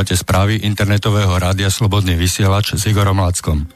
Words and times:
Počúvate 0.00 0.16
správy 0.16 0.64
internetového 0.64 1.36
rádia 1.36 1.68
Slobodný 1.68 2.16
vysielač 2.16 2.72
s 2.72 2.88
Igorom 2.88 3.20
Lackom. 3.20 3.68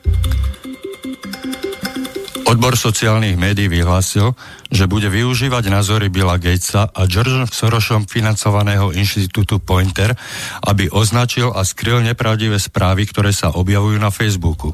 Odbor 2.49 2.81
sociálnych 2.81 3.37
médií 3.37 3.69
vyhlásil, 3.69 4.33
že 4.73 4.89
bude 4.89 5.13
využívať 5.13 5.69
názory 5.69 6.09
Billa 6.09 6.41
Gatesa 6.41 6.89
a 6.89 7.05
George 7.05 7.53
Sorosom 7.53 8.09
financovaného 8.09 8.97
inštitútu 8.97 9.61
Pointer, 9.61 10.17
aby 10.65 10.89
označil 10.89 11.53
a 11.53 11.61
skryl 11.61 12.01
nepravdivé 12.01 12.57
správy, 12.57 13.05
ktoré 13.05 13.29
sa 13.29 13.53
objavujú 13.53 14.01
na 14.01 14.09
Facebooku. 14.09 14.73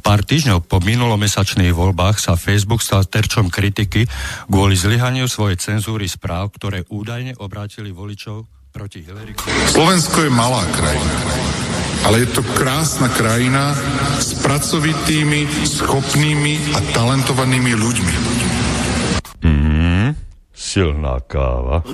Pár 0.00 0.24
týždňov 0.24 0.64
po 0.64 0.80
minulomesačných 0.80 1.76
voľbách 1.76 2.24
sa 2.24 2.40
Facebook 2.40 2.80
stal 2.80 3.04
terčom 3.04 3.52
kritiky 3.52 4.08
kvôli 4.48 4.72
zlyhaniu 4.80 5.28
svojej 5.28 5.60
cenzúry 5.60 6.08
správ, 6.08 6.56
ktoré 6.56 6.88
údajne 6.88 7.36
obrátili 7.36 7.92
voličov 7.92 8.55
proti 8.76 9.00
Hillary 9.00 9.32
Slovensko 9.72 10.28
je 10.28 10.30
malá 10.30 10.60
krajina, 10.76 11.16
ale 12.04 12.20
je 12.20 12.28
to 12.28 12.44
krásna 12.60 13.08
krajina 13.08 13.72
s 14.20 14.36
pracovitými, 14.44 15.48
schopnými 15.64 16.76
a 16.76 16.84
talentovanými 16.92 17.72
ľuďmi. 17.72 18.14
Mm, 19.40 20.12
silná 20.52 21.24
káva. 21.24 21.80
A 21.80 21.92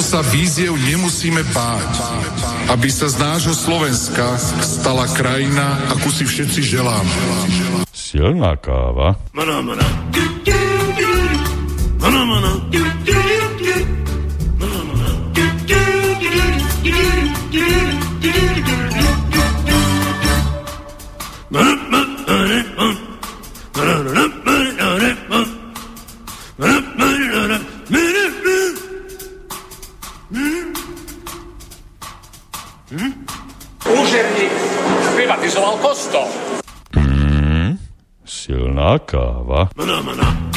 preto 0.00 0.16
sa 0.16 0.24
víziev 0.32 0.80
nemusíme 0.80 1.44
báť, 1.52 1.92
aby 2.72 2.88
sa 2.88 3.12
z 3.12 3.20
nášho 3.20 3.52
Slovenska 3.52 4.32
stala 4.64 5.04
krajina, 5.12 5.76
akú 5.92 6.08
si 6.08 6.24
všetci 6.24 6.72
želáme. 6.72 7.12
Silná 7.92 8.56
káva. 8.56 9.20
Úžerník 9.36 10.20
káva. 39.86 40.14
Na 40.14 40.50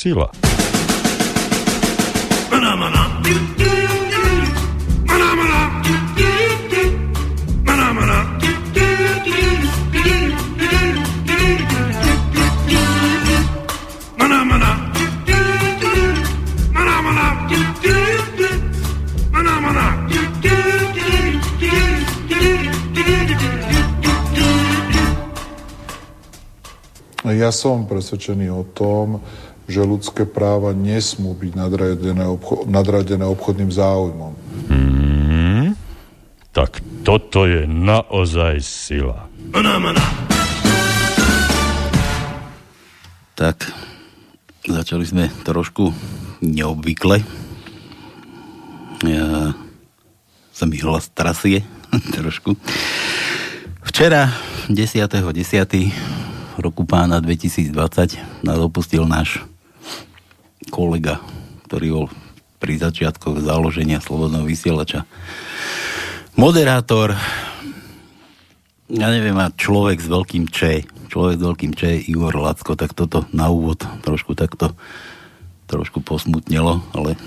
sila. 0.00 0.32
Ja 27.40 27.48
som 27.48 27.88
presvedčený 27.88 28.52
o 28.52 28.62
tom, 28.76 29.24
že 29.70 29.86
ľudské 29.86 30.26
práva 30.26 30.74
nesmú 30.74 31.32
byť 31.32 31.52
nadradené, 31.54 32.26
obcho- 32.26 32.66
nadradené 32.66 33.24
obchodným 33.24 33.70
záujmom. 33.70 34.32
Mm, 34.68 35.78
tak 36.50 36.82
toto 37.06 37.46
je 37.46 37.64
naozaj 37.70 38.58
sila. 38.60 39.30
Tak, 43.38 43.72
začali 44.68 45.04
sme 45.06 45.24
trošku 45.46 45.94
neobvykle. 46.44 47.24
Ja 49.08 49.56
sa 50.52 50.64
mi 50.68 50.76
hlas 50.76 51.08
trasie 51.08 51.64
trošku. 52.16 52.52
Včera, 53.80 54.28
10.10. 54.68 55.08
roku 56.60 56.84
pána 56.84 57.16
2020 57.24 58.44
nás 58.44 58.58
opustil 58.60 59.08
náš 59.08 59.40
kolega, 60.70 61.18
ktorý 61.66 61.86
bol 61.90 62.06
pri 62.62 62.78
začiatkoch 62.78 63.42
založenia 63.42 63.98
Slobodného 63.98 64.46
vysielača. 64.46 65.04
Moderátor, 66.38 67.18
ja 68.86 69.08
neviem, 69.10 69.36
a 69.36 69.50
človek 69.50 69.98
s 69.98 70.08
veľkým 70.08 70.46
Č, 70.48 70.86
človek 71.10 71.36
s 71.36 71.44
veľkým 71.44 71.72
Č, 71.74 72.06
Igor 72.06 72.38
Lacko, 72.38 72.78
tak 72.78 72.94
toto 72.94 73.26
na 73.34 73.50
úvod 73.50 73.82
trošku 74.06 74.38
takto 74.38 74.72
trošku 75.66 76.02
posmutnelo, 76.02 76.82
ale 76.94 77.18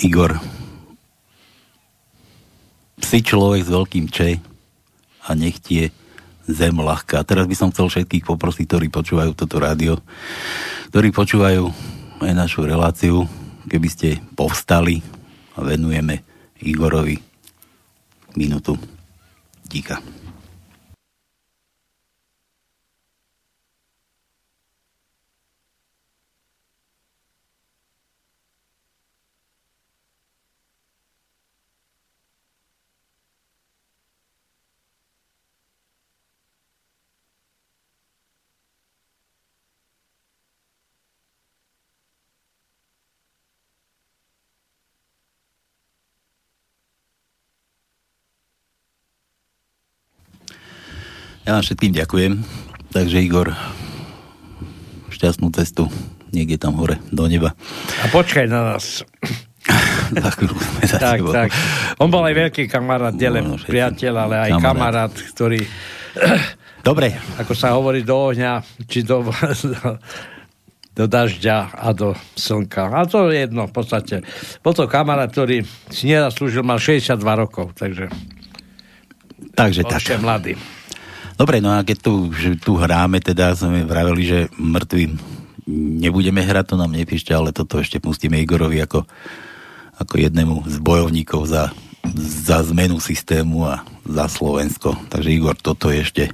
Igor, 0.00 0.40
si 3.00 3.20
človek 3.20 3.62
s 3.64 3.70
veľkým 3.70 4.06
Č 4.08 4.40
a 5.24 5.30
nech 5.36 5.60
ti 5.60 5.84
je 5.84 5.86
zem 6.48 6.76
ľahká. 6.76 7.24
Teraz 7.24 7.48
by 7.48 7.56
som 7.56 7.72
chcel 7.72 7.88
všetkých 7.88 8.28
poprosiť, 8.28 8.64
ktorí 8.68 8.86
počúvajú 8.92 9.32
toto 9.32 9.56
rádio, 9.56 10.00
ktorí 10.92 11.08
počúvajú 11.12 11.72
aj 12.20 12.32
našu 12.34 12.66
reláciu, 12.66 13.26
keby 13.66 13.88
ste 13.90 14.08
povstali 14.38 15.00
a 15.56 15.64
venujeme 15.64 16.22
Igorovi 16.62 17.18
minútu. 18.34 18.78
Díka. 19.64 19.98
Ja 51.44 51.60
vám 51.60 51.64
všetkým 51.64 51.92
ďakujem. 51.92 52.32
Takže 52.88 53.20
Igor, 53.20 53.52
šťastnú 55.12 55.52
cestu 55.52 55.92
niekde 56.32 56.56
tam 56.56 56.80
hore 56.80 56.96
do 57.12 57.28
neba. 57.28 57.52
A 58.00 58.08
počkaj 58.08 58.48
na 58.48 58.72
nás. 58.72 59.04
tak, 60.88 61.20
tak. 61.20 61.48
On 62.00 62.08
bol 62.08 62.24
aj 62.24 62.48
veľký 62.48 62.64
kamarát, 62.64 63.12
nielen 63.12 63.44
no, 63.44 63.56
no, 63.56 63.60
priateľ, 63.60 64.14
ale 64.24 64.34
aj 64.40 64.50
kamarát, 64.56 65.12
kamarát 65.12 65.12
ktorý... 65.12 65.60
Dobre. 66.88 67.12
Ako 67.36 67.52
sa 67.52 67.76
hovorí 67.76 68.00
do 68.00 68.16
ohňa, 68.16 68.64
či 68.88 69.04
do, 69.04 69.28
do 70.98 71.04
dažďa 71.04 71.76
a 71.76 71.92
do 71.92 72.16
slnka. 72.40 72.88
A 72.88 73.04
to 73.04 73.28
je 73.28 73.44
jedno 73.44 73.68
v 73.68 73.72
podstate. 73.76 74.24
Bol 74.64 74.72
to 74.72 74.88
kamarát, 74.88 75.28
ktorý 75.28 75.60
si 75.92 76.08
nezaslúžil, 76.08 76.64
mal 76.64 76.80
62 76.80 77.20
rokov, 77.36 77.76
takže... 77.76 78.08
Takže 79.54 79.84
tak. 79.84 80.02
mladý. 80.24 80.56
Dobre, 81.34 81.58
no 81.58 81.74
a 81.74 81.82
keď 81.82 81.98
tu, 81.98 82.30
že 82.30 82.54
tu 82.62 82.78
hráme, 82.78 83.18
teda 83.18 83.58
sme 83.58 83.82
vraveli, 83.82 84.22
že 84.22 84.40
mŕtvým 84.54 85.18
nebudeme 85.98 86.44
hrať, 86.44 86.74
to 86.74 86.76
nám 86.76 86.92
nepíšte, 86.92 87.32
ale 87.32 87.50
toto 87.50 87.80
ešte 87.80 87.98
pustíme 87.98 88.38
Igorovi 88.38 88.78
ako, 88.84 89.08
ako 89.98 90.14
jednému 90.14 90.68
z 90.68 90.76
bojovníkov 90.78 91.48
za, 91.48 91.72
za 92.46 92.62
zmenu 92.70 93.00
systému 93.00 93.66
a 93.66 93.82
za 94.04 94.28
Slovensko. 94.28 94.94
Takže 95.08 95.32
Igor, 95.32 95.56
toto 95.56 95.88
je 95.88 96.04
ešte 96.04 96.24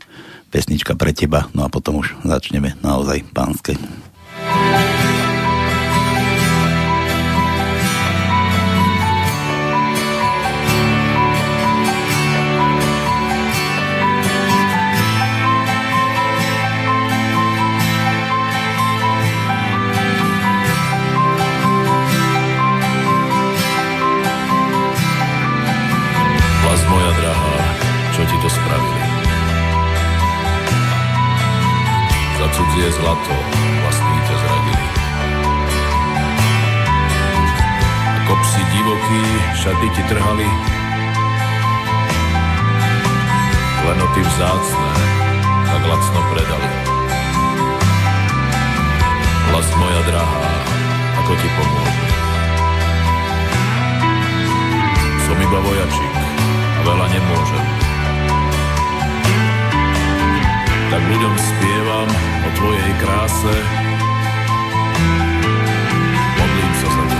pesnička 0.51 0.99
pre 0.99 1.15
teba, 1.15 1.47
no 1.55 1.63
a 1.63 1.71
potom 1.71 2.03
už 2.03 2.19
začneme 2.27 2.75
naozaj 2.83 3.23
pánske. 3.31 3.79
Šaty 39.81 39.97
ti 39.97 40.03
trhali, 40.09 40.49
klenoty 43.81 44.21
vzácne 44.21 44.89
tak 45.73 45.83
lacno 45.89 46.21
predali. 46.33 46.71
Vlast 49.49 49.73
moja 49.81 50.01
drahá, 50.05 50.53
ako 51.25 51.33
ti 51.33 51.49
pomôžem. 51.57 52.11
Som 55.25 55.37
iba 55.41 55.59
vojačik 55.65 56.15
a 56.77 56.81
veľa 56.85 57.07
nemôžem. 57.17 57.67
Tak 60.93 61.03
ľuďom 61.09 61.35
spievam 61.41 62.09
o 62.45 62.49
tvojej 62.53 62.91
kráse. 63.01 63.55
Modlím 66.37 66.73
sa 66.77 66.89
za 66.93 67.05
teba. 67.09 67.20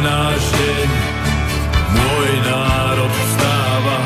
náš 0.00 0.42
deň, 0.56 0.88
môj 1.92 2.30
národ 2.44 3.12
vstáva 3.12 3.98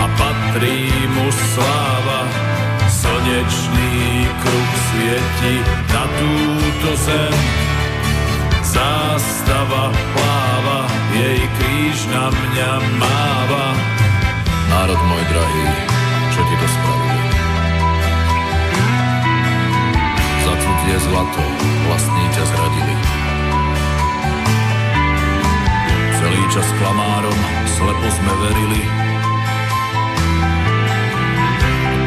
a 0.00 0.04
patrí 0.16 0.88
mu 1.12 1.28
sláva. 1.28 2.20
Slnečný 2.86 4.26
kruh 4.40 4.72
svieti 4.88 5.54
na 5.92 6.04
túto 6.16 6.90
zem, 7.04 7.36
zástava 8.64 9.92
pláva, 9.92 10.80
jej 11.12 11.42
kríž 11.60 11.98
na 12.10 12.32
mňa 12.32 12.70
máva 12.96 13.66
národ 14.72 15.00
môj 15.08 15.24
drahý, 15.32 15.66
čo 16.32 16.40
ti 16.44 16.54
to 16.56 16.66
spravili? 16.68 17.24
Za 20.46 20.96
zlato 21.10 21.44
vlastní 21.90 22.24
ťa 22.32 22.44
zradili. 22.46 23.15
Celý 26.56 26.64
čas 26.64 26.80
klamárom 26.80 27.40
slepo 27.68 28.08
sme 28.16 28.32
verili. 28.48 28.80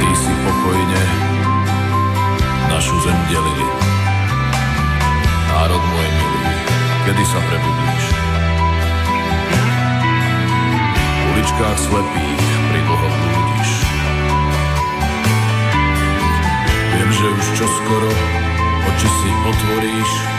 Ty 0.02 0.10
si 0.18 0.34
pokojne 0.42 1.04
našu 2.74 2.98
zem 3.06 3.20
delili. 3.30 3.68
Národ 5.54 5.78
môj 5.86 6.10
milý, 6.18 6.46
kedy 7.06 7.24
sa 7.30 7.38
prebudíš? 7.46 8.06
V 10.98 11.22
uličkách 11.30 11.78
slepých 11.86 12.46
dlho 12.74 13.06
blúdiš. 13.06 13.72
Viem, 16.98 17.10
že 17.14 17.26
už 17.38 17.46
čoskoro 17.54 18.12
oči 18.90 19.10
si 19.14 19.30
otvoríš. 19.46 20.39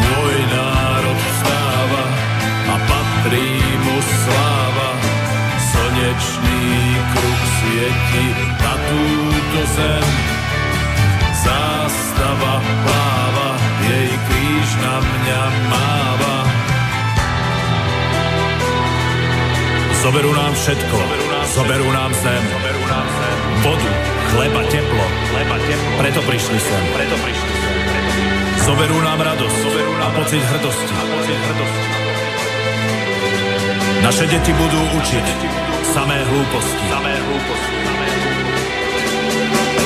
Môj 0.00 0.34
národ 0.50 1.18
vstáva 1.18 2.04
a 2.70 2.76
patrí 2.88 3.50
mu 3.84 3.96
sláva. 4.02 4.90
Slnečný 5.60 6.62
kruh 7.14 7.42
svieti 7.58 8.26
na 8.58 8.74
túto 8.88 9.60
zem. 9.78 10.06
Zástava 11.44 12.54
pláva, 12.62 13.48
jej 13.84 14.12
kríž 14.16 14.68
na 14.80 14.96
mňa 15.02 15.42
máva. 15.68 16.36
Zoberú 20.04 20.36
nám 20.36 20.52
všetko, 20.52 20.98
zoberú 21.56 21.88
nám 21.88 22.12
zem, 22.12 22.44
vodu, 23.64 23.90
chleba, 24.28 24.60
teplo, 24.68 25.06
preto 25.96 26.20
prišli 26.28 26.58
sem. 26.60 26.84
Zoberú 28.64 28.96
nám 29.04 29.20
radosť 29.20 29.60
a 30.00 30.06
pocit 30.16 30.40
hrdosti. 30.40 30.92
Naše 34.00 34.24
deti 34.24 34.52
budú 34.56 34.80
učiť 35.00 35.26
samé 35.92 36.16
hlúposti. 36.24 36.84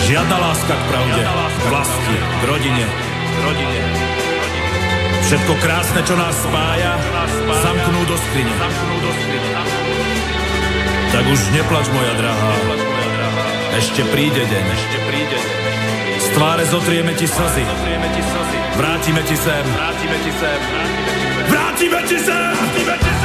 Žiadna 0.09 0.37
láska 0.41 0.73
k 0.73 0.83
pravde, 0.89 1.23
k 1.27 1.65
vlasti, 1.69 2.17
k 2.17 2.43
rodine, 2.49 2.87
rodine. 3.45 3.81
Všetko 5.27 5.53
krásne, 5.61 6.01
čo 6.07 6.15
nás 6.17 6.33
spája, 6.33 6.97
zamknú 7.61 8.01
do 8.09 8.17
skrine. 8.17 8.55
Tak 11.13 11.25
už 11.29 11.41
neplač, 11.53 11.87
moja 11.93 12.15
drahá. 12.17 12.53
Ešte 13.77 14.07
príde 14.09 14.49
deň. 14.49 14.67
Z 16.19 16.27
tváre 16.33 16.65
zotrieme 16.67 17.13
ti 17.13 17.29
slzy. 17.29 17.65
Vrátime 18.79 19.23
ti 19.23 19.37
sem. 19.37 19.65
Vrátime 19.73 20.19
ti 20.25 20.33
sem. 20.41 20.61
Vrátime 21.49 22.03
ti 22.03 22.19
sem. 22.19 22.53
Vrátime 22.55 22.99
ti 22.99 23.05
sem. 23.05 23.09
na 23.13 23.18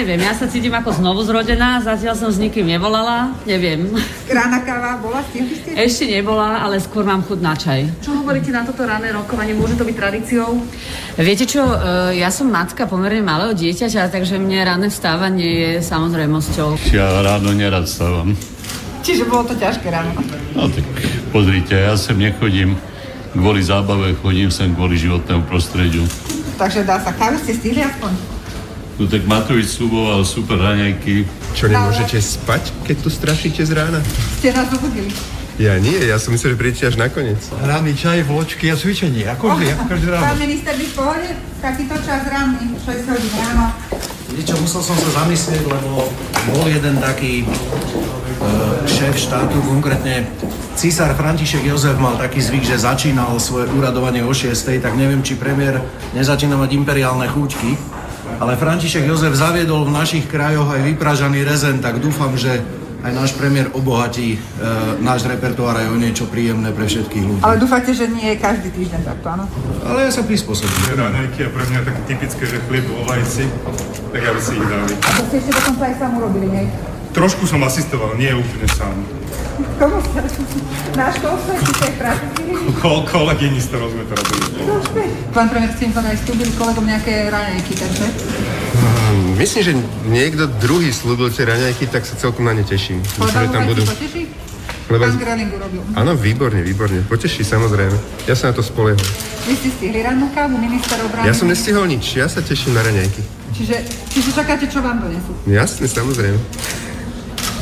neviem, 0.00 0.24
ja 0.24 0.32
sa 0.32 0.48
cítim 0.48 0.72
ako 0.72 0.96
znovu 0.96 1.20
zrodená, 1.28 1.76
zatiaľ 1.84 2.16
som 2.16 2.32
s 2.32 2.40
nikým 2.40 2.64
nevolala, 2.64 3.36
neviem. 3.44 3.92
Rána 4.32 4.64
káva 4.64 4.96
bola, 4.96 5.20
stihli 5.28 5.52
ste? 5.60 5.76
Ešte 5.76 6.08
nebola, 6.08 6.64
ale 6.64 6.80
skôr 6.80 7.04
mám 7.04 7.20
chuť 7.20 7.38
na 7.44 7.52
čaj. 7.52 7.84
Čo 8.00 8.24
hovoríte 8.24 8.48
na 8.48 8.64
toto 8.64 8.88
rané 8.88 9.12
rokovanie? 9.12 9.52
Môže 9.52 9.76
to 9.76 9.84
byť 9.84 9.96
tradíciou? 10.00 10.56
Viete 11.20 11.44
čo, 11.44 11.60
uh, 11.68 12.08
ja 12.16 12.32
som 12.32 12.48
matka 12.48 12.88
pomerne 12.88 13.20
malého 13.20 13.52
dieťaťa, 13.52 14.08
takže 14.08 14.40
mne 14.40 14.64
ranné 14.64 14.88
vstávanie 14.88 15.44
je 15.44 15.70
samozrejmosťou. 15.84 16.80
Ja 16.96 17.20
ráno 17.20 17.52
nerad 17.52 17.84
stávam. 17.84 18.32
Čiže 19.04 19.28
bolo 19.28 19.52
to 19.52 19.54
ťažké 19.60 19.92
ráno. 19.92 20.16
No 20.56 20.64
tak 20.72 20.88
pozrite, 21.28 21.76
ja 21.76 21.92
sem 22.00 22.16
nechodím 22.16 22.80
kvôli 23.36 23.60
zábave, 23.60 24.16
chodím 24.16 24.48
sem 24.48 24.72
kvôli 24.72 24.96
životnému 24.96 25.44
prostrediu. 25.44 26.08
Takže 26.56 26.88
dá 26.88 26.96
sa. 26.96 27.12
Kávu 27.12 27.36
ste 27.44 27.52
stihli 27.52 27.84
aspoň? 27.84 28.39
No 29.00 29.08
tak 29.08 29.24
Matovič 29.24 29.80
sluboval 29.80 30.28
super 30.28 30.60
raňajky. 30.60 31.24
Čo, 31.56 31.72
nemôžete 31.72 32.20
spať, 32.20 32.68
keď 32.84 32.96
tu 33.00 33.08
strašíte 33.08 33.64
z 33.64 33.72
rána? 33.72 34.04
Ste 34.36 34.52
nás 34.52 34.68
zobudili. 34.68 35.08
Ja 35.56 35.80
nie, 35.80 35.96
ja 36.04 36.20
som 36.20 36.36
myslel, 36.36 36.52
že 36.52 36.58
prídete 36.60 36.84
až 36.84 37.00
nakoniec. 37.00 37.40
Ranný 37.64 37.96
čaj, 37.96 38.28
vločky 38.28 38.68
a 38.68 38.76
cvičenie, 38.76 39.24
ako 39.24 39.56
vždy, 39.56 39.72
ako 39.72 39.84
každý 39.88 40.06
ráno. 40.12 40.24
Pán 40.28 40.36
minister, 40.36 40.76
vy 40.76 40.84
v 40.84 40.94
pohode? 41.00 41.28
Takýto 41.64 41.96
čas 42.04 42.28
ranný, 42.28 42.76
6 42.76 43.08
hodín 43.08 43.32
ráno. 43.40 43.64
Viete 44.36 44.52
čo, 44.52 44.56
musel 44.60 44.84
som 44.84 44.96
sa 45.00 45.24
zamyslieť, 45.24 45.64
lebo 45.64 46.12
bol 46.52 46.64
jeden 46.68 47.00
taký 47.00 47.44
e, 47.44 47.46
šéf 48.84 49.16
štátu, 49.16 49.64
konkrétne 49.64 50.28
císar 50.76 51.16
František 51.16 51.64
Jozef 51.64 51.96
mal 51.96 52.20
taký 52.20 52.44
zvyk, 52.44 52.68
že 52.68 52.84
začínal 52.84 53.32
svoje 53.40 53.64
úradovanie 53.72 54.20
o 54.20 54.32
6, 54.32 54.52
tak 54.80 54.92
neviem, 54.92 55.24
či 55.24 55.40
premiér 55.40 55.80
nezačína 56.12 56.56
mať 56.60 56.76
imperiálne 56.76 57.24
chúčky, 57.32 57.80
ale 58.40 58.56
František 58.56 59.04
Jozef 59.04 59.36
zaviedol 59.36 59.84
v 59.84 59.92
našich 59.92 60.24
krajoch 60.24 60.72
aj 60.72 60.80
vypražaný 60.80 61.44
rezen, 61.44 61.84
tak 61.84 62.00
dúfam, 62.00 62.32
že 62.40 62.64
aj 63.00 63.12
náš 63.16 63.30
premiér 63.36 63.72
obohatí 63.72 64.36
e, 64.36 64.38
náš 65.00 65.24
repertoár 65.24 65.76
aj 65.76 65.88
o 65.88 65.96
niečo 65.96 66.28
príjemné 66.28 66.68
pre 66.72 66.84
všetkých 66.84 67.24
ľudí. 67.24 67.40
Ale 67.40 67.56
dúfate, 67.56 67.96
že 67.96 68.08
nie 68.08 68.32
je 68.32 68.36
každý 68.36 68.68
týždeň 68.76 69.00
takto, 69.04 69.26
áno? 69.28 69.44
Ale 69.88 70.08
ja 70.08 70.12
sa 70.12 70.20
prispôsobím. 70.24 71.00
Raňajky 71.00 71.40
a 71.44 71.48
pre 71.48 71.64
mňa 71.68 71.80
také 71.84 72.00
typické, 72.04 72.42
že 72.44 72.56
chlieb 72.68 72.84
vo 72.92 73.04
vajci, 73.08 73.44
tak 74.12 74.20
aby 74.20 74.40
si 74.40 74.52
ich 74.56 74.66
dali. 74.68 74.92
A 75.00 75.10
to 75.16 75.22
ste 75.32 75.36
ešte 75.40 75.52
dokonca 75.56 75.82
aj 75.88 75.94
sám 75.96 76.12
urobili, 76.20 76.46
nie? 76.52 76.64
Trošku 77.10 77.42
som 77.46 77.58
asistoval, 77.66 78.14
nie 78.14 78.30
úplne 78.30 78.66
sám. 78.70 78.94
Komu 79.76 79.98
ste? 79.98 80.20
Na 80.94 81.10
školstve, 81.10 81.52
či 81.58 81.72
tej 81.82 81.92
práci? 81.98 82.26
Ko- 82.78 83.02
kolegyni, 83.02 83.58
s 83.58 83.66
ktorou 83.72 83.90
sme 83.90 84.04
to 84.06 84.14
robili. 84.14 84.42
Pán 85.34 85.46
premiér, 85.50 85.74
ste 85.74 85.90
im 85.90 85.94
aj 85.94 86.16
slúbili 86.22 86.52
kolegom 86.54 86.86
nejaké 86.86 87.28
raňajky, 87.30 87.72
takže? 87.76 88.06
Hm, 88.78 89.36
Myslím, 89.36 89.62
že 89.62 89.72
niekto 90.06 90.44
druhý 90.60 90.94
slúbil 90.94 91.34
tie 91.34 91.46
raňajky, 91.50 91.90
tak 91.90 92.06
sa 92.06 92.14
celkom 92.14 92.46
na 92.46 92.54
ne 92.54 92.62
teším. 92.62 93.02
Myslím, 93.02 93.40
že 93.42 93.50
tam 93.50 93.62
budú... 93.66 93.82
poteší? 93.82 94.22
Lebo... 94.90 95.06
Pán 95.06 95.18
Greling 95.22 95.50
urobil. 95.54 95.82
Áno, 95.94 96.12
výborne, 96.18 96.60
výborne. 96.66 96.98
Poteší, 97.06 97.46
samozrejme. 97.46 97.94
Ja 98.26 98.34
sa 98.34 98.50
na 98.50 98.58
to 98.58 98.62
spolieham. 98.62 98.98
Vy 99.46 99.54
ste 99.54 99.70
stihli 99.70 100.02
rannú 100.02 100.26
kávu, 100.34 100.58
minister 100.58 100.98
obrany? 101.02 101.30
Ja 101.30 101.34
som 101.34 101.46
nestihol 101.46 101.86
nič, 101.86 102.18
ja 102.18 102.26
sa 102.26 102.42
teším 102.42 102.74
na 102.74 102.82
raňajky. 102.82 103.22
Čiže, 103.54 103.76
čiže 104.10 104.30
čakáte, 104.34 104.66
čo 104.66 104.82
vám 104.82 104.98
donesú? 104.98 105.30
Jasne, 105.46 105.86
samozrejme. 105.86 106.38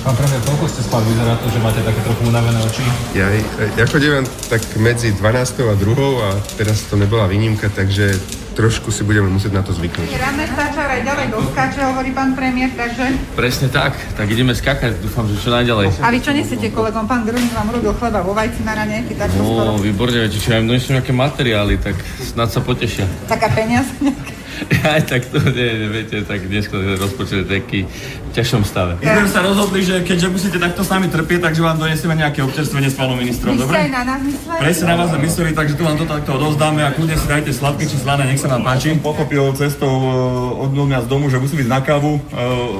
Pán 0.08 0.16
premiér, 0.24 0.40
koľko 0.40 0.72
ste 0.72 0.80
spali? 0.88 1.04
Vyzerá 1.12 1.36
to, 1.36 1.52
že 1.52 1.60
máte 1.60 1.84
také 1.84 2.00
trochu 2.00 2.32
unavené 2.32 2.56
oči. 2.64 2.80
Ja, 3.12 3.28
ja 3.76 3.84
chodím 3.84 4.24
tak 4.48 4.64
medzi 4.80 5.12
12. 5.12 5.68
a 5.68 5.76
2. 5.76 5.84
a 6.24 6.28
teraz 6.56 6.88
to 6.88 6.96
nebola 6.96 7.28
výnimka, 7.28 7.68
takže 7.68 8.16
trošku 8.56 8.88
si 8.88 9.04
budeme 9.04 9.28
musieť 9.28 9.52
na 9.52 9.60
to 9.60 9.76
zvyknúť. 9.76 10.08
Ranné 10.08 10.48
stáčar 10.48 10.88
aj 10.96 11.04
ďalej 11.04 11.26
doskáče, 11.28 11.80
hovorí 11.92 12.16
pán 12.16 12.32
premiér, 12.32 12.72
takže... 12.72 13.04
Presne 13.36 13.68
tak, 13.68 14.00
tak 14.16 14.26
ideme 14.32 14.56
skakať, 14.56 14.96
dúfam, 14.96 15.28
že 15.28 15.44
čo 15.44 15.52
najďalej. 15.52 16.00
A 16.00 16.08
vy 16.08 16.24
čo 16.24 16.32
nesiete 16.32 16.72
kolegom? 16.72 17.04
Pán 17.04 17.28
Gröning 17.28 17.52
vám 17.52 17.68
urobil 17.68 17.92
chleba 17.92 18.24
vo 18.24 18.32
vajci 18.32 18.64
na 18.64 18.80
raňajky, 18.80 19.12
tak 19.12 19.28
to 19.28 19.44
skoro. 19.44 19.76
No, 19.76 19.84
výborne, 19.84 20.24
viete 20.24 20.40
čo, 20.40 20.56
ja 20.56 20.64
im 20.64 20.72
donesiem 20.72 21.04
nejaké 21.04 21.12
materiály, 21.12 21.76
tak 21.84 22.00
snad 22.24 22.48
sa 22.48 22.64
potešia. 22.64 23.04
Taká 23.28 23.52
peniaz 23.52 23.84
nejaká. 24.00 24.37
Aj 24.94 25.02
tak 25.04 25.26
to, 25.30 25.38
nie, 25.54 25.88
viete, 25.88 26.22
tak 26.26 26.44
dnes 26.46 26.66
rozpočet 26.72 27.44
je 27.44 27.46
taký 27.46 27.80
v 28.28 28.30
ťažšom 28.34 28.62
stave. 28.66 28.98
My 29.00 29.24
sme 29.24 29.30
sa 29.30 29.40
rozhodli, 29.44 29.80
že 29.80 30.02
keďže 30.04 30.28
musíte 30.28 30.58
takto 30.60 30.82
s 30.84 30.90
nami 30.90 31.08
trpieť, 31.08 31.48
takže 31.48 31.60
vám 31.64 31.78
donesieme 31.80 32.14
nejaké 32.18 32.44
občerstvenie 32.44 32.90
s 32.92 32.96
pánom 32.98 33.16
ministrom, 33.16 33.56
ste 33.56 33.64
dobre? 33.64 33.76
aj 33.88 33.90
na 33.90 34.02
nás 34.04 34.20
mysleli? 34.20 34.58
Presne 34.60 34.84
na 34.84 34.96
vás 34.98 35.08
sme 35.08 35.20
mysleli, 35.24 35.50
takže 35.54 35.74
tu 35.78 35.82
vám 35.86 35.96
to 35.96 36.04
takto 36.04 36.30
odovzdáme 36.36 36.80
a 36.84 36.90
kľudne 36.92 37.16
si 37.16 37.26
dajte 37.26 37.50
sladké 37.54 37.84
či 37.88 37.96
slané, 37.96 38.22
nech 38.28 38.40
sa 38.40 38.48
vám 38.52 38.62
páči. 38.66 38.98
Pochopil 38.98 39.44
cestou 39.56 39.92
eh, 39.92 40.64
od 40.64 40.70
mňa 40.74 41.04
z 41.04 41.08
domu, 41.08 41.30
že 41.32 41.40
musí 41.40 41.56
byť 41.56 41.68
na 41.70 41.80
kávu 41.80 42.18
eh, 42.18 42.22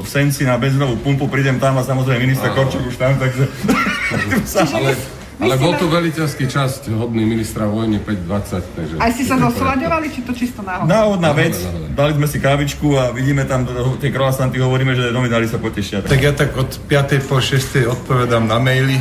v 0.03 0.07
Senci 0.07 0.45
na 0.45 0.59
benzínovú 0.61 0.99
pumpu, 1.01 1.31
prídem 1.31 1.57
tam 1.63 1.79
a 1.79 1.83
samozrejme 1.87 2.27
minister 2.27 2.51
Korčok 2.53 2.85
už 2.85 2.97
tam, 2.99 3.17
takže... 3.17 3.45
Ale, 4.79 5.18
ale 5.39 5.55
bol 5.55 5.75
to 5.79 5.87
veliteľský 5.87 6.51
čas, 6.51 6.83
hodný 6.91 7.23
ministra 7.23 7.71
vojny 7.71 8.03
520, 8.03 8.75
takže... 8.75 8.95
Aj 8.99 9.11
ste 9.15 9.23
sa 9.23 9.39
dosľaďovali, 9.39 10.07
či 10.11 10.21
to 10.27 10.35
čisto 10.35 10.67
náhodou? 10.67 10.91
Náhodná 10.91 11.31
vec, 11.31 11.55
dali 11.95 12.13
sme 12.19 12.27
si 12.27 12.43
kávičku 12.43 12.99
a 12.99 13.15
vidíme 13.15 13.47
tam 13.47 13.63
tie 14.03 14.11
croissanty, 14.11 14.59
hovoríme, 14.59 14.99
že 14.99 15.15
novinári 15.15 15.47
sa 15.47 15.63
potešia. 15.63 16.03
Tak 16.03 16.19
ja 16.19 16.35
tak 16.35 16.59
od 16.59 16.75
5. 16.91 17.31
po 17.31 17.39
6. 17.39 17.87
odpovedám 17.87 18.51
na 18.51 18.59
maily. 18.59 18.99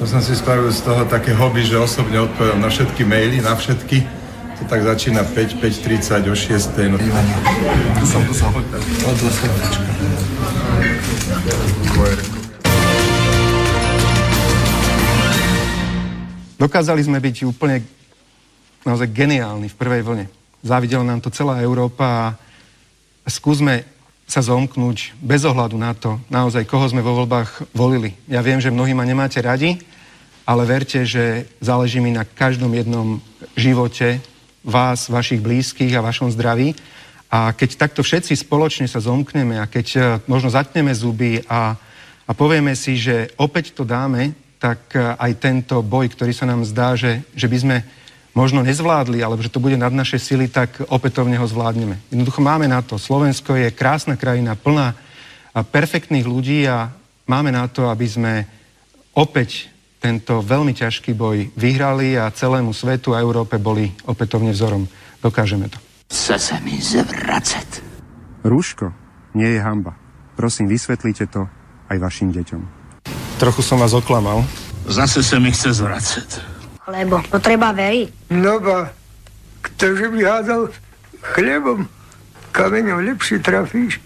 To 0.00 0.08
som 0.08 0.24
si 0.24 0.32
spravil 0.32 0.72
z 0.72 0.80
toho 0.80 1.04
také 1.04 1.36
hobby, 1.36 1.60
že 1.60 1.76
osobne 1.76 2.24
odpovedám 2.24 2.56
na 2.56 2.72
všetky 2.72 3.04
maily, 3.04 3.44
na 3.44 3.52
všetky. 3.52 4.00
To 4.60 4.64
tak 4.64 4.80
začína 4.80 5.28
5, 5.28 5.60
5.30 5.60 6.32
o 6.32 6.36
6. 6.36 6.88
No. 6.88 6.96
Tu 6.96 8.04
som, 8.08 8.24
tu 8.24 8.32
som. 8.32 8.48
Od 8.56 9.20
Dokázali 16.60 17.00
sme 17.00 17.24
byť 17.24 17.48
úplne 17.48 17.80
naozaj 18.84 19.08
geniálni 19.08 19.72
v 19.72 19.78
prvej 19.80 20.04
vlne. 20.04 20.26
Závidela 20.60 21.08
nám 21.08 21.24
to 21.24 21.32
celá 21.32 21.64
Európa 21.64 22.36
a 23.24 23.28
skúsme 23.32 23.88
sa 24.28 24.44
zomknúť 24.44 25.16
bez 25.24 25.48
ohľadu 25.48 25.80
na 25.80 25.96
to, 25.96 26.20
naozaj, 26.28 26.68
koho 26.68 26.84
sme 26.84 27.00
vo 27.00 27.16
voľbách 27.16 27.72
volili. 27.72 28.12
Ja 28.28 28.44
viem, 28.44 28.60
že 28.60 28.68
mnohí 28.68 28.92
ma 28.92 29.08
nemáte 29.08 29.40
radi, 29.40 29.80
ale 30.44 30.68
verte, 30.68 31.00
že 31.08 31.48
záleží 31.64 31.96
mi 31.96 32.12
na 32.12 32.28
každom 32.28 32.76
jednom 32.76 33.24
živote 33.56 34.20
vás, 34.60 35.08
vašich 35.08 35.40
blízkych 35.40 35.96
a 35.96 36.04
vašom 36.04 36.28
zdraví. 36.28 36.76
A 37.32 37.56
keď 37.56 37.88
takto 37.88 38.04
všetci 38.04 38.36
spoločne 38.36 38.84
sa 38.84 39.00
zomkneme 39.00 39.56
a 39.56 39.64
keď 39.64 39.86
eh, 39.96 40.02
možno 40.28 40.52
zatneme 40.52 40.92
zuby 40.92 41.40
a, 41.48 41.72
a 42.28 42.30
povieme 42.36 42.76
si, 42.76 43.00
že 43.00 43.32
opäť 43.40 43.72
to 43.72 43.88
dáme, 43.88 44.36
tak 44.60 44.92
eh, 44.94 45.16
aj 45.16 45.32
tento 45.40 45.80
boj, 45.80 46.12
ktorý 46.12 46.36
sa 46.36 46.44
nám 46.46 46.62
zdá, 46.68 46.94
že, 46.94 47.24
že 47.32 47.48
by 47.48 47.58
sme 47.58 47.76
možno 48.36 48.62
nezvládli, 48.62 49.24
alebo 49.24 49.42
že 49.42 49.50
to 49.50 49.58
bude 49.58 49.74
nad 49.74 49.90
naše 49.90 50.20
sily, 50.20 50.46
tak 50.46 50.78
opätovne 50.86 51.34
ho 51.34 51.46
zvládneme. 51.48 51.98
Jednoducho 52.14 52.38
máme 52.44 52.70
na 52.70 52.78
to. 52.84 52.94
Slovensko 52.94 53.58
je 53.58 53.74
krásna 53.74 54.14
krajina, 54.14 54.54
plná 54.54 54.94
perfektných 55.50 56.28
ľudí 56.30 56.62
a 56.70 56.94
máme 57.26 57.50
na 57.50 57.66
to, 57.66 57.90
aby 57.90 58.06
sme 58.06 58.46
opäť 59.18 59.66
tento 59.98 60.40
veľmi 60.40 60.72
ťažký 60.72 61.12
boj 61.12 61.50
vyhrali 61.58 62.16
a 62.16 62.30
celému 62.30 62.70
svetu 62.72 63.12
a 63.12 63.20
Európe 63.20 63.58
boli 63.58 63.90
opätovne 64.06 64.54
vzorom. 64.54 64.86
Dokážeme 65.20 65.68
to. 65.68 65.76
Chce 66.08 66.38
sa 66.38 66.56
mi 66.62 66.80
zvracať. 66.80 67.84
Rúško 68.46 68.88
nie 69.36 69.58
je 69.58 69.60
hamba. 69.60 69.92
Prosím, 70.38 70.72
vysvetlite 70.72 71.28
to 71.28 71.44
aj 71.92 71.96
vašim 72.00 72.32
deťom. 72.32 72.79
Trochu 73.40 73.64
som 73.64 73.80
vás 73.80 73.96
oklamal. 73.96 74.44
Zase 74.84 75.24
sa 75.24 75.40
mi 75.40 75.48
chce 75.48 75.72
zvracať. 75.72 76.44
Lebo 76.92 77.24
to 77.32 77.40
treba 77.40 77.72
veriť. 77.72 78.36
No 78.36 78.60
ba, 78.60 78.92
ktože 79.64 80.12
by 80.12 80.20
hádal 80.20 80.68
chlebom, 81.32 81.88
kameňom 82.52 83.00
lepšie 83.00 83.40
trafíš. 83.40 83.96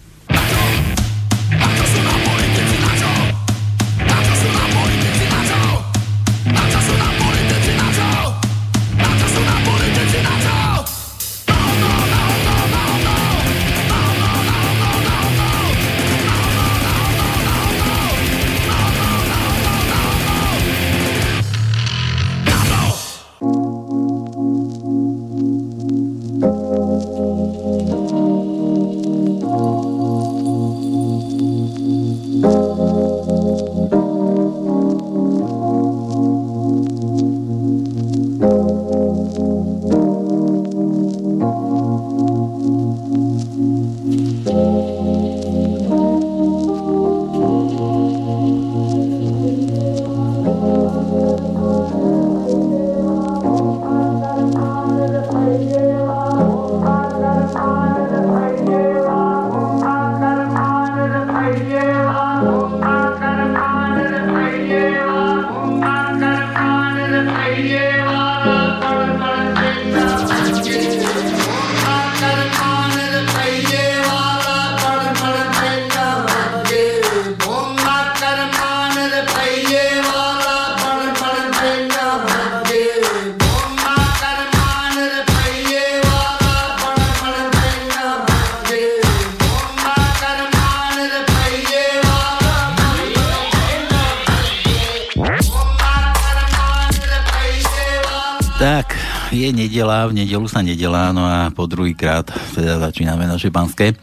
V 100.09 100.25
nedelu 100.25 100.47
sa 100.49 100.61
nedelá, 100.61 101.13
no 101.13 101.25
a 101.25 101.49
po 101.53 101.69
druhýkrát 101.69 102.29
teda 102.57 102.81
začíname 102.81 103.25
naše 103.29 103.49
panské. 103.49 103.97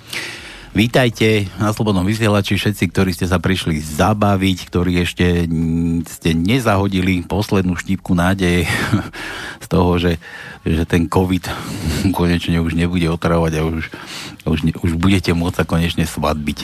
Vítajte 0.72 1.52
na 1.60 1.76
Slobodnom 1.76 2.08
vysielači 2.08 2.56
všetci, 2.56 2.96
ktorí 2.96 3.12
ste 3.12 3.28
sa 3.28 3.44
prišli 3.44 3.76
zabaviť, 3.84 4.58
ktorí 4.72 5.04
ešte 5.04 5.44
ste 6.08 6.32
nezahodili 6.32 7.28
poslednú 7.28 7.76
štípku 7.76 8.16
nádeje 8.16 8.72
z 9.64 9.68
toho, 9.68 10.00
že, 10.00 10.16
že 10.64 10.88
ten 10.88 11.12
COVID 11.12 11.52
konečne 12.18 12.64
už 12.64 12.80
nebude 12.80 13.04
otravovať 13.12 13.54
a 13.60 13.68
už, 13.68 13.84
už, 14.48 14.60
už 14.80 14.92
budete 14.96 15.36
môcť 15.36 15.60
sa 15.60 15.66
konečne 15.68 16.08
svadbiť. 16.08 16.60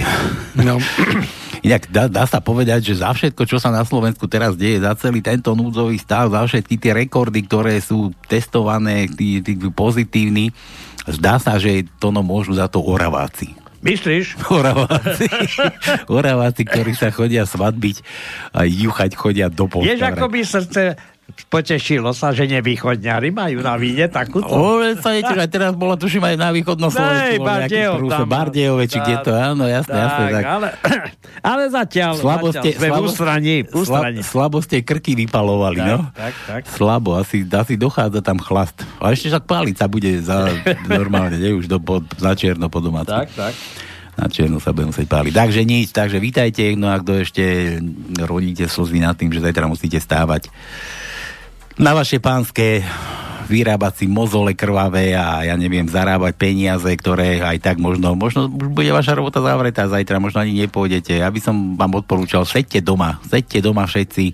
No. 0.64 0.80
Inak 1.66 1.90
dá, 1.90 2.06
dá 2.06 2.24
sa 2.30 2.38
povedať, 2.44 2.94
že 2.94 3.02
za 3.02 3.14
všetko, 3.14 3.44
čo 3.48 3.58
sa 3.58 3.74
na 3.74 3.82
Slovensku 3.82 4.30
teraz 4.30 4.54
deje, 4.54 4.84
za 4.84 4.94
celý 4.98 5.24
tento 5.26 5.54
núdzový 5.58 5.98
stav, 5.98 6.30
za 6.30 6.46
všetky 6.46 6.76
tie 6.78 6.92
rekordy, 6.94 7.46
ktoré 7.46 7.82
sú 7.82 8.14
testované, 8.30 9.10
tí, 9.10 9.42
tí 9.42 9.58
pozitívni, 9.74 10.54
zdá 11.08 11.42
sa, 11.42 11.58
že 11.58 11.88
to 11.98 12.14
no 12.14 12.22
môžu 12.22 12.54
za 12.54 12.70
to 12.70 12.84
Oraváci. 12.84 13.56
Myslíš? 13.82 14.42
Oraváci. 14.58 15.30
Oraváci, 16.10 16.62
ktorí 16.66 16.98
sa 16.98 17.14
chodia 17.14 17.46
svadbiť 17.46 18.02
a 18.58 18.66
juchať 18.66 19.12
chodia 19.14 19.48
do 19.48 19.70
Vieš, 19.70 20.02
polstára. 20.02 20.18
ako 20.18 20.26
by 20.34 20.40
srdce 20.42 20.84
potešilo 21.48 22.12
sa, 22.12 22.32
že 22.32 22.48
nevýchodňari 22.48 23.30
majú 23.30 23.60
na 23.60 23.76
víne 23.76 24.08
takúto. 24.08 24.48
O, 24.50 24.80
sa 24.98 25.12
nečakaj, 25.12 25.48
teraz 25.48 25.74
bola, 25.76 25.96
tuším, 25.96 26.24
aj 26.24 26.36
na 26.36 26.50
východnom 26.50 26.90
Slovensku. 26.90 27.44
Bardejov 27.44 27.98
tam. 28.08 28.26
Bardejove, 28.26 28.84
či 28.88 28.98
kde 29.00 29.16
to, 29.22 29.32
áno, 29.32 29.64
jasné, 29.68 29.96
jasné. 29.96 30.24
Tak. 30.34 30.44
Ale, 30.44 30.68
ale 31.52 31.62
zatiaľ, 31.70 32.12
Slabo 32.18 32.48
zatiaľ 32.50 32.74
sme 32.74 32.88
v 32.88 33.00
ústraní. 33.04 33.56
v 33.64 33.76
ústraní. 33.76 34.22
Sla, 34.24 34.32
slabo 34.48 34.58
ste 34.64 34.82
krky 34.82 35.14
vypalovali, 35.16 35.80
Tak, 35.80 35.88
no? 35.88 35.98
tak, 36.12 36.34
tak. 36.48 36.62
Slabo, 36.68 37.10
asi, 37.16 37.44
asi 37.44 37.74
dochádza 37.76 38.20
tam 38.24 38.40
chlast. 38.40 38.82
A 38.98 39.12
ešte 39.12 39.30
však 39.30 39.44
pálica 39.46 39.86
bude 39.86 40.10
za 40.24 40.48
normálne, 40.88 41.38
nie? 41.38 41.52
Už 41.54 41.68
do, 41.68 41.78
pod, 41.78 42.08
za 42.18 42.34
čierno 42.34 42.68
po 42.72 42.80
domácu. 42.80 43.14
Tak, 43.14 43.30
tak. 43.36 43.54
Na 44.18 44.26
čierno 44.26 44.58
sa 44.58 44.74
bude 44.74 44.90
musieť 44.90 45.08
páliť. 45.08 45.34
Takže 45.34 45.62
nič, 45.62 45.94
takže 45.94 46.18
vítajte, 46.18 46.74
no 46.74 46.90
a 46.90 46.98
kto 46.98 47.22
ešte 47.22 47.78
rodíte 48.18 48.66
slzy 48.66 48.98
nad 48.98 49.14
tým, 49.14 49.30
že 49.30 49.46
zajtra 49.46 49.70
musíte 49.70 50.02
stávať 50.02 50.50
na 51.78 51.94
vaše 51.94 52.18
pánske 52.18 52.82
vyrábať 53.48 54.04
si 54.04 54.06
mozole 54.12 54.58
krvavé 54.58 55.16
a 55.16 55.46
ja 55.48 55.56
neviem, 55.56 55.88
zarábať 55.88 56.36
peniaze, 56.36 56.90
ktoré 56.90 57.40
aj 57.40 57.64
tak 57.64 57.78
možno, 57.80 58.12
možno 58.12 58.52
už 58.52 58.68
bude 58.74 58.92
vaša 58.92 59.16
robota 59.16 59.40
zavretá 59.40 59.88
zajtra, 59.88 60.20
možno 60.20 60.44
ani 60.44 60.68
nepôjdete. 60.68 61.24
Ja 61.24 61.32
by 61.32 61.40
som 61.40 61.80
vám 61.80 61.96
odporúčal, 61.96 62.44
sedte 62.44 62.84
doma, 62.84 63.24
sedte 63.24 63.64
doma 63.64 63.88
všetci, 63.88 64.26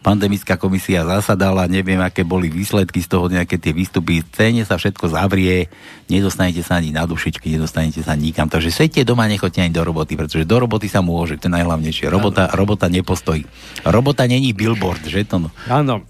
pandemická 0.00 0.56
komisia 0.56 1.04
zasadala, 1.04 1.66
neviem, 1.66 1.98
aké 2.00 2.22
boli 2.22 2.48
výsledky 2.48 3.02
z 3.02 3.08
toho, 3.10 3.28
nejaké 3.28 3.58
tie 3.58 3.74
výstupy, 3.74 4.22
cene 4.32 4.62
sa 4.62 4.78
všetko 4.78 5.12
zavrie, 5.12 5.68
nedostanete 6.08 6.62
sa 6.62 6.78
ani 6.78 6.94
na 6.94 7.04
dušičky, 7.04 7.52
nedostanete 7.52 8.00
sa 8.00 8.14
nikam. 8.14 8.48
Takže 8.48 8.70
sedte 8.72 9.02
doma, 9.04 9.28
nechoďte 9.28 9.66
ani 9.66 9.72
do 9.74 9.82
roboty, 9.84 10.14
pretože 10.16 10.48
do 10.48 10.56
roboty 10.56 10.86
sa 10.88 11.04
môže, 11.04 11.36
to 11.36 11.50
je 11.50 11.56
najhlavnejšie. 11.58 12.08
Robota, 12.08 12.48
robota 12.54 12.86
nepostojí. 12.88 13.44
Robota 13.84 14.24
není 14.24 14.54
billboard, 14.54 15.04
že 15.04 15.26
to? 15.28 15.46
No? 15.46 15.48
Áno. 15.68 16.06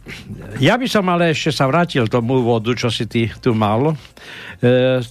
Ja 0.62 0.78
by 0.78 0.86
som 0.86 1.04
ale 1.10 1.34
ešte 1.34 1.50
sa 1.50 1.66
vrátil 1.66 2.06
tomu 2.06 2.40
úvodu, 2.44 2.72
čo 2.76 2.92
si 2.92 3.08
ty 3.08 3.32
tu 3.42 3.52
mal. 3.56 3.98
E, 4.60 5.02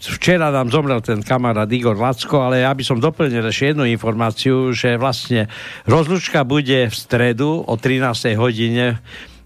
včera 0.00 0.52
nám 0.52 0.68
zomrel 0.70 1.00
ten 1.00 1.24
kamarát 1.24 1.68
Igor 1.70 1.96
Lacko, 1.96 2.44
ale 2.44 2.62
ja 2.62 2.72
by 2.72 2.82
som 2.84 3.00
doplnil 3.00 3.44
ešte 3.48 3.72
jednu 3.72 3.88
informáciu, 3.88 4.70
že 4.76 5.00
vlastne 5.00 5.48
rozlučka 5.88 6.44
bude 6.44 6.88
v 6.88 6.94
stredu 6.94 7.64
o 7.64 7.74
13. 7.76 8.36
hodine 8.36 9.00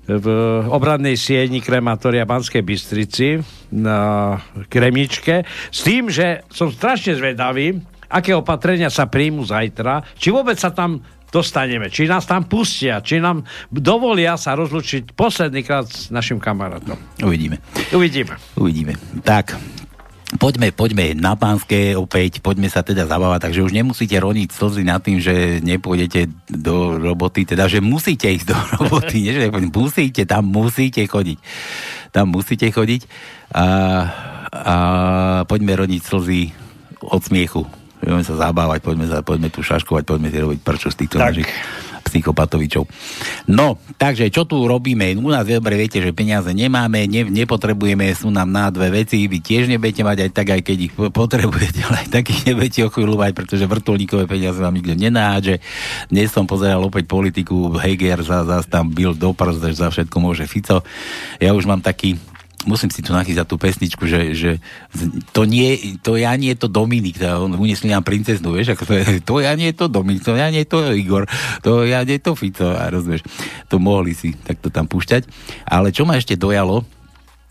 v 0.09 0.26
obradnej 0.72 1.20
sieni 1.20 1.61
krematória 1.61 2.24
Banskej 2.24 2.64
Bystrici 2.64 3.44
na 3.76 4.40
Kremičke 4.72 5.44
s 5.68 5.85
tým, 5.85 6.09
že 6.09 6.48
som 6.48 6.72
strašne 6.72 7.20
zvedavý, 7.20 7.76
aké 8.09 8.33
opatrenia 8.33 8.88
sa 8.88 9.04
príjmu 9.04 9.44
zajtra, 9.44 10.16
či 10.16 10.33
vôbec 10.33 10.57
sa 10.57 10.72
tam 10.72 11.04
dostaneme, 11.28 11.92
či 11.92 12.09
nás 12.09 12.24
tam 12.24 12.48
pustia, 12.48 13.04
či 13.04 13.20
nám 13.20 13.44
dovolia 13.68 14.40
sa 14.40 14.57
rozlučiť 14.57 15.12
posledný 15.12 15.61
krát 15.61 15.85
s 15.85 16.09
našim 16.09 16.40
kamarátom. 16.40 16.96
Uvidíme. 17.20 17.61
Uvidíme. 17.92 18.40
Uvidíme. 18.57 18.96
Tak, 19.20 19.61
Poďme, 20.36 20.76
poďme 20.76 21.16
na 21.16 21.40
pánske 21.40 21.96
opäť, 21.96 22.44
poďme 22.44 22.68
sa 22.68 22.84
teda 22.84 23.08
zabávať, 23.08 23.48
takže 23.48 23.64
už 23.64 23.72
nemusíte 23.72 24.12
roniť 24.20 24.52
slzy 24.52 24.84
nad 24.84 25.00
tým, 25.00 25.24
že 25.24 25.64
nepôjdete 25.64 26.28
do 26.52 27.00
roboty, 27.00 27.48
teda, 27.48 27.64
že 27.64 27.80
musíte 27.80 28.28
ísť 28.28 28.52
do 28.52 28.58
roboty, 28.76 29.24
nie, 29.24 29.32
že 29.32 29.48
musíte, 29.72 30.28
tam 30.28 30.52
musíte 30.52 31.00
chodiť. 31.08 31.38
Tam 32.12 32.28
musíte 32.28 32.68
chodiť 32.68 33.08
a, 33.56 33.66
a 34.52 34.74
poďme 35.48 35.80
roniť 35.80 36.00
slzy 36.04 36.52
od 37.08 37.24
smiechu. 37.24 37.64
Poďme 38.04 38.20
sa 38.20 38.36
zabávať, 38.36 38.84
poďme, 38.84 39.08
sa, 39.08 39.24
poďme 39.24 39.48
tu 39.48 39.64
šaškovať, 39.64 40.04
poďme 40.04 40.28
si 40.28 40.38
robiť 40.44 40.60
prčo 40.60 40.92
z 40.92 41.08
týchto 41.08 41.24
našich 41.24 41.48
psychopatovičov. 42.04 42.84
No, 43.50 43.76
takže 43.98 44.30
čo 44.30 44.46
tu 44.46 44.64
robíme? 44.64 45.12
U 45.18 45.30
nás 45.30 45.44
dobre 45.44 45.76
viete, 45.76 45.98
že 45.98 46.14
peniaze 46.14 46.50
nemáme, 46.54 47.04
ne, 47.11 47.26
nepotrebujeme, 47.26 48.08
sú 48.14 48.30
nám 48.30 48.48
na 48.48 48.70
dve 48.70 49.02
veci, 49.02 49.26
vy 49.26 49.38
tiež 49.42 49.68
nebudete 49.68 50.06
mať 50.06 50.28
aj 50.28 50.30
tak, 50.32 50.48
aj 50.54 50.62
keď 50.62 50.78
ich 50.90 50.94
potrebujete, 50.94 51.80
ale 51.84 52.06
aj 52.06 52.08
takých 52.22 52.42
nebudete 52.52 52.80
ochvíľovať, 52.87 53.30
pretože 53.34 53.64
vrtulníkové 53.66 54.24
peniaze 54.30 54.58
vám 54.61 54.76
nikto 54.76 54.94
nenáže. 54.94 55.61
Dnes 56.08 56.30
som 56.30 56.46
pozeral 56.46 56.80
opäť 56.84 57.11
politiku, 57.11 57.74
Heger 57.76 58.22
za, 58.22 58.44
za 58.46 58.62
tam 58.64 58.90
byl 58.92 59.14
do 59.16 59.34
že 59.38 59.74
za 59.74 59.88
všetko 59.90 60.16
môže 60.20 60.44
Fico. 60.44 60.84
Ja 61.40 61.56
už 61.56 61.64
mám 61.64 61.80
taký 61.80 62.20
musím 62.68 62.92
si 62.92 63.00
tu 63.00 63.16
nachyzať 63.16 63.48
tú 63.48 63.57
pesničku, 63.57 64.04
že, 64.04 64.37
že 64.37 64.50
to, 65.33 65.48
nie, 65.48 65.96
to 66.04 66.20
ja 66.20 66.37
nie 66.37 66.52
je 66.52 66.61
to 66.61 66.68
Dominik, 66.68 67.16
to 67.16 67.24
on 67.24 67.57
uniesli 67.57 67.88
nám 67.88 68.04
princeznu, 68.04 68.52
vieš, 68.52 68.76
ako 68.76 68.85
to, 68.85 68.92
je, 69.00 69.04
to 69.28 69.35
ja 69.40 69.57
nie 69.57 69.72
je 69.72 69.76
to 69.81 69.87
Dominik, 69.88 70.22
to 70.22 70.37
ja 70.37 70.52
nie 70.52 70.62
je 70.62 70.68
to 70.68 70.78
Igor, 70.92 71.24
to 71.64 71.88
ja 71.88 72.04
nie 72.04 72.20
je 72.20 72.28
to 72.28 72.37
Fico, 72.37 72.76
a 72.76 72.92
rozumieš, 72.92 73.24
to 73.72 73.81
mohli 73.81 74.12
si 74.12 74.37
takto 74.37 74.68
tam 74.68 74.85
púšťať. 74.85 75.24
Ale 75.64 75.88
čo 75.88 76.04
ma 76.04 76.20
ešte 76.20 76.37
dojalo, 76.37 76.85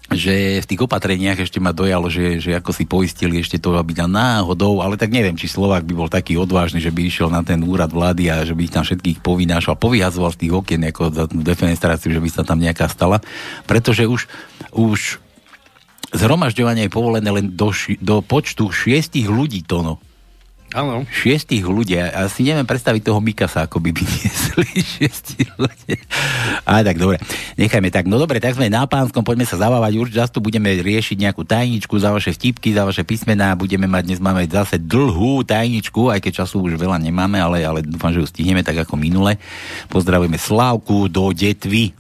že 0.08 0.64
v 0.64 0.70
tých 0.72 0.88
opatreniach 0.88 1.36
ešte 1.36 1.60
ma 1.60 1.76
dojalo, 1.76 2.08
že, 2.08 2.40
že 2.40 2.56
ako 2.56 2.72
si 2.72 2.88
poistili 2.88 3.44
ešte 3.44 3.60
to, 3.60 3.76
aby 3.76 3.92
na 3.92 4.08
náhodou, 4.08 4.80
ale 4.80 4.96
tak 4.96 5.12
neviem, 5.12 5.36
či 5.36 5.52
Slovák 5.52 5.84
by 5.84 5.94
bol 5.94 6.08
taký 6.08 6.40
odvážny, 6.40 6.80
že 6.80 6.96
by 6.96 7.12
išiel 7.12 7.28
na 7.28 7.44
ten 7.44 7.60
úrad 7.60 7.92
vlády 7.92 8.32
a 8.32 8.48
že 8.48 8.56
by 8.56 8.72
ich 8.72 8.72
tam 8.72 8.88
všetkých 8.88 9.20
povinášal, 9.20 9.76
povyhazoval 9.76 10.32
z 10.32 10.48
tých 10.48 10.54
okien 10.56 10.80
ako 10.88 11.04
za 11.12 11.24
defenestráciu, 11.28 12.16
že 12.16 12.24
by 12.24 12.30
sa 12.32 12.48
tam 12.48 12.64
nejaká 12.64 12.88
stala, 12.88 13.20
pretože 13.68 14.08
už, 14.08 14.32
už 14.78 15.18
zhromažďovanie 16.14 16.88
je 16.88 16.94
povolené 16.94 17.30
len 17.34 17.58
do, 17.58 17.74
ši, 17.74 18.00
do 18.00 18.22
počtu 18.24 18.70
šiestich 18.72 19.28
ľudí 19.28 19.66
tono. 19.66 20.00
Áno. 20.76 21.08
Šiestich 21.08 21.64
ľudia. 21.64 22.12
Ja 22.12 22.28
si 22.28 22.44
neviem 22.44 22.68
predstaviť 22.68 23.00
toho 23.00 23.24
Mikasa, 23.24 23.72
ako 23.72 23.80
by 23.80 23.96
vyniesli 23.96 24.68
šiesti 25.00 25.48
ľudia. 25.56 25.96
A 26.68 26.84
tak 26.84 27.00
dobre, 27.00 27.24
nechajme 27.56 27.88
tak. 27.88 28.04
No 28.12 28.20
dobre, 28.20 28.44
tak 28.44 28.60
sme 28.60 28.68
na 28.68 28.84
pánskom, 28.84 29.24
poďme 29.24 29.48
sa 29.48 29.56
zabávať. 29.56 29.96
Už 29.96 30.10
tu 30.28 30.44
budeme 30.44 30.68
riešiť 30.76 31.24
nejakú 31.24 31.48
tajničku 31.48 31.96
za 31.96 32.12
vaše 32.12 32.36
vtipky, 32.36 32.76
za 32.76 32.84
vaše 32.84 33.08
písmená. 33.08 33.56
Budeme 33.56 33.88
mať, 33.88 34.12
dnes 34.12 34.20
máme 34.20 34.44
zase 34.44 34.76
dlhú 34.76 35.48
tajničku, 35.48 36.12
aj 36.12 36.20
keď 36.20 36.44
času 36.44 36.60
už 36.68 36.76
veľa 36.76 37.00
nemáme, 37.00 37.40
ale, 37.40 37.64
ale 37.64 37.80
dúfam, 37.80 38.12
že 38.12 38.20
ju 38.20 38.28
stihneme 38.28 38.60
tak 38.60 38.84
ako 38.84 39.00
minule. 39.00 39.40
Pozdravujeme 39.88 40.36
Slávku 40.36 41.08
do 41.08 41.32
Detvy. 41.32 41.96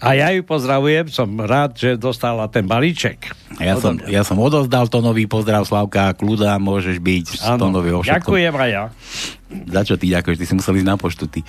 A 0.00 0.16
ja 0.16 0.32
ju 0.32 0.40
pozdravujem, 0.40 1.12
som 1.12 1.28
rád, 1.36 1.76
že 1.76 1.90
dostala 2.00 2.48
ten 2.48 2.64
balíček. 2.64 3.36
Ja 3.60 3.76
som, 3.76 4.00
ja 4.08 4.24
som 4.24 4.40
odozdal 4.40 4.88
to 4.88 5.04
nový 5.04 5.28
pozdrav, 5.28 5.68
Slavka, 5.68 6.16
kľuda, 6.16 6.56
môžeš 6.56 6.96
byť 6.96 7.26
to 7.60 7.68
nový 7.68 7.92
Ďakujem 8.00 8.54
aj 8.56 8.70
ja. 8.72 8.84
Za 9.68 9.82
čo 9.84 9.94
ty 10.00 10.08
ďakuješ? 10.08 10.40
Ty 10.40 10.46
si 10.48 10.54
musel 10.56 10.80
ísť 10.80 10.88
na 10.88 10.96
poštu, 10.96 11.28
ty. 11.28 11.44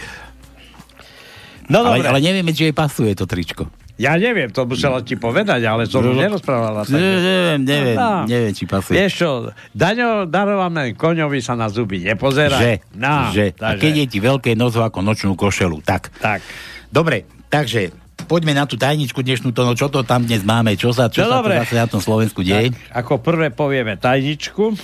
No 1.71 1.87
ale, 1.87 2.03
dobre. 2.03 2.11
ale 2.11 2.19
nevieme, 2.19 2.51
či 2.51 2.67
jej 2.67 2.75
pasuje 2.75 3.15
to 3.15 3.23
tričko. 3.23 3.71
Ja 3.95 4.17
neviem, 4.17 4.49
to 4.49 4.65
musela 4.65 4.99
ti 5.05 5.13
povedať, 5.13 5.61
ale 5.63 5.85
som 5.85 6.01
no, 6.01 6.17
nerozprávala. 6.17 6.89
Ne, 6.89 6.99
neviem, 6.99 7.59
neviem, 7.61 7.95
no, 7.95 8.25
neviem, 8.25 8.51
či 8.51 8.65
pasuje. 8.65 8.97
Vieš 8.97 9.11
čo, 9.13 9.29
Daňo, 9.77 10.25
darované 10.25 10.97
koňovi 10.97 11.39
sa 11.39 11.53
na 11.53 11.69
zuby 11.69 12.01
nepozerá. 12.01 12.57
Že, 12.57 12.73
no, 12.97 13.29
že. 13.29 13.53
A 13.61 13.77
keď 13.77 14.03
je 14.03 14.05
ti 14.09 14.19
veľké 14.19 14.57
nozo 14.57 14.81
ako 14.81 15.05
nočnú 15.05 15.37
košelu, 15.37 15.85
tak. 15.85 16.09
Tak. 16.17 16.41
Dobre, 16.89 17.29
takže 17.47 18.00
poďme 18.27 18.55
na 18.55 18.63
tú 18.63 18.79
tajničku 18.79 19.19
dnešnú, 19.19 19.51
to, 19.51 19.67
no 19.67 19.73
čo 19.75 19.91
to 19.91 20.07
tam 20.07 20.23
dnes 20.23 20.45
máme, 20.45 20.75
čo 20.79 20.95
sa, 20.95 21.11
čo 21.11 21.25
no, 21.25 21.29
sa 21.29 21.35
dobre. 21.43 21.59
to 21.59 21.67
zase 21.67 21.75
na 21.75 21.87
tom 21.87 22.01
Slovensku 22.01 22.39
deje? 22.45 22.71
Tak, 22.71 23.03
ako 23.03 23.13
prvé 23.19 23.51
povieme 23.51 23.99
tajničku. 23.99 24.75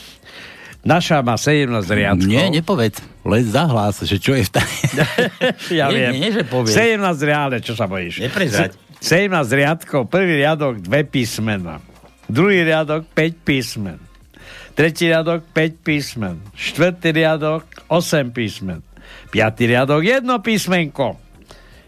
Naša 0.87 1.19
má 1.19 1.35
17 1.35 1.67
riadkov. 1.83 2.31
Nie, 2.31 2.47
nepovedz, 2.47 3.03
len 3.27 3.43
zahlás, 3.43 3.99
že 4.07 4.23
čo 4.23 4.31
je 4.39 4.47
v 4.47 4.51
taj... 4.55 4.71
ja 5.83 5.91
nie, 5.91 5.99
viem. 5.99 6.11
Nie, 6.15 6.29
že 6.31 6.43
povieš. 6.47 6.75
17 6.75 7.27
riadne, 7.27 7.59
čo 7.59 7.75
sa 7.75 7.91
bojíš? 7.91 8.23
Neprezrať. 8.23 8.79
17 9.03 9.29
riadkov, 9.51 10.07
prvý 10.07 10.41
riadok, 10.41 10.79
dve 10.79 11.03
písmena. 11.03 11.83
Druhý 12.27 12.67
riadok, 12.67 13.07
5 13.15 13.47
písmen. 13.47 13.99
Tretí 14.75 15.07
riadok, 15.07 15.47
5 15.55 15.85
písmen. 15.85 16.35
Štvrtý 16.53 17.15
riadok, 17.15 17.63
8 17.87 18.35
písmen. 18.35 18.83
Piatý 19.31 19.67
riadok, 19.69 20.03
jedno 20.03 20.43
písmenko. 20.43 21.26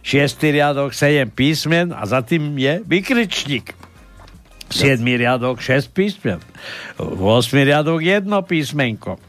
Šiestý 0.09 0.57
riadok, 0.57 0.89
7 0.89 1.29
písmen 1.29 1.93
a 1.93 2.01
za 2.09 2.25
tým 2.25 2.57
je 2.57 2.81
vykričník. 2.81 3.77
7 4.73 5.05
riadok, 5.05 5.61
6 5.61 5.93
písmen. 5.93 6.41
8 6.97 7.21
riadok, 7.61 8.01
jedno 8.01 8.41
písmenko. 8.41 9.21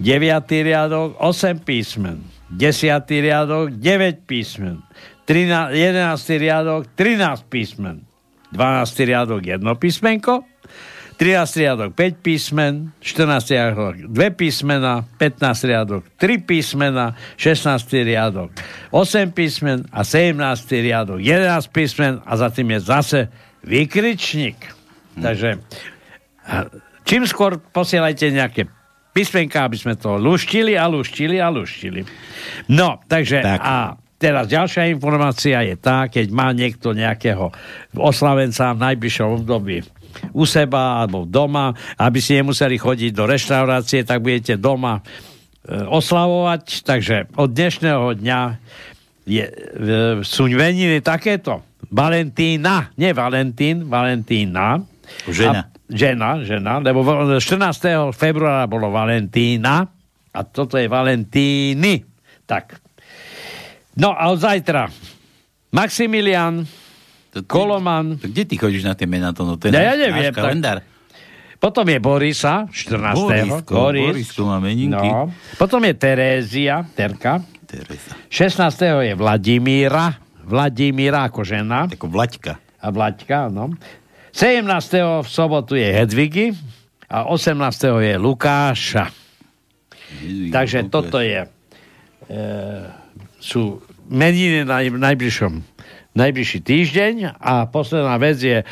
9 0.00 0.48
riadok, 0.64 1.20
8 1.20 1.60
písmen. 1.60 2.24
10 2.48 3.04
riadok, 3.20 3.76
9 3.76 4.24
písmen. 4.24 4.80
13, 5.28 5.76
11 5.76 6.40
riadok, 6.40 6.88
13 6.96 7.44
písmen. 7.44 8.00
12 8.48 9.04
riadok, 9.04 9.44
jedno 9.44 9.76
písmenko. 9.76 10.48
13 11.14 11.56
riadok 11.62 11.90
5 11.94 12.26
písmen, 12.26 12.90
14 12.98 13.54
riadok 13.54 13.94
2 14.10 14.30
písmena, 14.34 15.06
15 15.18 15.70
riadok 15.70 16.02
3 16.18 16.42
písmena, 16.42 17.14
16 17.38 18.02
riadok 18.02 18.50
8 18.90 19.30
písmen 19.30 19.86
a 19.94 20.02
17 20.02 20.34
riadok 20.82 21.22
11 21.22 21.70
písmen 21.70 22.18
a 22.26 22.32
za 22.34 22.50
tým 22.50 22.74
je 22.74 22.80
zase 22.82 23.20
vykričník. 23.62 24.58
Hm. 25.14 25.22
Takže 25.22 25.50
čím 27.06 27.22
skôr 27.30 27.62
posielajte 27.62 28.34
nejaké 28.34 28.66
písmenka, 29.14 29.62
aby 29.62 29.78
sme 29.78 29.94
to 29.94 30.18
luštili 30.18 30.74
a 30.74 30.90
luštili 30.90 31.38
a 31.38 31.46
luštili. 31.46 32.02
No, 32.66 32.98
takže 33.06 33.46
tak. 33.46 33.62
a 33.62 33.94
teraz 34.18 34.50
ďalšia 34.50 34.90
informácia 34.90 35.62
je 35.62 35.78
tá, 35.78 36.10
keď 36.10 36.26
má 36.34 36.50
niekto 36.50 36.90
nejakého 36.90 37.54
oslavenca 37.94 38.74
v 38.74 38.82
najbližšom 38.90 39.28
období 39.38 39.86
u 40.32 40.44
seba 40.44 41.02
alebo 41.02 41.24
doma, 41.24 41.74
aby 41.98 42.18
si 42.18 42.38
nemuseli 42.38 42.78
chodiť 42.78 43.10
do 43.14 43.24
reštaurácie, 43.26 44.06
tak 44.06 44.22
budete 44.22 44.58
doma 44.58 45.00
e, 45.00 45.02
oslavovať. 45.84 46.86
Takže 46.86 47.16
od 47.38 47.50
dnešného 47.50 48.06
dňa 48.18 48.40
je, 49.24 49.44
e, 49.44 49.52
sú 50.22 50.48
veniny 50.50 51.00
takéto. 51.00 51.64
Valentína, 51.94 52.90
nie 52.98 53.14
Valentín, 53.14 53.86
Valentína. 53.86 54.82
Žena. 55.28 55.62
A, 55.62 55.70
žena, 55.92 56.40
žena, 56.42 56.80
lebo 56.80 57.04
14. 57.38 58.10
februára 58.16 58.64
bolo 58.66 58.88
Valentína 58.90 59.84
a 60.34 60.40
toto 60.42 60.80
je 60.80 60.88
Valentíny. 60.90 62.02
Tak. 62.48 62.80
No 64.00 64.10
a 64.10 64.32
od 64.34 64.42
zajtra 64.42 64.90
Maximilian, 65.74 66.62
Koloman. 67.42 68.14
Kde 68.22 68.46
ty 68.46 68.54
chodíš 68.54 68.86
na 68.86 68.94
tie 68.94 69.10
mená? 69.10 69.34
To, 69.34 69.42
no, 69.42 69.58
to 69.58 69.66
je 69.66 69.74
Ja, 69.74 69.90
ja 69.90 69.94
neviem, 69.98 70.30
náš 70.30 70.38
kalendár. 70.38 70.78
Potom 71.58 71.88
je 71.88 71.96
Borisa, 71.96 72.68
14. 72.68 73.16
Borisko, 73.16 73.72
Borisko 73.72 74.40
má 74.44 74.60
meninky. 74.60 75.08
No. 75.08 75.32
Potom 75.56 75.80
je 75.80 75.96
Terézia, 75.96 76.84
Terka. 76.92 77.40
Teresa. 77.64 78.12
16. 78.28 79.08
je 79.08 79.14
Vladimíra, 79.16 80.20
Vladimíra 80.44 81.24
ako 81.24 81.40
žena. 81.40 81.88
Ako 81.88 82.12
Vlaďka. 82.12 82.60
A 82.60 82.86
Vlaďka, 82.92 83.48
no. 83.48 83.72
17. 84.36 85.24
v 85.24 85.28
sobotu 85.30 85.72
je 85.72 85.88
Hedvigy 85.88 86.52
a 87.08 87.32
18. 87.32 87.56
je 87.80 88.14
Lukáša. 88.20 89.08
Takže 90.52 90.92
toto 90.92 91.16
je 91.18 91.42
e, 91.42 91.48
sú 93.40 93.80
meniny 94.12 94.68
na 94.68 94.84
najbližšom 94.84 95.73
najbližší 96.14 96.60
týždeň. 96.62 97.14
A 97.38 97.66
posledná 97.66 98.16
vec 98.18 98.38
je 98.42 98.64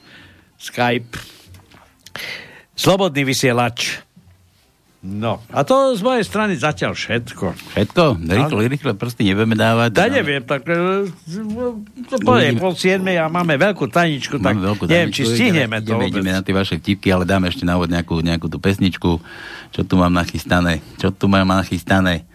Skype. 0.60 1.15
Slobodný 2.76 3.24
vysielač 3.24 4.04
No, 5.00 5.40
a 5.56 5.64
to 5.64 5.96
z 5.96 6.04
mojej 6.04 6.28
strany 6.28 6.60
zatiaľ 6.60 6.92
všetko. 6.92 7.56
Všetko? 7.56 8.20
Rýchle, 8.20 8.62
rýchle 8.68 8.92
prsty 9.00 9.32
nebudeme 9.32 9.56
dávať. 9.56 9.96
Ja 9.96 10.12
neviem, 10.12 10.44
tak 10.44 10.68
e, 10.68 11.08
to 12.04 12.20
poviem 12.20 12.60
pol 12.60 12.76
siedmej 12.76 13.16
a 13.16 13.32
máme 13.32 13.56
veľkú 13.56 13.88
tajničku, 13.88 14.44
tak 14.44 14.60
Máme 14.60 14.76
veľkú 14.76 14.92
neviem, 14.92 15.08
tajničku, 15.08 15.24
či 15.24 15.40
stihneme 15.40 15.80
ideme, 15.80 15.88
to 15.88 15.96
ideme, 15.96 16.04
vôbec. 16.04 16.12
ideme 16.20 16.32
na 16.36 16.44
tie 16.44 16.52
vaše 16.52 16.76
vtipky, 16.84 17.16
ale 17.16 17.24
dáme 17.24 17.48
ešte 17.48 17.64
na 17.64 17.80
úvod 17.80 17.88
nejakú, 17.88 18.20
nejakú 18.20 18.52
tú 18.52 18.60
pesničku. 18.60 19.24
Čo 19.72 19.82
tu 19.88 19.96
mám 19.96 20.12
nachystané? 20.12 20.84
Čo 21.00 21.16
tu 21.16 21.32
mám 21.32 21.48
nachystané? 21.48 22.28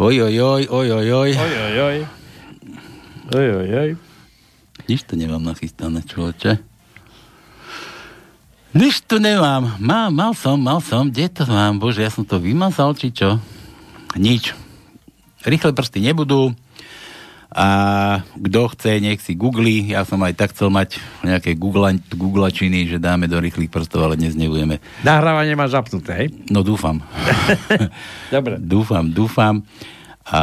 Oj, 0.00 0.24
oj, 0.24 0.36
oj, 0.40 0.62
oj, 0.72 0.88
oj, 0.88 1.08
oj. 1.12 1.30
Oj, 1.36 1.52
oj, 1.52 1.76
oj. 1.84 1.96
Oj, 3.28 3.46
oj, 3.60 3.68
oj. 3.76 3.90
Nič 4.88 5.04
tu 5.04 5.20
nemám 5.20 5.44
nachystané, 5.44 6.00
človeče. 6.00 6.73
Nič 8.74 9.06
tu 9.06 9.22
nemám. 9.22 9.78
Má, 9.78 10.10
mal 10.10 10.34
som, 10.34 10.58
mal 10.58 10.82
som. 10.82 11.06
Kde 11.06 11.30
to 11.30 11.46
mám? 11.46 11.78
Bože, 11.78 12.02
ja 12.02 12.10
som 12.10 12.26
to 12.26 12.42
vymazal, 12.42 12.90
či 12.98 13.14
čo? 13.14 13.38
Nič. 14.18 14.50
Rýchle 15.46 15.70
prsty 15.70 16.02
nebudú. 16.02 16.50
A 17.54 17.66
kto 18.34 18.66
chce, 18.74 18.98
nech 18.98 19.22
si 19.22 19.38
googli. 19.38 19.94
Ja 19.94 20.02
som 20.02 20.18
aj 20.26 20.34
tak 20.34 20.50
chcel 20.58 20.74
mať 20.74 20.98
nejaké 21.22 21.54
googla, 21.54 21.94
googlačiny, 22.18 22.90
že 22.90 22.98
dáme 22.98 23.30
do 23.30 23.38
rýchlych 23.38 23.70
prstov, 23.70 24.10
ale 24.10 24.18
dnes 24.18 24.34
nebudeme. 24.34 24.82
Nahrávanie 25.06 25.54
má 25.54 25.70
zapnuté, 25.70 26.26
hej? 26.26 26.28
No 26.50 26.66
dúfam. 26.66 26.98
Dobre. 28.34 28.58
Dúfam, 28.58 29.06
dúfam. 29.06 29.62
A 30.26 30.42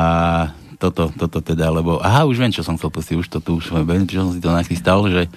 toto, 0.80 1.12
toto 1.12 1.44
teda, 1.44 1.68
lebo... 1.68 2.00
Aha, 2.00 2.24
už 2.24 2.40
viem, 2.40 2.56
čo 2.56 2.64
som 2.64 2.80
chcel 2.80 2.96
pustiť, 2.96 3.16
už 3.20 3.28
to 3.28 3.44
tu, 3.44 3.60
už 3.60 3.76
viem, 3.84 4.08
čo 4.08 4.24
som 4.24 4.32
si 4.32 4.40
to 4.40 4.56
nachystal, 4.56 5.04
že, 5.12 5.28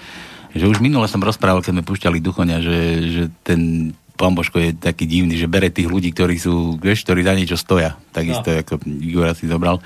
že 0.55 0.71
už 0.71 0.79
minule 0.79 1.11
som 1.11 1.19
rozprával, 1.19 1.61
keď 1.61 1.75
sme 1.75 1.87
púšťali 1.87 2.19
Duchoňa, 2.23 2.59
že, 2.62 2.79
že 3.11 3.23
ten 3.43 3.90
pán 4.14 4.33
Božko 4.38 4.62
je 4.62 4.71
taký 4.71 5.11
divný, 5.11 5.35
že 5.35 5.51
bere 5.51 5.75
tých 5.75 5.90
ľudí, 5.90 6.14
ktorí 6.14 6.38
sú, 6.38 6.79
vieš, 6.79 7.03
ktorí 7.03 7.27
za 7.27 7.35
niečo 7.35 7.59
stoja. 7.59 7.99
Takisto, 8.14 8.55
no. 8.55 8.62
ako 8.62 8.75
Igor 9.03 9.35
si 9.35 9.51
zobral. 9.51 9.83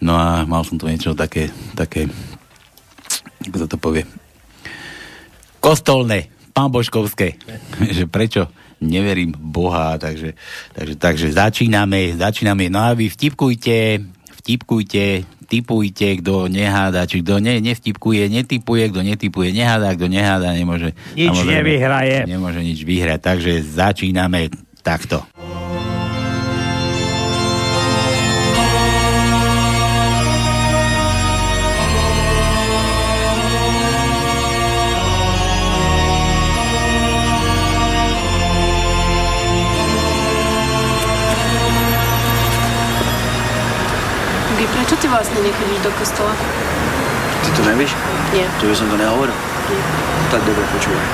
No 0.00 0.16
a 0.16 0.48
mal 0.48 0.64
som 0.64 0.80
tu 0.80 0.88
niečo 0.88 1.12
také, 1.12 1.52
také, 1.76 2.08
ako 3.44 3.56
sa 3.60 3.68
to 3.68 3.76
povie, 3.76 4.08
kostolné, 5.60 6.32
pán 6.56 6.72
Božkovské. 6.72 7.36
že 7.96 8.08
prečo 8.08 8.48
neverím 8.80 9.34
Boha, 9.36 10.00
takže, 10.00 10.32
takže, 10.72 10.94
takže 10.96 11.26
začíname, 11.36 12.16
začíname. 12.16 12.72
No 12.72 12.80
a 12.80 12.96
vy 12.96 13.12
vtipkujte, 13.12 14.00
vtipkujte, 14.42 15.26
typujte, 15.48 16.20
kto 16.20 16.46
neháda, 16.52 17.08
či 17.08 17.24
kto 17.24 17.40
ne, 17.40 17.56
nevtipkuje, 17.64 18.28
netipuje, 18.28 18.92
kto 18.92 19.00
netipuje, 19.00 19.48
neháda, 19.56 19.96
kto 19.96 20.06
neháda, 20.12 20.52
nemôže... 20.52 20.92
Nič 21.16 21.32
samozrejme, 21.32 21.56
nevyhraje. 21.56 22.16
Nemôže 22.28 22.60
nič 22.60 22.84
vyhrať, 22.84 23.20
takže 23.24 23.52
začíname 23.64 24.52
takto. 24.84 25.24
Ty 44.98 45.06
vlastne 45.06 45.38
nechodíš 45.38 45.80
do 45.82 45.90
kostola? 45.94 46.34
Ty 47.44 47.48
to 47.54 47.62
nevíš? 47.62 47.94
Nie. 48.34 48.46
To 48.60 48.66
by 48.66 48.74
som 48.74 48.86
to 48.90 48.96
nehovoril. 48.98 49.34
Tak 50.28 50.42
dobre, 50.42 50.64
počúvaj. 50.74 51.06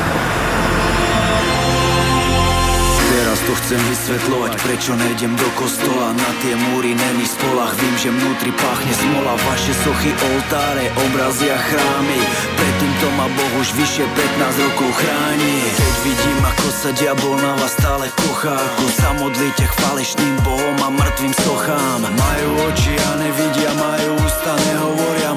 Teraz 3.45 3.61
to 3.61 3.77
chcem 3.77 3.83
vysvetľovať, 3.93 4.53
prečo 4.57 4.93
nejdem 4.97 5.37
do 5.37 5.45
kostola. 5.61 6.17
Na 6.17 6.31
tie 6.41 6.57
múry 6.57 6.97
není 6.97 7.29
spolach, 7.29 7.77
vím, 7.77 7.93
že 8.01 8.09
vnútri 8.09 8.49
páchne 8.57 8.93
smola. 8.97 9.37
Vaše 9.37 9.77
sochy, 9.85 10.17
oltáre, 10.17 10.89
obrazy 10.97 11.53
a 11.53 11.59
chrámy. 11.61 12.21
Predtým 12.57 12.93
to 13.05 13.09
ma 13.21 13.29
Boh 13.29 13.53
už 13.61 13.69
vyše 13.77 14.09
15 14.09 14.65
rokov 14.65 14.89
chráni. 14.97 15.57
Keď 15.77 15.97
vidím, 16.09 16.41
ako 16.41 16.69
sa 16.73 16.91
diabol 16.97 17.37
na 17.37 17.53
vás 17.61 17.73
stále 17.77 18.09
kochá 18.17 18.57
Ako 18.57 18.87
sa 18.97 19.13
modlíte 19.21 19.65
k 19.69 19.75
falešným 19.77 20.37
bohom 20.41 20.77
a 20.81 20.89
mŕtvým 20.89 21.35
sochám. 21.45 22.01
Majú 22.01 22.49
oči 22.73 22.97
a 22.97 23.11
nevidia, 23.21 23.77
majú 23.77 24.25
ústa, 24.25 24.57
nehovoria 24.57 25.37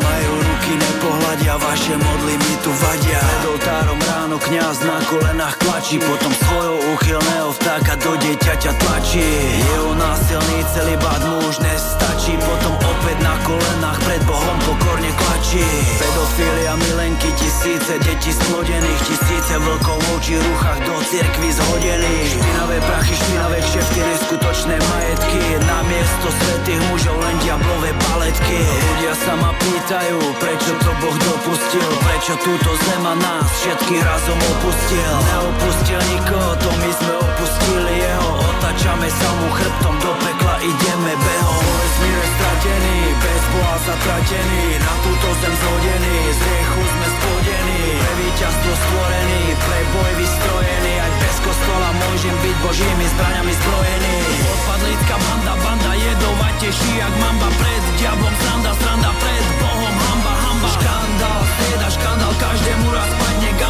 Nepohľadia, 0.97 1.62
vaše 1.62 1.93
modly 1.93 2.33
mi 2.41 2.53
tu 2.65 2.73
vadia. 2.73 3.21
Pred 3.21 3.45
oltárom 3.53 4.01
ráno 4.01 4.41
kňaz 4.41 4.81
na 4.81 4.97
kolenách 5.05 5.53
klačí 5.62 6.01
Potom 6.01 6.33
svojho 6.33 6.73
úchylného 6.97 7.53
vtáka 7.53 7.93
do 8.01 8.17
dieťaťa 8.17 8.71
tlačí. 8.81 9.21
Jeho 9.62 9.93
násilný 9.93 10.57
celibát 10.73 11.21
mu 11.21 11.38
už 11.53 11.62
nestačí 11.62 12.33
Potom 12.41 12.73
opäť 13.08 13.24
na 13.24 13.39
kolenách 13.48 14.00
pred 14.04 14.22
Bohom 14.28 14.58
pokorne 14.67 15.08
klačí 15.15 15.63
Pedofilia, 15.96 16.76
milenky, 16.76 17.32
tisíce 17.39 17.96
detí 18.04 18.36
splodených 18.36 19.02
Tisíce 19.08 19.56
vlkov 19.63 19.96
v 19.96 20.08
oči 20.20 20.36
rúchach 20.36 20.80
do 20.84 21.00
cirkvi 21.08 21.50
zhodených. 21.56 22.36
Špinavé 22.36 22.78
prachy, 22.84 23.15
špinavé 23.15 23.58
kšefty, 23.63 24.00
neskutočné 24.04 24.76
majetky. 24.76 25.39
Na 25.63 25.80
miesto 25.88 26.28
svetých 26.28 26.82
mužov 26.91 27.15
len 27.24 27.36
diablové 27.48 27.91
paletky. 28.12 28.60
Ľudia 28.60 29.13
sa 29.24 29.34
ma 29.39 29.52
pýtajú, 29.56 30.20
prečo 30.43 30.72
to 30.84 30.91
Boh 31.00 31.17
dopustil? 31.24 31.89
Prečo 32.04 32.34
túto 32.43 32.72
zema 32.91 33.15
nás 33.15 33.48
všetkých 33.63 34.04
razom 34.04 34.39
opustil? 34.60 35.12
Neopustil 35.32 36.02
nikoho, 36.12 36.52
to 36.60 36.70
my 36.76 36.91
sme 36.91 37.13
opustili 37.24 37.93
jeho. 38.04 38.32
Otačame 38.52 39.08
sa 39.08 39.30
mu 39.39 39.48
chrbtom 39.56 39.96
do 40.04 40.12
pekla, 40.20 40.56
ideme 40.60 41.13
behom. 41.15 41.65
Vesmír 41.78 42.17
je 42.20 42.28
stratený, 42.36 42.96
bez 42.97 43.41
Boha 43.53 43.77
zatratený 43.86 44.63
Na 44.81 44.93
túto 45.05 45.27
zem 45.41 45.53
zhodený, 45.53 46.17
z 46.33 46.39
riechu 46.41 46.81
sme 46.83 47.07
spodení 47.13 47.83
Pre 47.97 48.13
víťazstvo 48.21 48.71
stvorený, 48.73 49.41
pre 49.57 49.79
boj 49.93 50.12
vystrojený 50.21 50.93
Aj 51.01 51.12
bez 51.21 51.36
kostola 51.45 51.89
môžem 51.95 52.36
byť 52.41 52.55
božími 52.65 53.05
zbraňami 53.13 53.53
zbrojený 53.53 54.15
Odpadlická 54.47 55.15
banda, 55.17 55.53
banda 55.62 55.91
jedovať 55.97 56.53
teší 56.62 56.91
jak 56.97 57.13
mamba 57.21 57.49
Pred 57.57 57.83
diablom 57.97 58.36
sranda, 58.41 58.71
sranda 58.77 59.12
pred 59.17 59.45
Bohom 59.62 59.95
hamba, 59.95 60.33
hamba. 60.47 60.67
Škandál, 60.77 61.41
strieda 61.45 61.89
škandál, 61.89 62.33
každému 62.38 62.88
raz 62.93 63.26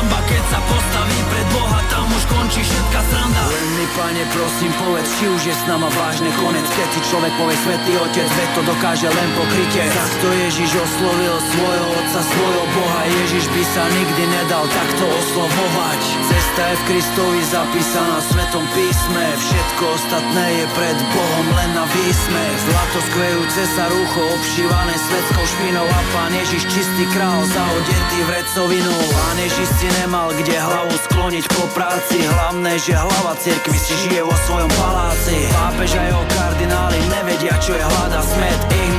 gamba 0.07 0.23
Keď 0.27 0.43
sa 0.51 0.59
postaví 0.63 1.19
pred 1.31 1.47
Boha, 1.51 1.79
tam 1.91 2.07
už 2.11 2.23
končí 2.31 2.61
všetka 2.63 2.99
sranda. 3.11 3.43
Len 3.47 3.67
mi 3.79 3.87
pane 3.95 4.23
prosím 4.31 4.71
povedz, 4.75 5.07
či 5.19 5.25
už 5.27 5.41
je 5.47 5.55
s 5.55 5.63
nama 5.67 5.87
vážne 5.87 6.31
konec. 6.39 6.67
Keď 6.67 6.87
si 6.95 6.99
človek 7.11 7.31
povie 7.35 7.57
svetý 7.63 7.93
otec, 7.99 8.27
veď 8.27 8.49
to 8.55 8.61
dokáže 8.67 9.07
len 9.07 9.29
pokrytie. 9.39 9.83
Takto 9.87 10.27
Ježiš 10.31 10.71
oslovil 10.75 11.35
svojho 11.51 11.87
otca, 11.95 12.19
svojho 12.23 12.65
Boha. 12.75 13.01
Ježiš 13.07 13.45
by 13.51 13.63
sa 13.71 13.83
nikdy 13.87 14.23
nedal 14.27 14.65
takto 14.67 15.03
oslovovať. 15.07 16.01
Cesta 16.27 16.61
je 16.71 16.75
v 16.75 16.83
Kristovi 16.91 17.41
zapísaná 17.47 18.17
v 18.19 18.27
Svetom 18.27 18.65
písme. 18.75 19.23
Všetko 19.39 19.83
ostatné 19.95 20.45
je 20.59 20.65
pred 20.75 20.97
Bohom 21.15 21.47
len 21.55 21.69
na 21.71 21.85
výsmech. 21.87 22.55
Zlato 22.67 22.99
skvejúce 23.11 23.61
sa 23.79 23.87
rúcho 23.87 24.21
obšívané 24.35 24.95
svetskou 24.95 25.45
špinou 25.55 25.87
A 25.87 26.01
pán 26.11 26.31
Ježiš 26.35 26.67
čistý 26.67 27.03
král 27.15 27.39
zaodetý 27.47 28.17
v 28.27 28.29
recovinu. 28.43 28.91
Pán 29.15 29.37
Ježiš 29.39 29.67
si 29.79 29.87
nemal 30.01 30.29
kde 30.33 30.55
hlavu 30.57 30.95
skloniť 31.09 31.45
po 31.53 31.65
práci. 31.73 32.21
Hlavné, 32.21 32.77
že 32.77 32.93
hlava 32.93 33.33
cirkvi 33.39 33.77
si 33.77 33.93
žije 34.05 34.21
vo 34.21 34.35
svojom 34.45 34.71
paláci. 34.77 35.49
Pápež 35.49 35.97
a 35.97 36.03
jeho 36.05 36.23
kardináli 36.33 36.99
nevedia 37.09 37.55
čo 37.61 37.73
je 37.73 37.83
hlada 37.83 38.21
smet 38.21 38.59
Ich 38.73 38.96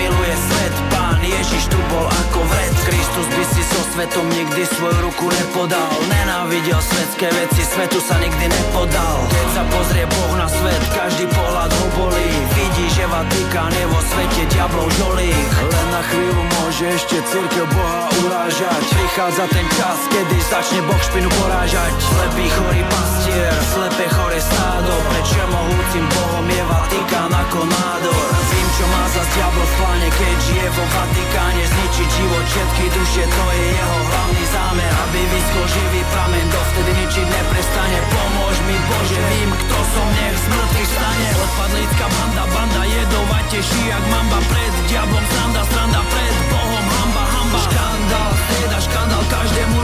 Ježiš 1.48 1.72
tu 1.72 1.80
bol 1.88 2.04
ako 2.04 2.44
vred. 2.44 2.76
Kristus 2.84 3.24
by 3.32 3.44
si 3.56 3.64
so 3.64 3.80
svetom 3.96 4.28
nikdy 4.37 4.68
svoju 4.68 5.00
ruku 5.00 5.32
nepodal. 5.32 5.96
Nenávidel 6.04 6.76
svetské 6.76 7.24
veci, 7.24 7.64
svetu 7.64 8.04
sa 8.04 8.20
nikdy 8.20 8.52
nepodal. 8.52 9.16
Keď 9.32 9.48
sa 9.56 9.64
pozrie 9.72 10.04
Boh 10.12 10.34
na 10.37 10.44
svet, 10.44 10.82
každý 10.92 11.24
pohľad 11.24 11.72
ho 11.72 11.87
bolí. 11.96 12.28
Vidí, 12.52 12.92
že 12.92 13.08
Vatikán 13.08 13.72
je 13.72 13.87
vo 13.88 13.96
svete 13.96 14.44
diablov 14.52 14.92
žolík 14.92 15.48
Len 15.72 15.87
na 15.88 16.02
chvíľu 16.04 16.42
môže 16.61 16.84
ešte 16.84 17.16
církev 17.16 17.64
Boha 17.64 18.12
urážať. 18.28 18.82
Prichádza 18.92 19.44
ten 19.48 19.66
čas, 19.72 19.98
kedy 20.12 20.37
začne 20.52 20.80
Boh 20.84 21.00
špinu 21.00 21.32
porážať. 21.32 21.96
Slepý 21.96 22.44
chorý 22.52 22.84
pastier, 22.92 23.56
slepé 23.72 24.04
chore 24.12 24.37
stádo. 24.37 24.92
Pred 25.16 25.24
všemohúcim 25.24 26.04
Bohom 26.12 26.44
je 26.44 26.62
Vatikán 26.68 27.32
ako 27.32 27.64
nádor. 27.64 28.28
Vím, 28.52 28.67
čo 28.76 28.85
má 28.92 29.04
za 29.09 29.22
diablo 29.33 29.64
v 29.64 29.74
pláne, 29.81 30.09
keď 30.12 30.37
žije 30.44 30.68
vo 30.76 30.85
Vatikáne. 30.92 31.62
Zničiť 31.64 32.09
život 32.09 32.44
všetky 32.44 32.85
duše, 32.92 33.22
to 33.24 33.44
je 33.54 33.64
jeho 33.72 33.98
hlavný 34.09 34.44
zámer. 34.52 34.90
Aby 35.09 35.20
vyskol 35.33 35.64
živý 35.68 36.02
pramen, 36.12 36.46
dovtedy 36.52 36.90
ničiť 37.00 37.26
neprestane. 37.28 37.98
Pomôž 38.12 38.57
mi 38.68 38.76
Bože, 38.88 39.20
vím, 39.33 39.50
kto 39.52 39.78
som, 39.94 40.09
nech 40.20 40.37
z 40.37 40.46
mŕtvych 40.52 40.90
stane 40.90 41.28
Odpadlická 41.38 42.07
banda, 42.09 42.44
banda 42.52 42.83
jedovateší 42.85 43.48
teší 43.48 43.83
jak 43.88 44.04
mamba. 44.12 44.38
Pred 44.48 44.74
diablom 44.88 45.24
sranda, 45.33 45.62
sranda 45.70 46.00
pred 46.12 46.37
Bohom 46.52 46.87
hamba, 46.98 47.24
hamba. 47.24 47.59
Škandál, 47.64 48.31
strieda 48.37 48.78
škandál, 48.85 49.22
každému 49.33 49.77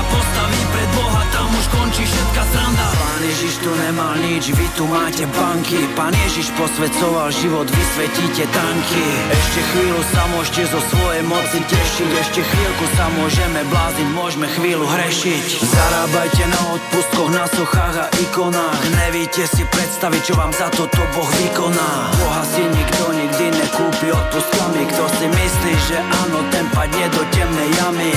sa 0.00 0.08
postaví 0.08 0.60
pred 0.72 0.88
Boha, 0.96 1.22
tam 1.28 1.48
už 1.52 1.66
končí 1.76 2.04
všetka 2.08 2.42
sranda. 2.48 2.86
Pán 2.96 3.20
Ježiš 3.20 3.54
tu 3.60 3.68
nemal 3.68 4.16
nič, 4.24 4.44
vy 4.56 4.66
tu 4.72 4.84
máte 4.88 5.28
banky. 5.36 5.76
Pán 5.92 6.16
Ježiš 6.16 6.56
posvedcoval 6.56 7.28
život, 7.28 7.68
vysvetíte 7.68 8.48
tanky. 8.48 9.04
Ešte 9.28 9.60
chvíľu 9.60 10.00
sa 10.08 10.22
môžete 10.32 10.62
zo 10.72 10.80
svojej 10.88 11.22
moci 11.28 11.58
tešiť. 11.60 12.10
Ešte 12.16 12.40
chvíľku 12.40 12.84
sa 12.96 13.12
môžeme 13.20 13.60
blázniť, 13.68 14.08
môžeme 14.16 14.46
chvíľu 14.56 14.88
hrešiť. 14.88 15.44
Zarábajte 15.68 16.44
na 16.48 16.60
odpustkoch, 16.80 17.30
na 17.36 17.44
sochách 17.52 17.96
a 18.00 18.06
ikonách. 18.24 18.80
Nevíte 19.04 19.44
si 19.44 19.68
predstaviť, 19.68 20.22
čo 20.24 20.34
vám 20.40 20.52
za 20.56 20.72
toto 20.72 21.04
Boh 21.12 21.28
vykoná. 21.44 22.16
Boha 22.16 22.42
si 22.48 22.64
nikto 22.64 23.04
nikdy 23.12 23.52
nekúpi 23.52 24.08
odpustkami. 24.08 24.80
Kto 24.96 25.04
si 25.20 25.26
myslí, 25.28 25.72
že 25.92 25.98
áno, 26.00 26.40
ten 26.48 26.64
padne 26.72 27.04
do 27.12 27.20
temnej 27.28 27.68
jamy? 27.76 28.12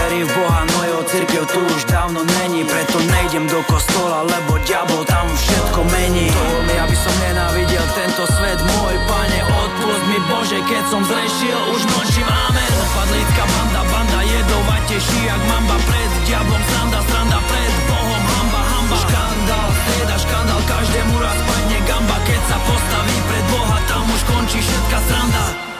Verím 0.00 0.24
v 0.24 0.32
Boha, 0.32 0.60
no 0.64 0.78
jeho 0.86 1.02
církev 1.26 1.42
tu 1.50 1.60
už 1.74 1.84
dávno 1.90 2.22
není 2.38 2.62
Preto 2.64 2.98
nejdem 3.02 3.46
do 3.50 3.62
kostola, 3.66 4.22
lebo 4.22 4.58
diabol 4.62 5.02
tam 5.04 5.26
všetko 5.34 5.82
mení. 5.90 6.30
Toho 6.30 6.58
mi, 6.62 6.76
aby 6.78 6.96
som 6.96 7.14
nenávidel 7.18 7.82
tento 7.98 8.22
svet. 8.30 8.58
Môj 8.62 8.94
pane, 9.10 9.38
odpust 9.42 10.04
mi 10.06 10.18
Bože, 10.30 10.60
keď 10.70 10.84
som 10.86 11.02
zrešil 11.02 11.58
Už 11.74 11.82
nočím 11.90 12.28
amen. 12.30 12.74
Padlická 12.94 13.42
banda, 13.42 13.82
banda 13.90 14.20
jedovať 14.22 14.82
teší 14.86 15.20
jak 15.26 15.42
mamba 15.50 15.76
Pred. 15.82 16.10
Diablom 16.30 16.62
sranda, 16.70 17.00
sranda 17.10 17.38
pred 17.42 17.72
Bohom 17.90 18.22
hamba, 18.22 18.60
hamba. 18.62 18.96
Škandál, 19.02 19.68
strieda 19.82 20.16
škandál, 20.22 20.60
každému 20.62 21.14
raz 21.18 21.38
padne 21.42 21.78
gamba 21.90 22.16
Keď 22.22 22.40
sa 22.46 22.58
postaví 22.62 23.16
pred 23.26 23.44
Boha, 23.50 23.78
tam 23.90 24.04
už 24.14 24.20
končí 24.30 24.58
všetka 24.62 24.98
sranda 25.10 25.75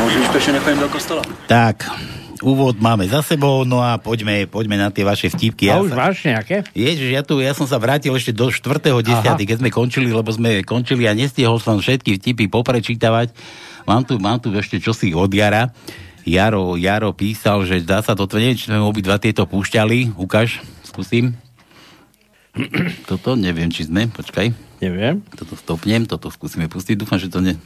Môžu 0.00 0.16
už 0.18 0.32
ešte 0.32 0.50
nechodím 0.50 0.80
do 0.80 0.88
kostola? 0.88 1.22
Tak, 1.44 1.84
úvod 2.40 2.80
máme 2.80 3.04
za 3.04 3.20
sebou, 3.20 3.62
no 3.62 3.78
a 3.78 3.96
poďme, 3.96 4.48
poďme 4.48 4.76
na 4.76 4.88
tie 4.88 5.04
vaše 5.04 5.28
vtipky. 5.28 5.68
A 5.68 5.76
Ja 5.76 5.84
už 5.84 5.92
sa- 5.92 5.98
máš 6.00 6.24
nejaké? 6.24 6.64
Ježiš, 6.72 7.08
ja, 7.12 7.20
tu, 7.20 7.36
ja 7.38 7.52
som 7.52 7.68
sa 7.68 7.76
vrátil 7.76 8.10
ešte 8.10 8.32
do 8.32 8.48
4.10., 8.48 9.04
keď 9.38 9.56
sme 9.60 9.68
končili, 9.68 10.08
lebo 10.08 10.30
sme 10.30 10.64
končili 10.64 11.04
a 11.04 11.12
nestihol 11.12 11.60
som 11.60 11.76
všetky 11.76 12.16
vtipy 12.16 12.48
poprečítavať. 12.48 13.36
Mám 13.84 14.08
tu, 14.08 14.16
mám 14.16 14.40
tu 14.40 14.48
ešte 14.50 14.80
čosi 14.80 15.12
od 15.12 15.28
Jara. 15.28 15.68
Jaro, 16.22 16.76
Jaro 16.76 17.12
písal, 17.12 17.64
že 17.64 17.80
dá 17.80 18.00
sa 18.00 18.12
to, 18.12 18.24
neviem, 18.30 18.52
či 18.54 18.68
sme 18.68 18.80
obidva 18.80 19.16
tieto 19.16 19.44
púšťali. 19.44 20.16
Ukáž, 20.16 20.60
skúsim. 20.82 21.32
Toto, 23.04 23.36
neviem, 23.36 23.68
či 23.68 23.84
sme, 23.84 24.08
počkaj. 24.08 24.52
Neviem. 24.80 25.20
Toto 25.32 25.54
stopnem, 25.54 26.04
toto 26.04 26.28
skúsime 26.28 26.66
pustiť, 26.66 26.96
dúfam, 26.96 27.16
že 27.16 27.28
to 27.28 27.40
ne... 27.40 27.56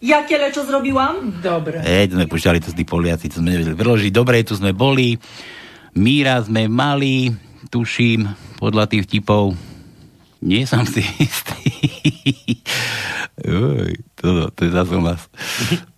Jakie 0.00 0.40
lečo 0.40 0.64
zrobiłam? 0.64 1.44
Dobre. 1.44 1.84
Ej, 1.84 2.08
to 2.08 2.16
sme 2.16 2.24
púšťali, 2.24 2.58
to 2.64 2.72
tí 2.72 2.88
Poliaci, 2.88 3.28
to 3.28 3.44
sme 3.44 3.52
nevedeli 3.52 3.76
preložiť. 3.76 4.08
Dobre, 4.08 4.40
tu 4.40 4.56
sme 4.56 4.72
boli. 4.72 5.20
Míra 5.92 6.40
sme 6.40 6.72
mali, 6.72 7.28
tuším, 7.68 8.24
podľa 8.56 8.88
tých 8.88 9.04
vtipov. 9.04 9.52
Nie 10.40 10.64
som 10.64 10.88
si 10.88 11.04
istý. 11.20 11.68
Uj, 13.44 13.92
to, 14.16 14.48
to 14.56 14.60
je 14.64 14.70
zase 14.72 14.92
u 14.96 15.04
nás. 15.04 15.20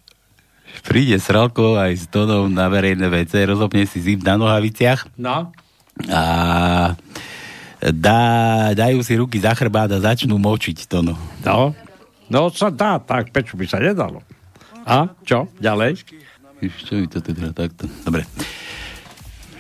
Príde 0.89 1.15
Sralko 1.23 1.79
aj 1.79 1.95
s 1.95 2.05
Tonom 2.11 2.51
na 2.51 2.67
verejné 2.67 3.07
WC, 3.07 3.47
rozopne 3.47 3.87
si 3.87 4.03
zip 4.03 4.27
na 4.27 4.35
nohaviciach 4.35 5.15
No. 5.15 5.55
a 6.11 6.23
dá, 7.79 8.23
dajú 8.75 8.99
si 9.07 9.15
ruky 9.15 9.39
za 9.39 9.55
chrbát 9.55 9.95
a 9.95 10.03
začnú 10.03 10.43
močiť 10.43 10.91
Tono. 10.91 11.15
No. 11.47 11.71
No 11.71 11.92
sa 12.53 12.73
dá, 12.73 12.97
tak 12.97 13.29
prečo 13.29 13.61
by 13.61 13.65
sa 13.69 13.77
nedalo? 13.77 14.25
A 14.89 15.13
čo? 15.23 15.47
Ďalej? 15.61 16.01
Čo 16.63 16.93
mi 16.95 17.07
to 17.11 17.19
teda 17.19 17.51
takto? 17.51 17.91
Dobre. 18.07 18.23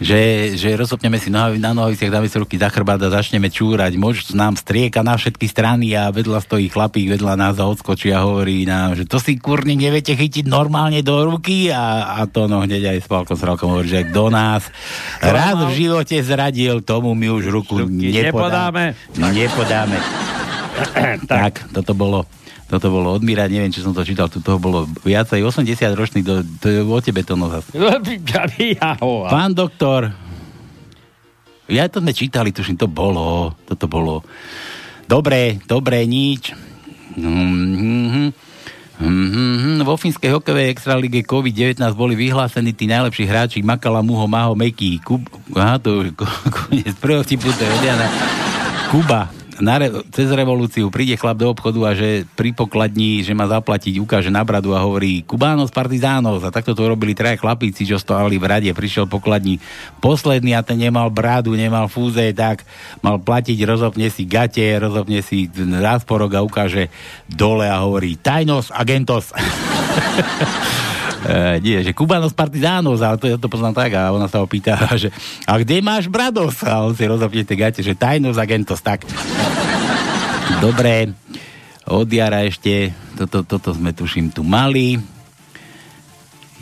Že, 0.03 0.55
že 0.59 0.75
rozopneme 0.75 1.15
si 1.23 1.31
nohavi, 1.31 1.63
na 1.63 1.71
nohaviciach, 1.71 2.11
dáme 2.11 2.27
si 2.27 2.35
ruky 2.35 2.59
za 2.59 2.75
chrbát 2.75 2.99
a 3.07 3.15
začneme 3.23 3.47
čúrať. 3.47 3.95
Moč 3.95 4.35
nám 4.35 4.59
strieka 4.59 4.99
na 5.07 5.15
všetky 5.15 5.47
strany 5.47 5.95
a 5.95 6.11
vedľa 6.11 6.43
stojí 6.43 6.67
chlapík 6.67 7.07
vedľa 7.07 7.39
nás 7.39 7.63
a 7.63 7.71
odskočí 7.71 8.11
a 8.11 8.27
hovorí 8.27 8.67
nám, 8.67 8.99
že 8.99 9.07
to 9.07 9.23
si 9.23 9.39
kurník 9.39 9.79
neviete 9.79 10.19
chytiť 10.19 10.51
normálne 10.51 11.07
do 11.07 11.23
ruky 11.23 11.71
a, 11.71 12.19
a 12.19 12.27
to 12.27 12.51
no 12.51 12.67
hneď 12.67 12.99
aj 12.99 12.99
s 12.99 13.07
Palkom 13.07 13.39
Sralkom 13.39 13.79
hovorí, 13.79 13.95
že 13.95 14.11
kto 14.11 14.27
nás 14.27 14.67
raz 15.23 15.55
v 15.71 15.87
živote 15.87 16.19
zradil, 16.19 16.83
tomu 16.83 17.15
my 17.15 17.39
už 17.39 17.55
ruku 17.55 17.87
nepodáme. 17.87 18.99
Nepodáme. 19.15 19.97
tak, 21.31 21.63
toto 21.71 21.95
bolo 21.95 22.27
toto 22.73 22.89
bolo 22.89 23.13
odmírať, 23.13 23.53
neviem, 23.53 23.69
či 23.69 23.85
som 23.85 23.93
to 23.93 24.01
čítal, 24.01 24.33
tu 24.33 24.41
toho 24.41 24.57
bolo 24.57 24.89
viacej, 25.05 25.45
80 25.45 25.93
ročný, 25.93 26.25
to, 26.25 26.41
to 26.57 26.73
je 26.73 26.81
o 26.81 26.99
tebe 27.05 27.21
to 27.21 27.37
no 27.37 27.53
zase. 27.53 27.69
Pán 29.29 29.53
doktor, 29.53 30.09
ja 31.69 31.85
to 31.93 32.01
sme 32.01 32.17
čítali, 32.17 32.49
tuším, 32.49 32.81
to 32.81 32.89
bolo, 32.89 33.53
toto 33.69 33.85
bolo. 33.93 34.25
Dobre, 35.05 35.61
dobre, 35.69 36.09
nič. 36.09 36.57
Mhm. 37.13 38.33
Mhm. 39.03 39.83
Vo 39.85 39.99
fínskej 39.99 40.31
hokejovej 40.33 40.73
extralíge 40.73 41.27
COVID-19 41.27 41.77
boli 41.93 42.15
vyhlásení 42.17 42.73
tí 42.73 42.89
najlepší 42.89 43.25
hráči 43.29 43.59
Makala, 43.61 44.01
Muho, 44.01 44.25
Maho, 44.31 44.55
Meky, 44.55 45.03
Kub... 45.03 45.27
Aha, 45.59 45.77
to 45.77 46.07
už 46.07 46.17
ko- 46.17 46.29
koniec 46.57 46.97
prvého 46.97 47.27
tipu, 47.27 47.51
to 47.53 47.67
je. 47.67 48.09
Kuba, 48.89 49.29
na 49.61 49.77
re, 49.77 49.91
cez 50.15 50.31
revolúciu 50.33 50.89
príde 50.89 51.19
chlap 51.19 51.37
do 51.37 51.51
obchodu 51.53 51.81
a 51.89 51.93
že 51.93 52.25
pri 52.39 52.55
pokladni, 52.57 53.21
že 53.21 53.37
má 53.37 53.45
zaplatiť, 53.51 54.01
ukáže 54.01 54.31
na 54.33 54.41
bradu 54.47 54.73
a 54.73 54.81
hovorí 54.81 55.21
Kubános 55.27 55.75
Partizános. 55.75 56.41
A 56.47 56.55
takto 56.55 56.73
to 56.73 56.89
robili 56.89 57.13
traja 57.13 57.37
chlapíci, 57.37 57.85
čo 57.85 58.01
stáli 58.01 58.41
v 58.41 58.49
rade. 58.49 58.71
Prišiel 58.73 59.11
pokladní 59.11 59.61
posledný 60.01 60.57
a 60.57 60.65
ten 60.65 60.81
nemal 60.81 61.13
bradu, 61.13 61.53
nemal 61.53 61.91
fúze, 61.91 62.23
tak 62.33 62.65
mal 63.05 63.21
platiť, 63.21 63.59
rozopne 63.67 64.09
si 64.09 64.25
gate, 64.25 64.79
rozopne 64.81 65.21
si 65.21 65.51
zásporok 65.53 66.39
a 66.39 66.45
ukáže 66.47 66.89
dole 67.29 67.69
a 67.69 67.83
hovorí 67.83 68.17
Tajnos 68.17 68.73
Agentos. 68.73 69.35
E, 71.23 71.63
nie, 71.63 71.79
že 71.87 71.95
Kubanos 71.95 72.35
Partizános, 72.35 72.99
ale 72.99 73.15
to 73.15 73.31
ja 73.31 73.39
to 73.39 73.47
poznám 73.47 73.79
tak 73.79 73.95
a 73.95 74.11
ona 74.11 74.27
sa 74.27 74.43
ho 74.43 74.47
pýta, 74.51 74.75
že 75.03 75.15
a 75.47 75.55
kde 75.59 75.79
máš 75.79 76.11
Brados? 76.11 76.59
A 76.67 76.83
on 76.83 76.95
si 76.99 77.07
rozopne 77.07 77.47
tie 77.47 77.55
gate, 77.55 77.81
že 77.81 77.95
Tajnos 77.95 78.39
Agentos, 78.39 78.83
tak. 78.83 79.07
Dobre, 80.59 81.15
od 81.87 82.11
jara 82.11 82.43
ešte, 82.47 82.91
toto, 83.15 83.47
toto 83.47 83.71
sme 83.75 83.95
tuším 83.95 84.35
tu 84.35 84.43
mali. 84.43 84.99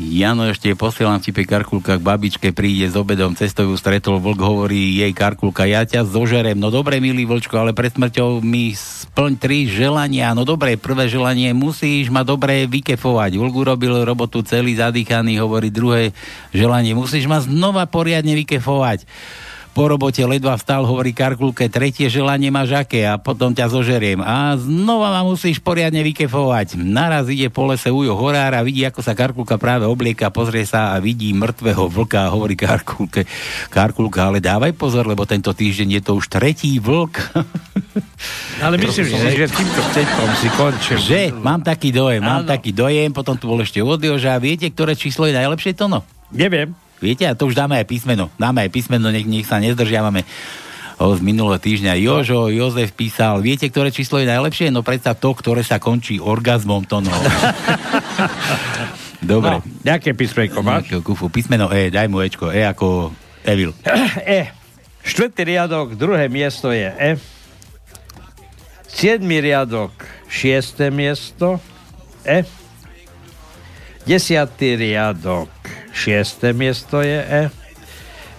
Jano 0.00 0.48
ešte 0.48 0.72
posielam 0.72 1.20
vtipe 1.20 1.44
Karkulka 1.44 2.00
k 2.00 2.02
babičke, 2.02 2.56
príde 2.56 2.88
s 2.88 2.96
obedom, 2.96 3.36
cestou 3.36 3.68
ju 3.68 3.76
stretol 3.76 4.16
vlk, 4.16 4.40
hovorí 4.40 4.96
jej 4.96 5.12
Karkulka, 5.12 5.68
ja 5.68 5.84
ťa 5.84 6.08
zožerem. 6.08 6.56
No 6.56 6.72
dobre, 6.72 7.04
milý 7.04 7.28
vlčko, 7.28 7.60
ale 7.60 7.76
pred 7.76 7.92
smrťou 7.92 8.40
mi 8.40 8.72
splň 8.72 9.32
tri 9.36 9.68
želania. 9.68 10.32
No 10.32 10.48
dobre, 10.48 10.80
prvé 10.80 11.04
želanie, 11.04 11.52
musíš 11.52 12.08
ma 12.08 12.24
dobre 12.24 12.64
vykefovať. 12.64 13.36
Vlk 13.36 13.54
urobil 13.60 14.00
robotu 14.08 14.40
celý 14.40 14.72
zadýchaný, 14.80 15.36
hovorí 15.36 15.68
druhé 15.68 16.16
želanie, 16.56 16.96
musíš 16.96 17.28
ma 17.28 17.44
znova 17.44 17.84
poriadne 17.84 18.32
vykefovať. 18.40 19.04
Po 19.80 19.88
robote 19.88 20.20
ledva 20.28 20.60
vstal, 20.60 20.84
hovorí 20.84 21.16
Karkulke, 21.16 21.72
tretie 21.72 22.12
želanie 22.12 22.52
máš 22.52 22.84
aké 22.84 23.08
a 23.08 23.16
potom 23.16 23.56
ťa 23.56 23.72
zožeriem. 23.72 24.20
A 24.20 24.52
znova 24.60 25.08
ma 25.08 25.24
musíš 25.24 25.56
poriadne 25.56 26.04
vykefovať. 26.04 26.76
Naraz 26.76 27.32
ide 27.32 27.48
po 27.48 27.64
lese 27.64 27.88
ujo 27.88 28.12
horára, 28.12 28.60
vidí, 28.60 28.84
ako 28.84 29.00
sa 29.00 29.16
Karkulka 29.16 29.56
práve 29.56 29.88
oblieka, 29.88 30.28
pozrie 30.28 30.68
sa 30.68 30.92
a 30.92 31.00
vidí 31.00 31.32
mŕtvého 31.32 31.88
vlka 31.96 32.28
a 32.28 32.28
hovorí 32.28 32.60
Karkulke, 32.60 33.24
Karkulka, 33.72 34.28
ale 34.28 34.44
dávaj 34.44 34.76
pozor, 34.76 35.08
lebo 35.08 35.24
tento 35.24 35.56
týždeň 35.56 35.96
je 35.96 36.02
to 36.04 36.12
už 36.12 36.28
tretí 36.28 36.76
vlk. 36.76 37.16
Ale 38.60 38.76
myslím, 38.76 39.08
že, 39.08 39.32
že 39.32 39.46
týmto 39.48 39.80
vtepom 39.80 40.30
si 40.36 40.48
končil. 40.60 40.98
Že? 41.00 41.22
Mám 41.40 41.64
taký 41.64 41.88
dojem, 41.88 42.20
mám 42.20 42.44
Áno. 42.44 42.52
taký 42.52 42.76
dojem, 42.76 43.16
potom 43.16 43.40
tu 43.40 43.48
bol 43.48 43.56
ešte 43.64 43.80
od 43.80 43.96
Joža. 43.96 44.36
Viete, 44.36 44.68
ktoré 44.68 44.92
číslo 44.92 45.24
je 45.24 45.32
najlepšie, 45.32 45.72
Tono? 45.72 46.04
Neviem. 46.28 46.89
Viete, 47.00 47.24
a 47.24 47.34
to 47.34 47.48
už 47.48 47.56
dáme 47.56 47.80
aj 47.80 47.88
písmeno. 47.88 48.28
Dáme 48.36 48.68
aj 48.68 48.70
písmeno, 48.70 49.08
nech, 49.08 49.24
nech 49.24 49.48
sa 49.48 49.56
nezdržiavame 49.56 50.22
o, 51.00 51.16
z 51.16 51.20
minulého 51.24 51.56
týždňa. 51.56 51.96
Jožo, 51.96 52.52
Jozef 52.52 52.92
písal, 52.92 53.40
viete, 53.40 53.64
ktoré 53.72 53.88
číslo 53.88 54.20
je 54.20 54.28
najlepšie? 54.28 54.68
No 54.68 54.84
predsa 54.84 55.16
to, 55.16 55.32
ktoré 55.32 55.64
sa 55.64 55.80
končí 55.80 56.20
orgazmom, 56.20 56.84
to 56.84 57.00
no. 57.00 57.10
Dobre. 59.20 59.60
No, 59.60 59.64
nejaké 59.84 60.12
písmenko 60.12 60.60
máš? 60.60 60.92
Kufu. 61.00 61.32
Písmeno 61.32 61.72
E, 61.72 61.88
daj 61.88 62.08
mu 62.08 62.20
Ečko. 62.20 62.52
E 62.52 62.64
ako 62.64 63.12
Evil. 63.44 63.72
E. 64.24 64.52
Štvrtý 65.00 65.56
riadok, 65.56 65.96
druhé 65.96 66.28
miesto 66.28 66.68
je 66.68 66.88
E. 66.88 67.16
Siedmý 68.90 69.40
riadok, 69.40 69.92
šiesté 70.28 70.92
miesto 70.92 71.56
E. 72.24 72.44
Desiatý 74.04 74.76
riadok, 74.76 75.48
šiesté 75.92 76.52
miesto 76.52 77.02
je 77.02 77.18
E. 77.20 77.42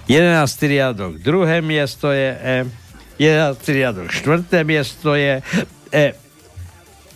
Jedenáctý 0.10 0.66
riadok, 0.68 1.22
druhé 1.22 1.62
miesto 1.64 2.12
je 2.12 2.30
E. 2.36 2.58
Jedenáctý 3.22 3.70
riadok, 3.78 4.08
štvrté 4.10 4.66
miesto 4.66 5.14
je 5.14 5.40
E. 5.94 6.08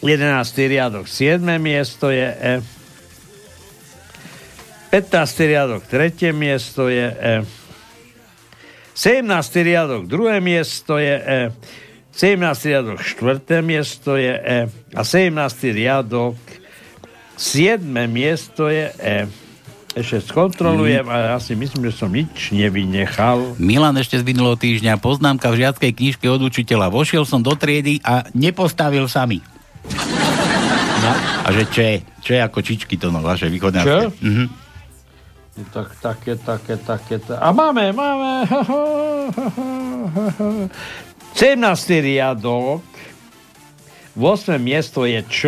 Jedenáctý 0.06 0.70
riadok, 0.70 1.10
siedme 1.10 1.58
miesto 1.58 2.14
je 2.14 2.28
E. 2.30 2.54
15. 4.94 5.52
riadok, 5.52 5.82
tretie 5.92 6.32
miesto 6.32 6.88
je 6.88 7.08
E. 7.12 7.36
17. 8.96 9.28
riadok, 9.60 10.08
druhé 10.08 10.40
miesto 10.40 10.96
je 10.96 11.16
E. 11.20 11.42
17. 12.16 12.72
riadok, 12.72 13.04
štvrté 13.04 13.60
miesto 13.60 14.16
je 14.16 14.32
E. 14.32 14.60
A 14.96 15.02
17. 15.04 15.36
riadok, 15.76 16.40
siedme 17.36 18.08
miesto 18.08 18.72
je 18.72 18.88
E. 19.04 19.45
Ešte 19.96 20.28
skontrolujem, 20.28 21.08
ale 21.08 21.32
ja 21.32 21.40
si 21.40 21.56
myslím, 21.56 21.88
že 21.88 21.96
som 21.96 22.12
nič 22.12 22.52
nevynechal. 22.52 23.56
Milan 23.56 23.96
ešte 23.96 24.20
z 24.20 24.28
minulého 24.28 24.60
týždňa, 24.60 25.00
poznámka 25.00 25.48
v 25.56 25.64
žiackej 25.64 25.92
knižke 25.96 26.28
od 26.28 26.44
učiteľa. 26.44 26.92
Vošiel 26.92 27.24
som 27.24 27.40
do 27.40 27.56
triedy 27.56 28.04
a 28.04 28.28
nepostavil 28.36 29.08
sa 29.08 29.24
mi. 29.24 29.40
No. 31.00 31.12
A 31.46 31.48
že? 31.56 31.64
Čo 32.20 32.32
je 32.36 32.42
ako 32.44 32.60
čičky 32.60 33.00
to 33.00 33.08
no, 33.08 33.24
vaše 33.24 33.48
východňarské? 33.48 34.20
Mhm. 34.20 34.46
Tak, 35.72 35.88
také, 36.04 36.36
také, 36.36 36.76
také. 36.76 37.16
Ta... 37.24 37.40
A 37.40 37.56
máme, 37.56 37.96
máme. 37.96 38.44
17. 41.40 41.56
riadok. 42.04 42.84
8. 44.20 44.60
miesto 44.60 45.08
je 45.08 45.24
Č. 45.28 45.40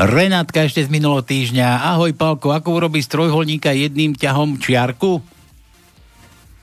Renátka 0.00 0.64
ešte 0.64 0.80
z 0.80 0.88
minulého 0.88 1.20
týždňa. 1.20 1.92
Ahoj, 1.92 2.16
Palko, 2.16 2.56
ako 2.56 2.72
urobí 2.72 3.04
z 3.04 3.12
trojholníka 3.12 3.76
jedným 3.76 4.16
ťahom 4.16 4.56
čiarku? 4.56 5.20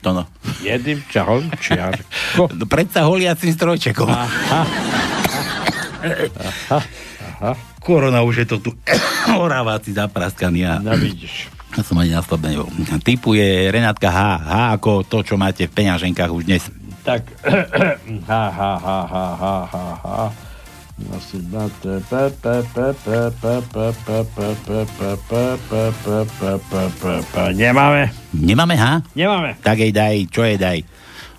To 0.02 0.10
no. 0.10 0.26
Jedným 0.66 1.06
ťahom 1.06 1.54
čiarku. 1.62 2.02
No, 2.50 2.66
predsa 2.74 3.06
holiacim 3.06 3.54
strojčekom. 3.54 4.10
Aha. 4.10 4.62
Aha. 6.02 6.80
Aha. 7.38 7.52
Korona 7.78 8.26
už 8.26 8.42
je 8.42 8.48
to 8.50 8.58
tu. 8.58 8.74
Oraváci 9.46 9.94
zapraskaný. 9.94 10.66
A... 10.66 10.82
No 10.82 10.98
vidíš. 10.98 11.54
Ja 11.78 11.86
som 11.86 12.02
ani 12.02 12.18
nastavne 12.18 12.58
nebol. 12.58 12.74
Typuje 13.06 13.70
Renátka 13.70 14.10
H. 14.10 14.20
H 14.42 14.54
ako 14.82 15.06
to, 15.06 15.22
čo 15.22 15.38
máte 15.38 15.70
v 15.70 15.76
peňaženkách 15.78 16.32
už 16.34 16.44
dnes. 16.50 16.64
Tak. 17.06 17.22
Ha, 18.28 18.44
ha, 18.52 18.72
ha, 18.76 19.00
ha, 19.08 19.26
ha, 19.40 19.56
ha, 19.72 19.86
ha. 20.04 20.48
Nemáme. 27.54 28.10
Nemáme, 28.34 28.76
ha? 28.82 29.06
Nemáme. 29.14 29.62
Tak 29.62 29.78
jej 29.78 29.94
daj, 29.94 30.26
čo 30.34 30.42
jej 30.42 30.58
daj? 30.58 30.82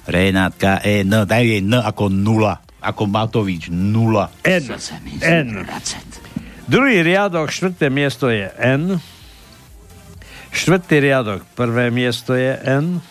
Renátka, 0.07 0.79
e, 0.87 1.03
no, 1.03 1.27
daj 1.27 1.43
jej 1.43 1.61
N 1.61 1.75
ako 1.75 2.07
nula. 2.07 2.63
Ako 2.79 3.11
Matovič, 3.11 3.67
nula. 3.75 4.31
N. 4.47 4.63
N. 5.27 5.67
Druhý 6.71 7.03
riadok, 7.03 7.51
štvrté 7.51 7.91
miesto 7.91 8.31
je 8.31 8.47
N. 8.63 9.03
Štvrtý 10.55 11.03
riadok, 11.03 11.43
prvé 11.59 11.91
miesto 11.91 12.39
je 12.39 12.55
N. 12.63 13.03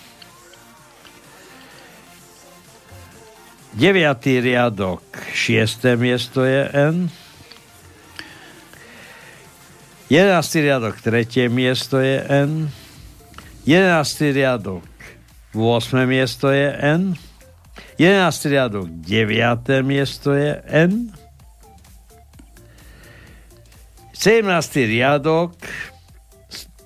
Deviatý 3.78 4.42
riadok, 4.42 5.06
šiesté 5.38 5.94
miesto 5.94 6.42
je 6.42 6.66
N. 6.74 7.14
Jedenáctý 10.10 10.66
riadok, 10.66 10.98
tretie 10.98 11.46
miesto 11.46 12.02
je 12.02 12.26
N. 12.26 12.74
Jedenáctý 13.70 14.34
riadok, 14.34 14.82
8. 15.54 16.10
miesto 16.10 16.50
je 16.50 16.74
N. 16.74 17.22
11. 18.02 18.50
riadok, 18.50 18.90
9. 18.90 19.86
miesto 19.86 20.34
je 20.34 20.58
N. 20.74 21.14
17. 24.18 24.42
riadok, 24.90 25.54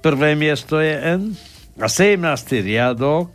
prvé 0.03 0.35
miesto 0.35 0.75
je 0.83 0.91
N. 0.99 1.39
A 1.79 1.87
17. 1.87 2.19
riadok, 2.59 3.31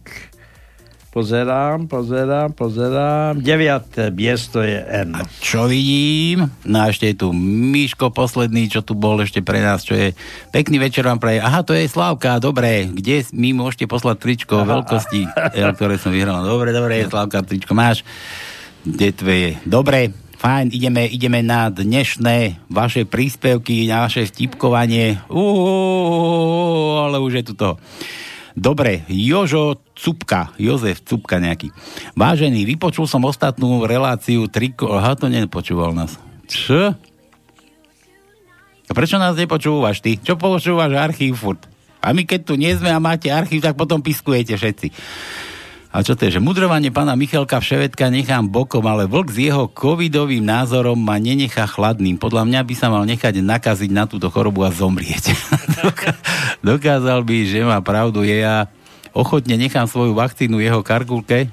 pozerám, 1.16 1.88
pozerám, 1.88 2.52
pozerám, 2.52 3.40
9. 3.40 4.12
miesto 4.12 4.60
je 4.60 4.76
N. 4.84 5.16
Čo 5.40 5.64
vidím? 5.64 6.52
No 6.68 6.84
a 6.84 6.92
ešte 6.92 7.08
je 7.08 7.16
tu 7.24 7.32
Miško 7.32 8.12
posledný, 8.12 8.68
čo 8.68 8.84
tu 8.84 8.92
bol 8.92 9.16
ešte 9.24 9.40
pre 9.40 9.64
nás, 9.64 9.80
čo 9.80 9.96
je 9.96 10.12
pekný 10.52 10.76
večer 10.76 11.08
vám 11.08 11.16
praje. 11.16 11.40
Aha, 11.40 11.64
to 11.64 11.72
je 11.72 11.88
Slavka, 11.88 12.36
dobre. 12.36 12.92
Kde 12.92 13.24
mi 13.32 13.56
môžete 13.56 13.88
poslať 13.88 14.20
tričko 14.20 14.60
Aha. 14.60 14.68
veľkosti, 14.76 15.20
L, 15.56 15.72
ktoré 15.72 15.96
som 15.96 16.12
vyhral. 16.12 16.44
Dobre, 16.44 16.76
dobre, 16.76 17.08
Slavka, 17.08 17.40
tričko 17.40 17.72
máš. 17.72 18.04
Kde 18.84 19.08
tvoje? 19.16 19.48
Dobre, 19.64 20.12
fajn, 20.36 20.68
ideme, 20.68 21.08
ideme 21.08 21.40
na 21.40 21.72
dnešné 21.72 22.68
vaše 22.68 23.08
príspevky, 23.08 23.88
na 23.88 24.04
vaše 24.04 24.28
vtipkovanie. 24.28 25.16
Uú, 25.32 27.00
ale 27.08 27.16
už 27.24 27.40
je 27.40 27.44
tu 27.48 27.56
to. 27.56 27.80
Dobre, 28.56 29.04
Jožo 29.12 29.84
Cupka, 29.92 30.56
Jozef 30.56 31.04
Cupka 31.04 31.36
nejaký. 31.36 31.76
Vážený, 32.16 32.64
vypočul 32.64 33.04
som 33.04 33.20
ostatnú 33.28 33.84
reláciu 33.84 34.48
triko... 34.48 34.96
Aha, 34.96 35.12
to 35.12 35.28
nepočúval 35.28 35.92
nás. 35.92 36.16
Čo? 36.48 36.96
Prečo 38.88 39.20
nás 39.20 39.36
nepočúvaš 39.36 40.00
ty? 40.00 40.16
Čo 40.16 40.40
počúvaš 40.40 40.96
archív 40.96 41.36
furt? 41.36 41.68
A 42.00 42.16
my 42.16 42.24
keď 42.24 42.40
tu 42.48 42.54
nie 42.56 42.72
sme 42.72 42.88
a 42.88 43.02
máte 43.02 43.28
archív, 43.28 43.60
tak 43.60 43.76
potom 43.76 44.00
piskujete 44.00 44.56
všetci. 44.56 44.88
A 45.96 46.04
čo 46.04 46.12
to 46.12 46.28
je, 46.28 46.36
že 46.36 46.44
mudrovanie 46.44 46.92
pána 46.92 47.16
Michalka 47.16 47.56
Vševedka 47.56 48.12
nechám 48.12 48.44
bokom, 48.44 48.84
ale 48.84 49.08
vlk 49.08 49.32
s 49.32 49.38
jeho 49.48 49.64
covidovým 49.64 50.44
názorom 50.44 50.92
ma 50.92 51.16
nenechá 51.16 51.64
chladným. 51.64 52.20
Podľa 52.20 52.44
mňa 52.44 52.60
by 52.68 52.74
sa 52.76 52.92
mal 52.92 53.08
nechať 53.08 53.40
nakaziť 53.40 53.96
na 53.96 54.04
túto 54.04 54.28
chorobu 54.28 54.60
a 54.60 54.68
zomrieť. 54.68 55.32
Dokázal 56.60 57.24
by, 57.24 57.36
že 57.48 57.64
má 57.64 57.80
pravdu, 57.80 58.28
je 58.28 58.44
ja 58.44 58.68
ochotne 59.16 59.56
nechám 59.56 59.88
svoju 59.88 60.12
vakcínu 60.12 60.60
jeho 60.60 60.84
karkulke 60.84 61.48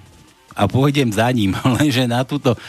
a 0.52 0.68
pôjdem 0.68 1.08
za 1.08 1.32
ním, 1.32 1.56
lenže 1.80 2.04
na 2.04 2.28
túto 2.28 2.60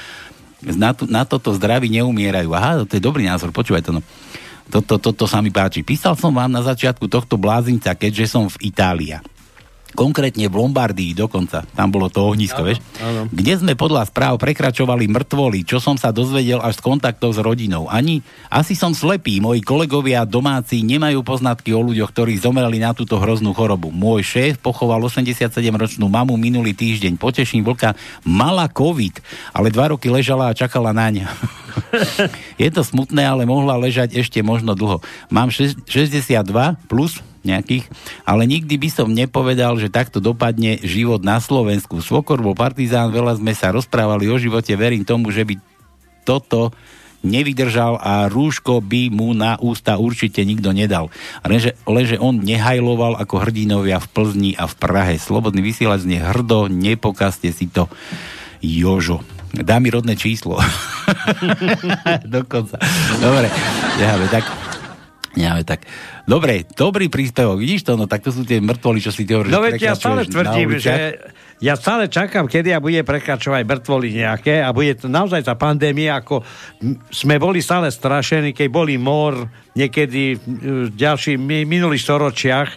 na, 0.63 0.95
tu, 0.95 1.11
na 1.11 1.27
toto 1.27 1.51
zdraví 1.59 1.91
neumierajú. 1.91 2.55
Aha, 2.55 2.87
to 2.87 2.97
je 2.97 3.03
dobrý 3.03 3.27
názor, 3.27 3.51
počúvaj 3.51 3.83
to 3.83 3.99
no. 3.99 4.01
Toto, 4.71 4.97
toto 4.97 5.27
sa 5.27 5.43
mi 5.43 5.51
páči. 5.51 5.83
Písal 5.83 6.15
som 6.15 6.31
vám 6.31 6.55
na 6.55 6.63
začiatku 6.63 7.11
tohto 7.11 7.35
blázinca, 7.35 7.99
keďže 7.99 8.31
som 8.31 8.47
v 8.47 8.71
Itálii. 8.71 9.34
Konkrétne 9.95 10.51
v 10.51 10.55
Lombardii 10.59 11.15
dokonca. 11.15 11.63
Tam 11.63 11.89
bolo 11.89 12.11
to 12.11 12.27
ohnisko, 12.27 12.67
vieš? 12.67 12.83
áno. 12.99 13.31
Kde 13.31 13.55
sme 13.63 13.73
podľa 13.79 14.11
správ 14.11 14.37
prekračovali 14.43 15.07
mŕtvoly, 15.07 15.63
čo 15.63 15.79
som 15.79 15.95
sa 15.95 16.11
dozvedel 16.11 16.59
až 16.59 16.77
z 16.79 16.85
kontaktov 16.85 17.31
s 17.35 17.41
rodinou. 17.41 17.87
Ani, 17.87 18.21
asi 18.51 18.75
som 18.75 18.91
slepý, 18.91 19.39
moji 19.39 19.63
kolegovia 19.63 20.27
domáci 20.27 20.83
nemajú 20.83 21.23
poznatky 21.23 21.71
o 21.71 21.81
ľuďoch, 21.81 22.11
ktorí 22.11 22.35
zomreli 22.43 22.83
na 22.83 22.91
túto 22.91 23.17
hroznú 23.23 23.55
chorobu. 23.55 23.95
Môj 23.95 24.27
šéf 24.27 24.59
pochoval 24.59 24.99
87-ročnú 25.07 26.11
mamu 26.11 26.35
minulý 26.35 26.75
týždeň. 26.75 27.15
Poteším 27.15 27.63
vlka, 27.63 27.95
mala 28.27 28.67
COVID, 28.67 29.23
ale 29.55 29.71
dva 29.71 29.95
roky 29.95 30.11
ležala 30.11 30.51
a 30.51 30.57
čakala 30.59 30.91
naň. 30.91 31.25
Je 32.63 32.69
to 32.71 32.83
smutné, 32.83 33.23
ale 33.23 33.47
mohla 33.47 33.79
ležať 33.79 34.15
ešte 34.19 34.43
možno 34.43 34.75
dlho. 34.75 35.03
Mám 35.31 35.51
šes- 35.55 35.79
62 35.87 36.43
plus 36.91 37.19
nejakých, 37.45 37.85
ale 38.25 38.49
nikdy 38.49 38.75
by 38.81 38.89
som 38.91 39.13
nepovedal, 39.13 39.77
že 39.77 39.93
takto 39.93 40.19
dopadne 40.19 40.81
život 40.81 41.21
na 41.23 41.39
Slovensku. 41.39 42.01
Svokor 42.01 42.41
bol 42.41 42.57
partizán, 42.57 43.13
veľa 43.13 43.39
sme 43.39 43.53
sa 43.53 43.71
rozprávali 43.71 44.27
o 44.33 44.37
živote, 44.41 44.73
verím 44.75 45.05
tomu, 45.05 45.31
že 45.31 45.45
by 45.45 45.61
toto 46.25 46.73
nevydržal 47.25 47.97
a 47.97 48.29
rúško 48.29 48.85
by 48.85 49.09
mu 49.09 49.33
na 49.33 49.57
ústa 49.57 49.97
určite 49.97 50.45
nikto 50.45 50.77
nedal. 50.77 51.09
Lenže, 51.41 51.73
lenže 51.89 52.21
on 52.21 52.45
nehajloval 52.45 53.17
ako 53.17 53.49
hrdinovia 53.49 53.97
v 53.99 54.11
Plzni 54.13 54.53
a 54.61 54.69
v 54.69 54.75
Prahe. 54.77 55.17
Slobodný 55.17 55.65
vysielač 55.65 56.05
znie 56.05 56.21
hrdo, 56.21 56.69
nepokazte 56.69 57.49
si 57.51 57.67
to. 57.73 57.89
Jožo. 58.61 59.25
Dá 59.55 59.81
mi 59.81 59.89
rodné 59.89 60.19
číslo. 60.19 60.61
Dokonca. 62.37 62.77
Dobre, 63.23 63.49
necháme 63.97 64.27
tak. 64.29 64.74
Necháme 65.35 65.67
tak. 65.67 65.83
Dobre, 66.25 66.63
dobrý 66.79 67.11
príspevok. 67.11 67.59
Vidíš 67.59 67.83
to? 67.83 67.99
No 67.99 68.07
tak 68.07 68.23
to 68.23 68.31
sú 68.31 68.47
tie 68.47 68.63
mŕtvoly, 68.63 69.03
čo 69.03 69.11
si 69.11 69.27
ty 69.27 69.35
hovoríš. 69.35 69.51
No 69.51 69.61
veď 69.61 69.83
ja 69.83 69.95
stále 69.99 70.23
tvrdím, 70.25 70.79
že 70.79 71.19
ja 71.63 71.75
stále 71.79 72.11
čakám, 72.11 72.51
kedy 72.51 72.75
ja 72.75 72.81
bude 72.83 73.01
prekračovať 73.07 73.63
mŕtvoly 73.63 74.09
nejaké 74.11 74.61
a 74.61 74.75
bude 74.75 74.99
to 74.99 75.07
naozaj 75.07 75.47
tá 75.47 75.55
pandémia, 75.55 76.19
ako 76.19 76.43
sme 77.15 77.39
boli 77.39 77.63
stále 77.63 77.89
strašení, 77.89 78.51
keď 78.51 78.69
boli 78.69 78.99
mor 78.99 79.49
niekedy 79.75 80.39
v 80.45 80.91
ďalších 80.93 81.39
mi- 81.39 81.67
minulých 81.67 82.05
storočiach 82.05 82.71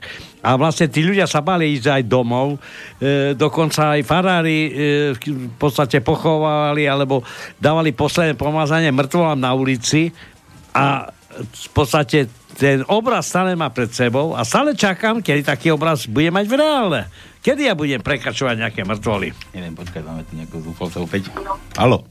a 0.45 0.55
vlastne 0.55 0.87
tí 0.87 1.01
ľudia 1.03 1.25
sa 1.27 1.43
bali 1.43 1.75
ísť 1.75 1.99
aj 1.99 2.03
domov, 2.07 2.55
e, 3.01 3.33
dokonca 3.35 3.97
aj 3.97 4.01
farári 4.07 4.59
e, 4.63 4.71
v 5.17 5.57
podstate 5.59 5.99
pochovávali 5.99 6.87
alebo 6.87 7.25
dávali 7.59 7.91
posledné 7.91 8.37
pomazanie 8.37 8.93
mŕtvolám 8.93 9.41
na 9.41 9.51
ulici 9.57 10.13
a 10.71 11.09
v 11.39 11.69
podstate 11.71 12.25
ten 12.53 12.81
obraz 12.83 13.27
stále 13.27 13.53
má 13.53 13.69
pred 13.69 13.87
sebou 13.87 14.33
a 14.33 14.41
stále 14.41 14.73
čakám, 14.73 15.19
kedy 15.19 15.43
taký 15.43 15.69
obraz 15.69 16.05
bude 16.05 16.27
mať 16.27 16.45
v 16.45 16.53
reálne. 16.55 17.01
Kedy 17.39 17.61
ja 17.63 17.73
budem 17.73 17.99
prekračovať 17.99 18.55
nejaké 18.57 18.81
mŕtvoly? 18.81 19.29
Neviem, 19.51 19.73
počkaj, 19.73 20.01
máme 20.01 20.23
tu 20.23 20.33
nejakú 20.33 20.57
zúfalca 20.59 20.97
opäť. 20.97 21.29
Halo. 21.75 22.03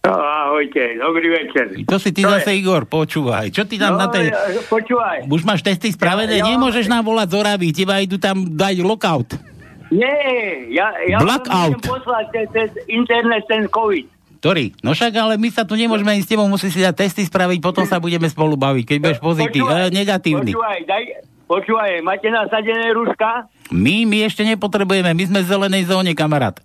No, 0.00 0.14
ahojte, 0.14 0.96
dobrý 0.96 1.28
večer. 1.28 1.64
To 1.84 1.96
si 1.96 2.10
ty 2.10 2.24
Čo 2.24 2.32
zase, 2.32 2.50
je? 2.50 2.58
Igor, 2.58 2.84
počúvaj. 2.84 3.50
Čo 3.50 3.68
ty 3.68 3.76
tam 3.76 3.94
No, 3.94 4.02
na 4.02 4.06
tej... 4.08 4.32
ja, 4.32 4.40
počúvaj. 4.64 5.28
Už 5.28 5.44
máš 5.44 5.60
testy 5.60 5.92
spravené? 5.92 6.38
Ja- 6.38 6.44
ja- 6.44 6.50
Nemôžeš 6.50 6.86
nám 6.86 7.04
volať 7.04 7.28
z 7.28 7.34
Oravy, 7.36 7.68
teba 7.70 8.00
idú 8.00 8.16
tam 8.16 8.48
dať 8.48 8.80
lockout. 8.80 9.36
Nie, 9.88 10.16
ja, 10.68 10.92
ja 11.02 11.16
Blackout. 11.18 11.80
poslať 11.80 12.24
cez, 12.30 12.46
cez 12.52 12.68
internet 12.88 13.44
ten 13.46 13.64
COVID. 13.66 14.04
Ktorý? 14.38 14.70
No 14.86 14.94
však, 14.94 15.12
ale 15.18 15.34
my 15.34 15.50
sa 15.50 15.66
tu 15.66 15.74
nemôžeme 15.74 16.14
ísť 16.14 16.26
s 16.26 16.30
tebou, 16.30 16.46
musíš 16.46 16.78
si 16.78 16.80
dať 16.86 16.94
testy 16.94 17.26
spraviť, 17.26 17.58
potom 17.58 17.82
sa 17.82 17.98
budeme 17.98 18.30
spolu 18.30 18.54
baviť, 18.54 18.84
keď 18.86 18.98
budeš 19.02 19.18
pozitívny, 19.18 19.66
Počúvaj, 19.66 19.90
eh, 19.90 19.96
negatívny. 19.98 20.50
Počúvaj, 20.54 20.78
daj, 20.86 21.04
počúvaj, 21.50 21.90
máte 22.06 22.28
nasadené 22.30 22.94
rúška? 22.94 23.50
My, 23.74 24.06
my 24.06 24.30
ešte 24.30 24.46
nepotrebujeme, 24.46 25.10
my 25.10 25.24
sme 25.26 25.40
v 25.42 25.50
zelenej 25.50 25.90
zóne, 25.90 26.14
kamarát. 26.14 26.62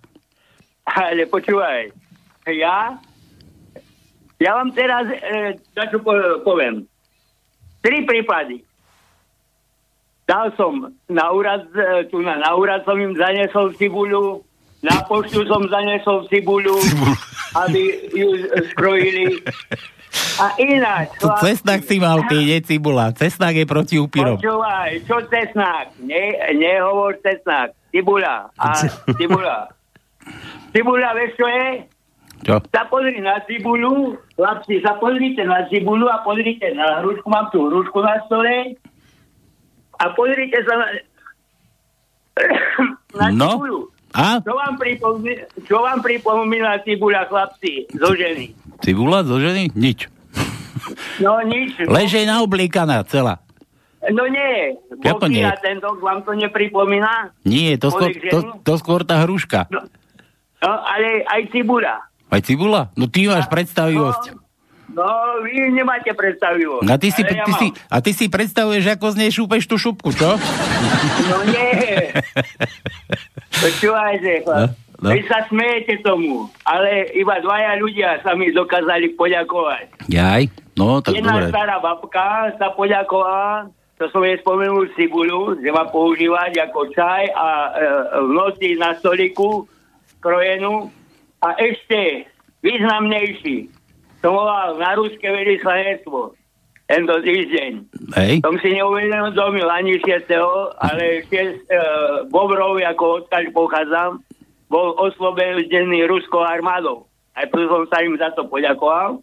Ale 0.86 1.26
počúvaj, 1.26 1.90
ja, 2.46 2.94
ja 4.38 4.50
vám 4.54 4.70
teraz 4.70 5.10
e, 5.10 5.58
čo 5.90 5.98
po- 5.98 6.46
poviem. 6.46 6.86
Tri 7.82 8.06
prípady. 8.06 8.62
Dal 10.24 10.54
som 10.56 10.94
na 11.10 11.26
úrad, 11.34 11.66
e, 11.74 12.06
tu 12.08 12.22
na, 12.22 12.38
na 12.38 12.54
úrad 12.54 12.86
som 12.86 12.96
im 12.96 13.18
zanesol 13.18 13.74
cibuľu, 13.76 14.46
na 14.84 15.02
poštu 15.04 15.42
som 15.48 15.64
zanesol 15.68 16.28
cibuľu, 16.28 16.76
aby 17.56 17.80
ju 18.10 18.28
skrojili. 18.70 19.40
A 20.36 20.54
ináč, 20.56 21.10
Tu 21.16 21.26
cesnak 21.40 21.82
si 21.82 21.98
mal, 21.98 22.22
keď 22.22 22.42
je 22.44 22.58
cibula. 22.64 23.10
Cesnak 23.10 23.54
je 23.54 23.66
proti 23.66 23.98
upírom. 23.98 24.38
Počúvaj, 24.38 25.02
čo 25.06 25.18
cesnak? 25.26 25.90
Ne, 25.98 26.34
nehovor 26.54 27.18
cesnak. 27.18 27.74
Cibula. 27.90 28.50
A 28.54 28.74
cibula. 29.14 29.70
Cibula, 30.70 31.08
vieš 31.14 31.32
čo 31.34 31.46
je? 31.46 31.66
Čo? 32.42 32.54
Sa 32.68 32.82
pozri 32.86 33.18
na 33.18 33.40
cibulu, 33.42 34.14
chlapci, 34.34 34.82
sa 34.82 34.98
pozrite 34.98 35.42
na 35.42 35.64
cibulu 35.66 36.06
a 36.06 36.20
pozrite 36.20 36.74
na 36.74 37.00
hrušku, 37.00 37.26
mám 37.26 37.48
tu 37.48 37.62
hrušku 37.64 37.98
na 37.98 38.20
stole 38.26 38.74
a 39.96 40.04
pozrite 40.12 40.58
sa 40.62 40.74
na, 40.74 40.86
na 43.18 43.26
No. 43.32 43.48
cibulu. 43.54 43.80
A? 44.14 44.38
Čo 44.38 44.54
vám, 44.54 44.78
pripomína, 44.78 45.42
čo 45.66 45.76
vám 45.82 45.98
pripomína 45.98 46.78
cibula, 46.86 47.26
chlapci, 47.26 47.90
zo 47.90 48.14
ženy? 48.14 48.54
Cibula 48.78 49.26
zo 49.26 49.42
ženy? 49.42 49.74
Nič. 49.74 50.06
No 51.18 51.42
nič. 51.42 51.82
Leže 51.82 52.22
na 52.22 52.38
oblíkaná 52.42 53.02
celá. 53.10 53.42
No 54.12 54.28
nie, 54.28 54.76
Ako 55.00 55.16
boky 55.26 55.32
nie? 55.32 55.48
ten 55.64 55.80
dok 55.80 55.96
vám 55.98 56.20
to 56.22 56.36
nepripomína? 56.36 57.32
Nie, 57.48 57.80
to 57.80 57.88
skôr, 57.88 58.12
to, 58.12 58.38
to 58.60 58.72
skôr 58.76 59.00
tá 59.00 59.24
hruška. 59.24 59.64
No, 59.72 59.80
ale 60.62 61.24
aj 61.24 61.48
cibula. 61.48 62.04
Aj 62.28 62.40
cibula? 62.44 62.92
No 63.00 63.08
ty 63.08 63.24
máš 63.26 63.48
predstavivosť. 63.48 64.36
No, 64.36 64.43
vy 65.42 65.74
nemáte 65.74 66.14
predstavivosť. 66.14 66.86
A 66.86 66.96
ty 66.96 67.08
si, 67.10 67.22
ja 67.26 67.42
ty 67.42 67.52
si, 67.58 67.66
mám. 67.74 67.90
a 67.90 67.96
ty 67.98 68.10
si 68.14 68.26
predstavuješ, 68.30 68.84
ako 68.94 69.06
z 69.10 69.16
nej 69.18 69.30
šúpeš 69.34 69.66
tú 69.66 69.76
šupku, 69.76 70.14
čo? 70.14 70.38
No 71.30 71.38
nie. 71.50 72.14
Počúvajte. 73.64 74.32
No, 74.46 74.70
no. 75.02 75.08
Vy 75.10 75.20
sa 75.26 75.46
smejete 75.50 76.04
tomu, 76.06 76.46
ale 76.62 77.10
iba 77.18 77.38
dvaja 77.42 77.76
ľudia 77.78 78.22
sa 78.22 78.38
mi 78.38 78.54
dokázali 78.54 79.18
poďakovať. 79.18 80.06
Jaj, 80.06 80.48
no 80.78 81.02
tak 81.02 81.18
Jedna 81.18 81.42
dobre. 81.42 81.50
stará 81.50 81.76
babka 81.82 82.54
sa 82.56 82.70
poďakovala, 82.72 83.68
to 83.94 84.10
som 84.10 84.26
jej 84.26 84.38
spomenul 84.42 84.90
cibuľu, 84.98 85.62
že 85.62 85.70
má 85.70 85.86
používať 85.86 86.58
ako 86.66 86.90
čaj 86.90 87.30
a 87.30 87.46
e, 87.46 87.70
v 88.26 88.30
noci 88.34 88.68
na 88.74 88.98
stoliku 88.98 89.70
krojenú. 90.18 90.90
A 91.44 91.54
ešte 91.60 92.26
významnejší, 92.64 93.68
som 94.24 94.32
volal 94.32 94.80
na 94.80 94.96
ruské 94.96 95.28
veľvyslanectvo 95.28 96.32
tento 96.88 97.14
týždeň. 97.20 97.70
Hej. 98.16 98.32
Som 98.40 98.56
si 98.64 98.72
neuvedomil 98.72 99.68
ani 99.68 100.00
6. 100.00 100.24
ale 100.80 101.28
6 101.28 101.28
e, 101.28 101.44
Bobrov, 102.32 102.80
ako 102.80 103.24
odkiaľ 103.24 103.44
pochádzam, 103.52 104.10
bol 104.72 104.96
oslobodený 104.96 106.08
ruskou 106.08 106.40
armádou. 106.40 107.04
Aj 107.36 107.44
preto 107.52 107.68
som 107.68 107.84
sa 107.92 108.00
im 108.00 108.16
za 108.16 108.32
to 108.32 108.48
poďakoval. 108.48 109.20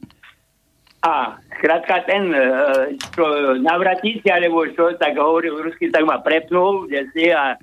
A 1.01 1.33
skrátka 1.57 2.05
ten, 2.05 2.29
e, 2.29 2.45
čo 3.13 3.57
navratíci, 3.57 4.29
alebo 4.29 4.69
čo, 4.69 4.93
tak 5.01 5.17
hovoril 5.17 5.65
rusky, 5.65 5.89
tak 5.89 6.05
ma 6.05 6.21
prepnul, 6.21 6.85
kde 6.85 7.09
si 7.13 7.25
a 7.33 7.57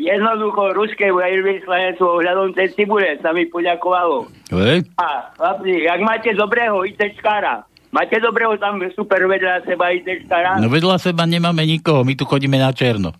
jednoducho 0.00 0.72
ruské 0.72 1.12
veľvyslanectvo 1.12 2.06
ohľadom 2.08 2.56
tej 2.56 2.72
cibule 2.72 3.20
sa 3.20 3.36
mi 3.36 3.44
poďakovalo. 3.46 4.26
Hej. 4.50 4.88
A 4.96 5.28
chlapci, 5.36 5.84
jak 5.84 6.00
máte 6.00 6.32
dobrého 6.32 6.82
ITčkára, 6.88 7.68
máte 7.92 8.16
dobrého 8.16 8.56
tam 8.56 8.80
super 8.96 9.20
vedľa 9.28 9.68
seba 9.68 9.92
ITčkára? 9.92 10.56
No 10.58 10.72
vedľa 10.72 10.96
seba 10.96 11.28
nemáme 11.28 11.62
nikoho, 11.68 12.02
my 12.02 12.16
tu 12.16 12.24
chodíme 12.24 12.56
na 12.56 12.72
černo. 12.72 13.12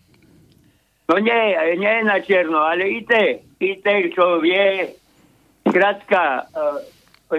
No 1.11 1.19
nie, 1.19 1.43
nie 1.77 1.95
na 2.07 2.23
čierno, 2.23 2.63
ale 2.63 2.87
IT. 3.03 3.13
IT, 3.59 3.87
čo 4.15 4.39
vie 4.39 4.95
skrátka 5.67 6.47
uh, 6.55 6.79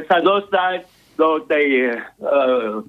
sa 0.05 0.19
dostať 0.19 0.83
do 1.15 1.39
tej 1.47 1.95
uh, 2.19 2.83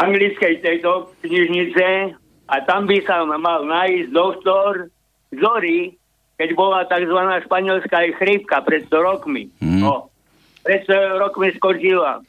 anglickej 0.00 0.60
tejto 0.60 1.12
knižnice 1.24 2.12
a 2.48 2.54
tam 2.68 2.84
by 2.84 2.98
sa 3.08 3.24
mal 3.24 3.64
nájsť 3.64 4.08
doktor 4.12 4.92
Zory, 5.30 5.94
keď 6.36 6.48
bola 6.56 6.82
tzv. 6.86 7.18
španielská 7.46 7.98
chrípka 8.18 8.64
pred 8.64 8.86
100 8.88 8.96
rokmi. 8.98 9.50
Mm. 9.62 9.84
No, 9.86 10.10
pred 10.66 10.82
100 10.86 11.22
rokmi 11.22 11.54
skončila. 11.54 12.22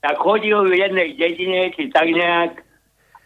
Tak 0.00 0.20
chodil 0.20 0.68
v 0.68 0.74
jednej 0.76 1.16
dedine, 1.16 1.72
či 1.72 1.88
tak 1.88 2.08
nejak, 2.08 2.60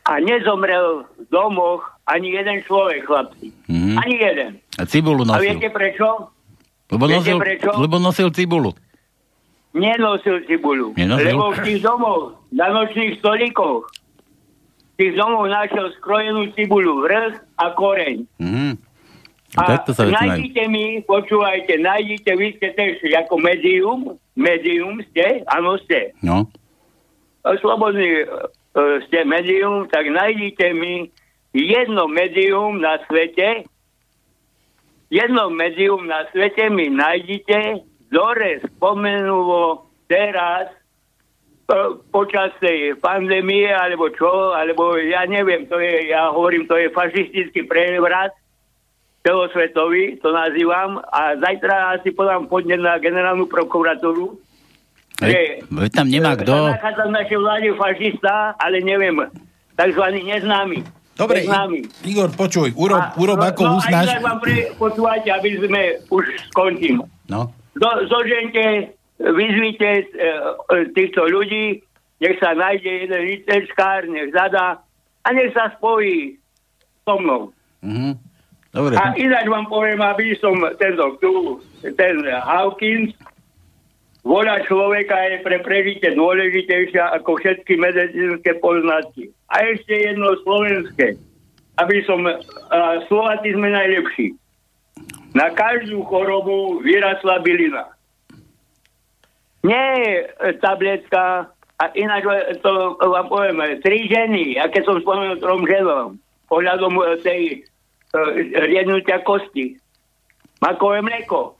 a 0.08 0.12
nezomrel 0.24 1.04
v 1.20 1.24
domoch 1.28 1.84
ani 2.08 2.32
jeden 2.32 2.64
človek, 2.64 3.04
chlapci. 3.04 3.52
Mhm. 3.68 4.00
Ani 4.00 4.16
jeden. 4.16 4.50
A 4.80 4.88
cibulu 4.88 5.22
A 5.28 5.36
nosil. 5.36 5.52
viete 5.52 5.68
prečo? 5.68 6.32
Lebo 6.88 7.04
viete 7.04 7.36
nosil, 7.36 7.38
prečo? 7.44 7.70
lebo 7.76 7.96
nosil 8.00 8.28
cibulu. 8.32 8.72
Nenosil 9.76 10.48
cibulu. 10.48 10.96
Nenosil? 10.96 11.36
Lebo 11.36 11.52
v 11.52 11.58
tých 11.60 11.80
domov, 11.84 12.40
na 12.56 12.72
nočných 12.72 13.20
stolíkoch, 13.20 13.84
tých 14.96 15.12
domov 15.12 15.44
našiel 15.52 15.92
skrojenú 16.00 16.48
cibulu, 16.56 17.04
vrch 17.04 17.36
a 17.60 17.76
koreň. 17.76 18.24
Mhm. 18.40 18.87
Takto 19.66 19.90
sa 19.96 20.06
veci 20.06 20.14
majú. 20.14 20.30
nájdite 20.38 20.62
mi, 20.70 20.84
počúvajte, 21.02 21.74
nájdite, 21.82 22.30
vy 22.38 22.48
ste 22.60 22.68
tiež 22.76 23.02
ako 23.26 23.34
medium, 23.42 24.00
medium 24.38 25.02
ste, 25.10 25.42
áno 25.50 25.74
ste, 25.82 26.14
No. 26.22 26.46
slobodný 27.42 28.22
e, 28.22 28.26
ste 29.08 29.24
medium, 29.26 29.88
tak 29.90 30.06
nájdite 30.06 30.76
mi 30.76 31.10
jedno 31.56 32.06
medium 32.06 32.78
na 32.78 33.02
svete, 33.08 33.66
jedno 35.10 35.50
medium 35.50 36.06
na 36.06 36.28
svete 36.30 36.68
mi 36.70 36.92
nájdite, 36.92 37.82
ktoré 38.12 38.62
spomenulo 38.76 39.88
teraz 40.06 40.70
e, 40.70 41.98
počas 42.14 42.54
tej 42.62 42.94
pandémie, 43.02 43.66
alebo 43.72 44.06
čo, 44.14 44.54
alebo 44.54 44.94
ja 45.02 45.26
neviem, 45.26 45.66
to 45.66 45.82
je, 45.82 46.14
ja 46.14 46.30
hovorím, 46.30 46.70
to 46.70 46.78
je 46.78 46.94
fašistický 46.94 47.66
prevrat, 47.66 48.37
celosvetový, 49.28 50.16
to 50.24 50.32
nazývam, 50.32 51.04
a 51.12 51.36
zajtra 51.36 52.00
asi 52.00 52.16
podám 52.16 52.48
podnet 52.48 52.80
na 52.80 52.96
generálnu 52.96 53.44
prokuratúru, 53.44 54.40
Veď, 55.18 55.66
veď 55.66 55.90
tam 55.90 56.06
nemá 56.06 56.38
kto. 56.38 56.54
nachádza 56.78 57.10
v 57.10 57.16
našej 57.18 57.38
vláde 57.42 57.68
fašista, 57.74 58.54
ale 58.54 58.78
neviem, 58.86 59.18
takzvaný 59.74 60.22
neznámy. 60.22 60.78
Dobre, 61.18 61.42
neznámy. 61.42 62.06
Igor, 62.06 62.30
počuj, 62.38 62.70
urob, 62.78 63.18
urob 63.18 63.42
ako 63.42 63.62
no, 63.66 63.72
uznáš. 63.82 64.14
tak 64.14 64.22
vám 64.22 64.38
pre, 64.38 64.70
počúvajte, 64.78 65.28
aby 65.34 65.50
sme 65.58 65.82
už 66.14 66.22
skončím. 66.54 67.02
No. 67.26 67.50
zo, 67.74 67.90
zožente, 68.06 68.94
vyzvite 69.18 69.90
e, 69.90 70.02
e, 70.06 70.26
týchto 70.94 71.26
ľudí, 71.26 71.82
nech 72.22 72.38
sa 72.38 72.54
nájde 72.54 73.10
jeden 73.10 73.22
licenskár, 73.26 74.06
nech 74.06 74.30
zadá 74.30 74.78
a 75.26 75.28
nech 75.34 75.50
sa 75.50 75.74
spojí 75.74 76.38
so 77.02 77.18
mnou. 77.18 77.50
Mhm. 77.82 78.27
Dobre. 78.78 78.94
A 78.94 79.10
ináč 79.18 79.50
vám 79.50 79.66
poviem, 79.66 79.98
aby 79.98 80.38
som 80.38 80.54
tento 80.78 81.18
tu, 81.18 81.58
ten 81.82 82.22
Hawkins, 82.30 83.10
voľa 84.22 84.62
človeka 84.70 85.18
je 85.34 85.42
pre 85.42 85.58
prežitie 85.66 86.14
dôležitejšia 86.14 87.10
ako 87.18 87.42
všetky 87.42 87.74
medicínske 87.74 88.54
poznatky. 88.62 89.34
A 89.50 89.66
ešte 89.74 89.98
jedno 89.98 90.38
slovenské, 90.46 91.18
aby 91.82 91.96
som, 92.06 92.22
uh, 92.22 92.38
Slováci 93.10 93.50
sme 93.50 93.74
najlepší. 93.74 94.38
Na 95.34 95.50
každú 95.50 96.06
chorobu 96.06 96.78
vyrasla 96.78 97.42
bylina. 97.42 97.82
Nie 99.66 100.22
tabletka, 100.62 101.50
a 101.78 101.84
ináč 101.98 102.22
to 102.62 102.94
vám 102.98 103.26
poviem, 103.26 103.58
tri 103.82 104.06
ženy, 104.06 104.54
a 104.58 104.70
keď 104.70 104.82
som 104.86 105.02
spomenul 105.02 105.42
trom 105.42 105.66
ženom, 105.66 106.18
pohľadom 106.46 106.94
e, 106.94 107.02
tej 107.22 107.42
uh, 108.14 108.30
riednutia 108.68 109.20
kosti. 109.24 109.76
Makové 110.58 111.02
mlieko. 111.02 111.58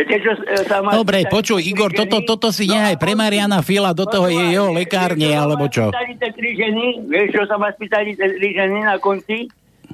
Čo 0.00 0.32
e, 0.32 0.64
sa 0.64 0.80
má... 0.80 0.96
Dobre, 0.96 1.28
počuj, 1.28 1.60
Igor, 1.60 1.92
toto, 1.92 2.24
toto 2.24 2.48
si 2.54 2.64
nehaj 2.70 2.96
pre 2.96 3.12
Mariana 3.12 3.60
Fila, 3.60 3.92
do 3.92 4.08
toho 4.08 4.32
je 4.32 4.56
jeho 4.56 4.72
lekárne, 4.72 5.28
alebo 5.34 5.68
čo? 5.68 5.92
Ženy, 5.92 7.10
vieš, 7.10 7.36
čo 7.36 7.42
sa 7.44 7.60
ma 7.60 7.68
spýtali 7.74 8.16
tri 8.16 8.48
ženy 8.56 8.86
na 8.86 8.96
konci? 8.96 9.50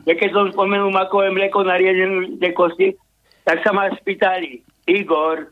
Keď 0.06 0.30
som 0.30 0.52
spomenul 0.54 0.94
makové 0.94 1.34
mlieko 1.34 1.66
na 1.66 1.80
tie 2.38 2.50
kosti, 2.54 2.94
tak 3.42 3.64
sa 3.66 3.74
ma 3.74 3.90
spýtali, 3.98 4.62
Igor, 4.86 5.50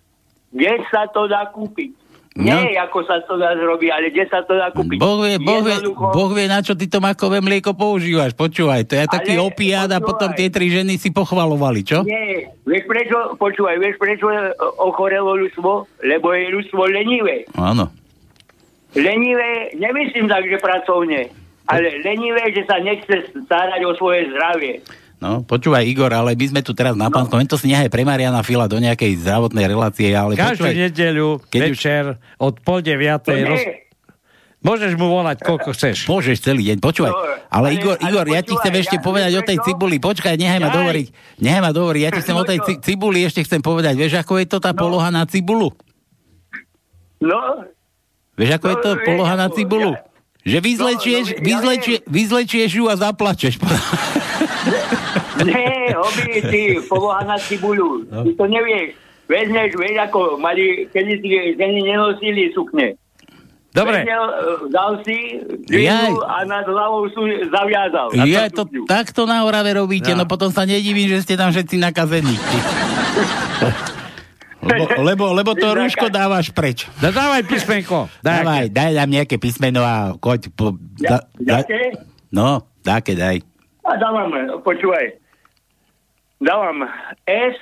kde 0.55 0.79
sa 0.93 1.11
to 1.11 1.27
dá 1.27 1.51
kúpiť? 1.51 2.04
No. 2.35 2.51
Nie, 2.51 2.75
ako 2.83 3.07
sa 3.07 3.23
to 3.23 3.39
dá 3.39 3.55
zrobiť, 3.55 3.91
ale 3.95 4.11
kde 4.11 4.27
sa 4.27 4.43
to 4.43 4.59
dá 4.59 4.75
kúpiť? 4.75 4.99
Boh 4.99 5.23
vie, 5.23 5.39
boh, 5.39 5.63
vie, 5.63 5.79
boh 5.87 6.31
vie, 6.35 6.51
na 6.51 6.67
čo 6.67 6.75
ty 6.75 6.91
to 6.91 6.99
makové 6.99 7.39
mlieko 7.39 7.79
používaš. 7.79 8.35
Počúvaj, 8.35 8.91
to 8.91 8.99
je 8.99 9.07
taký 9.07 9.39
Ale 9.39 9.47
opiát 9.47 9.87
a 9.95 10.03
potom 10.03 10.35
tie 10.35 10.51
tri 10.51 10.67
ženy 10.67 10.99
si 10.99 11.15
pochvalovali, 11.15 11.87
čo? 11.87 12.03
Nie, 12.03 12.51
vieš 12.67 12.91
prečo, 12.91 13.39
počúvaj, 13.39 13.79
vieš 13.79 14.03
prečo 14.03 14.27
e, 14.35 14.51
ochorelo 14.83 15.39
ľudstvo? 15.39 15.87
Lebo 16.03 16.35
je 16.35 16.59
ľudstvo 16.59 16.91
lenivé. 16.91 17.47
Áno. 17.55 17.95
Lenivé, 18.99 19.71
nemyslím 19.79 20.27
tak, 20.27 20.51
že 20.51 20.59
pracovne, 20.59 21.31
ale 21.71 22.03
lenivé, 22.03 22.51
že 22.51 22.67
sa 22.67 22.83
nechce 22.83 23.31
starať 23.47 23.79
o 23.87 23.95
svoje 23.95 24.27
zdravie. 24.35 24.83
No, 25.17 25.41
počúvaj, 25.41 25.83
Igor, 25.83 26.11
ale 26.11 26.35
my 26.35 26.47
sme 26.47 26.61
tu 26.61 26.71
teraz 26.71 26.93
na 26.93 27.09
pánskom, 27.09 27.39
len 27.39 27.47
to 27.47 27.57
si 27.57 27.67
nehaj 27.67 27.89
pre 27.89 28.03
Mariana 28.03 28.41
Fila 28.41 28.67
do 28.67 28.77
nejakej 28.77 29.19
zdravotnej 29.19 29.65
relácie, 29.65 30.13
ale 30.13 30.35
Každú 30.35 30.63
počúvaj, 30.63 30.75
nedeľu, 30.77 31.29
keď 31.49 31.61
už- 31.61 31.69
večer, 31.71 32.03
od 32.37 32.55
pol 32.61 32.79
deviatej. 32.79 33.39
Nie. 33.39 33.49
Roz... 33.49 33.63
Môžeš 34.61 34.97
mu 34.97 35.13
volať, 35.13 35.45
koľko 35.45 35.73
chceš. 35.73 36.09
Môžeš 36.09 36.41
celý 36.41 36.65
deň, 36.67 36.81
počúvaj. 36.81 37.13
No, 37.13 37.21
ale, 37.49 37.77
Igor, 37.77 38.01
Igor, 38.01 38.25
ja 38.27 38.41
ti 38.41 38.53
chcem 38.55 38.73
ešte 38.75 38.97
ja- 38.97 39.05
povedať 39.05 39.33
o 39.35 39.43
tej 39.43 39.61
cibuli. 39.61 39.97
Počkaj, 39.99 40.35
nechaj 40.35 40.57
ma 40.59 40.73
dovoriť. 40.73 41.07
Nechaj 41.39 41.63
ma 41.63 41.71
dovoriť. 41.71 42.01
Ja 42.01 42.11
ti 42.11 42.21
chcem 42.25 42.33
o 42.35 42.45
tej 42.45 42.59
No 42.59 42.65
ci- 42.65 42.81
cibuli 42.81 43.19
ešte 43.23 43.45
chcem 43.45 43.61
povedať. 43.61 43.93
Vieš, 43.95 44.19
ako 44.19 44.41
je 44.41 44.47
to 44.47 44.59
tá 44.59 44.73
poloha 44.73 45.09
na 45.09 45.25
cibulu? 45.25 45.69
No, 47.21 47.65
Vieš, 48.35 48.51
ako 48.57 48.67
je 48.67 48.77
to 48.79 48.89
No, 48.89 48.95
vieš, 48.95 49.07
poloha 49.07 49.35
na 49.37 49.49
cibulu? 49.49 49.93
Že 50.43 50.59
vyzlečieš, 50.61 51.25
No, 51.25 51.31
no, 51.31 51.37
ja 51.37 51.45
vyzlečie, 51.47 51.97
vyzlečieš 52.05 52.71
ju 52.75 52.85
a 52.87 52.95
zaplačeš. 52.95 53.55
nie, 55.49 55.93
hobby, 55.95 56.31
ty, 56.49 56.63
poloha 56.89 57.23
na 57.25 57.37
cibuľu. 57.37 58.09
No. 58.09 58.23
Ty 58.25 58.31
to 58.37 58.45
nevieš. 58.49 58.89
Vezmeš, 59.25 59.73
vieš, 59.81 59.97
ako 60.05 60.37
mali, 60.37 60.85
kedy 60.93 61.13
si 61.25 61.29
ženy 61.57 61.81
nenosili 61.81 62.53
sukne. 62.53 63.01
Dobre. 63.73 64.05
Vezmel, 64.05 64.25
e, 64.29 64.71
Dal 64.71 64.93
si 65.03 65.19
a 66.23 66.45
nad 66.45 66.63
hlavou 66.69 67.09
sú 67.11 67.25
zaviazal. 67.49 68.13
Ja 68.29 68.47
to 68.53 68.69
sukňu. 68.69 68.85
takto 68.87 69.27
na 69.27 69.43
Orave 69.49 69.75
robíte, 69.75 70.13
no. 70.13 70.23
No. 70.23 70.31
potom 70.31 70.53
sa 70.53 70.69
nedivím, 70.69 71.09
že 71.09 71.25
ste 71.25 71.35
tam 71.35 71.51
všetci 71.51 71.81
nakazení. 71.81 72.37
lebo, 74.63 74.85
lebo, 75.03 75.25
lebo 75.35 75.51
to 75.57 75.75
rúško 75.75 76.07
dávaš 76.13 76.53
preč. 76.53 76.87
No 77.01 77.11
dávaj 77.11 77.43
písmenko. 77.49 78.07
Daj. 78.23 78.45
Dávaj, 78.45 78.65
daj 78.71 78.91
nám 78.95 79.11
nejaké 79.11 79.37
písmeno 79.43 79.83
a 79.83 80.15
koď. 80.21 80.53
Po, 80.53 80.77
da, 81.01 81.27
da, 81.41 81.65
no, 82.31 82.63
dáke 82.85 83.17
daj. 83.17 83.43
A 83.85 83.99
dávam, 83.99 84.31
počúvaj. 84.63 85.24
Dávam 86.45 86.85
S, 87.25 87.57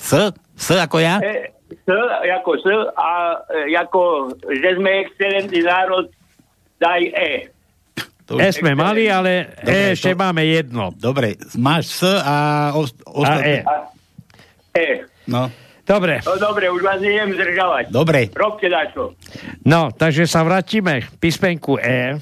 S? 0.00 0.10
S 0.56 0.68
ako 0.72 0.96
ja? 0.98 1.20
e, 1.20 1.52
S, 1.68 1.88
ako 2.32 2.50
S 2.56 2.64
a 2.96 3.10
e, 3.68 3.76
ako, 3.76 4.00
že 4.42 4.68
sme 4.74 5.04
excelentný 5.04 5.60
národ, 5.62 6.08
daj 6.80 7.02
E. 7.12 7.32
To 8.24 8.36
E 8.36 8.48
sme 8.50 8.72
mali, 8.72 9.08
ale 9.08 9.52
Dobre, 9.60 9.72
e, 9.72 9.92
ešte 9.92 10.12
to- 10.12 10.18
máme 10.18 10.42
jedno. 10.44 10.92
Dobre, 10.92 11.36
máš 11.54 11.92
S 11.94 12.02
a 12.04 12.36
A 12.72 12.76
ostatné. 13.06 13.64
E. 14.72 14.78
E. 14.78 14.88
No, 15.26 15.52
Dobre. 15.84 16.20
No 16.20 16.36
dobre, 16.36 16.68
už 16.68 16.84
vás 16.84 17.00
nejdem 17.00 17.32
zdržavať. 17.32 17.88
dobre. 17.88 18.28
Robte 18.36 18.68
dačo. 18.68 19.16
No, 19.64 19.88
takže 19.88 20.28
sa 20.28 20.44
vrátime 20.44 21.00
k 21.00 21.16
písmenku 21.16 21.80
E. 21.80 22.20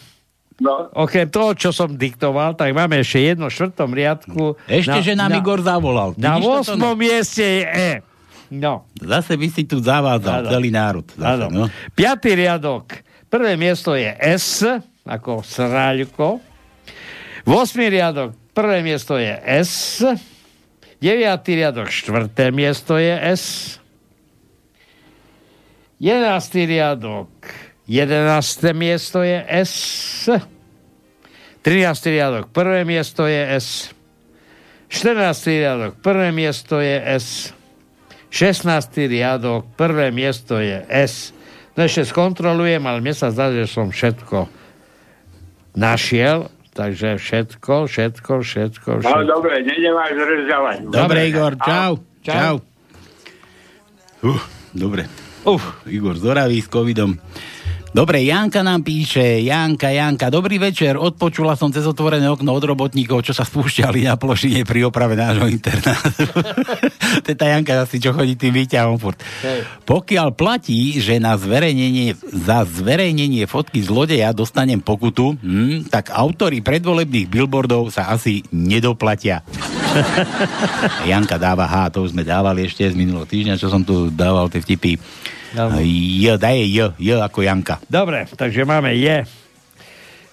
No. 0.57 0.89
Okrem 0.97 1.29
toho, 1.29 1.53
čo 1.53 1.69
som 1.69 1.93
diktoval, 1.93 2.57
tak 2.57 2.73
máme 2.73 3.05
ešte 3.05 3.21
jedno 3.21 3.53
štvrtom 3.53 3.93
riadku. 3.93 4.57
Ešte, 4.65 5.05
že 5.05 5.13
nám 5.13 5.37
Igor 5.37 5.61
zavolal. 5.61 6.17
Na 6.17 6.41
Vidíš 6.41 6.65
toto, 6.65 6.73
8. 6.77 6.81
no? 6.81 6.91
mieste 6.97 7.45
je 7.45 7.63
E. 7.69 7.93
No. 8.49 8.89
Zase 8.97 9.37
by 9.37 9.47
si 9.53 9.69
tu 9.69 9.83
zavádzal 9.85 10.49
celý 10.49 10.73
národ. 10.73 11.05
Zase, 11.13 11.53
no. 11.53 11.69
Piatý 11.93 12.33
riadok. 12.33 13.05
Prvé 13.29 13.59
miesto 13.61 13.93
je 13.99 14.09
S, 14.17 14.65
ako 15.05 15.45
sráľko. 15.45 16.41
8. 17.45 17.53
riadok. 17.93 18.33
Prvé 18.57 18.81
miesto 18.81 19.21
je 19.21 19.37
S. 19.61 20.01
9. 21.05 21.05
riadok. 21.53 21.93
Štvrté 21.93 22.49
miesto 22.49 22.97
je 22.97 23.13
S. 23.13 23.77
11. 26.01 26.65
riadok. 26.65 27.29
11. 27.89 28.75
miesto 28.75 29.23
je 29.23 29.39
S. 29.47 29.73
13. 31.63 32.11
riadok. 32.11 32.45
Prvé 32.51 32.83
miesto 32.87 33.27
je 33.27 33.43
S. 33.59 33.91
14. 34.91 35.15
riadok. 35.47 35.93
Prvé 36.03 36.31
miesto 36.31 36.79
je 36.83 36.99
S. 36.99 37.57
16. 38.31 38.67
riadok, 39.09 39.65
prvé 39.79 40.13
miesto 40.13 40.59
je 40.61 40.83
S. 40.93 41.33
No 41.73 41.87
ešte 41.87 42.05
skontrolujem, 42.05 42.83
ale 42.85 43.01
mne 43.01 43.15
sa 43.17 43.33
zdá, 43.33 43.49
že 43.49 43.65
som 43.65 43.89
všetko 43.89 44.51
našiel, 45.73 46.53
takže 46.77 47.17
všetko, 47.17 47.89
všetko, 47.89 48.33
všetko, 48.45 48.89
No 48.93 49.01
všetko. 49.01 49.25
dobre, 49.25 49.55
nejdem 49.65 49.95
vás 49.95 50.11
zdržavať. 50.13 50.77
Dobre, 50.91 51.19
Igor, 51.33 51.53
čau. 51.61 51.93
Čau. 52.21 52.35
Čau. 52.35 52.55
Uh, 54.21 54.43
dobre. 54.75 55.09
Uf. 55.47 55.63
Igor 55.87 56.19
Zoravý 56.19 56.61
s 56.61 56.69
covidom. 56.69 57.17
Dobre, 57.97 58.29
Janka 58.29 58.61
nám 58.61 58.85
píše, 58.85 59.41
Janka, 59.41 59.89
Janka, 59.89 60.29
dobrý 60.29 60.61
večer, 60.61 61.01
odpočula 61.01 61.57
som 61.57 61.73
cez 61.73 61.89
otvorené 61.89 62.29
okno 62.29 62.53
od 62.53 62.61
robotníkov, 62.61 63.25
čo 63.25 63.33
sa 63.33 63.41
spúšťali 63.41 64.05
na 64.05 64.21
plošine 64.21 64.69
pri 64.69 64.85
oprave 64.85 65.17
nášho 65.17 65.49
internátu. 65.49 66.29
to 67.25 67.29
je 67.33 67.37
tá 67.41 67.49
Janka 67.49 67.89
asi, 67.89 67.97
čo 67.97 68.13
chodí 68.13 68.37
tým 68.37 68.53
výťahom 68.53 69.01
furt. 69.01 69.17
Pokiaľ 69.89 70.29
platí, 70.37 71.01
že 71.01 71.17
na 71.17 71.41
zverejnenie, 71.41 72.13
za 72.21 72.69
zverejnenie 72.69 73.49
fotky 73.49 73.81
zlodeja 73.81 74.37
dostanem 74.37 74.85
pokutu, 74.85 75.33
hm, 75.41 75.89
tak 75.89 76.13
autory 76.13 76.61
predvolebných 76.61 77.33
billboardov 77.33 77.89
sa 77.89 78.13
asi 78.13 78.45
nedoplatia. 78.53 79.41
Janka 81.09 81.41
dáva 81.41 81.65
H, 81.65 81.97
to 81.97 82.05
už 82.05 82.13
sme 82.13 82.29
dávali 82.29 82.69
ešte 82.69 82.85
z 82.85 82.93
minulého 82.93 83.25
týždňa, 83.25 83.57
čo 83.57 83.73
som 83.73 83.81
tu 83.81 84.13
dával 84.13 84.53
tie 84.53 84.61
vtipy. 84.61 85.01
J, 85.55 86.41
daj 86.41 86.59
J, 86.67 86.79
J 86.99 87.09
ako 87.23 87.47
Janka. 87.47 87.79
Dobre, 87.87 88.27
takže 88.27 88.67
máme 88.67 88.97
J. 88.99 89.29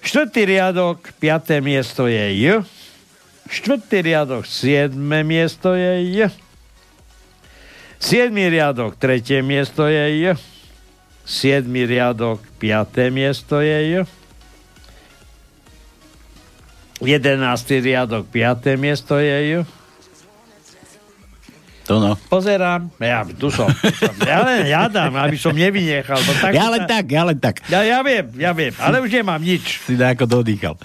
Štvrtý 0.03 0.49
riadok, 0.49 0.99
piaté 1.21 1.61
miesto 1.63 2.09
je 2.09 2.25
J. 2.35 2.43
Štvrtý 3.47 4.03
riadok, 4.03 4.43
siedme 4.47 5.21
miesto 5.21 5.77
je 5.77 5.93
J. 6.11 6.17
Siedmý 8.03 8.51
riadok, 8.51 8.99
tretie 8.99 9.39
miesto 9.39 9.87
je 9.87 10.05
J. 10.19 10.35
Siedmý 11.23 11.87
riadok, 11.87 12.43
piaté 12.59 13.07
miesto 13.07 13.63
je 13.63 13.79
J. 13.79 13.91
Jedenáctý 16.99 17.79
riadok, 17.79 18.27
piaté 18.27 18.75
miesto 18.75 19.15
je 19.23 19.37
J. 19.39 19.49
To 21.83 21.99
no. 21.99 22.15
Pozerám, 22.31 22.87
ja 22.95 23.27
tu 23.27 23.51
som, 23.51 23.67
tu 23.67 23.91
som 23.99 24.15
ja 24.23 24.39
len 24.47 24.71
jadám, 24.71 25.11
aby 25.19 25.35
som 25.35 25.51
nevynechal. 25.51 26.15
Bo 26.23 26.31
tak, 26.39 26.55
Ja 26.55 26.71
len 26.71 26.87
tak, 26.87 27.05
ja 27.11 27.23
len 27.27 27.35
tak. 27.35 27.59
Ja, 27.67 27.83
ja 27.83 27.99
viem, 27.99 28.23
ja 28.39 28.55
viem, 28.55 28.71
ale 28.79 29.03
už 29.03 29.11
nemám 29.11 29.43
nič. 29.43 29.83
Si 29.83 29.99
ako 29.99 30.23
dodýchal. 30.23 30.79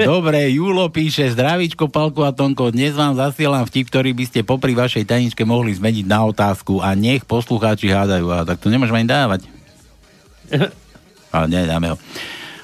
Dobre, 0.00 0.48
Julo 0.48 0.88
píše, 0.88 1.28
zdravíčko, 1.36 1.92
Palko 1.92 2.24
a 2.24 2.32
Tonko, 2.32 2.72
dnes 2.72 2.96
vám 2.96 3.12
zasielam 3.12 3.68
vtip, 3.68 3.92
ktorý 3.92 4.16
by 4.16 4.24
ste 4.24 4.40
popri 4.40 4.72
vašej 4.72 5.04
tajničke 5.04 5.44
mohli 5.44 5.76
zmeniť 5.76 6.08
na 6.08 6.24
otázku 6.24 6.80
a 6.80 6.96
nech 6.96 7.28
poslucháči 7.28 7.92
hádajú. 7.92 8.32
A 8.32 8.48
tak 8.48 8.56
to 8.56 8.72
nemôžeme 8.72 9.04
ani 9.04 9.12
dávať. 9.12 9.40
Ale 11.36 11.44
nie, 11.52 11.68
dáme 11.68 11.92
ho. 11.92 11.96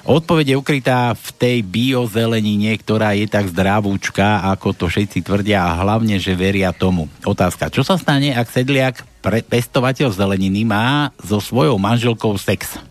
Odpoveď 0.09 0.45
je 0.49 0.57
ukrytá 0.57 1.13
v 1.13 1.29
tej 1.37 1.57
biozelenine, 1.61 2.73
ktorá 2.81 3.13
je 3.13 3.29
tak 3.29 3.45
zdravúčka, 3.53 4.41
ako 4.49 4.73
to 4.73 4.85
všetci 4.89 5.21
tvrdia 5.21 5.61
a 5.61 5.77
hlavne, 5.85 6.17
že 6.17 6.33
veria 6.33 6.73
tomu. 6.73 7.05
Otázka, 7.21 7.69
čo 7.69 7.85
sa 7.85 7.93
stane, 7.93 8.33
ak 8.33 8.49
sedliak, 8.49 9.05
pre, 9.21 9.45
pestovateľ 9.45 10.09
zeleniny 10.09 10.65
má 10.65 11.13
so 11.21 11.37
svojou 11.37 11.77
manželkou 11.77 12.33
sex? 12.41 12.81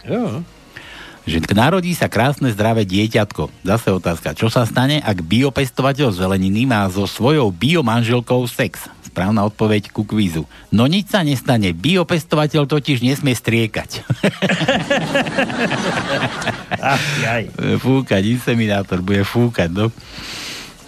Jo. 0.00 0.40
Že 1.28 1.52
narodí 1.52 1.92
sa 1.92 2.08
krásne 2.08 2.48
zdravé 2.48 2.88
dieťatko. 2.88 3.52
Zase 3.62 3.92
otázka, 3.92 4.32
čo 4.32 4.48
sa 4.48 4.64
stane, 4.64 5.04
ak 5.04 5.20
biopestovateľ 5.20 6.16
zeleniny 6.16 6.64
má 6.64 6.88
so 6.88 7.04
svojou 7.04 7.52
biomanželkou 7.52 8.48
sex? 8.48 8.88
Správna 9.04 9.42
odpoveď 9.44 9.90
ku 9.90 10.06
kvízu. 10.06 10.46
No 10.70 10.86
nič 10.86 11.10
sa 11.10 11.26
nestane, 11.26 11.74
biopestovateľ 11.74 12.64
totiž 12.64 13.02
nesmie 13.02 13.34
striekať. 13.34 14.06
Ach, 16.78 17.04
jaj. 17.20 17.50
Fúkať, 17.82 18.22
inseminátor, 18.30 19.02
bude 19.02 19.26
fúkať, 19.26 19.68
no. 19.68 19.90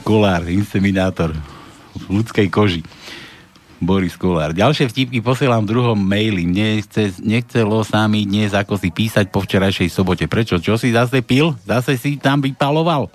Kolár, 0.07 0.47
inseminátor 0.49 1.35
v 1.93 2.23
ľudskej 2.23 2.49
koži. 2.49 2.81
Boris 3.83 4.15
Kolár. 4.15 4.55
Ďalšie 4.55 4.87
vtipky 4.87 5.19
posielam 5.19 5.67
v 5.67 5.75
druhom 5.75 5.99
maili. 5.99 6.47
Nechce, 6.47 7.19
nechcelo 7.19 7.83
sa 7.83 8.07
mi 8.07 8.23
dnes 8.23 8.55
ako 8.55 8.79
si 8.79 8.95
písať 8.95 9.27
po 9.35 9.43
včerajšej 9.43 9.91
sobote. 9.91 10.31
Prečo? 10.31 10.63
Čo 10.63 10.79
si 10.79 10.95
zase 10.95 11.19
pil? 11.27 11.59
Zase 11.67 11.99
si 11.99 12.15
tam 12.15 12.39
vypaloval? 12.39 13.11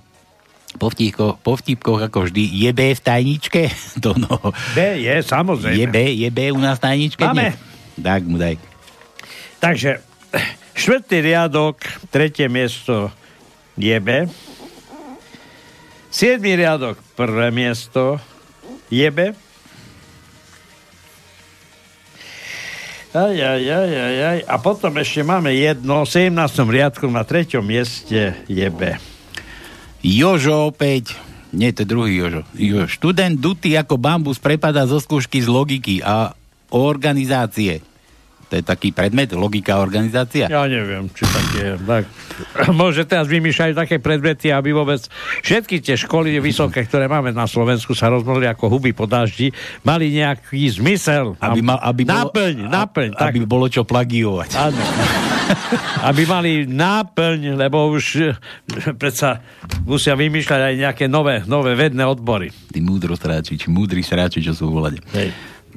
Po, 0.76 0.92
vtipko, 0.92 1.40
po 1.40 1.56
vtipkoch 1.56 2.12
ako 2.12 2.28
vždy. 2.28 2.44
Je 2.68 2.70
B 2.76 2.92
v 2.92 3.00
tajničke? 3.00 3.72
To 4.04 4.12
no. 4.20 4.52
B 4.76 5.00
je, 5.00 5.16
samozrejme. 5.24 5.80
Je 5.80 5.86
B, 5.88 5.98
je 6.20 6.30
B 6.30 6.52
u 6.52 6.60
nás 6.60 6.78
v 6.78 6.84
tajničke? 6.84 7.24
Máme. 7.24 7.56
dnes? 7.56 7.56
Tak 8.04 8.22
mu 8.28 8.36
daj. 8.36 8.60
Takže, 9.58 10.04
štvrtý 10.76 11.18
riadok, 11.24 11.82
tretie 12.14 12.52
miesto 12.52 13.10
je 13.80 13.98
B. 13.98 14.28
Siedmý 16.12 16.60
riadok, 16.60 17.00
prvé 17.16 17.50
miesto 17.50 18.22
je 18.92 19.08
B. 19.10 19.34
Aj, 23.18 23.34
aj, 23.34 23.64
aj, 23.66 23.92
aj, 23.98 24.18
aj. 24.22 24.40
A 24.46 24.56
potom 24.62 24.94
ešte 25.02 25.26
máme 25.26 25.50
jedno, 25.50 26.06
v 26.06 26.30
17. 26.30 26.38
riadku 26.70 27.10
na 27.10 27.26
treťom 27.26 27.66
mieste 27.66 28.38
je 28.46 28.68
B. 28.70 28.94
Jožo 30.06 30.70
opäť, 30.70 31.18
nie, 31.50 31.74
to 31.74 31.82
je 31.82 31.90
druhý 31.90 32.14
Jožo. 32.14 32.46
Jo, 32.54 32.86
študent 32.86 33.42
dutý 33.42 33.74
ako 33.74 33.98
bambus 33.98 34.38
prepadá 34.38 34.86
zo 34.86 35.02
skúšky 35.02 35.42
z 35.42 35.50
logiky 35.50 35.98
a 36.06 36.38
organizácie. 36.70 37.82
To 38.48 38.54
je 38.56 38.64
taký 38.64 38.96
predmet, 38.96 39.36
logika 39.36 39.84
organizácia. 39.84 40.48
Ja 40.48 40.64
neviem, 40.72 41.12
či 41.12 41.28
tak 41.28 41.46
je. 41.52 41.70
Tak. 41.76 42.04
Môže 42.80 43.04
teraz 43.04 43.28
vymýšľať 43.28 43.76
také 43.76 44.00
predmety, 44.00 44.56
aby 44.56 44.72
vôbec 44.72 45.04
všetky 45.44 45.84
tie 45.84 46.00
školy 46.00 46.40
vysoké, 46.40 46.88
ktoré 46.88 47.12
máme 47.12 47.36
na 47.36 47.44
Slovensku, 47.44 47.92
sa 47.92 48.08
rozmohli 48.08 48.48
ako 48.48 48.72
huby 48.72 48.96
po 48.96 49.04
daždi, 49.04 49.52
mali 49.84 50.16
nejaký 50.16 50.80
zmysel. 50.80 51.36
Aby, 51.44 51.60
ma, 51.60 51.76
aby 51.84 52.08
náplň, 52.08 52.56
bolo, 52.64 52.72
náplň. 52.72 53.10
A, 53.20 53.22
aby 53.28 53.40
bolo 53.44 53.68
čo 53.68 53.84
plagiovať. 53.84 54.50
Áno. 54.56 54.80
aby 56.10 56.24
mali 56.28 56.52
náplň, 56.68 57.56
lebo 57.56 57.92
už 57.92 58.36
predsa 58.96 59.44
musia 59.84 60.16
vymýšľať 60.16 60.62
aj 60.72 60.74
nejaké 60.76 61.06
nové, 61.12 61.44
nové 61.48 61.76
vedné 61.76 62.04
odbory. 62.04 62.52
Tí 62.72 62.80
múdro 62.80 63.16
stráči, 63.16 63.60
či 63.60 63.68
múdri 63.72 64.04
stráči, 64.04 64.44
čo 64.44 64.56
sú 64.56 64.72
volade. 64.72 65.04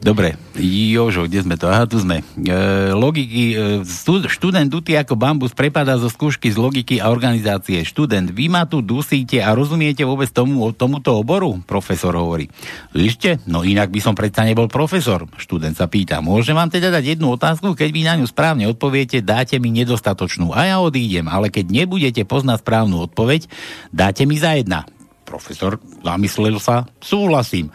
Dobre, 0.01 0.33
Jožo, 0.57 1.29
kde 1.29 1.45
sme 1.45 1.61
to? 1.61 1.69
Aha, 1.69 1.85
tu 1.85 2.01
sme. 2.01 2.25
E, 2.25 2.53
logiky, 2.97 3.53
e, 3.53 3.85
študent 4.33 4.73
dutý 4.73 4.97
ako 4.97 5.13
bambus 5.13 5.53
prepadá 5.53 6.01
zo 6.01 6.09
skúšky 6.09 6.49
z 6.49 6.57
logiky 6.57 7.05
a 7.05 7.13
organizácie. 7.13 7.85
Študent, 7.85 8.33
vy 8.33 8.49
ma 8.49 8.65
tu 8.65 8.81
dusíte 8.81 9.45
a 9.45 9.53
rozumiete 9.53 10.01
vôbec 10.09 10.33
tomu, 10.33 10.73
tomuto 10.73 11.21
oboru? 11.21 11.61
Profesor 11.69 12.17
hovorí. 12.17 12.49
Ešte? 12.97 13.45
No 13.45 13.61
inak 13.61 13.93
by 13.93 14.01
som 14.01 14.17
predsa 14.17 14.49
nebol 14.49 14.73
profesor. 14.73 15.29
Študent 15.37 15.77
sa 15.77 15.85
pýta, 15.85 16.25
môžem 16.25 16.57
vám 16.57 16.73
teda 16.73 16.89
dať 16.89 17.21
jednu 17.21 17.37
otázku? 17.37 17.77
Keď 17.77 17.89
vy 17.93 18.01
na 18.09 18.17
ňu 18.17 18.25
správne 18.25 18.73
odpoviete, 18.73 19.21
dáte 19.21 19.61
mi 19.61 19.69
nedostatočnú 19.69 20.57
a 20.57 20.65
ja 20.65 20.77
odídem, 20.81 21.29
ale 21.29 21.53
keď 21.53 21.69
nebudete 21.69 22.25
poznať 22.25 22.65
správnu 22.65 23.05
odpoveď, 23.05 23.53
dáte 23.93 24.25
mi 24.25 24.41
za 24.41 24.57
jedna. 24.57 24.89
Profesor 25.29 25.77
zamyslel 26.01 26.57
sa, 26.57 26.89
súhlasím 27.05 27.69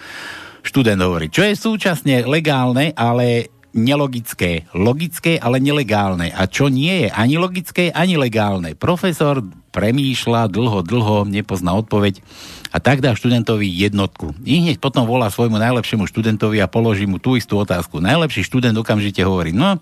študent 0.66 0.99
hovorí, 1.01 1.30
čo 1.30 1.45
je 1.45 1.53
súčasne 1.53 2.26
legálne, 2.26 2.91
ale 2.97 3.53
nelogické. 3.76 4.66
Logické, 4.72 5.36
ale 5.36 5.59
nelegálne. 5.59 6.32
A 6.32 6.47
čo 6.47 6.72
nie 6.72 7.05
je 7.05 7.07
ani 7.11 7.36
logické, 7.36 7.91
ani 7.91 8.16
legálne. 8.16 8.74
Profesor 8.74 9.43
premýšľa 9.76 10.47
dlho, 10.47 10.80
dlho, 10.88 11.28
nepozná 11.28 11.76
odpoveď 11.76 12.24
a 12.72 12.80
tak 12.80 13.03
dá 13.03 13.11
študentovi 13.11 13.68
jednotku. 13.68 14.32
I 14.47 14.63
hneď 14.63 14.80
potom 14.80 15.03
volá 15.03 15.28
svojmu 15.28 15.59
najlepšiemu 15.59 16.07
študentovi 16.07 16.63
a 16.63 16.72
položí 16.72 17.03
mu 17.03 17.20
tú 17.20 17.36
istú 17.36 17.59
otázku. 17.59 17.99
Najlepší 17.99 18.47
študent 18.47 18.76
okamžite 18.80 19.20
hovorí, 19.28 19.51
no, 19.51 19.76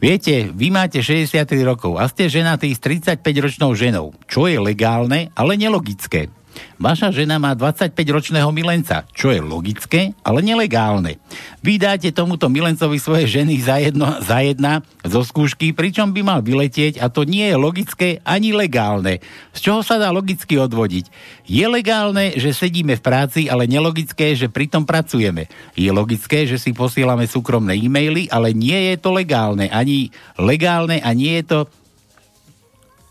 viete, 0.00 0.48
vy 0.48 0.72
máte 0.72 1.04
63 1.04 1.44
rokov 1.60 2.00
a 2.00 2.08
ste 2.08 2.32
ženatý 2.32 2.72
s 2.72 2.80
35-ročnou 2.80 3.76
ženou, 3.76 4.16
čo 4.24 4.48
je 4.48 4.56
legálne, 4.56 5.28
ale 5.36 5.60
nelogické. 5.60 6.32
Vaša 6.78 7.10
žena 7.10 7.42
má 7.42 7.58
25-ročného 7.58 8.50
milenca, 8.54 9.02
čo 9.10 9.34
je 9.34 9.42
logické, 9.42 10.14
ale 10.22 10.44
nelegálne. 10.44 11.18
Vy 11.58 11.82
tomuto 12.14 12.46
milencovi 12.46 12.98
svoje 13.02 13.26
ženy 13.26 13.58
za, 13.58 13.82
jedno, 13.82 14.18
za 14.22 14.38
jedna 14.42 14.82
zo 15.02 15.26
skúšky, 15.26 15.74
pričom 15.74 16.14
by 16.14 16.20
mal 16.22 16.40
vyletieť 16.44 17.02
a 17.02 17.10
to 17.10 17.26
nie 17.26 17.48
je 17.48 17.56
logické 17.58 18.08
ani 18.22 18.54
legálne. 18.54 19.18
Z 19.56 19.70
čoho 19.70 19.80
sa 19.82 19.98
dá 19.98 20.14
logicky 20.14 20.54
odvodiť? 20.54 21.10
Je 21.48 21.66
legálne, 21.66 22.36
že 22.36 22.54
sedíme 22.54 22.94
v 22.98 23.04
práci, 23.04 23.40
ale 23.50 23.66
nelogické, 23.66 24.36
že 24.38 24.52
pritom 24.52 24.86
pracujeme. 24.86 25.50
Je 25.74 25.90
logické, 25.90 26.46
že 26.46 26.60
si 26.60 26.70
posielame 26.76 27.26
súkromné 27.26 27.74
e-maily, 27.74 28.30
ale 28.30 28.54
nie 28.54 28.92
je 28.92 28.96
to 29.00 29.10
legálne. 29.10 29.66
Ani 29.72 30.14
legálne 30.38 31.02
a 31.02 31.10
nie 31.16 31.40
je 31.42 31.44
to 31.46 31.58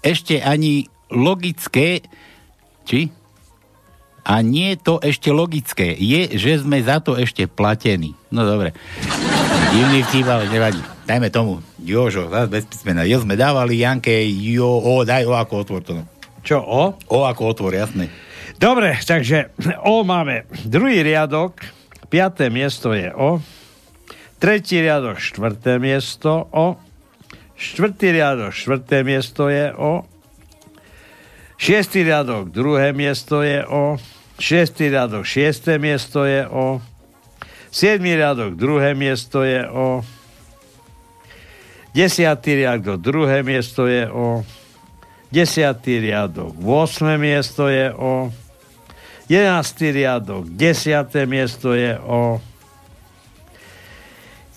ešte 0.08 0.39
ani 0.39 0.88
logické, 1.12 2.00
či? 2.88 3.16
A 4.28 4.44
nie 4.44 4.76
je 4.76 4.84
to 4.84 5.00
ešte 5.00 5.32
logické. 5.32 5.96
Je, 5.96 6.36
že 6.36 6.60
sme 6.60 6.84
za 6.84 7.00
to 7.00 7.16
ešte 7.16 7.48
platení. 7.48 8.12
No 8.28 8.44
dobre. 8.44 8.76
Divný 9.72 10.04
vtip, 10.04 10.28
ale 10.28 10.52
nevadí. 10.52 10.84
Dajme 11.08 11.32
tomu. 11.32 11.64
Jožo, 11.80 12.28
zás 12.28 12.52
bez 12.52 12.68
písmena. 12.68 13.08
Jo 13.08 13.24
sme 13.24 13.40
dávali 13.40 13.80
Janke, 13.80 14.12
jo, 14.28 14.68
o, 14.68 15.08
daj 15.08 15.24
o 15.24 15.32
ako 15.32 15.54
otvor 15.64 15.82
to. 15.88 15.92
No. 15.96 16.04
Čo, 16.44 16.60
o? 16.60 17.00
O 17.08 17.24
ako 17.24 17.56
otvor, 17.56 17.72
jasné. 17.72 18.12
Dobre, 18.60 19.00
takže 19.00 19.56
o 19.88 20.04
máme 20.04 20.44
druhý 20.68 21.06
riadok, 21.06 21.64
piaté 22.12 22.52
miesto 22.52 22.92
je 22.92 23.14
o, 23.16 23.40
tretí 24.42 24.82
riadok, 24.82 25.22
štvrté 25.22 25.80
miesto 25.80 26.52
o, 26.52 26.76
štvrtý 27.56 28.18
riadok, 28.18 28.52
štvrté 28.52 29.06
miesto 29.06 29.48
je 29.48 29.72
o, 29.72 30.04
šiestý 31.56 32.02
riadok, 32.02 32.50
druhé 32.50 32.98
miesto 32.98 33.46
je 33.46 33.62
o, 33.62 34.02
Šiestý 34.38 34.94
riadok, 34.94 35.26
šiesté 35.26 35.82
miesto 35.82 36.22
je 36.22 36.46
o. 36.46 36.78
Siedmý 37.74 38.14
riadok, 38.14 38.54
druhé 38.54 38.94
miesto 38.94 39.42
je 39.42 39.66
o. 39.66 40.06
Desiatý 41.98 42.62
riadok, 42.62 43.02
druhé 43.02 43.42
miesto 43.42 43.90
je 43.90 44.06
o. 44.06 44.46
Desiatý 45.34 46.00
riadok, 46.00 46.54
8. 46.54 47.18
miesto 47.18 47.66
je 47.66 47.90
o. 47.90 48.30
Jedenáctý 49.26 49.92
riadok, 49.92 50.48
desiaté 50.54 51.26
miesto 51.26 51.74
je 51.74 51.98
o. 52.00 52.38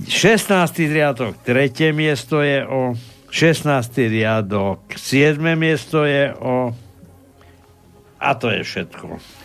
16. 0.05 0.93
riadok, 0.93 1.41
tretie 1.41 1.97
miesto 1.97 2.45
je 2.45 2.69
o. 2.69 2.95
16. 3.33 4.13
riadok, 4.13 4.85
7. 4.93 5.41
miesto 5.57 6.05
je 6.05 6.37
o. 6.37 6.77
A 8.21 8.31
to 8.37 8.53
je 8.53 8.61
všetko. 8.61 9.40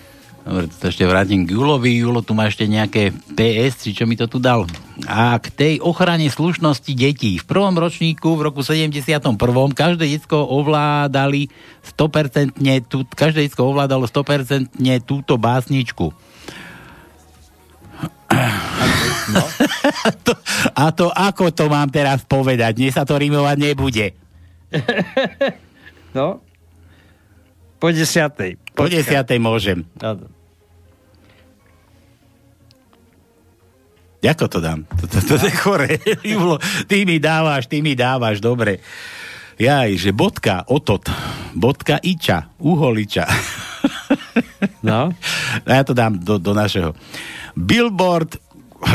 Dobre, 0.46 0.70
to 0.70 0.94
ešte 0.94 1.10
vrátim 1.10 1.42
k 1.50 1.58
Julovi. 1.58 1.98
Julo 1.98 2.22
tu 2.22 2.38
má 2.38 2.46
ešte 2.46 2.70
nejaké 2.70 3.10
PS, 3.34 3.82
či 3.82 3.98
čo 3.98 4.06
mi 4.06 4.14
to 4.14 4.30
tu 4.30 4.38
dal. 4.38 4.70
A 5.10 5.42
k 5.42 5.50
tej 5.50 5.74
ochrane 5.82 6.30
slušnosti 6.30 6.94
detí. 6.94 7.42
V 7.42 7.46
prvom 7.50 7.74
ročníku 7.74 8.38
v 8.38 8.54
roku 8.54 8.62
71. 8.62 9.34
každé 9.74 10.06
detsko 10.06 10.46
ovládali 10.46 11.50
100% 11.98 12.62
tú, 12.86 13.10
každé 13.10 13.50
detsko 13.50 13.74
ovládalo 13.74 14.06
100% 14.06 14.70
túto 15.02 15.42
básničku. 15.42 16.14
No. 19.34 19.42
to, 20.30 20.34
a 20.78 20.86
to 20.94 21.10
ako 21.10 21.50
to 21.50 21.66
mám 21.74 21.90
teraz 21.90 22.22
povedať? 22.22 22.78
Dnes 22.78 22.94
sa 22.94 23.02
to 23.02 23.18
rimovať 23.18 23.58
nebude. 23.58 24.14
no. 26.18 26.38
Po 27.82 27.90
desiatej. 27.90 28.62
Po 28.78 28.86
desiatej 28.86 29.42
môžem. 29.42 29.90
Áno. 30.06 30.35
Ako 34.26 34.50
to 34.50 34.58
dám? 34.58 34.90
To, 34.90 35.06
to, 35.06 35.18
to, 35.22 35.34
to 35.38 35.46
je 35.46 35.54
chore. 35.54 35.90
Ty 36.90 36.98
mi 37.06 37.22
dávaš, 37.22 37.70
ty 37.70 37.86
mi 37.86 37.94
dávaš, 37.94 38.42
dobre. 38.42 38.82
Jaj, 39.56 39.96
že 39.96 40.12
bodka, 40.12 40.68
otot, 40.68 41.08
bodka 41.56 41.96
iča, 42.04 42.52
uholiča. 42.60 43.24
No. 44.84 45.08
no 45.66 45.72
ja 45.72 45.84
to 45.88 45.96
dám 45.96 46.20
do, 46.20 46.36
do 46.36 46.52
našeho. 46.52 46.92
Billboard, 47.56 48.36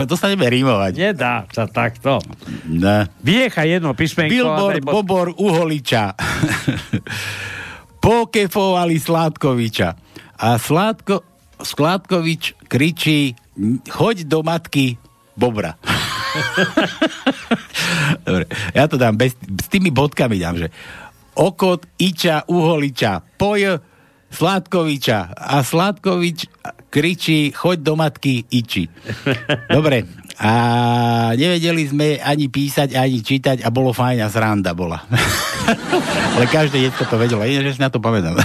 to 0.05 0.21
sa 0.21 0.29
nevie 0.29 0.61
rímovať. 0.61 0.93
Nedá 1.01 1.49
sa 1.49 1.65
takto. 1.65 2.21
No. 2.69 3.09
Viecha 3.25 3.65
jedno 3.65 3.97
písmenko. 3.97 4.29
Billboard, 4.29 4.85
bod... 4.85 4.93
Bobor, 5.01 5.27
uholiča. 5.33 6.13
Pokefovali 8.05 9.01
Sládkoviča. 9.01 9.89
A 10.45 10.61
Sládko, 10.61 11.25
Sládkovič 11.57 12.69
kričí, 12.69 13.33
choď 13.89 14.29
do 14.29 14.45
matky 14.45 15.00
Bobra. 15.41 15.81
Dobre, 18.29 18.45
ja 18.77 18.85
to 18.85 19.01
dám 19.01 19.17
bez, 19.17 19.33
s 19.41 19.69
tými 19.73 19.89
bodkami 19.89 20.37
dám, 20.37 20.61
že 20.61 20.69
Okot, 21.33 21.89
Iča, 21.97 22.45
Uholiča, 22.45 23.25
Poj, 23.41 23.81
Sládkoviča 24.31 25.35
a 25.35 25.65
Sládkovič 25.65 26.47
kričí, 26.91 27.51
choď 27.51 27.79
do 27.81 27.95
matky 27.97 28.47
Iči. 28.51 28.87
Dobre, 29.71 30.07
a 30.41 30.53
nevedeli 31.37 31.85
sme 31.87 32.17
ani 32.17 32.49
písať, 32.49 32.97
ani 32.97 33.21
čítať 33.21 33.61
a 33.61 33.69
bolo 33.69 33.93
fajn 33.93 34.19
a 34.25 34.29
sranda 34.33 34.73
bola. 34.73 35.05
Ale 36.35 36.47
každé 36.49 36.81
detko 36.89 37.05
to 37.05 37.21
vedelo, 37.21 37.45
iné, 37.45 37.61
že 37.61 37.77
si 37.77 37.83
na 37.83 37.93
to 37.93 38.01
pamätám. 38.01 38.41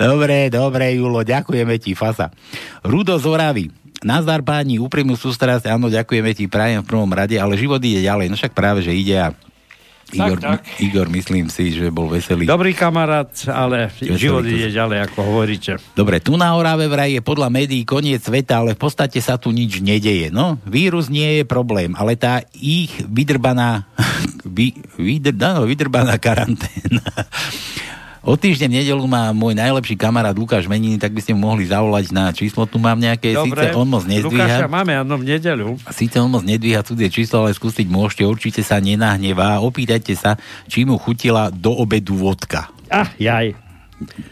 dobre, 0.00 0.48
dobre, 0.50 0.96
Julo, 0.96 1.22
ďakujeme 1.22 1.76
ti, 1.76 1.92
Fasa. 1.92 2.32
Rudo 2.82 3.20
z 3.20 3.26
Oravy. 3.28 3.83
Nazdar 4.02 4.42
páni, 4.42 4.82
úprimnú 4.82 5.14
sústrasť, 5.14 5.70
áno, 5.70 5.86
ďakujeme 5.86 6.34
ti, 6.34 6.50
prajem 6.50 6.82
v 6.82 6.88
prvom 6.90 7.12
rade, 7.12 7.38
ale 7.38 7.54
život 7.54 7.78
ide 7.78 8.02
ďalej, 8.02 8.26
no 8.32 8.36
však 8.36 8.56
práve, 8.56 8.82
že 8.82 8.90
ide 8.90 9.16
a 9.20 9.28
Igor, 10.12 10.38
tak, 10.38 10.62
tak. 10.62 10.80
Igor, 10.84 11.08
myslím 11.08 11.48
si, 11.48 11.72
že 11.72 11.88
bol 11.88 12.06
veselý. 12.06 12.44
Dobrý 12.44 12.76
kamarát, 12.76 13.32
ale 13.48 13.88
veselý 13.88 14.20
život 14.20 14.44
ide 14.44 14.68
ďalej, 14.70 15.10
ako 15.10 15.18
hovoríte. 15.24 15.80
Dobre, 15.96 16.20
tu 16.20 16.36
na 16.36 16.52
Orave 16.54 16.86
vraj 16.86 17.16
je 17.16 17.22
podľa 17.24 17.48
médií 17.48 17.82
koniec 17.82 18.20
sveta, 18.20 18.62
ale 18.62 18.76
v 18.76 18.80
podstate 18.84 19.18
sa 19.18 19.40
tu 19.40 19.50
nič 19.50 19.80
nedeje. 19.80 20.28
No, 20.28 20.60
vírus 20.68 21.08
nie 21.08 21.40
je 21.40 21.44
problém, 21.48 21.96
ale 21.96 22.14
tá 22.14 22.44
ich 22.54 22.92
vydrbaná, 23.08 23.88
vy, 24.56 24.76
vydr, 25.00 25.34
no, 25.34 25.64
vydrbaná 25.64 26.20
karanténa 26.20 27.02
O 28.24 28.40
týždeň 28.40 28.80
nedelu 28.80 29.04
má 29.04 29.36
môj 29.36 29.52
najlepší 29.52 30.00
kamarát 30.00 30.32
Lukáš 30.32 30.64
Meniny, 30.64 30.96
tak 30.96 31.12
by 31.12 31.20
ste 31.20 31.36
mu 31.36 31.44
mohli 31.52 31.68
zavolať 31.68 32.08
na 32.08 32.32
číslo. 32.32 32.64
Tu 32.64 32.80
mám 32.80 32.96
nejaké, 32.96 33.36
Dobre, 33.36 33.68
síce 33.68 33.76
on 33.76 33.84
moc 33.84 34.08
nezdvíha. 34.08 34.48
Lukáša 34.48 34.64
máme, 34.64 34.96
áno, 34.96 35.20
v 35.20 35.24
nedelu. 35.28 35.76
Síce 35.92 36.16
on 36.24 36.32
moc 36.32 36.40
nedvíha 36.40 36.80
cudzie 36.80 37.12
číslo, 37.12 37.44
ale 37.44 37.52
skúsiť 37.52 37.84
môžete, 37.84 38.24
určite 38.24 38.64
sa 38.64 38.80
nenahnevá. 38.80 39.60
Opýtajte 39.60 40.16
sa, 40.16 40.40
či 40.64 40.88
mu 40.88 40.96
chutila 40.96 41.52
do 41.52 41.76
obedu 41.76 42.16
vodka. 42.16 42.72
Ah, 42.88 43.12
jaj. 43.20 43.60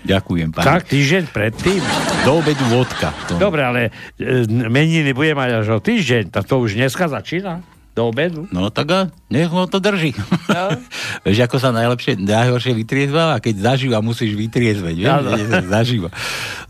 Ďakujem, 0.09 0.57
pán. 0.57 0.65
Tak, 0.65 0.89
týždeň 0.89 1.29
predtým? 1.29 1.85
Do 2.25 2.41
obedu 2.41 2.65
vodka. 2.73 3.13
To... 3.29 3.37
Dobre, 3.37 3.61
ale 3.61 3.81
e, 4.17 4.49
meniny 4.49 5.13
bude 5.13 5.37
mať 5.37 5.63
až 5.63 5.67
o 5.77 5.79
týždeň, 5.85 6.33
tak 6.33 6.49
to 6.49 6.65
už 6.65 6.81
dneska 6.81 7.13
začína 7.13 7.61
do 7.93 8.09
obedu. 8.09 8.49
No 8.49 8.73
tak 8.73 8.89
a 8.89 9.01
nech 9.29 9.53
ho 9.53 9.69
to 9.69 9.77
drží. 9.77 10.17
No. 10.49 10.81
Vieš, 11.25 11.45
ako 11.45 11.57
sa 11.61 11.71
najlepšie, 11.77 12.17
najhoršie 12.25 12.73
vytriezva, 12.73 13.37
a 13.37 13.41
keď 13.41 13.73
zažíva, 13.73 14.01
musíš 14.01 14.33
vytriezveť. 14.33 14.97
Vieš? 14.97 15.09
No, 15.09 15.21
no. 15.21 15.37
Zažíva. 15.69 16.09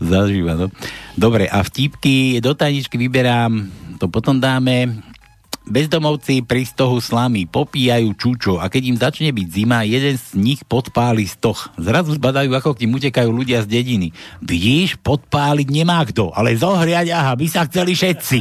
Zažíva, 0.03 0.53
no. 0.59 0.67
Dobre, 1.15 1.47
a 1.47 1.63
vtipky 1.63 2.43
do 2.43 2.51
tajničky 2.51 2.99
vyberám, 2.99 3.71
to 3.97 4.11
potom 4.11 4.35
dáme. 4.37 4.99
Bezdomovci 5.63 6.43
pri 6.43 6.67
stohu 6.67 6.99
slamy 6.99 7.47
popíjajú 7.47 8.11
čučo 8.19 8.53
a 8.59 8.67
keď 8.67 8.83
im 8.83 8.97
začne 8.99 9.31
byť 9.31 9.47
zima, 9.47 9.87
jeden 9.87 10.19
z 10.19 10.35
nich 10.35 10.59
podpáli 10.67 11.23
stoch. 11.23 11.71
Zrazu 11.79 12.19
zbadajú, 12.19 12.51
ako 12.51 12.75
k 12.75 12.83
ním 12.83 12.99
utekajú 12.99 13.31
ľudia 13.31 13.63
z 13.63 13.71
dediny. 13.71 14.11
Vidíš, 14.43 14.99
podpáliť 14.99 15.67
nemá 15.71 16.03
kto, 16.03 16.35
ale 16.35 16.59
zohriať, 16.59 17.15
aha, 17.15 17.39
by 17.39 17.47
sa 17.47 17.63
chceli 17.63 17.95
všetci. 17.95 18.37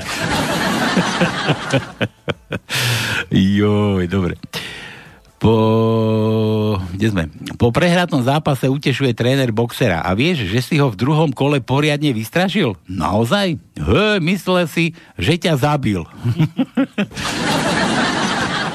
Joj, 3.59 4.09
dobre. 4.09 4.37
Po... 5.43 6.79
Kde 6.95 7.07
sme? 7.11 7.25
Po 7.59 7.75
prehratom 7.75 8.23
zápase 8.23 8.71
utešuje 8.71 9.11
tréner 9.11 9.51
boxera. 9.51 10.07
A 10.07 10.15
vieš, 10.15 10.47
že 10.47 10.63
si 10.63 10.79
ho 10.79 10.87
v 10.87 10.95
druhom 10.95 11.35
kole 11.35 11.59
poriadne 11.59 12.15
vystrašil? 12.15 12.79
Naozaj? 12.87 13.59
He, 13.75 14.07
myslel 14.23 14.71
si, 14.71 14.95
že 15.19 15.43
ťa 15.43 15.59
zabil. 15.59 16.07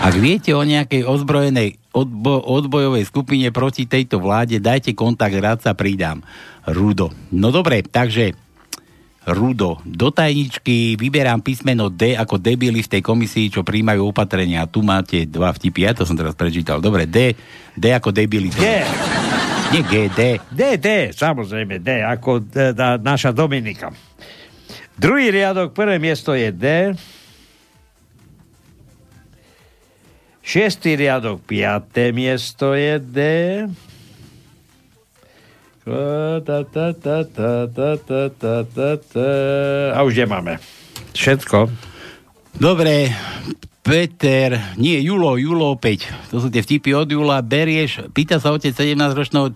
Ak 0.07 0.13
viete 0.19 0.51
o 0.51 0.61
nejakej 0.61 1.07
ozbrojenej 1.07 1.79
odbo- 1.95 2.43
odbojovej 2.43 3.07
skupine 3.07 3.47
proti 3.55 3.87
tejto 3.87 4.19
vláde, 4.19 4.59
dajte 4.59 4.91
kontakt, 4.91 5.39
rád 5.39 5.63
sa 5.63 5.71
pridám. 5.71 6.19
Rudo. 6.67 7.15
No 7.31 7.55
dobre, 7.55 7.79
takže 7.79 8.35
Rudo. 9.27 9.83
Do 9.83 10.07
tajničky 10.07 10.95
vyberám 10.95 11.43
písmeno 11.43 11.91
D 11.91 12.15
ako 12.15 12.39
debili 12.39 12.79
v 12.79 12.91
tej 12.95 13.01
komisii, 13.03 13.51
čo 13.51 13.59
príjmajú 13.59 14.15
opatrenia. 14.15 14.63
Tu 14.71 14.79
máte 14.79 15.27
dva 15.27 15.51
vtipy, 15.51 15.83
ja 15.83 15.91
to 15.91 16.07
som 16.07 16.15
teraz 16.15 16.31
prečítal. 16.31 16.79
Dobre, 16.79 17.03
D, 17.03 17.35
D 17.75 17.91
ako 17.91 18.15
debili. 18.15 18.47
D. 18.47 18.87
Nie 19.75 19.83
G, 19.83 20.07
D. 20.07 20.39
D, 20.47 20.79
D, 20.79 21.11
samozrejme, 21.11 21.83
D, 21.83 21.99
ako 21.99 22.39
D, 22.39 22.71
D, 22.71 22.79
naša 23.03 23.35
Dominika. 23.35 23.91
Druhý 24.95 25.27
riadok, 25.27 25.75
prvé 25.75 25.99
miesto 25.99 26.31
je 26.31 26.47
D. 26.47 26.65
Šiestý 30.39 30.95
riadok, 30.95 31.43
piaté 31.43 32.15
miesto 32.15 32.71
je 32.71 32.95
D. 33.03 33.19
A 39.95 39.99
už 40.03 40.13
nemáme. 40.19 40.59
Všetko. 41.15 41.71
Dobre, 42.59 43.15
Peter, 43.87 44.75
nie, 44.75 44.99
Julo, 44.99 45.39
Julo 45.39 45.71
opäť. 45.71 46.11
To 46.33 46.43
sú 46.43 46.51
tie 46.51 46.59
vtipy 46.59 46.91
od 46.91 47.07
Jula. 47.07 47.39
Berieš, 47.39 48.11
pýta 48.11 48.35
sa 48.35 48.51
otec 48.51 48.75
17-ročného 48.75 49.55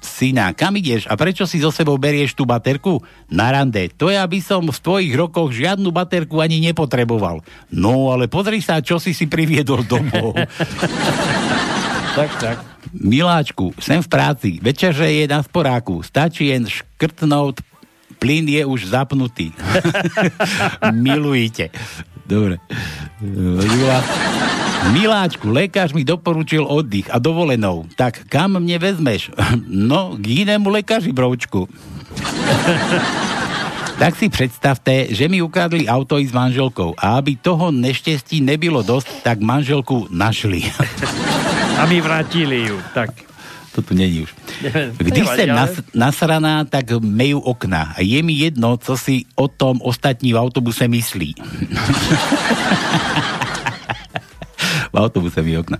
syna, 0.00 0.56
kam 0.56 0.76
ideš 0.80 1.04
a 1.10 1.18
prečo 1.18 1.44
si 1.44 1.60
so 1.60 1.68
sebou 1.68 2.00
berieš 2.00 2.32
tú 2.32 2.48
baterku? 2.48 3.04
Na 3.28 3.52
rande. 3.52 3.92
To 4.00 4.08
ja 4.08 4.24
by 4.24 4.38
som 4.40 4.64
v 4.64 4.78
tvojich 4.80 5.12
rokoch 5.12 5.52
žiadnu 5.52 5.92
baterku 5.92 6.40
ani 6.40 6.62
nepotreboval. 6.62 7.44
No, 7.68 8.14
ale 8.14 8.30
pozri 8.32 8.64
sa, 8.64 8.80
čo 8.80 8.96
si 8.96 9.12
si 9.12 9.28
priviedol 9.28 9.84
domov. 9.84 10.36
tak, 12.16 12.30
tak. 12.40 12.56
Miláčku, 12.96 13.76
sem 13.76 14.00
v 14.00 14.08
práci, 14.08 14.50
večerže 14.64 15.04
je 15.04 15.28
na 15.28 15.44
sporáku, 15.44 16.00
stačí 16.00 16.48
jen 16.48 16.64
škrtnúť, 16.64 17.60
plyn 18.16 18.48
je 18.48 18.64
už 18.64 18.88
zapnutý. 18.88 19.52
Milujte. 20.96 21.68
Dobre. 22.24 22.56
Miláčku, 24.96 25.52
lekáč 25.52 25.92
mi 25.92 26.08
doporučil 26.08 26.64
oddych 26.64 27.12
a 27.12 27.20
dovolenou. 27.20 27.84
Tak 28.00 28.24
kam 28.32 28.56
mne 28.56 28.80
vezmeš? 28.80 29.28
No, 29.68 30.16
k 30.16 30.48
inému 30.48 30.72
lekáži, 30.72 31.12
broučku. 31.12 31.68
tak 33.96 34.12
si 34.12 34.28
predstavte, 34.28 35.08
že 35.08 35.24
mi 35.24 35.40
ukradli 35.40 35.88
auto 35.88 36.20
i 36.20 36.28
s 36.28 36.32
manželkou 36.32 36.92
a 37.00 37.16
aby 37.16 37.40
toho 37.40 37.72
neštestí 37.72 38.44
nebylo 38.44 38.84
dosť, 38.84 39.24
tak 39.24 39.40
manželku 39.40 40.12
našli. 40.12 40.68
A 41.80 41.88
my 41.88 42.00
vrátili 42.04 42.68
ju, 42.68 42.76
tak. 42.92 43.12
To 43.72 43.84
tu 43.84 43.92
není 43.92 44.24
už. 44.24 44.32
Když 44.96 45.28
sem 45.36 45.52
nas, 45.52 45.72
nasraná, 45.92 46.64
tak 46.64 46.96
mejú 47.04 47.44
okna. 47.44 47.92
A 47.92 48.00
je 48.00 48.24
mi 48.24 48.32
jedno, 48.32 48.80
co 48.80 48.96
si 48.96 49.28
o 49.36 49.48
tom 49.48 49.84
ostatní 49.84 50.32
v 50.32 50.40
autobuse 50.40 50.88
myslí. 50.88 51.36
v 54.92 54.96
autobuse 54.96 55.44
mi 55.44 55.60
okna. 55.60 55.76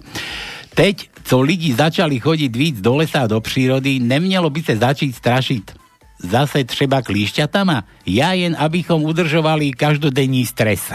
Teď, 0.77 1.09
co 1.25 1.41
lidi 1.41 1.73
začali 1.73 2.21
chodiť 2.21 2.53
víc 2.53 2.77
do 2.85 3.01
lesa 3.01 3.25
a 3.25 3.31
do 3.33 3.41
přírody, 3.41 3.97
nemělo 3.97 4.53
by 4.53 4.61
sa 4.61 4.93
začít 4.93 5.17
strašiť 5.17 5.86
zase 6.21 6.65
třeba 6.65 7.03
klíšťatama? 7.03 7.85
Ja 8.09 8.33
jen, 8.33 8.57
abychom 8.59 9.05
udržovali 9.05 9.73
každodenní 9.77 10.47
stres. 10.47 10.89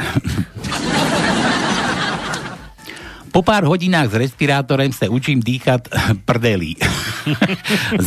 Po 3.32 3.40
pár 3.40 3.64
hodinách 3.64 4.12
s 4.12 4.20
respirátorem 4.28 4.92
sa 4.92 5.08
učím 5.08 5.40
dýchať 5.40 5.88
prdelí. 6.28 6.76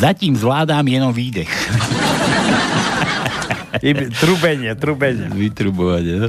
Zatím 0.04 0.36
zvládám 0.36 0.84
jenom 0.84 1.16
výdech. 1.16 1.48
trubenie, 4.20 4.76
trubenie. 4.76 5.32
Vytrubovanie, 5.32 6.28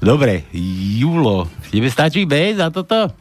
Dobre, 0.00 0.48
Julo, 0.96 1.50
tebe 1.68 1.90
stačí 1.92 2.24
B 2.24 2.54
za 2.56 2.72
toto? 2.72 3.12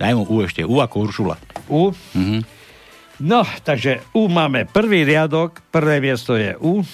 Daj 0.00 0.12
mu 0.16 0.24
U 0.24 0.40
ešte, 0.46 0.64
U 0.64 0.80
ako 0.80 1.10
Uršula. 1.10 1.36
U? 1.68 1.92
Mhm. 2.14 2.55
No, 3.16 3.48
takže 3.64 4.04
U 4.12 4.28
máme 4.28 4.68
prvý 4.68 5.08
riadok, 5.08 5.64
prvé 5.72 6.04
miesto 6.04 6.36
je 6.36 6.52
U. 6.60 6.84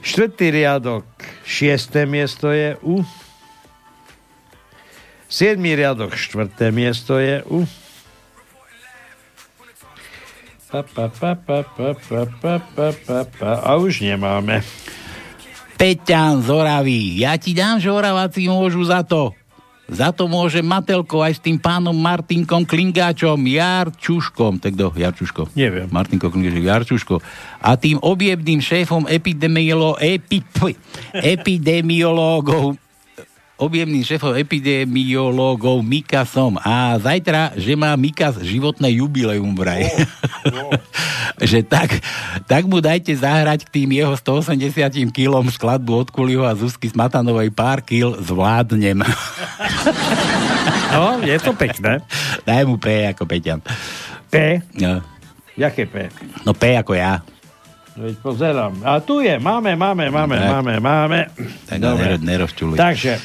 Štvrtý 0.00 0.48
riadok, 0.48 1.04
šiesté 1.44 2.08
miesto 2.08 2.48
je 2.48 2.72
U. 2.80 3.04
Siedmý 5.28 5.76
riadok, 5.76 6.16
štvrté 6.16 6.72
miesto 6.72 7.20
je 7.20 7.44
U. 7.52 7.68
Pa, 10.72 10.88
pa, 10.88 11.12
pa, 11.12 11.36
pa, 11.36 11.60
pa, 11.66 11.90
pa, 11.92 12.22
pa, 12.40 12.54
pa, 12.62 12.86
pa, 12.96 13.18
pa. 13.28 13.50
A 13.60 13.76
už 13.76 14.06
nemáme. 14.06 14.64
Peťan 15.76 16.40
z 16.40 16.48
Oravy, 16.48 17.20
ja 17.20 17.36
ti 17.36 17.52
dám, 17.52 17.76
že 17.76 17.92
Oraváci 17.92 18.48
môžu 18.48 18.88
za 18.88 19.04
to. 19.04 19.36
Za 19.90 20.14
to 20.14 20.30
môže 20.30 20.62
Matelko 20.62 21.18
aj 21.20 21.36
s 21.36 21.40
tým 21.42 21.58
pánom 21.58 21.94
Martinkom 21.94 22.62
Klingáčom, 22.62 23.42
Jarčuškom. 23.42 24.62
Tak 24.62 24.78
kto? 24.78 24.94
Jarčuško. 24.94 25.50
Neviem. 25.58 25.90
Martinko 25.90 26.30
Klingáčom, 26.30 26.62
Jarčuško. 26.62 27.14
A 27.58 27.74
tým 27.74 27.98
objebným 27.98 28.62
šéfom 28.62 29.10
epidemiolo, 29.10 29.98
epi, 29.98 30.46
p- 30.46 30.78
epidemiológov 31.34 32.78
objemným 33.60 34.00
šéfom 34.00 34.32
epidemiológov 34.32 35.84
Mikasom. 35.84 36.56
A 36.64 36.96
zajtra, 36.96 37.52
že 37.60 37.76
má 37.76 37.92
Mikas 37.92 38.40
životné 38.40 38.96
jubileum 38.96 39.52
vraj. 39.52 39.84
Oh, 40.48 40.72
oh. 40.72 40.72
že 41.36 41.60
tak, 41.60 42.00
tak 42.48 42.64
mu 42.64 42.80
dajte 42.80 43.12
zahrať 43.12 43.68
k 43.68 43.84
tým 43.84 43.92
jeho 43.92 44.16
180 44.16 45.12
kilom 45.12 45.44
skladbu 45.52 45.92
od 46.00 46.08
Kuliho 46.08 46.48
a 46.48 46.56
Zuzky 46.56 46.88
Smatanovej 46.88 47.52
pár 47.52 47.84
kil 47.84 48.16
zvládnem. 48.24 49.04
no, 50.96 51.20
je 51.20 51.36
to 51.36 51.52
pekné. 51.52 52.00
Daj 52.48 52.64
mu 52.64 52.80
P 52.80 53.04
ako 53.12 53.28
Peťan. 53.28 53.60
P? 54.32 54.64
No. 54.80 55.04
Jaké 55.60 55.84
P? 55.84 56.08
No 56.48 56.56
P 56.56 56.72
ako 56.72 56.96
ja. 56.96 57.20
Veď 58.00 58.16
pozerám. 58.24 58.72
A 58.80 59.02
tu 59.02 59.20
je, 59.20 59.36
máme, 59.36 59.76
máme, 59.76 60.08
máme, 60.08 60.36
tak. 60.38 60.48
máme, 60.48 60.74
máme. 60.80 61.20
Tak 61.68 61.78
Dobre. 61.82 62.16
nerozčuluj. 62.22 62.80
Takže, 62.80 63.20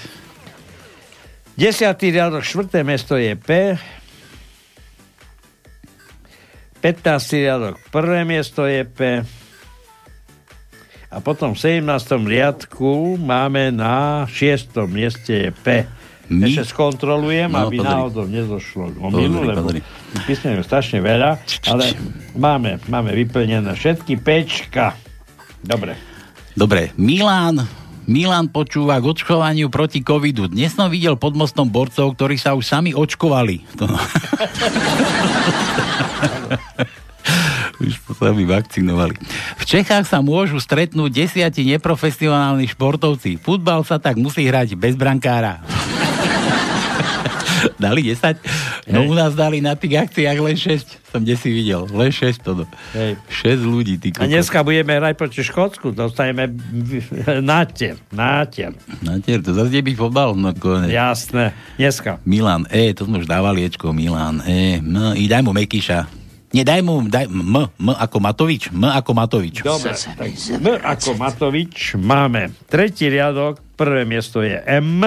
desiatý 1.56 2.12
riadok, 2.12 2.44
štvrté 2.44 2.84
mesto 2.84 3.16
je 3.20 3.36
P. 3.36 3.80
15. 6.84 7.42
riadok, 7.42 7.76
prvé 7.90 8.22
miesto 8.28 8.68
je 8.70 8.86
P. 8.86 9.26
A 11.10 11.18
potom 11.24 11.56
v 11.56 11.82
17. 11.82 11.82
riadku 12.28 13.16
máme 13.16 13.72
na 13.72 14.28
6. 14.28 14.76
mieste 14.92 15.50
je 15.50 15.52
P. 15.56 15.66
My? 16.26 16.50
Ešte 16.50 16.74
skontrolujem, 16.74 17.54
no, 17.54 17.70
aby 17.70 17.78
pozri. 17.78 17.90
náhodou 17.90 18.26
nezošlo 18.26 18.98
o 18.98 19.08
milu, 19.14 19.46
lebo 19.46 19.70
písmem 20.26 20.58
strašne 20.66 20.98
veľa, 20.98 21.38
ale 21.70 21.94
máme, 22.34 22.82
máme 22.90 23.14
vyplnené 23.14 23.78
všetky 23.78 24.18
pečka. 24.18 24.98
Dobre. 25.62 25.94
Dobre, 26.58 26.90
Milán, 26.98 27.62
Milan 28.06 28.54
počúva 28.54 29.02
k 29.02 29.10
očkovaniu 29.10 29.74
proti 29.74 30.06
covidu. 30.06 30.46
Dnes 30.46 30.78
som 30.78 30.94
videl 30.94 31.18
pod 31.18 31.34
mostom 31.34 31.66
borcov, 31.66 32.14
ktorí 32.14 32.38
sa 32.38 32.54
už 32.54 32.66
sami 32.66 32.94
očkovali. 32.94 33.66
To... 33.76 33.90
už 37.82 37.92
sa 38.06 38.14
sami 38.30 38.46
vakcinovali. 38.46 39.18
V 39.58 39.64
Čechách 39.66 40.06
sa 40.06 40.22
môžu 40.22 40.62
stretnúť 40.62 41.12
desiati 41.12 41.66
neprofesionálni 41.66 42.70
športovci. 42.70 43.42
Futbal 43.42 43.82
sa 43.84 43.98
tak 43.98 44.22
musí 44.22 44.46
hrať 44.46 44.78
bez 44.78 44.94
brankára. 44.94 45.66
dali 47.84 48.02
10? 48.04 48.38
No 48.92 49.08
u 49.08 49.14
nás 49.16 49.34
dali 49.34 49.64
na 49.64 49.74
tých 49.74 49.98
akciách 49.98 50.38
len 50.40 50.58
6. 50.58 51.12
Som 51.16 51.24
si 51.24 51.50
videl. 51.50 51.88
Len 51.90 52.12
6 52.12 52.44
to. 52.44 52.68
Hej. 52.94 53.16
6 53.32 53.64
ľudí. 53.64 53.96
Ty 53.98 54.20
A 54.20 54.28
dneska 54.28 54.62
budeme 54.62 55.00
hrať 55.00 55.16
proti 55.16 55.42
Škótsku. 55.42 55.96
Dostaneme 55.96 56.52
nátier. 57.56 57.96
Nátier. 58.12 58.76
Nátier, 59.00 59.40
to 59.40 59.56
zase 59.56 59.80
byť 59.80 59.96
fotbal. 59.96 60.36
No, 60.36 60.52
konec. 60.52 60.92
Jasné. 60.92 61.56
Dneska. 61.80 62.20
Milan 62.28 62.68
E, 62.68 62.92
to 62.92 63.08
sme 63.08 63.24
už 63.24 63.28
dávali 63.28 63.64
Ečko. 63.64 63.96
Milan 63.96 64.44
E. 64.44 64.82
M, 64.84 65.16
I 65.16 65.24
daj 65.30 65.42
mu 65.46 65.56
Mekyša. 65.56 66.26
Nie, 66.56 66.64
daj 66.64 66.82
mu 66.88 67.04
daj, 67.04 67.28
M, 67.28 67.68
M 67.68 67.88
ako 67.92 68.18
Matovič. 68.24 68.72
M 68.72 68.88
ako 68.88 69.12
Matovič. 69.12 69.60
Dobre, 69.60 69.92
tak 69.92 70.32
M 70.32 70.66
ako 70.80 71.10
Matovič 71.20 72.00
máme. 72.00 72.56
Tretí 72.72 73.12
riadok, 73.12 73.60
prvé 73.76 74.08
miesto 74.08 74.40
je 74.40 74.56
M. 74.64 75.04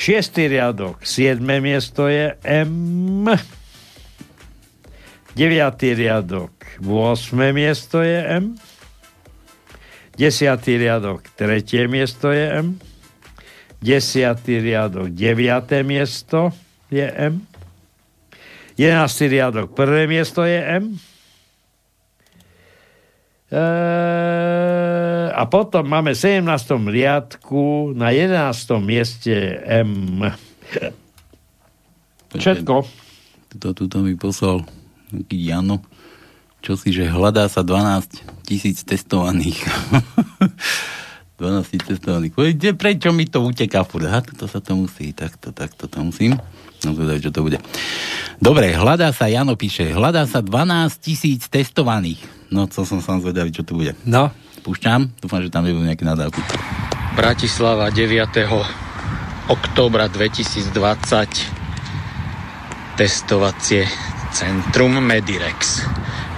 Šiestý 0.00 0.48
riadok, 0.48 1.04
siedme 1.04 1.60
miesto 1.60 2.08
je 2.08 2.32
M. 2.40 3.28
Deviatý 5.36 5.92
riadok, 5.92 6.56
8. 6.80 7.36
miesto 7.52 8.00
je 8.00 8.16
M. 8.16 8.56
Desiatý 10.16 10.80
riadok, 10.80 11.20
tretie 11.36 11.84
miesto 11.84 12.32
je 12.32 12.48
M. 12.48 12.80
Desiatý 13.84 14.64
riadok, 14.64 15.12
deviaté 15.12 15.84
miesto 15.84 16.48
je 16.88 17.04
M. 17.04 17.44
Jedenáctý 18.80 19.28
riadok, 19.28 19.76
prvé 19.76 20.08
miesto 20.08 20.48
je 20.48 20.64
M. 20.80 20.96
Eee, 23.52 24.79
a 25.40 25.48
potom 25.48 25.88
máme 25.88 26.12
v 26.12 26.44
17. 26.44 26.44
riadku 26.84 27.96
na 27.96 28.12
11. 28.12 28.52
mieste 28.84 29.32
M. 29.64 30.20
Všetko. 32.36 32.84
Tuto, 33.56 33.68
tuto 33.72 33.96
mi 34.04 34.20
poslal 34.20 34.68
Jano. 35.32 35.80
Čo 36.60 36.76
si, 36.76 36.92
že 36.92 37.08
hľadá 37.08 37.48
sa 37.48 37.64
12 37.64 38.44
tisíc 38.44 38.84
testovaných. 38.84 39.64
12 41.40 41.72
tisíc 41.72 41.88
testovaných. 41.96 42.36
Kde, 42.36 42.76
prečo 42.76 43.08
mi 43.16 43.24
to 43.24 43.40
uteká 43.40 43.80
furt? 43.88 44.12
Aha, 44.12 44.20
to 44.20 44.44
sa 44.44 44.60
to 44.60 44.76
musí, 44.76 45.16
takto, 45.16 45.56
takto 45.56 45.88
to 45.88 46.04
musím. 46.04 46.36
No 46.84 46.92
to 46.92 47.16
čo 47.16 47.32
to 47.32 47.40
bude. 47.40 47.56
Dobre, 48.36 48.76
hľadá 48.76 49.08
sa, 49.16 49.32
Jano 49.32 49.56
píše, 49.56 49.88
hľadá 49.88 50.28
sa 50.28 50.44
12 50.44 51.00
tisíc 51.00 51.48
testovaných. 51.48 52.20
No, 52.52 52.68
co 52.68 52.84
som 52.84 53.00
sa 53.00 53.16
zvedavý, 53.16 53.56
čo 53.56 53.64
to 53.64 53.72
bude. 53.72 53.96
No. 54.04 54.28
Púšťam, 54.60 55.08
dúfam, 55.18 55.40
že 55.40 55.48
tam 55.48 55.64
nebudú 55.64 55.88
nejaké 55.88 56.04
nadávky. 56.04 56.40
Bratislava 57.16 57.88
9. 57.88 58.44
oktobra 59.48 60.06
2020 60.12 60.70
testovacie 63.00 63.88
centrum 64.30 65.00
Medirex. 65.00 65.82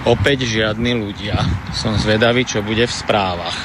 Opäť 0.07 0.47
žiadni 0.47 0.95
ľudia. 0.95 1.35
Som 1.75 1.99
zvedavý, 1.99 2.47
čo 2.47 2.63
bude 2.63 2.87
v 2.87 2.93
správach. 2.93 3.55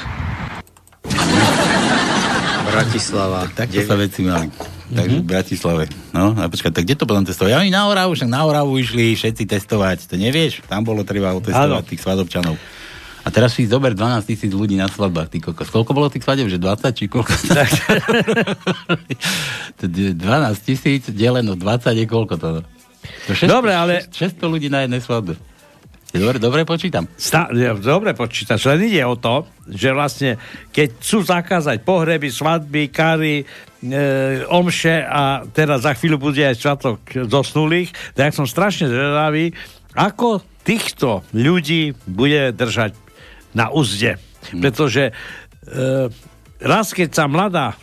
Bratislava. 2.69 3.47
Tak, 3.55 3.71
takto 3.71 3.79
sa 3.83 3.95
veci 3.95 4.23
mali. 4.23 4.47
Takže 4.89 5.21
mm-hmm. 5.21 5.25
v 5.25 5.29
Bratislave. 5.29 5.83
No, 6.11 6.33
a 6.33 6.49
počkaj, 6.49 6.73
tak 6.73 6.83
kde 6.83 6.97
to 6.97 7.05
potom 7.05 7.21
testovať? 7.21 7.49
Ja 7.53 7.61
oni 7.61 7.69
na 7.69 7.85
Oravu, 7.85 8.17
však 8.17 8.29
na 8.29 8.41
Oravu 8.41 8.73
išli 8.81 9.13
všetci 9.13 9.43
testovať. 9.45 10.09
To 10.09 10.15
nevieš? 10.17 10.65
Tam 10.65 10.81
bolo 10.81 11.05
treba 11.05 11.31
otestovať 11.37 11.83
tých 11.85 12.01
svadobčanov. 12.01 12.57
A 13.29 13.31
teraz 13.31 13.53
si 13.53 13.69
zober 13.69 13.93
12 13.93 14.25
tisíc 14.25 14.49
ľudí 14.49 14.73
na 14.73 14.89
svadbách, 14.89 15.29
ty 15.29 15.37
kokos. 15.37 15.69
Koľko 15.69 15.93
bolo 15.93 16.09
tých 16.09 16.25
svadeb? 16.25 16.49
Že 16.49 16.65
20 16.65 16.97
či 16.97 17.05
koľko? 17.05 17.29
12 19.85 20.17
tisíc 20.65 21.13
deleno 21.13 21.53
20 21.53 21.93
je 21.93 22.05
koľko 22.09 22.41
to? 22.41 22.65
to 23.29 23.31
600, 23.37 23.45
Dobre, 23.45 23.77
ale... 23.77 24.09
600 24.09 24.33
ľudí 24.49 24.73
na 24.73 24.89
jednej 24.89 24.97
svadbe. 25.05 25.37
Dobre, 26.09 26.41
dobre 26.41 26.65
počítam. 26.65 27.05
Sta- 27.21 27.53
dobre 27.77 28.17
počítaš, 28.17 28.65
len 28.65 28.89
ide 28.89 29.05
o 29.05 29.13
to, 29.13 29.45
že 29.69 29.93
vlastne, 29.93 30.41
keď 30.73 30.97
chcú 30.97 31.21
zakázať 31.21 31.85
pohreby, 31.85 32.33
svadby, 32.33 32.89
kary, 32.89 33.45
e, 33.45 34.41
omše 34.49 35.05
a 35.05 35.45
teraz 35.53 35.85
za 35.85 35.93
chvíľu 35.93 36.17
bude 36.17 36.41
aj 36.41 36.57
svatok 36.57 36.97
zosnulých, 37.29 37.93
tak 38.17 38.33
som 38.33 38.49
strašne 38.49 38.89
zvedavý, 38.89 39.53
ako 39.93 40.41
týchto 40.65 41.21
ľudí 41.29 41.93
bude 42.09 42.57
držať 42.57 43.08
na 43.53 43.73
úzde. 43.73 44.17
Hmm. 44.51 44.61
Pretože 44.63 45.11
e, 45.11 45.13
raz, 46.61 46.93
keď 46.93 47.09
sa 47.11 47.25
mladá 47.25 47.75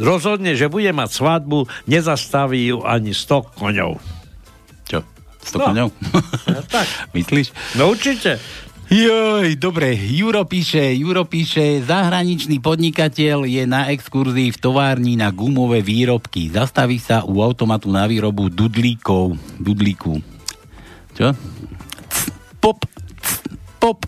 rozhodne, 0.00 0.56
že 0.56 0.70
bude 0.70 0.90
mať 0.94 1.10
svadbu, 1.12 1.66
nezastaví 1.90 2.70
ju 2.70 2.82
ani 2.86 3.12
100 3.12 3.58
koňov. 3.58 4.00
100 5.44 5.56
no. 5.56 5.64
koňov? 5.72 5.88
Ja, 6.50 6.60
tak. 6.66 6.86
Myslíš? 7.16 7.54
No 7.78 7.92
určite. 7.92 8.42
Joj, 8.90 9.54
dobre, 9.54 9.94
Juro 9.94 10.42
píše, 10.42 10.82
Juro 10.98 11.22
píše, 11.22 11.78
zahraničný 11.86 12.58
podnikateľ 12.58 13.46
je 13.46 13.62
na 13.62 13.86
exkurzii 13.94 14.50
v 14.50 14.58
továrni 14.58 15.14
na 15.14 15.30
gumové 15.30 15.78
výrobky. 15.78 16.50
Zastaví 16.50 16.98
sa 16.98 17.22
u 17.22 17.38
automatu 17.38 17.86
na 17.86 18.10
výrobu 18.10 18.50
dudlíkov. 18.50 19.38
Dudlíku. 19.62 20.18
Čo? 21.14 21.38
C, 22.10 22.34
pop, 22.58 22.82
c, 23.22 23.38
pop, 23.78 24.02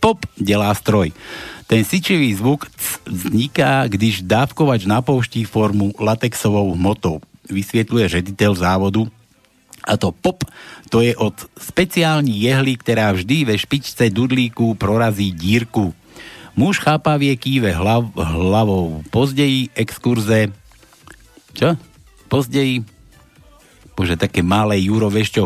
Pop 0.00 0.26
delá 0.38 0.74
stroj. 0.74 1.12
Ten 1.68 1.84
sičivý 1.84 2.32
zvuk 2.34 2.66
vzniká, 3.04 3.84
když 3.86 4.22
dávkovač 4.24 4.88
napouští 4.88 5.44
formu 5.44 5.92
latexovou 6.00 6.72
hmotou. 6.72 7.20
Vysvětluje 7.50 8.08
ředitel 8.08 8.54
závodu 8.54 9.08
a 9.88 9.96
to 9.96 10.12
pop, 10.12 10.44
to 10.88 11.00
je 11.00 11.16
od 11.16 11.34
speciální 11.58 12.40
jehly, 12.40 12.76
která 12.76 13.12
vždy 13.12 13.44
ve 13.44 13.58
špičce 13.58 14.10
dudlíku 14.10 14.74
prorazí 14.74 15.32
dírku. 15.32 15.94
Muž 16.58 16.82
chápavie 16.82 17.36
kýve 17.36 17.70
hlav, 17.72 18.10
hlavou. 18.18 19.06
Pozdeji 19.10 19.70
exkurze... 19.78 20.50
Čo? 21.54 21.78
Pozdeji... 22.28 22.82
Bože, 23.94 24.18
také 24.18 24.42
malé 24.42 24.78
Juro, 24.82 25.10
vieš 25.10 25.38
čo? 25.38 25.44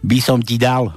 By 0.00 0.18
som 0.24 0.40
ti 0.40 0.56
dal. 0.56 0.92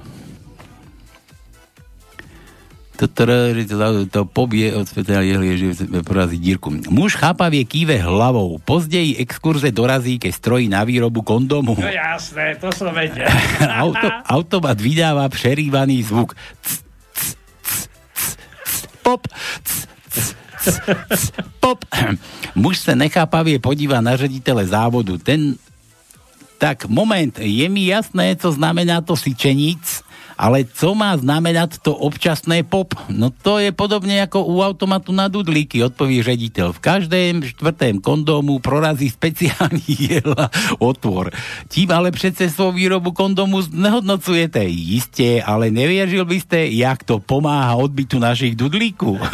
To, 2.96 3.04
to, 3.04 3.22
to, 3.68 3.88
to 4.08 4.20
pobie 4.24 4.72
od 4.72 4.88
sveta 4.88 5.20
jehlie, 5.20 5.54
že 5.60 5.84
porazí 6.00 6.40
dírku. 6.40 6.72
Muž 6.88 7.20
chápavie 7.20 7.60
kýve 7.68 8.00
hlavou. 8.00 8.56
Pozdeji 8.56 9.20
exkurze 9.20 9.68
dorazí, 9.68 10.16
keď 10.16 10.32
strojí 10.32 10.66
na 10.72 10.80
výrobu 10.80 11.20
kondomu. 11.20 11.76
No 11.76 11.92
jasné, 11.92 12.56
to 12.56 12.72
som 12.72 12.96
vedel. 12.96 13.28
Auto, 13.84 14.08
automat 14.24 14.80
vydáva 14.80 15.28
přerývaný 15.28 16.08
zvuk. 16.08 16.32
C, 16.64 16.80
c, 17.12 17.36
c, 18.64 18.88
pop. 19.04 19.28
Pop. 21.60 21.84
Muž 22.56 22.80
sa 22.80 22.96
nechápavie 22.96 23.60
podíva 23.60 24.00
na 24.00 24.16
ředitele 24.16 24.64
závodu. 24.64 25.20
Ten 25.20 25.60
tak 26.56 26.88
moment, 26.88 27.36
je 27.36 27.68
mi 27.68 27.86
jasné, 27.92 28.36
co 28.36 28.52
znamená 28.52 29.04
to 29.04 29.12
sičeníc, 29.12 30.02
ale 30.36 30.68
co 30.68 30.92
má 30.92 31.16
znamenať 31.16 31.80
to 31.80 31.96
občasné 31.96 32.60
pop? 32.62 32.92
No 33.08 33.32
to 33.32 33.56
je 33.56 33.72
podobne 33.72 34.20
ako 34.20 34.44
u 34.44 34.60
automatu 34.60 35.10
na 35.16 35.32
dudlíky, 35.32 35.80
odpovie 35.80 36.20
rediteľ. 36.20 36.76
V 36.76 36.84
každém 36.84 37.40
štvrtém 37.40 37.96
kondómu 38.04 38.60
prorazí 38.60 39.08
speciálny 39.08 39.82
jela 40.12 40.52
otvor. 40.78 41.32
Tím 41.72 41.90
ale 41.90 42.12
přece 42.12 42.52
svou 42.52 42.72
výrobu 42.72 43.12
kondomu 43.16 43.64
nehodnocujete. 43.72 44.60
Isté, 44.68 45.40
ale 45.40 45.72
neviežil 45.72 46.24
by 46.28 46.38
ste, 46.40 46.68
jak 46.76 47.04
to 47.04 47.18
pomáha 47.18 47.74
odbytu 47.80 48.20
našich 48.20 48.56
dudlíku? 48.56 49.16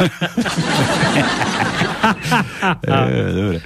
Dobre 2.83 3.59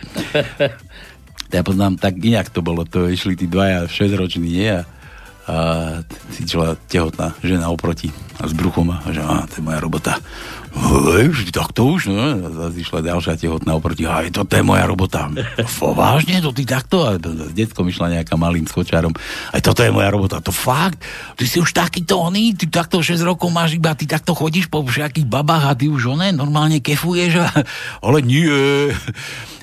ja 1.47 1.63
poznám, 1.63 1.95
tak 1.95 2.19
inak 2.19 2.51
to 2.51 2.59
bolo, 2.59 2.83
to 2.83 3.07
išli 3.07 3.39
tí 3.39 3.47
dvaja 3.47 3.87
6 3.87 4.19
roční, 4.19 4.51
nie? 4.51 4.77
A 5.47 5.55
čela 6.43 6.75
tehotná 6.91 7.31
žena 7.43 7.71
oproti 7.71 8.11
s 8.37 8.53
bruchom 8.53 8.93
a 8.93 9.01
že 9.09 9.21
á, 9.21 9.49
to 9.49 9.59
je 9.59 9.63
moja 9.65 9.79
robota. 9.81 10.13
Hej, 10.77 11.49
tak 11.49 11.73
to 11.73 11.97
už, 11.97 12.13
no. 12.13 12.37
Zase 12.53 12.85
išla 12.85 13.01
ďalšia 13.01 13.33
tehotná 13.41 13.73
oproti, 13.73 14.05
aj 14.05 14.29
to 14.29 14.45
je 14.45 14.61
moja 14.61 14.85
robota. 14.85 15.25
Fo, 15.77 15.97
vážne, 15.97 16.37
to 16.37 16.53
ty 16.53 16.69
takto? 16.69 17.01
A 17.01 17.17
s 17.17 17.53
detkom 17.57 17.89
išla 17.89 18.13
nejaká 18.21 18.37
malým 18.37 18.69
skočárom, 18.69 19.15
aj 19.55 19.61
toto 19.65 19.81
je 19.81 19.89
moja 19.89 20.13
robota. 20.13 20.37
To 20.37 20.53
fakt? 20.53 21.01
Ty 21.33 21.45
si 21.49 21.57
už 21.57 21.73
takýto 21.73 22.21
oný, 22.21 22.53
ty 22.53 22.69
takto 22.69 23.01
6 23.01 23.17
rokov 23.25 23.49
máš 23.49 23.81
iba, 23.81 23.97
ty 23.97 24.05
takto 24.05 24.37
chodíš 24.37 24.69
po 24.69 24.85
všetkých 24.85 25.25
babách 25.25 25.73
a 25.73 25.73
ty 25.73 25.89
už 25.89 26.13
oné 26.13 26.29
normálne 26.29 26.77
kefuješ 26.77 27.41
a... 27.41 27.47
Ale 28.05 28.21
nie, 28.21 28.93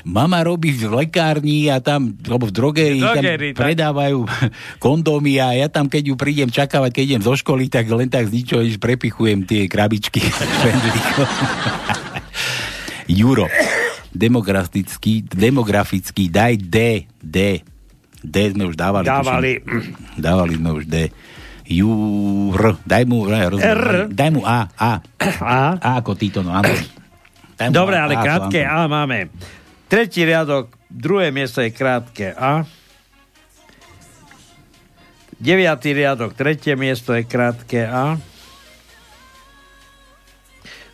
mama 0.04 0.44
robí 0.44 0.70
v 0.76 0.92
lekárni 0.92 1.72
a 1.72 1.80
tam, 1.80 2.12
alebo 2.28 2.50
v 2.50 2.52
drogerii, 2.52 3.00
Drogerii, 3.00 3.52
tam 3.56 3.56
tak. 3.56 3.62
predávajú 3.64 4.18
kondómy 4.84 5.40
a 5.40 5.56
ja 5.56 5.66
tam, 5.72 5.88
keď 5.88 6.12
ju 6.12 6.14
prídem 6.14 6.50
čakávať, 6.52 6.90
keď 6.92 7.04
idem 7.04 7.22
zo 7.24 7.34
školy, 7.34 7.72
tak 7.72 7.88
len 7.88 8.12
tak 8.12 8.28
z 8.28 8.36
ničoho 8.36 8.62
nič 8.64 8.80
prepichujem 8.80 9.44
tie 9.44 9.68
krabičky. 9.68 10.24
Juro, 13.20 13.46
demografický, 14.10 15.22
demografický, 15.28 16.32
daj 16.32 16.56
D, 16.56 16.76
D. 17.20 17.60
D 18.24 18.36
sme 18.56 18.64
už 18.64 18.76
dávali. 18.80 19.04
Dávali. 19.04 19.52
tuším. 19.60 20.16
Dávali 20.16 20.54
sme 20.56 20.70
už 20.72 20.84
D. 20.88 21.12
Jur, 21.64 22.76
daj 22.84 23.04
mu, 23.08 23.24
ne, 23.24 23.40
rozumiem, 23.48 23.72
R. 23.72 23.88
daj 24.12 24.30
mu 24.32 24.44
A, 24.44 24.68
A. 24.76 25.00
A? 25.40 25.60
A 25.80 25.88
ako 26.00 26.12
Tito, 26.12 26.44
no 26.44 26.52
mu 26.52 26.76
Dobre, 27.72 27.96
A, 27.96 28.04
ale 28.04 28.20
A 28.20 28.24
krátke. 28.24 28.60
A 28.60 28.84
máme. 28.84 29.32
Tretí 29.88 30.28
riadok, 30.28 30.76
druhé 30.92 31.32
miesto 31.32 31.64
je 31.64 31.72
krátke 31.72 32.36
A. 32.36 32.68
Deviatý 35.40 35.96
riadok, 35.96 36.36
tretie 36.36 36.76
miesto 36.76 37.16
je 37.16 37.24
krátke 37.24 37.88
A. 37.88 38.20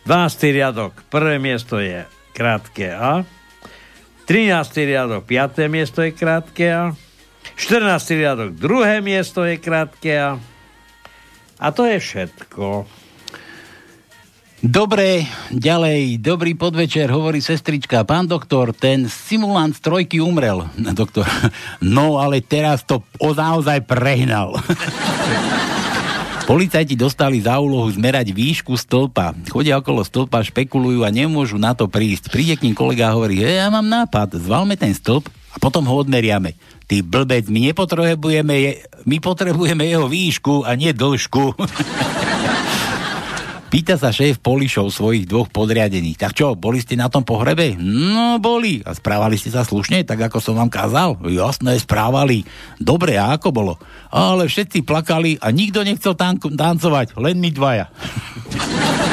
12. 0.05 0.49
riadok, 0.49 0.93
prvé 1.13 1.37
miesto 1.37 1.77
je 1.77 2.09
krátke 2.33 2.89
A. 2.89 3.21
13. 4.25 4.89
riadok, 4.89 5.23
5. 5.29 5.69
miesto 5.69 6.01
je 6.01 6.09
krátke 6.09 6.65
A. 6.73 6.97
14. 7.53 8.17
riadok, 8.17 8.49
druhé 8.57 8.97
miesto 9.05 9.45
je 9.45 9.61
krátke 9.61 10.11
A. 10.17 10.41
A 11.61 11.67
to 11.69 11.85
je 11.85 12.01
všetko. 12.01 12.89
Dobre, 14.61 15.25
ďalej, 15.49 16.21
dobrý 16.21 16.53
podvečer, 16.53 17.09
hovorí 17.09 17.41
sestrička. 17.41 18.05
Pán 18.05 18.29
doktor, 18.29 18.77
ten 18.77 19.09
simulant 19.09 19.73
z 19.73 19.81
trojky 19.81 20.21
umrel. 20.21 20.69
Doktor, 21.01 21.25
no 21.81 22.21
ale 22.21 22.45
teraz 22.45 22.85
to 22.85 23.01
naozaj 23.21 23.85
prehnal. 23.89 24.57
Policajti 26.51 26.99
dostali 26.99 27.39
za 27.39 27.63
úlohu 27.63 27.87
zmerať 27.87 28.35
výšku 28.35 28.75
stĺpa. 28.75 29.31
Chodia 29.47 29.79
okolo 29.79 30.03
stĺpa, 30.03 30.43
špekulujú 30.43 31.07
a 31.07 31.07
nemôžu 31.07 31.55
na 31.55 31.71
to 31.71 31.87
prísť. 31.87 32.27
Príde 32.27 32.59
k 32.59 32.67
ním 32.67 32.75
kolega 32.75 33.07
a 33.07 33.15
hovorí, 33.15 33.39
hej, 33.39 33.63
ja 33.63 33.71
mám 33.71 33.87
nápad, 33.87 34.35
zvalme 34.35 34.75
ten 34.75 34.91
stĺp 34.91 35.31
a 35.31 35.55
potom 35.63 35.87
ho 35.87 35.95
odmeriame. 36.03 36.59
Ty 36.91 37.07
blbec, 37.07 37.47
my 37.47 37.71
nepotrebujeme, 37.71 38.55
je, 38.67 38.71
my 39.07 39.23
potrebujeme 39.23 39.87
jeho 39.87 40.11
výšku 40.11 40.67
a 40.67 40.75
nie 40.75 40.91
dĺžku. 40.91 41.55
Pýta 43.71 43.95
sa 43.95 44.11
šéf 44.11 44.43
Polišov 44.43 44.91
svojich 44.91 45.23
dvoch 45.31 45.47
podriadených. 45.47 46.19
Tak 46.19 46.35
čo, 46.35 46.59
boli 46.59 46.83
ste 46.83 46.99
na 46.99 47.07
tom 47.07 47.23
pohrebe? 47.23 47.79
No, 47.79 48.35
boli. 48.35 48.83
A 48.83 48.91
správali 48.91 49.39
ste 49.39 49.47
sa 49.47 49.63
slušne, 49.63 50.03
tak 50.03 50.19
ako 50.27 50.43
som 50.43 50.59
vám 50.59 50.67
kázal? 50.67 51.15
Jasné, 51.23 51.79
správali. 51.79 52.43
Dobre, 52.75 53.15
a 53.15 53.31
ako 53.31 53.55
bolo? 53.55 53.79
Ale 54.11 54.51
všetci 54.51 54.83
plakali 54.83 55.39
a 55.39 55.55
nikto 55.55 55.87
nechcel 55.87 56.19
tank- 56.19 56.51
tancovať, 56.51 57.15
len 57.15 57.39
my 57.39 57.47
dvaja. 57.55 57.87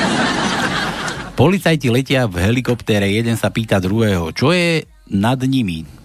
Policajti 1.38 1.86
letia 1.94 2.26
v 2.26 2.42
helikoptére, 2.42 3.06
jeden 3.06 3.38
sa 3.38 3.54
pýta 3.54 3.78
druhého, 3.78 4.34
čo 4.34 4.50
je 4.50 4.82
nad 5.14 5.38
nimi? 5.38 5.97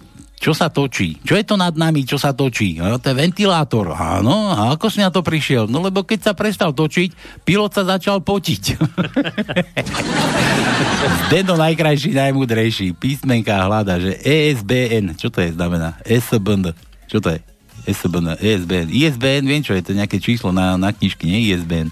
Čo 0.44 0.52
sa 0.52 0.68
točí? 0.68 1.16
Čo 1.24 1.40
je 1.40 1.44
to 1.48 1.56
nad 1.56 1.72
nami, 1.72 2.04
čo 2.04 2.20
sa 2.20 2.36
točí? 2.36 2.76
No, 2.76 3.00
to 3.00 3.08
je 3.08 3.16
ventilátor. 3.16 3.96
Áno, 3.96 4.52
a 4.52 4.76
ako 4.76 4.92
si 4.92 5.00
na 5.00 5.08
to 5.08 5.24
prišiel? 5.24 5.72
No 5.72 5.80
lebo 5.80 6.04
keď 6.04 6.20
sa 6.20 6.32
prestal 6.36 6.76
točiť, 6.76 7.40
pilot 7.48 7.72
sa 7.72 7.88
začal 7.88 8.20
potiť. 8.20 8.76
Zdeno 11.32 11.56
najkrajší, 11.56 12.12
najmudrejší. 12.12 12.92
Písmenka 12.92 13.56
hľada, 13.56 13.96
že 13.96 14.20
ESBN. 14.20 15.16
Čo 15.16 15.32
to 15.32 15.40
je 15.40 15.56
znamená? 15.56 15.96
SBN. 16.04 16.76
Čo 17.08 17.24
to 17.24 17.32
je? 17.32 17.40
SBN, 17.88 18.36
ESBN. 18.36 18.92
ISBN, 18.92 19.48
viem 19.48 19.64
čo 19.64 19.72
je, 19.72 19.80
to 19.80 19.96
nejaké 19.96 20.20
číslo 20.20 20.52
na, 20.52 20.76
na 20.76 20.92
knižky, 20.92 21.24
nie 21.24 21.56
ISBN. 21.56 21.88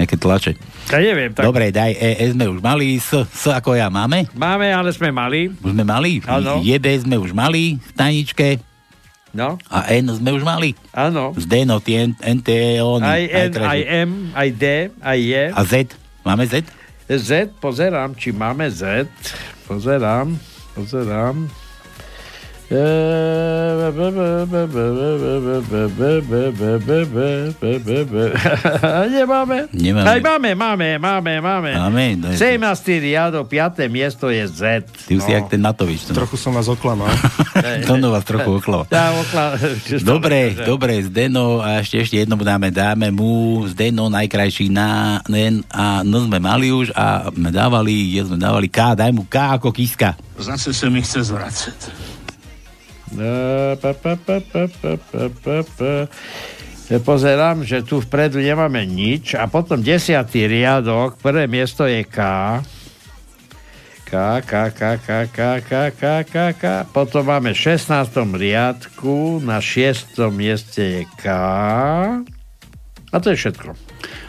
Nejaké 0.00 0.16
tlače. 0.16 0.56
Ja 0.90 0.98
neviem. 0.98 1.30
Tak... 1.32 1.44
Dobre, 1.46 1.70
daj 1.70 1.92
E, 1.94 2.10
E 2.18 2.24
sme 2.34 2.50
už 2.50 2.58
mali, 2.58 2.98
S, 2.98 3.14
S 3.14 3.44
ako 3.48 3.78
ja 3.78 3.86
máme? 3.88 4.26
Máme, 4.34 4.68
ale 4.72 4.90
sme 4.90 5.14
mali. 5.14 5.52
Už 5.62 5.72
sme 5.72 5.84
mali? 5.86 6.18
Áno. 6.26 6.60
JB 6.60 6.86
sme 7.06 7.16
už 7.20 7.30
mali 7.32 7.78
v 7.78 7.90
tajničke. 7.94 8.48
No. 9.32 9.56
A 9.72 9.88
N 9.88 10.12
sme 10.12 10.36
už 10.36 10.44
mali. 10.44 10.76
Áno. 10.92 11.32
Z 11.32 11.48
D, 11.48 11.64
no 11.64 11.80
tie 11.80 12.12
NT, 12.12 12.48
oni. 12.84 13.08
Aj 13.08 13.22
N, 13.24 13.50
aj 13.56 13.80
M, 14.04 14.10
aj 14.36 14.48
D, 14.52 14.64
aj 15.00 15.18
J. 15.18 15.32
A 15.56 15.60
Z? 15.64 15.72
Máme 16.20 16.44
Z? 16.44 16.68
Z, 17.08 17.48
pozerám, 17.56 18.12
či 18.12 18.32
máme 18.32 18.68
Z. 18.68 19.08
Pozerám, 19.64 20.36
pozerám. 20.76 21.48
Nemáme. 29.12 29.68
Nemáme. 29.76 30.08
Aj 30.08 30.20
máme, 30.24 30.50
máme, 30.56 30.88
máme, 30.96 31.32
máme. 31.44 31.70
Máme, 31.76 32.04
no 32.16 32.32
je 32.32 32.40
to- 32.40 32.48
17. 32.56 33.04
riadok, 33.04 33.44
5. 33.44 33.92
miesto 33.92 34.32
je 34.32 34.48
Z. 34.48 34.88
Ty 34.88 35.12
už 35.12 35.20
si 35.20 35.30
jak 35.36 35.52
ten 35.52 35.60
Matovič. 35.60 36.08
To, 36.08 36.16
Trochu 36.16 36.40
som 36.40 36.56
vás 36.56 36.64
oklamal. 36.72 37.12
to 37.88 38.00
no 38.00 38.08
vás 38.16 38.24
trochu 38.24 38.56
oklava. 38.56 38.88
Tá, 38.88 39.12
okla... 39.20 39.60
Dobre, 40.12 40.56
dobre, 40.56 41.04
Zdeno, 41.04 41.60
a 41.60 41.84
ešte, 41.84 42.00
ešte 42.00 42.16
jedno 42.24 42.40
dáme, 42.40 42.72
dáme 42.72 43.12
mu 43.12 43.60
Zdeno 43.68 44.08
najkrajší 44.08 44.72
na 44.72 45.20
N 45.28 45.60
a 45.68 46.00
N 46.00 46.12
sme 46.24 46.40
mali 46.40 46.72
už 46.72 46.96
a 46.96 47.28
sme 47.28 47.52
dávali, 47.52 48.16
je 48.16 48.24
sme 48.24 48.40
dávali 48.40 48.72
K, 48.72 48.96
daj 48.96 49.12
mu 49.12 49.28
K 49.28 49.60
ako 49.60 49.68
kiska. 49.68 50.16
Zase 50.40 50.72
se 50.72 50.88
mi 50.88 51.04
chce 51.04 51.20
zvracet. 51.22 51.76
Pozerám, 57.02 57.64
že 57.64 57.80
tu 57.80 58.04
vpredu 58.04 58.36
nemáme 58.40 58.84
nič 58.84 59.32
a 59.32 59.48
potom 59.48 59.80
desiatý 59.80 60.44
riadok, 60.44 61.16
prvé 61.20 61.48
miesto 61.48 61.88
je 61.88 62.04
K. 62.04 62.18
K, 64.12 64.44
K, 64.44 64.52
K, 64.76 64.80
K, 65.00 65.08
K, 65.32 65.40
K, 65.64 65.72
K, 65.96 66.02
K, 66.28 66.34
K. 66.52 66.64
Potom 66.92 67.24
máme 67.24 67.56
v 67.56 67.60
16. 67.80 68.12
riadku, 68.36 69.40
na 69.40 69.56
6. 69.56 70.20
mieste 70.28 71.00
je 71.00 71.02
K. 71.16 71.24
A 73.08 73.16
to 73.16 73.32
je 73.32 73.36
všetko. 73.40 73.72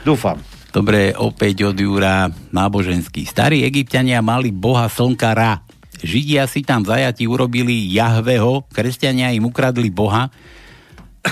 Dúfam. 0.07 0.39
Dobre, 0.72 1.11
opäť 1.11 1.68
od 1.68 1.76
Júra 1.76 2.31
náboženský. 2.55 3.27
Starí 3.27 3.68
egyptiania 3.68 4.23
mali 4.23 4.55
boha 4.55 4.88
slnka 4.88 5.35
Ra. 5.35 5.60
Židia 6.03 6.43
si 6.51 6.67
tam 6.67 6.84
zajati 6.84 7.23
urobili 7.25 7.88
Jahveho, 7.95 8.67
kresťania 8.69 9.31
im 9.31 9.47
ukradli 9.47 9.88
boha, 9.88 10.27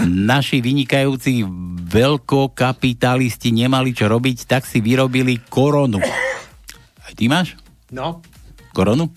naši 0.08 0.64
vynikajúci 0.64 1.44
veľkokapitalisti 1.92 3.52
nemali 3.52 3.92
čo 3.92 4.08
robiť, 4.08 4.48
tak 4.48 4.64
si 4.64 4.80
vyrobili 4.80 5.44
koronu. 5.52 6.00
Aj 7.04 7.12
ty 7.12 7.28
máš? 7.28 7.60
No. 7.92 8.24
Koronu? 8.72 9.12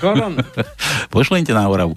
Koronu. 0.00 0.40
Pošlem 1.12 1.44
ťa 1.44 1.54
na 1.60 1.68
Oravu. 1.68 1.92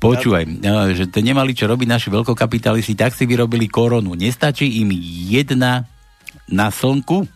Počúvaj, 0.00 0.48
no, 0.48 0.88
že 0.96 1.12
to 1.12 1.20
nemali 1.20 1.52
čo 1.52 1.68
robiť 1.68 1.84
naši 1.84 2.08
veľkokapitalisti, 2.08 2.96
tak 2.96 3.12
si 3.12 3.28
vyrobili 3.28 3.68
koronu. 3.68 4.16
Nestačí 4.16 4.80
im 4.80 4.88
jedna 5.28 5.84
na 6.48 6.72
slnku? 6.72 7.28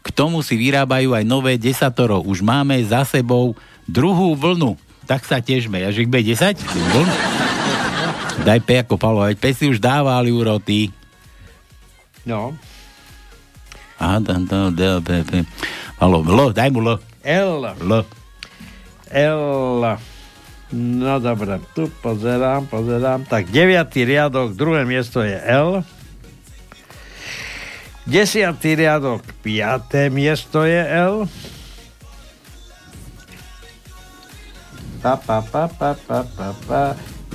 K 0.00 0.08
tomu 0.10 0.40
si 0.40 0.56
vyrábajú 0.56 1.12
aj 1.12 1.24
nové 1.28 1.60
desatoro. 1.60 2.24
Už 2.24 2.40
máme 2.40 2.80
za 2.84 3.04
sebou 3.04 3.52
druhú 3.84 4.32
vlnu. 4.32 4.80
Tak 5.04 5.26
sa 5.26 5.42
težme. 5.44 5.82
Až 5.84 6.04
ich 6.04 6.08
bude 6.08 6.24
10? 6.24 6.56
Vln? 6.94 7.08
Daj 8.40 8.60
P 8.64 8.80
ako 8.80 8.96
Palo, 8.96 9.20
veď 9.28 9.36
P 9.36 9.44
si 9.52 9.68
už 9.68 9.76
dávali 9.76 10.32
úroty. 10.32 10.88
No. 12.24 12.56
A, 14.00 14.16
da, 14.16 14.40
da, 14.40 14.72
da, 14.72 14.96
P, 15.04 15.20
P. 15.28 15.44
Palo, 16.00 16.24
L, 16.24 16.48
daj 16.56 16.72
mu 16.72 16.80
L. 16.80 16.96
L. 17.20 17.68
L. 17.68 17.92
L. 19.12 19.84
No 20.70 21.18
dobre, 21.18 21.60
tu 21.76 21.92
pozerám, 22.00 22.64
pozerám. 22.70 23.28
Tak, 23.28 23.52
deviatý 23.52 24.08
riadok, 24.08 24.56
druhé 24.56 24.88
miesto 24.88 25.20
je 25.20 25.36
L. 25.36 25.84
Desiatý 28.10 28.74
riadok, 28.74 29.22
piaté 29.38 30.10
miesto 30.10 30.66
je 30.66 30.82
L. 30.82 31.30
Pa, 34.98 35.14
pa, 35.14 35.38
pa, 35.46 35.70
pa, 35.70 35.94
pa, 35.94 36.26
pa, 36.26 36.48
pa. 36.66 36.82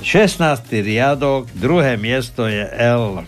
16. 0.04 0.36
riadok, 0.84 1.48
druhé 1.56 1.96
miesto 1.96 2.44
je 2.44 2.60
L. 2.76 3.24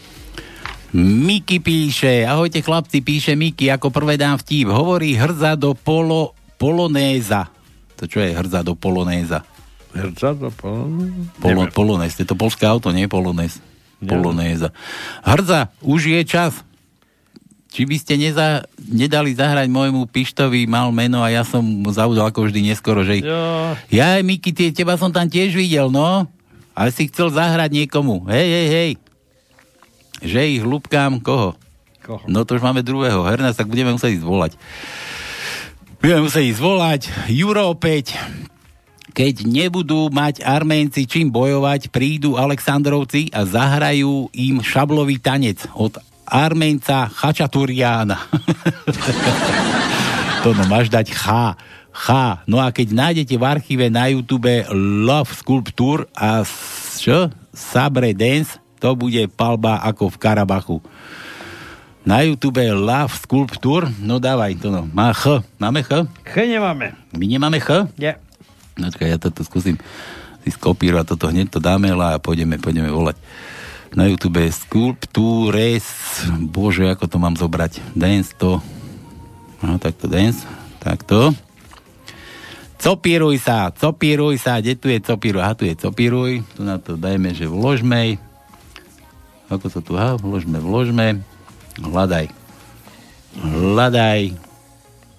Miki 0.93 1.57
píše, 1.57 2.29
ahojte 2.29 2.61
chlapci, 2.61 3.01
píše 3.01 3.33
Miki, 3.33 3.73
ako 3.73 3.97
prvé 3.97 4.21
dám 4.21 4.37
vtip. 4.37 4.69
Hovorí 4.69 5.17
hrdza 5.17 5.57
do 5.57 5.73
polo, 5.73 6.37
polonéza. 6.61 7.49
To 7.97 8.05
čo 8.05 8.21
je 8.21 8.37
hrdza 8.37 8.61
do 8.61 8.77
polonéza? 8.77 9.41
Hrdza 9.97 10.37
do 10.37 10.53
polonéza? 10.53 11.33
Polo, 11.41 11.65
polonéz, 11.73 12.13
to 12.13 12.21
je 12.25 12.29
to 12.29 12.37
polské 12.37 12.69
auto, 12.69 12.93
nie 12.93 13.09
polonéz. 13.09 13.65
Polonéza. 14.05 14.69
Hrdza, 15.25 15.73
už 15.81 16.13
je 16.13 16.21
čas. 16.29 16.68
Či 17.69 17.85
by 17.85 17.97
ste 18.01 18.17
neza, 18.17 18.65
nedali 18.81 19.37
zahrať 19.37 19.69
môjmu 19.69 20.09
Pištovi, 20.09 20.65
mal 20.65 20.89
meno 20.89 21.21
a 21.21 21.29
ja 21.29 21.45
som 21.45 21.61
mu 21.61 21.93
zaudol 21.93 22.25
ako 22.25 22.49
vždy 22.49 22.73
neskoro, 22.73 23.05
že... 23.05 23.21
Jo. 23.21 23.77
Ja, 23.93 24.17
Miki, 24.25 24.57
tie, 24.57 24.73
teba 24.73 24.97
som 24.97 25.13
tam 25.13 25.29
tiež 25.29 25.53
videl, 25.53 25.93
no. 25.93 26.25
Ale 26.73 26.89
si 26.89 27.13
chcel 27.13 27.29
zahrať 27.29 27.69
niekomu. 27.85 28.25
Hej, 28.33 28.49
hej, 28.49 28.69
hej. 28.73 28.91
Že 30.25 30.41
ich 30.49 30.63
hlúbkám 30.65 31.21
koho? 31.21 31.61
Koho? 32.01 32.25
No 32.25 32.49
to 32.49 32.57
už 32.57 32.65
máme 32.65 32.81
druhého. 32.81 33.21
Herna, 33.29 33.53
tak 33.53 33.69
budeme 33.69 33.93
musieť 33.93 34.17
ísť 34.17 34.25
volať. 34.25 34.53
Budeme 36.01 36.25
musieť 36.25 36.45
ísť 36.49 36.63
volať. 36.63 37.01
Juro 37.29 37.75
opäť. 37.75 38.17
Keď 39.13 39.45
nebudú 39.45 40.09
mať 40.15 40.47
Arménci 40.47 41.05
čím 41.05 41.29
bojovať, 41.29 41.91
prídu 41.91 42.39
Aleksandrovci 42.39 43.35
a 43.35 43.43
zahrajú 43.43 44.31
im 44.31 44.63
šablový 44.63 45.19
tanec 45.19 45.67
od 45.75 45.99
Arménca 46.29 47.09
Chačaturiana. 47.09 48.21
to 50.45 50.53
no, 50.53 50.65
máš 50.69 50.93
dať 50.93 51.11
Ch. 51.11 51.27
Ch. 51.89 52.09
No 52.47 52.63
a 52.63 52.71
keď 52.71 52.95
nájdete 52.95 53.35
v 53.35 53.45
archíve 53.45 53.87
na 53.91 54.07
YouTube 54.13 54.69
Love 55.03 55.33
Sculpture 55.35 56.07
a 56.15 56.47
čo? 57.01 57.33
Sabre 57.51 58.15
Dance, 58.15 58.61
to 58.79 58.95
bude 58.95 59.27
palba 59.35 59.83
ako 59.83 60.15
v 60.15 60.21
Karabachu. 60.21 60.79
Na 62.07 62.23
YouTube 62.23 62.63
Love 62.63 63.19
Sculpture, 63.19 63.91
no 63.99 64.23
dávaj 64.23 64.63
to 64.63 64.71
no. 64.71 64.87
Má 64.89 65.11
Ch. 65.11 65.43
Máme 65.59 65.83
Ch? 65.83 66.07
Ch 66.23 66.37
nemáme. 66.47 66.95
My 67.13 67.25
nemáme 67.27 67.59
Ch? 67.59 67.91
Nie. 67.99 68.23
No 68.79 68.95
čakaj, 68.95 69.09
ja 69.11 69.19
toto 69.19 69.43
skúsim 69.43 69.75
si 70.47 70.51
skopírovať, 70.55 71.05
toto 71.19 71.29
hneď 71.29 71.51
to 71.51 71.59
dáme 71.59 71.91
a 71.93 72.23
pôjdeme, 72.23 72.63
pôjdeme 72.63 72.89
volať 72.89 73.19
na 73.97 74.09
YouTube 74.09 74.41
Sculptures, 74.53 75.87
bože, 76.49 76.89
ako 76.89 77.05
to 77.09 77.17
mám 77.17 77.37
zobrať, 77.39 77.81
dance 77.97 78.37
to, 78.37 78.61
no 79.65 79.81
takto 79.81 80.11
dance, 80.11 80.45
takto. 80.83 81.33
Copíruj 82.79 83.43
sa, 83.43 83.75
copíruj 83.75 84.39
sa, 84.39 84.63
kde 84.63 84.79
tu 84.79 84.87
je 84.87 85.03
copíruj? 85.03 85.43
Aha, 85.43 85.59
tu 85.59 85.67
je 85.67 85.75
copíruj, 85.75 86.47
tu 86.55 86.63
na 86.63 86.79
to 86.79 86.95
dajme, 86.95 87.35
že 87.35 87.51
vložme, 87.51 88.23
ako 89.51 89.67
to 89.73 89.81
tu, 89.83 89.93
aha, 89.99 90.15
vložme, 90.15 90.63
vložme, 90.63 91.25
hľadaj, 91.83 92.31
hľadaj, 93.41 94.21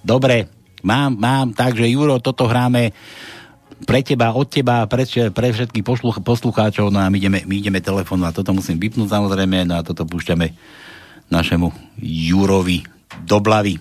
dobre, 0.06 0.48
mám, 0.86 1.18
mám, 1.20 1.52
takže 1.52 1.90
Juro, 1.92 2.24
toto 2.24 2.48
hráme 2.48 2.96
pre 3.84 4.04
teba, 4.04 4.36
od 4.36 4.48
teba, 4.48 4.84
pre, 4.88 5.08
pre 5.08 5.48
všetkých 5.56 5.86
posluch, 5.86 6.20
poslucháčov, 6.20 6.92
no 6.92 7.00
a 7.00 7.08
my 7.08 7.18
ideme, 7.20 7.40
my 7.48 7.56
ideme 7.60 7.80
telefónu 7.80 8.28
a 8.28 8.36
toto 8.36 8.52
musím 8.52 8.80
vypnúť 8.80 9.10
samozrejme, 9.12 9.68
no 9.68 9.80
a 9.80 9.86
toto 9.86 10.04
púšťame 10.04 10.52
našemu 11.32 11.72
Jurovi 12.02 12.84
Doblavy. 13.24 13.80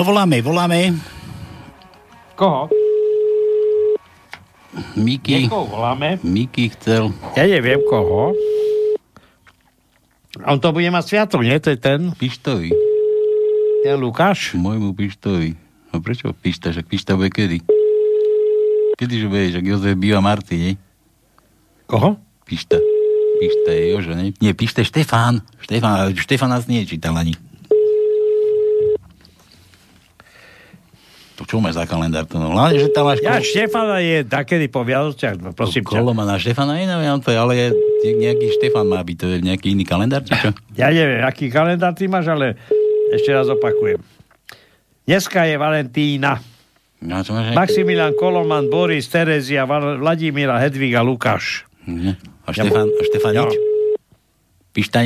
No 0.00 0.08
voláme, 0.08 0.40
voláme. 0.40 0.96
Koho? 2.32 2.72
Miky. 4.96 5.44
Niekoho 5.44 5.68
voláme. 5.68 6.16
Miky 6.24 6.72
chcel. 6.72 7.12
Ja 7.36 7.44
neviem 7.44 7.84
koho. 7.84 8.32
On 10.48 10.56
to 10.56 10.72
bude 10.72 10.88
mať 10.88 11.04
sviatok, 11.04 11.44
nie? 11.44 11.52
To 11.60 11.68
je 11.68 11.76
ten? 11.76 12.16
Pištovi. 12.16 12.72
Ten 13.84 14.00
Lukáš? 14.00 14.56
Môjmu 14.56 14.96
Pištovi. 14.96 15.60
No 15.92 16.00
prečo 16.00 16.32
Pišta? 16.32 16.72
Však 16.72 16.88
Pišta 16.88 17.20
bude 17.20 17.28
kedy? 17.28 17.60
Kedy 18.96 19.14
že 19.20 19.28
bude? 19.28 19.52
Však 19.52 19.64
Jozef 19.68 20.00
býva 20.00 20.24
Marty, 20.24 20.56
nie? 20.56 20.72
Koho? 21.84 22.16
Pišta. 22.48 22.80
Pišta 23.36 23.68
je 23.76 23.84
Jožo, 23.92 24.16
nie? 24.16 24.32
Nie, 24.40 24.56
Pišta 24.56 24.80
je 24.80 24.88
Štefán. 24.88 25.44
Štefán, 25.60 26.16
Štefán 26.16 26.48
nás 26.48 26.64
nie 26.72 26.88
čítal 26.88 27.12
ani. 27.20 27.49
To 31.40 31.48
čo 31.48 31.56
máš 31.56 31.80
za 31.80 31.88
kalendár? 31.88 32.28
To 32.28 32.36
no, 32.36 32.52
hlavne, 32.52 32.76
že 32.76 32.92
tam 32.92 33.08
máš... 33.08 33.24
Ja 33.24 33.40
Štefana 33.40 34.04
je 34.04 34.28
takedy 34.28 34.68
po 34.68 34.84
Vianociach, 34.84 35.40
no, 35.40 35.56
prosím 35.56 35.88
ťa. 35.88 35.96
Kolo 35.96 36.12
má 36.12 36.28
na 36.28 36.36
Štefana 36.36 36.76
je 36.76 36.84
na 36.84 37.00
Vianoce, 37.00 37.32
ale 37.32 37.56
je, 37.56 37.66
je 38.04 38.12
nejaký 38.12 38.60
Štefan 38.60 38.84
má 38.84 39.00
byť, 39.00 39.16
to 39.16 39.26
je 39.32 39.38
nejaký 39.40 39.72
iný 39.72 39.88
kalendár, 39.88 40.20
či 40.20 40.36
čo? 40.36 40.52
Ja 40.76 40.92
neviem, 40.92 41.24
aký 41.24 41.48
kalendár 41.48 41.96
ty 41.96 42.12
máš, 42.12 42.28
ale 42.28 42.60
ešte 43.16 43.32
raz 43.32 43.48
opakujem. 43.48 44.04
Dneska 45.08 45.48
je 45.48 45.56
Valentína. 45.56 46.44
No, 47.00 47.24
čo 47.24 47.32
máš 47.32 47.56
Maximilian 47.56 48.12
Koloman, 48.12 48.68
Boris, 48.68 49.08
Terezia, 49.08 49.64
Vladimíra, 49.64 50.60
Hedviga, 50.60 51.00
Lukáš. 51.00 51.64
Nie. 51.88 52.20
A 52.44 52.52
Štefan, 52.52 52.84
a 52.84 53.02
Štefan 53.08 53.32
nič? 53.32 53.56
Pišta 54.76 55.00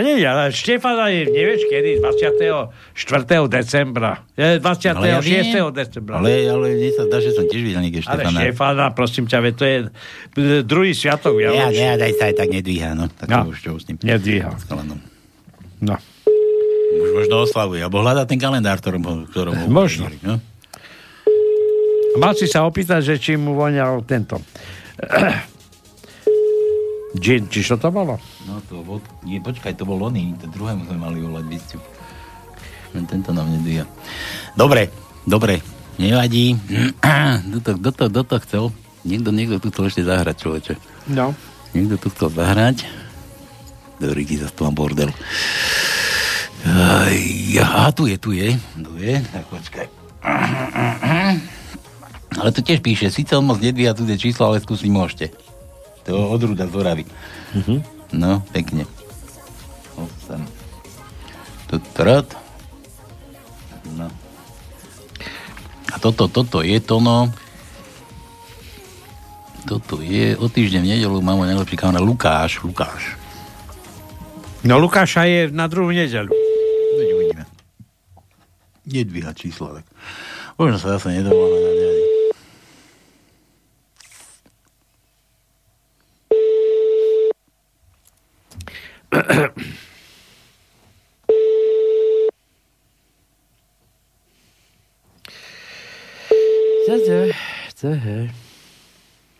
nie, 0.00 0.22
ale 0.22 0.48
Štefana 0.48 1.10
je, 1.10 1.26
nevieš 1.26 1.66
kedy, 1.66 1.98
24. 1.98 2.94
decembra. 3.46 4.22
Je 4.32 4.56
26. 4.56 4.94
Ale 4.94 5.06
ja 5.06 5.18
viem. 5.18 5.42
decembra. 5.70 6.14
Ale, 6.16 6.30
ale 6.44 6.66
mne 6.72 6.90
sa 6.90 7.02
zdá, 7.04 7.18
že 7.18 7.30
som 7.30 7.44
tiež 7.44 7.60
videl 7.60 7.82
niekde 7.82 8.00
Ale 8.02 8.24
Štefana. 8.24 8.38
Štefana, 8.38 8.84
prosím 8.90 9.24
ťa, 9.24 9.38
to 9.52 9.64
je 9.64 9.76
e, 9.80 9.88
druhý 10.62 10.92
sviatok. 10.92 11.36
Ja, 11.36 11.50
Vianočný. 11.50 11.76
ja, 11.78 11.92
daj 11.94 12.12
sa 12.14 12.24
aj 12.28 12.34
tak 12.36 12.48
nedvíha, 12.48 12.90
no. 12.92 13.04
Tak 13.06 13.26
No. 13.26 13.50
už 13.50 13.58
čo 13.58 13.74
s 13.74 13.84
ním. 13.86 13.98
Nedvíha. 14.00 14.54
S 14.54 14.64
kalenom. 14.64 14.98
No. 15.82 15.96
Už 16.96 17.10
možno 17.12 17.34
oslavuje, 17.42 17.80
alebo 17.80 18.00
hľadá 18.00 18.24
ten 18.24 18.40
kalendár, 18.40 18.78
ktorom, 18.78 19.28
ktorom 19.28 19.52
ho 19.52 19.66
Možno. 19.68 20.08
No? 20.22 20.40
Mal 22.16 22.32
si 22.32 22.48
sa 22.48 22.64
opýtať, 22.64 23.04
že 23.04 23.14
či 23.20 23.32
mu 23.36 23.52
voňal 23.52 24.00
tento. 24.08 24.40
Gin, 27.16 27.48
či 27.48 27.60
čo 27.60 27.76
to 27.76 27.88
bolo? 27.88 28.16
No 28.46 28.62
to 28.70 28.78
bol, 28.86 29.02
nie, 29.26 29.42
počkaj, 29.42 29.74
to 29.74 29.82
bol 29.82 29.98
oný, 30.06 30.38
to 30.38 30.46
druhému 30.46 30.86
sme 30.86 31.02
mali 31.02 31.18
volať 31.18 31.44
bisťu. 31.50 31.78
Len 32.94 33.04
tento 33.10 33.34
nám 33.34 33.50
nedvíja. 33.50 33.90
Dobre, 34.54 34.94
dobre, 35.26 35.58
nevadí. 35.98 36.54
Kto 37.50 37.58
to, 37.58 37.70
kto 37.78 37.90
to, 37.90 38.04
kto 38.08 38.22
to 38.22 38.36
chcel? 38.46 38.64
Niekto, 39.06 39.30
niekto 39.34 39.58
tu 39.58 39.70
chcel 39.74 39.90
ešte 39.90 40.02
zahrať, 40.06 40.36
človeče. 40.38 40.74
No. 41.14 41.34
Niekto 41.74 41.98
tu 41.98 42.08
chcel 42.14 42.30
zahrať. 42.34 42.86
Dobrý, 43.98 44.22
zase 44.26 44.54
tu 44.54 44.62
mám 44.66 44.74
bordel. 44.74 45.10
Aj, 46.66 47.14
aha, 47.62 47.94
tu 47.94 48.10
je, 48.10 48.16
tu 48.18 48.34
je. 48.34 48.58
Tu 48.58 48.92
je, 48.98 49.14
tak 49.30 49.46
počkaj. 49.50 49.86
Ale 52.40 52.50
tu 52.52 52.60
tiež 52.60 52.84
píše, 52.84 53.08
síce 53.08 53.32
on 53.38 53.46
moc 53.46 53.62
nedvíja 53.62 53.96
cudzie 53.96 54.20
číslo, 54.20 54.52
ale 54.52 54.60
skúsiť 54.60 54.90
môžete. 54.92 55.26
To 56.04 56.36
od 56.36 56.42
Ruda 56.44 56.68
z 56.68 56.74
Oravy. 56.76 57.04
Mhm. 57.56 57.95
No, 58.14 58.42
pekne. 58.54 58.86
8. 59.96 60.38
Tutrat. 61.66 62.28
No. 63.96 64.06
A 65.90 65.94
toto, 65.98 66.28
toto 66.28 66.62
je 66.62 66.78
to, 66.78 67.00
no. 67.02 67.32
Toto 69.66 69.98
je, 69.98 70.38
o 70.38 70.46
týždeň 70.46 70.80
v 70.82 70.90
nedelu 70.94 71.18
mám 71.18 71.42
môj 71.42 71.50
najlepší 71.50 71.74
kamarát 71.74 72.04
Lukáš. 72.04 72.62
Lukáš. 72.62 73.18
No 74.62 74.78
Lukáša 74.78 75.26
je 75.26 75.50
na 75.50 75.66
druhú 75.66 75.90
nedeľu. 75.90 76.30
Veď 76.98 77.08
uvidíme. 77.14 77.44
Nedvíha 78.86 79.34
číslo, 79.34 79.74
tak. 79.74 79.86
Možno 80.54 80.78
sa 80.78 80.98
zase 80.98 81.18
nedovolá 81.18 81.58
na 81.58 81.70
nevadí. 81.74 82.15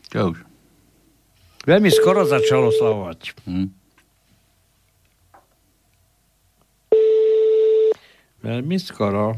Čo 0.07 0.21
už? 0.31 0.37
Veľmi 1.67 1.91
skoro 1.91 2.23
začalo 2.23 2.71
oslavovať. 2.71 3.19
Hm. 3.43 3.67
Veľmi 8.39 8.77
skoro. 8.79 9.35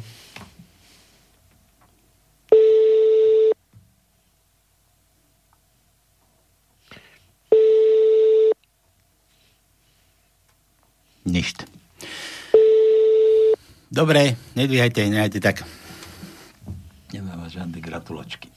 Ništ. 11.27 11.67
Dobre, 13.89 14.37
nedvíhajte, 14.53 15.01
nehajte 15.09 15.41
tak. 15.41 15.65
Nemám 17.09 17.49
žiadne 17.49 17.81
gratulačky. 17.81 18.53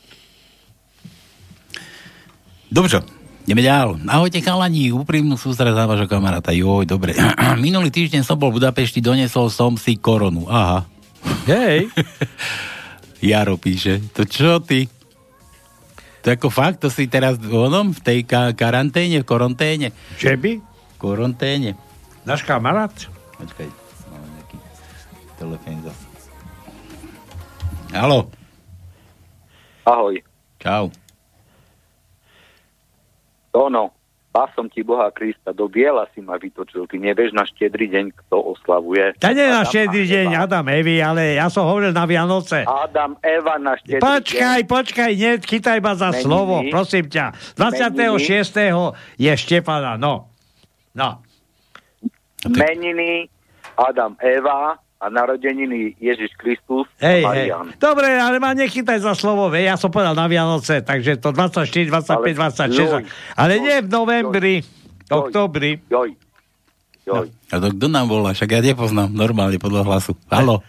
Dobre, 2.68 3.01
ideme 3.48 3.64
ďal. 3.64 3.97
Ahojte 4.09 4.44
chalani, 4.44 4.93
úprimnú 4.93 5.40
sústrať 5.40 5.72
za 5.72 5.89
vášho 5.89 6.09
kamaráta. 6.09 6.52
Joj, 6.52 6.84
dobre. 6.84 7.16
Minulý 7.64 7.89
týždeň 7.89 8.24
som 8.24 8.36
bol 8.36 8.52
v 8.52 8.60
Budapešti, 8.60 9.01
donesol 9.01 9.48
som 9.48 9.76
si 9.80 9.97
koronu. 9.97 10.48
Aha. 10.48 10.84
Hej. 11.48 11.89
Jaro 13.22 13.56
píše, 13.56 14.02
to 14.12 14.26
čo 14.28 14.60
ty? 14.60 14.89
To 16.22 16.30
ako 16.30 16.48
fakt, 16.55 16.82
to 16.82 16.89
si 16.90 17.10
teraz 17.10 17.39
onom 17.39 17.90
v 17.90 18.01
tej 18.02 18.18
ka- 18.26 18.55
karanténe, 18.55 19.22
v 19.22 19.26
koronténe. 19.26 19.90
Že 20.18 20.34
by? 20.39 20.52
Koronténe. 20.98 21.74
Náš 22.23 22.47
kamarát? 22.47 22.94
Počkaj, 23.35 23.66
máme 24.07 24.27
nejaký 24.39 24.57
telefón 25.35 25.77
zase. 25.82 26.05
Haló. 27.90 28.31
Ahoj. 29.82 30.23
Čau. 30.62 30.94
Tono, 33.51 33.90
pás 34.31 34.49
som 34.55 34.70
ti 34.70 34.81
Boha 34.86 35.11
Krista, 35.11 35.51
do 35.51 35.66
biela 35.66 36.07
si 36.15 36.23
ma 36.23 36.39
vytočil. 36.39 36.86
Ty 36.86 36.97
nevieš 37.03 37.35
na 37.35 37.43
štedrý 37.43 37.90
deň, 37.90 38.15
kto 38.15 38.55
oslavuje. 38.55 39.19
To 39.19 39.28
nie 39.35 39.43
na 39.44 39.66
Adam 39.66 39.69
štedrý 39.74 40.05
deň, 40.07 40.27
Eva. 40.31 40.40
Adam 40.47 40.66
Evi, 40.70 40.97
ale 41.03 41.23
ja 41.36 41.51
som 41.51 41.66
hovoril 41.66 41.90
na 41.90 42.07
Vianoce. 42.07 42.62
Adam, 42.65 43.19
Eva 43.20 43.59
na 43.59 43.74
štedrý 43.77 44.01
Počkaj, 44.01 44.61
deň. 44.62 44.70
počkaj, 44.70 45.11
nechytaj 45.12 45.78
ma 45.82 45.93
za 45.99 46.15
Meniny. 46.15 46.23
slovo, 46.23 46.55
prosím 46.70 47.05
ťa. 47.11 47.35
26. 47.59 48.94
je 49.19 49.32
Štefana, 49.36 49.99
no. 49.99 50.31
No. 50.94 51.20
Meniny, 52.51 53.31
Adam, 53.78 54.19
Eva 54.19 54.78
a 55.02 55.06
narodeniny 55.10 55.98
Ježiš 55.98 56.31
Kristus 56.39 56.86
Hej, 57.02 57.27
a 57.27 57.35
hej. 57.35 57.51
Marian. 57.51 57.66
Dobre, 57.74 58.06
ale 58.14 58.39
ma 58.39 58.55
nechytaj 58.55 59.02
za 59.02 59.19
slovo, 59.19 59.51
ve. 59.51 59.66
ja 59.66 59.74
som 59.74 59.90
povedal 59.90 60.14
na 60.14 60.31
Vianoce, 60.31 60.78
takže 60.78 61.19
to 61.19 61.35
24, 61.35 61.90
25, 61.90 62.23
Ale 62.23 62.70
26. 62.70 62.78
joj, 62.78 63.02
ale 63.35 63.52
nie 63.59 63.77
v 63.82 63.89
novembri, 63.90 64.55
oktobri. 65.10 65.82
Joj, 65.90 66.14
joj. 67.02 67.27
A 67.51 67.55
to 67.59 67.74
kto 67.74 67.86
nám 67.90 68.06
volá? 68.06 68.31
Však 68.31 68.48
ja 68.48 68.60
nepoznám 68.62 69.10
normálne 69.10 69.59
podľa 69.59 69.82
hlasu. 69.82 70.14
Haló. 70.31 70.62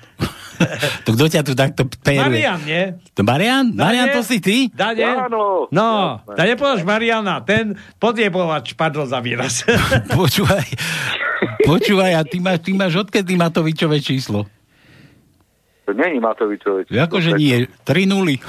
to 1.06 1.14
kto 1.14 1.26
ťa 1.30 1.42
tu 1.46 1.54
takto 1.54 1.86
peruje? 2.02 2.42
Marian, 2.42 2.60
nie? 2.66 2.84
To 3.14 3.22
Marian? 3.22 3.70
Marian, 3.74 4.18
to 4.18 4.26
si 4.26 4.42
ty? 4.42 4.70
Dane? 4.74 5.30
Áno. 5.30 5.70
No, 5.70 6.22
da 6.26 6.44
nepodáš 6.46 6.82
Mariana, 6.82 7.42
ten 7.46 7.78
podjebovač, 8.02 8.74
pardon 8.74 9.06
za 9.06 9.22
výraz. 9.22 9.62
Počúvaj, 10.18 10.68
počúvaj, 11.64 12.12
a 12.20 12.22
ty 12.28 12.38
máš, 12.44 12.60
ty 12.64 12.72
máš 12.76 12.94
odkedy 13.00 13.34
Matovičové 13.40 14.04
číslo? 14.04 14.46
To 15.84 15.92
není 15.92 16.20
Matovičovič. 16.24 16.96
Akože 16.96 17.36
nie, 17.36 17.68
3 17.84 18.08
nuly. 18.08 18.40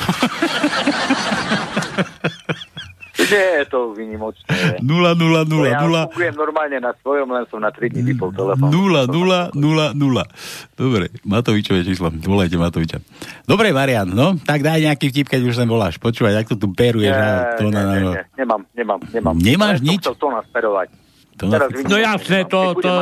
Nie 3.14 3.62
je 3.62 3.64
to 3.70 3.94
vynimočné. 3.94 4.82
0, 4.82 5.14
0, 5.16 5.46
0, 5.46 5.46
0. 5.46 5.70
Ja 5.70 5.80
fungujem 6.10 6.34
normálne 6.34 6.78
na 6.82 6.92
svojom, 6.98 7.30
len 7.30 7.46
som 7.46 7.62
na 7.62 7.70
3 7.70 7.94
dní 7.94 8.02
vypol 8.14 8.34
telefón. 8.34 8.68
0, 8.68 9.06
0, 9.06 9.54
0, 9.54 9.94
0. 9.94 10.76
Dobre, 10.76 11.04
Matovičové 11.24 11.86
číslo. 11.86 12.10
Volajte 12.10 12.58
Matoviča. 12.58 12.98
Dobre, 13.46 13.70
Marian, 13.70 14.10
no, 14.10 14.34
tak 14.42 14.66
daj 14.66 14.82
nejaký 14.82 15.14
vtip, 15.14 15.26
keď 15.30 15.40
už 15.46 15.54
sem 15.56 15.68
voláš. 15.70 15.96
Počúvaj, 16.02 16.42
jak 16.42 16.50
to 16.52 16.56
tu 16.58 16.70
peruješ. 16.74 17.14
a 17.14 17.54
to 17.56 17.70
nie, 17.70 17.74
na, 17.74 17.82
nie, 17.86 18.02
nie, 18.02 18.24
nemám, 18.38 18.62
nemám, 18.74 19.00
nemám. 19.10 19.34
Nemáš 19.38 19.78
som 19.80 19.86
nič? 19.88 20.00
Chcel 20.04 20.18
to 20.18 20.28
nasperovať. 20.34 20.88
To 21.36 21.48
Teraz 21.48 21.66
nás- 21.66 21.74
vidím, 21.74 21.90
No 21.90 21.96
jasné, 21.98 22.38
to, 22.44 22.60
to, 22.76 22.92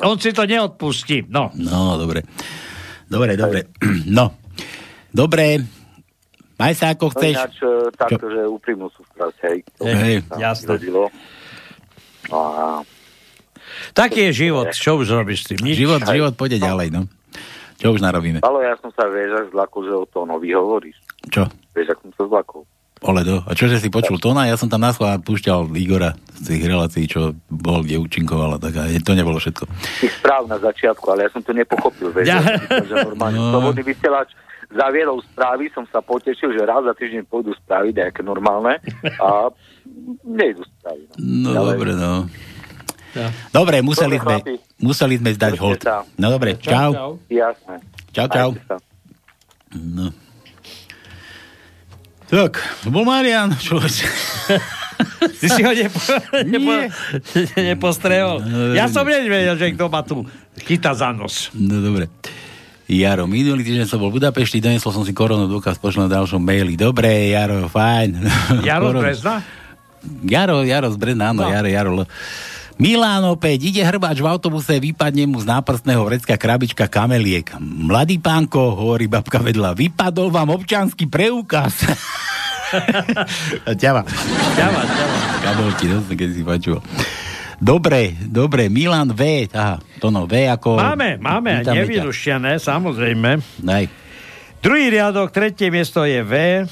on 0.00 0.16
si 0.16 0.30
to 0.30 0.42
neodpustí, 0.44 1.26
no. 1.26 1.50
No, 1.54 1.98
dobre. 1.98 2.22
Dobre, 3.06 3.34
dobre. 3.34 3.60
No. 4.08 4.38
Dobre. 5.10 5.60
Maj 6.56 6.72
sa 6.74 6.94
ako 6.94 7.06
No 7.06 7.12
chceš. 7.12 7.34
ináč, 7.34 7.56
e, 7.58 7.68
takto, 7.92 8.24
že 8.24 8.40
úprimnú 8.46 8.86
sústrasť, 8.88 9.36
hej. 9.44 9.58
Hej, 9.82 10.16
jasné. 10.38 10.78
No 10.88 11.10
a 12.38 12.86
Taký 13.92 14.30
je 14.30 14.46
život, 14.46 14.70
čo 14.70 14.96
už 14.96 15.10
robíš 15.10 15.42
s 15.42 15.46
tým? 15.52 15.60
Nič. 15.64 15.76
Život, 15.76 16.06
život 16.06 16.32
pôjde 16.32 16.56
ďalej, 16.58 16.92
no. 16.92 17.02
Čo 17.76 17.92
už 17.92 18.00
narobíme? 18.00 18.38
ale 18.40 18.58
ja 18.62 18.78
som 18.78 18.94
sa, 18.94 19.10
vieš, 19.10 19.34
až 19.34 19.46
zlakol, 19.50 19.82
že 19.82 19.92
o 19.92 20.06
to 20.06 20.22
nový 20.22 20.54
hovoríš. 20.54 20.94
Čo? 21.28 21.50
Vieš, 21.74 21.88
ak 21.90 21.98
som 21.98 22.12
sa 22.14 22.24
zlakol. 22.30 22.62
Oledo. 23.02 23.42
A 23.42 23.52
čože 23.52 23.76
si 23.76 23.88
počul 23.88 24.16
Tona? 24.16 24.46
Ja 24.46 24.54
som 24.54 24.66
tam 24.66 24.78
na 24.78 24.90
schvál 24.90 25.18
púšťal 25.18 25.66
Igora 25.74 26.14
z 26.36 26.54
tých 26.54 26.62
relácií, 26.64 27.04
čo 27.04 27.34
bol, 27.46 27.82
kde 27.82 27.98
účinkovala, 27.98 28.56
tak 28.56 28.74
aj 28.76 29.02
to 29.02 29.12
nebolo 29.12 29.36
všetko. 29.36 29.66
Tých 29.98 30.14
správ 30.16 30.46
na 30.46 30.56
začiatku, 30.56 31.02
ale 31.08 31.26
ja 31.26 31.30
som 31.30 31.40
to 31.40 31.50
nepochopil, 31.50 32.10
vieš. 32.10 32.26
Ja. 32.28 32.38
Ja. 32.38 32.78
že 32.80 32.94
normálne 33.04 33.36
No. 33.36 33.50
slobodný 33.50 33.82
vysielač 33.84 34.30
zaviedol 34.68 35.18
správy, 35.26 35.68
som 35.68 35.84
sa 35.84 35.98
potešil, 35.98 36.50
že 36.50 36.62
raz 36.62 36.80
za 36.80 36.94
týždeň 36.94 37.26
pôjdu 37.26 37.52
správy, 37.56 37.90
nejaké 37.90 38.22
normálne, 38.22 38.78
a 39.18 39.50
nejdu 40.22 40.62
správy. 40.64 41.02
No 41.18 41.52
Ale- 41.52 41.74
dobre, 41.74 41.92
no. 41.92 42.12
Dobre, 43.52 43.76
museli 43.80 44.16
Dobre, 44.16 44.16
sme, 44.16 44.34
chlapi. 44.40 44.54
museli 44.80 45.14
sme 45.16 45.30
zdať 45.32 45.52
hold. 45.58 45.84
No 46.16 46.26
dobre, 46.30 46.56
čau. 46.56 47.20
Jasné. 47.28 47.76
Čau, 48.08 48.24
čau. 48.26 48.48
Majte 48.52 48.64
sa. 48.64 48.76
No. 49.74 50.08
Tak, 52.32 52.52
bol 52.88 53.04
Marian, 53.04 53.52
človeč. 53.52 54.08
Ty 55.40 55.46
si 55.52 55.60
ho 55.60 55.72
nepo, 55.76 56.00
nepo, 56.48 56.72
nepostrehol. 57.60 58.40
Ja 58.72 58.88
som 58.88 59.04
nevedel, 59.04 59.52
že 59.60 59.76
kto 59.76 59.92
ma 59.92 60.00
tu 60.00 60.24
chytá 60.64 60.96
za 60.96 61.12
nos. 61.12 61.52
No 61.52 61.76
dobre. 61.84 62.08
Jaro, 62.88 63.28
minulý 63.28 63.64
týždeň 63.64 63.84
som 63.84 64.00
bol 64.00 64.08
v 64.08 64.20
Budapešti, 64.20 64.64
donesol 64.64 64.96
som 64.96 65.04
si 65.04 65.12
koronu 65.12 65.44
dôkaz, 65.44 65.76
pošlem 65.76 66.08
na 66.08 66.20
ďalšom 66.20 66.40
maili. 66.40 66.72
Dobre, 66.72 67.32
Jaro, 67.32 67.68
fajn. 67.68 68.10
Jaro 68.64 68.90
z. 68.90 69.00
Brezna? 69.00 69.34
Jaro, 70.24 70.56
Jaro 70.64 70.88
z 70.88 70.96
Brezna, 70.96 71.36
áno, 71.36 71.44
No. 71.44 71.52
Jaro, 71.52 71.68
Jaro. 71.68 71.92
Milán 72.82 73.22
opäť, 73.30 73.70
ide 73.70 73.86
hrbáč 73.86 74.18
v 74.18 74.26
autobuse, 74.26 74.82
vypadne 74.82 75.30
mu 75.30 75.38
z 75.38 75.46
náprstného 75.46 76.02
vrecka 76.02 76.34
krabička 76.34 76.90
kameliek. 76.90 77.54
Mladý 77.62 78.18
pánko, 78.18 78.74
hovorí 78.74 79.06
babka 79.06 79.38
vedľa, 79.38 79.78
vypadol 79.78 80.34
vám 80.34 80.50
občanský 80.50 81.06
preukaz. 81.06 81.78
ťava. 83.82 84.02
Ťava, 84.58 84.82
ťava. 84.82 85.16
Kabelky, 85.46 85.84
to 85.86 86.02
som 86.02 86.14
keď 86.18 86.30
si 86.34 86.42
počul. 86.42 86.82
Dobre, 87.62 88.18
dobre, 88.18 88.66
Milan 88.66 89.14
V. 89.14 89.46
Aha, 89.54 89.78
to 90.02 90.10
no, 90.10 90.26
V 90.26 90.50
ako... 90.50 90.74
Máme, 90.74 91.22
máme, 91.22 91.62
nevyrušené, 91.62 92.58
samozrejme. 92.58 93.62
Daj. 93.62 93.86
Druhý 94.58 94.90
riadok, 94.90 95.30
tretie 95.30 95.70
miesto 95.70 96.02
je 96.02 96.18
V. 96.26 96.66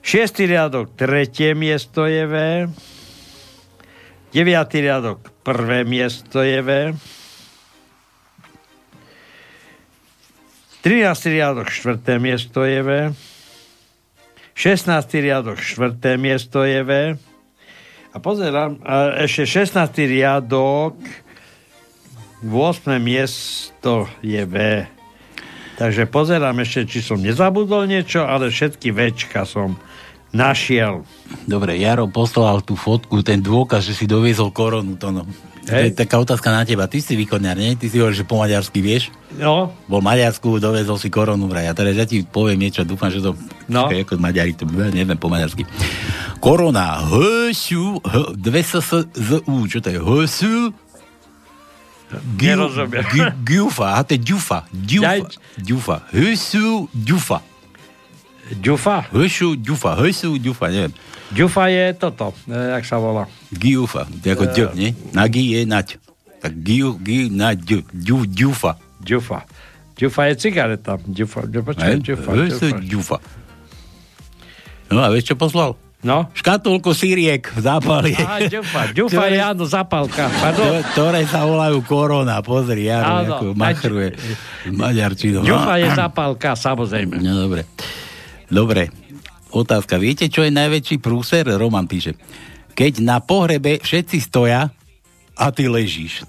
Šiestý 0.00 0.48
riadok, 0.48 0.96
tretie 0.96 1.52
miesto 1.52 2.08
je 2.08 2.24
V. 2.24 2.36
Deviatý 4.38 4.86
riadok, 4.86 5.18
prvé 5.42 5.82
miesto 5.82 6.46
je 6.46 6.62
V. 6.62 6.94
13. 10.86 11.34
riadok, 11.34 11.66
štvrté 11.66 12.22
miesto 12.22 12.62
je 12.62 12.78
V. 12.86 12.90
16. 14.54 14.94
riadok, 15.18 15.58
štvrté 15.58 16.14
miesto 16.22 16.62
je 16.62 16.86
V. 16.86 17.18
A 18.14 18.16
pozerám, 18.22 18.78
a 18.86 19.26
ešte 19.26 19.66
16. 19.66 20.06
riadok, 20.06 20.94
8. 22.46 22.94
miesto 23.02 24.06
je 24.22 24.46
V. 24.46 24.86
Takže 25.82 26.06
pozerám 26.06 26.62
ešte, 26.62 26.86
či 26.86 27.02
som 27.02 27.18
nezabudol 27.18 27.90
niečo, 27.90 28.22
ale 28.22 28.54
všetky 28.54 28.94
Včka 28.94 29.42
som 29.42 29.74
našiel. 30.32 31.04
Dobre, 31.48 31.76
Jaro 31.80 32.08
poslal 32.08 32.60
tú 32.64 32.76
fotku, 32.76 33.24
ten 33.24 33.40
dôkaz, 33.40 33.84
že 33.84 33.94
si 33.96 34.04
doviezol 34.04 34.52
koronu, 34.52 34.96
to 34.96 35.12
no. 35.12 35.22
To 35.68 35.76
je 35.76 35.92
Hej. 35.92 36.00
taká 36.00 36.16
otázka 36.16 36.48
na 36.48 36.64
teba. 36.64 36.88
Ty 36.88 36.96
si 37.04 37.12
výkonňar, 37.12 37.60
nie? 37.60 37.76
Ty 37.76 37.92
si 37.92 38.00
hovoríš, 38.00 38.24
že 38.24 38.28
po 38.28 38.40
maďarsky 38.40 38.80
vieš? 38.80 39.12
No. 39.36 39.68
Bol 39.84 40.00
Maďarsku, 40.00 40.56
dovezol 40.56 40.96
si 40.96 41.12
koronu 41.12 41.44
vraj. 41.44 41.68
A 41.68 41.76
teraz 41.76 41.92
ja 41.92 42.08
ti 42.08 42.24
poviem 42.24 42.56
niečo, 42.56 42.88
dúfam, 42.88 43.12
že 43.12 43.20
to... 43.20 43.36
No. 43.68 43.84
Počkaj, 43.84 44.00
ako 44.08 44.16
Maďari, 44.16 44.56
to 44.56 44.64
neviem 44.64 45.20
po 45.20 45.28
maďarsky. 45.28 45.68
Korona. 46.40 47.04
Hsu, 47.04 48.00
h, 48.00 48.32
dve 48.32 48.64
s, 48.64 48.80
s, 48.80 49.12
z, 49.12 49.30
u. 49.44 49.68
Čo 49.68 49.84
to 49.84 49.92
je? 49.92 50.00
Hsu, 50.00 50.72
Nerozumiem. 52.40 53.04
Giufa, 53.44 54.00
a 54.00 54.00
to 54.00 54.16
je 54.16 54.20
Ďufa. 54.24 54.64
Ďufa. 54.72 55.28
Ďufa. 55.60 55.96
Hsu, 56.08 56.88
Ďufa. 56.96 57.44
Ďufa? 58.50 59.10
Hsu, 59.10 59.54
Ďufa. 59.54 60.00
Hsu, 60.00 60.36
Ďufa, 60.36 60.66
neviem. 60.68 60.94
Ďufa 61.28 61.68
je 61.68 61.84
toto, 61.92 62.32
e, 62.44 62.56
jak 62.72 62.84
sa 62.84 62.96
volá. 62.96 63.28
Giufa, 63.50 64.08
ako 64.08 64.44
Eh. 64.44 64.52
ďo, 64.54 64.66
nie? 64.72 64.90
Na 65.12 65.28
gi 65.28 65.52
je 65.52 65.60
nať. 65.62 66.00
Tak 66.38 66.52
giu, 66.56 66.96
gi, 66.96 67.28
na 67.28 67.52
ďu, 67.52 67.84
ďu, 67.90 68.24
ďufa. 68.24 68.80
Ďufa. 68.98 69.44
Ďufa 69.92 70.22
je 70.24 70.34
cigareta. 70.38 70.96
Ďufa, 70.96 71.44
ďufa, 71.44 71.70
ďufa, 71.74 72.30
ďufa. 72.32 72.78
ďufa. 72.80 73.18
No 74.88 75.04
a 75.04 75.12
vieš, 75.12 75.28
čo 75.28 75.36
poslal? 75.36 75.76
No? 75.98 76.30
Škatulku 76.32 76.94
síriek 76.94 77.50
zápali. 77.58 78.14
Á, 78.14 78.46
ďufa, 78.46 78.94
ďufa 78.94 79.24
je, 79.28 79.40
áno, 79.50 79.66
zapálka. 79.66 80.30
Pardon. 80.30 80.80
Ktoré 80.94 81.26
sa 81.26 81.42
volajú 81.42 81.82
korona. 81.82 82.38
Pozri, 82.40 82.86
Áno. 82.86 83.34
ako 83.34 83.46
machruje 83.52 84.14
maďarčinou. 84.64 85.42
Ďufa 85.42 85.74
je 85.76 85.88
zapálka, 85.92 86.54
samozrejme. 86.54 87.18
No 87.18 87.44
dobre. 87.44 87.66
Dobre. 88.48 88.88
Otázka. 89.52 89.96
Viete, 89.96 90.28
čo 90.28 90.44
je 90.44 90.52
najväčší 90.52 91.00
prúser? 91.00 91.48
Roman 91.48 91.88
píše. 91.88 92.16
Keď 92.76 93.00
na 93.04 93.20
pohrebe 93.20 93.80
všetci 93.80 94.18
stoja 94.20 94.68
a 95.38 95.44
ty 95.52 95.68
ležíš. 95.70 96.24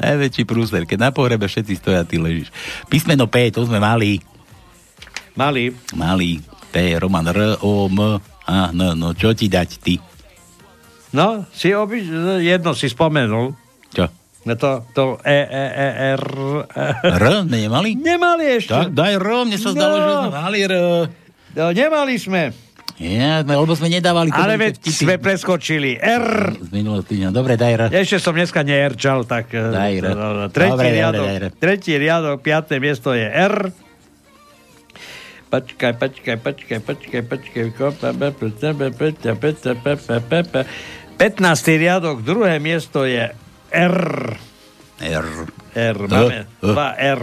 Najväčší 0.00 0.44
prúser. 0.48 0.84
Keď 0.88 0.98
na 1.00 1.10
pohrebe 1.12 1.48
všetci 1.48 1.74
stoja 1.80 2.04
a 2.04 2.08
ty 2.08 2.16
ležíš. 2.20 2.52
Písmeno 2.88 3.28
P, 3.28 3.52
to 3.52 3.64
sme 3.64 3.80
mali. 3.80 4.20
Mali. 5.36 5.72
Mali. 5.96 6.40
P, 6.70 6.96
Roman, 6.96 7.26
R, 7.28 7.60
O, 7.64 7.88
M, 7.90 8.20
A, 8.46 8.70
N. 8.70 8.80
No 8.96 9.12
čo 9.12 9.34
ti 9.34 9.50
dať 9.50 9.70
ty? 9.82 9.98
No, 11.10 11.42
si 11.50 11.74
obi... 11.74 12.06
jedno 12.46 12.70
si 12.72 12.86
spomenul. 12.86 13.59
No 14.40 14.52
to, 14.54 14.84
to 14.90 15.02
E, 15.20 15.40
E, 15.42 15.64
E, 15.68 15.88
R... 16.14 16.24
R? 16.96 17.24
Nemali? 17.44 17.92
Nemali 17.92 18.56
ešte. 18.56 18.72
Tak, 18.72 18.88
daj 18.90 19.12
R, 19.14 19.26
mne 19.44 19.56
sa 19.56 19.70
zdalo, 19.70 19.94
No. 19.94 20.00
že 20.00 20.12
sme 20.16 20.30
mali 20.34 20.58
R. 20.60 20.74
No, 21.50 21.64
nemali 21.70 22.14
sme. 22.16 22.42
Ja, 22.96 23.40
sme- 23.40 23.52
lebo 23.54 23.72
sme 23.72 23.88
nedávali. 23.90 24.28
Ale 24.30 24.56
veď 24.56 24.76
vtipy 24.76 24.92
sme 24.98 25.16
preskočili. 25.16 25.96
R. 25.96 26.52
Z 26.54 26.68
minulého 26.70 27.00
týždňa. 27.02 27.28
Dobre, 27.30 27.54
daj 27.54 27.72
R. 27.74 27.82
Ešte 27.94 28.16
som 28.18 28.32
dneska 28.32 28.60
neerčal, 28.60 29.24
tak... 29.24 29.48
e, 29.50 29.60
Daj 29.60 29.92
R. 29.98 30.04
no, 30.10 30.28
no, 30.34 30.44
Tretí 30.46 30.72
Dobre, 30.72 30.88
riadok, 30.90 31.24
daj 31.26 31.36
R. 31.36 31.44
tretí 31.54 31.92
riadok, 31.94 32.36
piaté 32.38 32.76
miesto 32.76 33.12
je 33.12 33.24
R. 33.24 33.56
Počkaj, 35.48 35.92
počkaj, 35.96 36.36
počkaj, 36.38 36.78
počkaj, 36.80 37.22
počkaj. 37.24 37.64
kopa, 37.72 38.12
be, 38.12 38.30
pe, 38.30 38.48
te, 38.50 38.70
be, 38.70 38.88
pe, 38.88 39.10
te, 39.10 39.34
pe, 39.34 39.50
te, 39.52 39.72
pe, 39.74 39.92
pe, 39.96 40.16
pe, 40.18 40.40
pe. 40.44 40.60
15. 41.18 41.42
riadok, 41.76 42.22
druhé 42.22 42.56
miesto 42.56 43.02
je 43.02 43.34
R. 43.70 43.98
R. 45.00 45.26
R, 45.74 45.98
máme 46.04 46.44
dva 46.60 46.88
R. 46.98 47.22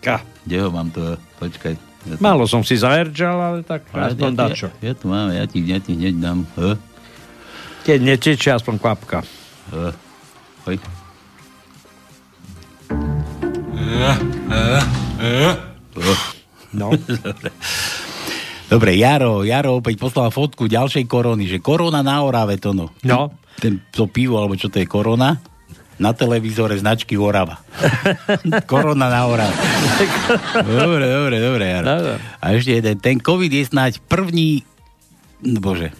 K. 0.00 0.06
Kde 0.46 0.56
ho 0.62 0.68
mám 0.70 0.88
to? 0.94 1.18
Počkaj. 1.40 1.74
Ja 2.04 2.14
tu- 2.16 2.22
Málo 2.22 2.44
som 2.44 2.60
si 2.60 2.76
zaerčal, 2.76 3.36
ale 3.40 3.58
tak 3.64 3.88
Ale 3.90 4.12
aspoň 4.12 4.30
ja, 4.30 4.38
dačo. 4.38 4.68
Ja, 4.80 4.88
ja, 4.88 4.92
tu 4.92 5.04
mám, 5.08 5.32
ja 5.32 5.44
ti, 5.48 5.58
ja 5.64 5.78
ti 5.80 5.96
hneď 5.96 6.14
dám. 6.20 6.44
H. 6.56 6.76
Keď 7.84 7.98
netečie, 8.00 8.50
aspoň 8.52 8.74
kvapka. 8.76 9.20
H. 9.72 9.76
Hoj. 10.68 10.76
No. 16.74 16.90
Dobre, 18.72 18.96
Jaro, 18.96 19.44
Jaro 19.46 19.78
opäť 19.78 20.00
poslal 20.00 20.32
fotku 20.34 20.66
ďalšej 20.66 21.04
korony, 21.06 21.46
že 21.46 21.62
korona 21.62 22.02
na 22.02 22.24
Orave 22.24 22.58
to 22.58 22.74
no. 22.74 22.90
No. 23.06 23.30
Ten, 23.60 23.78
to 23.94 24.10
pivo, 24.10 24.40
alebo 24.40 24.58
čo 24.58 24.66
to 24.66 24.82
je 24.82 24.88
korona, 24.88 25.38
na 25.98 26.12
televízore 26.12 26.78
značky 26.78 27.18
Orava. 27.18 27.58
korona 28.70 29.10
na 29.10 29.26
Orave. 29.26 29.54
dobre, 30.62 31.06
dobre, 31.06 31.40
dobre, 31.40 31.64
Jaro. 31.70 32.18
A 32.42 32.46
ešte 32.54 32.72
jeden, 32.82 32.98
ten 32.98 33.20
COVID 33.20 33.52
je 33.52 33.64
snáď 33.66 33.98
první, 34.04 34.62
no 35.42 35.60
bože. 35.60 35.90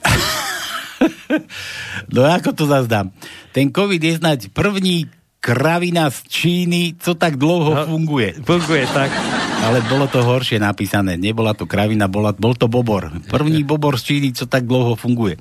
no 2.14 2.26
ako 2.26 2.52
to 2.56 2.66
zazdám. 2.66 3.12
Ten 3.52 3.70
COVID 3.70 4.02
je 4.02 4.16
snáď 4.16 4.48
první 4.50 5.06
kravina 5.40 6.12
z 6.12 6.22
Číny, 6.28 6.94
co 7.00 7.16
tak 7.16 7.40
dlouho 7.40 7.74
no, 7.74 7.86
funguje. 7.88 8.36
Funguje 8.44 8.84
tak. 8.92 9.08
Ale 9.60 9.80
bolo 9.88 10.08
to 10.08 10.24
horšie 10.24 10.60
napísané. 10.60 11.16
Nebola 11.16 11.56
to 11.56 11.68
kravina, 11.68 12.08
bola, 12.08 12.32
bol 12.32 12.56
to 12.56 12.68
bobor. 12.68 13.12
První 13.28 13.64
bobor 13.70 13.96
z 13.96 14.12
Číny, 14.12 14.32
co 14.32 14.46
tak 14.46 14.68
dlouho 14.68 14.96
funguje. 14.96 15.36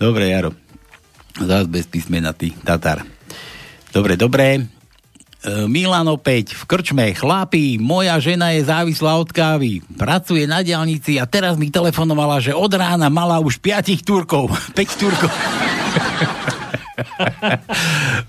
Dobre, 0.00 0.32
Jaro. 0.32 0.56
Zás 1.40 1.66
bez 1.66 1.88
písmena, 1.88 2.36
ty, 2.36 2.52
Tatar. 2.52 3.00
Dobre, 3.90 4.14
dobre. 4.20 4.68
E, 5.40 5.64
Milan 5.64 6.04
opäť 6.12 6.52
v 6.52 6.68
krčme, 6.68 7.16
chlapí, 7.16 7.80
moja 7.80 8.20
žena 8.20 8.52
je 8.52 8.68
závislá 8.68 9.16
od 9.16 9.32
kávy, 9.32 9.80
pracuje 9.96 10.44
na 10.44 10.60
diálnici 10.60 11.16
a 11.16 11.24
teraz 11.24 11.56
mi 11.56 11.72
telefonovala, 11.72 12.44
že 12.44 12.52
od 12.52 12.68
rána 12.76 13.08
mala 13.08 13.40
už 13.40 13.56
piatich 13.56 14.04
Turkov, 14.04 14.52
5 14.76 15.00
Turkov. 15.00 15.32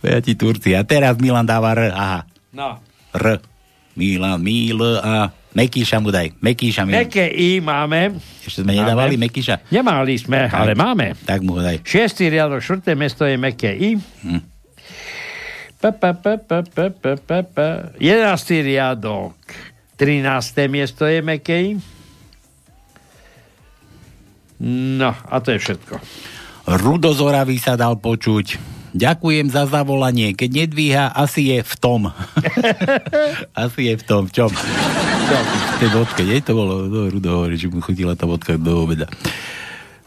Piati 0.01 0.33
Turci. 0.39 0.71
A 0.75 0.83
teraz 0.87 1.19
Milan 1.19 1.45
dáva 1.45 1.75
R, 1.75 1.91
aha. 1.91 2.23
No. 2.55 2.79
R. 3.11 3.39
Milan, 3.95 4.39
Mil 4.39 4.79
a 5.03 5.31
Mekíša 5.51 5.99
mu 5.99 6.15
daj. 6.15 6.31
Mekíša 6.39 6.87
Milan. 6.87 7.03
Meké 7.03 7.27
I 7.27 7.59
máme. 7.59 8.15
Ešte 8.39 8.63
sme 8.63 8.71
nedávali 8.71 9.19
Mekíša. 9.19 9.67
Nemali 9.67 10.15
sme, 10.15 10.47
Tak. 10.47 10.55
ale 10.55 10.71
máme. 10.79 11.11
Tak 11.27 11.43
mu 11.43 11.59
ho 11.59 11.61
daj. 11.61 11.83
Šiestý 11.83 12.31
riadok, 12.31 12.63
štvrté 12.63 12.95
mesto 12.95 13.27
je 13.27 13.35
meké 13.35 13.75
I. 13.75 13.99
Hm. 13.99 14.41
Pa, 15.81 15.91
pa, 15.91 16.15
pa, 16.15 16.39
pa, 16.39 16.63
pa, 16.63 16.87
pa, 16.87 17.11
pa, 17.19 17.37
pa. 17.43 17.67
Jedenáctý 17.99 18.63
riadok, 18.63 19.35
trinácté 19.99 20.71
miesto 20.71 21.03
je 21.03 21.19
meké 21.19 21.57
I. 21.59 21.71
No, 24.61 25.11
a 25.11 25.35
to 25.41 25.51
je 25.51 25.59
všetko. 25.59 25.97
Rudozoravý 26.69 27.57
sa 27.57 27.73
dal 27.73 27.97
počuť. 27.97 28.79
Ďakujem 28.91 29.47
za 29.47 29.71
zavolanie. 29.71 30.35
Keď 30.35 30.49
nedvíha, 30.51 31.05
asi 31.15 31.55
je 31.55 31.59
v 31.63 31.73
tom. 31.79 32.01
asi 33.65 33.81
je 33.87 33.93
v 33.95 34.03
tom. 34.03 34.27
V 34.27 34.31
čom? 34.35 34.51
V 34.51 35.75
tej 35.79 35.89
vodke, 35.95 36.21
nie? 36.27 36.43
To 36.43 36.51
bolo, 36.51 36.73
no, 36.91 37.07
Rudo 37.07 37.29
hovorí, 37.39 37.55
že 37.55 37.71
mu 37.71 37.79
chutila 37.79 38.19
tá 38.19 38.27
vodka 38.27 38.59
do 38.59 38.83
obeda. 38.83 39.07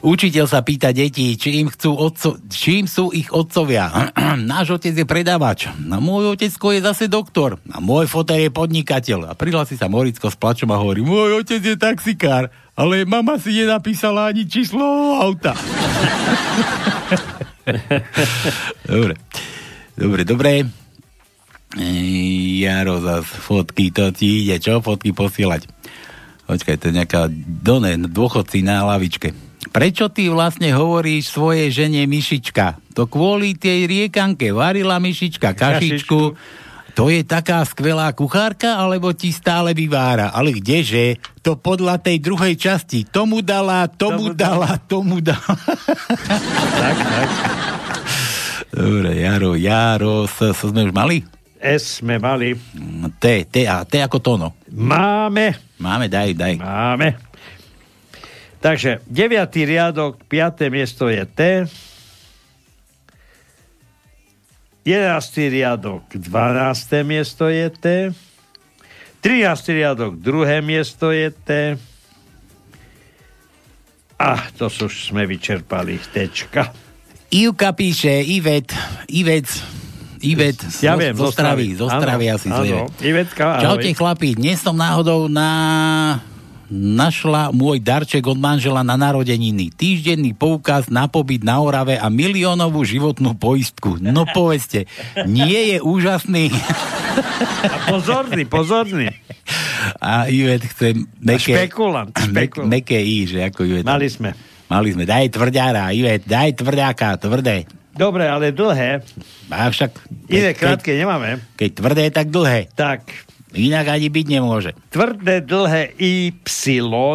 Učiteľ 0.05 0.44
sa 0.44 0.61
pýta 0.61 0.93
detí, 0.93 1.32
či 1.32 1.65
im, 1.65 1.73
chcú 1.73 1.97
otco, 1.97 2.36
čím 2.52 2.85
sú 2.85 3.09
ich 3.09 3.32
otcovia. 3.32 4.12
Náš 4.52 4.77
otec 4.77 4.93
je 4.93 5.09
predávač. 5.09 5.73
A 5.73 5.97
môj 5.97 6.36
otecko 6.36 6.77
je 6.77 6.85
zase 6.85 7.09
doktor. 7.09 7.56
A 7.73 7.81
môj 7.81 8.05
foter 8.05 8.36
je 8.36 8.52
podnikateľ. 8.52 9.32
A 9.32 9.39
prihlási 9.39 9.81
sa 9.81 9.89
Moricko 9.89 10.28
s 10.28 10.36
plačom 10.36 10.69
a 10.69 10.77
hovorí, 10.77 11.01
môj 11.01 11.40
otec 11.40 11.65
je 11.65 11.81
taxikár, 11.81 12.52
ale 12.77 13.09
mama 13.09 13.40
si 13.40 13.56
nenapísala 13.56 14.28
ani 14.28 14.44
číslo 14.44 14.85
auta. 15.16 15.56
dobre. 18.91 19.15
Dobre, 19.95 20.23
dobre. 20.27 20.51
Ej, 21.74 22.62
Jaro 22.62 23.03
zas 23.03 23.27
fotky, 23.27 23.91
to 23.91 24.15
ti 24.15 24.47
ide, 24.47 24.62
čo? 24.62 24.78
Fotky 24.78 25.11
posielať. 25.11 25.66
Počkaj, 26.45 26.77
to 26.77 26.85
je 26.93 26.99
nejaká 27.03 27.27
done, 27.32 28.11
dôchodci 28.11 28.61
na 28.62 28.85
lavičke. 28.85 29.32
Prečo 29.73 30.12
ty 30.12 30.28
vlastne 30.28 30.70
hovoríš 30.77 31.32
svojej 31.32 31.73
žene 31.73 32.05
Myšička? 32.05 32.95
To 32.95 33.09
kvôli 33.09 33.57
tej 33.57 33.89
riekanke. 33.89 34.53
Varila 34.53 35.01
Myšička 35.01 35.57
kašičku. 35.57 36.36
To 36.95 37.11
je 37.11 37.27
taká 37.27 37.66
skvelá 37.66 38.15
kuchárka, 38.15 38.79
alebo 38.79 39.11
ti 39.11 39.35
stále 39.35 39.75
vyvára? 39.75 40.31
Ale 40.31 40.55
kdeže? 40.55 41.19
To 41.43 41.59
podľa 41.59 41.99
tej 41.99 42.23
druhej 42.23 42.55
časti. 42.55 43.03
Tomu 43.03 43.43
dala, 43.43 43.91
tomu, 43.91 44.31
dala, 44.31 44.79
tomu 44.79 45.19
dala. 45.19 45.55
tak, 46.79 46.97
tak. 46.97 47.29
Dobre, 48.71 49.11
Jaro, 49.19 49.59
Jaro, 49.59 50.31
s, 50.31 50.39
s 50.39 50.62
sme 50.62 50.87
už 50.87 50.95
mali? 50.95 51.19
S 51.59 51.99
sme 51.99 52.23
mali. 52.23 52.55
T, 53.19 53.25
T, 53.51 53.66
a 53.66 53.83
T 53.83 53.99
ako 53.99 54.19
tono. 54.23 54.49
Máme. 54.71 55.75
Máme, 55.83 56.07
daj, 56.07 56.31
daj. 56.39 56.55
Máme. 56.62 57.19
Takže 58.62 59.03
9. 59.11 59.51
riadok, 59.66 60.23
5. 60.31 60.71
miesto 60.71 61.11
je 61.11 61.23
T. 61.27 61.41
11. 64.85 65.48
riadok, 65.48 66.05
12. 66.12 67.09
miesto 67.09 67.48
je 67.48 67.73
T. 67.73 67.86
13. 69.24 69.73
riadok, 69.73 70.20
2. 70.20 70.61
miesto 70.61 71.09
je 71.09 71.32
T. 71.32 71.51
A 74.20 74.31
to 74.52 74.69
už 74.69 75.09
sme 75.09 75.24
vyčerpali 75.24 75.97
Tčka. 75.97 76.69
Ivka 77.32 77.73
píše, 77.73 78.12
Ivet, 78.28 78.77
Ivet, 79.09 79.48
Ivet, 80.20 80.61
Ja 80.85 80.94
zo, 80.94 81.01
viem, 81.01 81.16
zo 81.16 81.32
Stravy, 81.32 81.66
zo 81.74 81.89
Stravy 81.89 82.27
asi 82.28 82.48
zle. 82.52 82.85
Ivetka. 83.01 83.65
Čaute 83.65 83.89
chlapi, 83.97 84.36
dnes 84.36 84.61
som 84.61 84.77
náhodou 84.77 85.32
na 85.32 85.48
našla 86.73 87.53
môj 87.53 87.81
darček 87.81 88.24
od 88.24 88.39
manžela 88.41 88.81
na 88.81 88.97
narodeniny. 88.97 89.73
Týždenný 89.74 90.32
poukaz 90.32 90.89
na 90.89 91.09
pobyt 91.11 91.45
na 91.45 91.61
Orave 91.61 92.01
a 92.01 92.09
miliónovú 92.09 92.85
životnú 92.85 93.36
poistku. 93.36 94.01
No 94.01 94.24
povedzte, 94.28 94.89
nie 95.28 95.74
je 95.74 95.78
úžasný. 95.85 96.49
A 97.65 97.77
pozorný, 97.93 98.45
pozorný. 98.49 99.12
A 100.01 100.27
Ivet 100.32 100.65
chce 100.65 100.97
meké, 101.20 101.55
špekulant, 101.55 102.11
špekulant. 102.11 102.69
meké 102.73 102.99
I, 102.99 103.28
že 103.28 103.39
ako 103.45 103.61
Ivet. 103.69 103.85
Mali 103.85 104.09
sme. 104.09 104.32
Mali 104.66 104.89
sme. 104.97 105.05
Daj 105.05 105.28
tvrďára, 105.36 105.93
Ivet, 105.93 106.24
daj 106.24 106.57
tvrďáka, 106.57 107.20
tvrdé. 107.20 107.69
Dobre, 107.95 108.27
ale 108.27 108.51
dlhé. 108.51 109.07
A 109.55 109.70
však... 109.70 109.95
Iné 110.27 110.51
krátke 110.51 110.99
nemáme. 110.99 111.39
Keď 111.55 111.70
tvrdé, 111.78 112.05
tak 112.11 112.27
dlhé. 112.27 112.66
Tak. 112.74 113.07
Inak 113.55 113.86
ani 113.86 114.10
byť 114.10 114.26
nemôže. 114.26 114.74
Tvrdé 114.90 115.39
dlhé 115.39 115.94
Y 115.94 116.35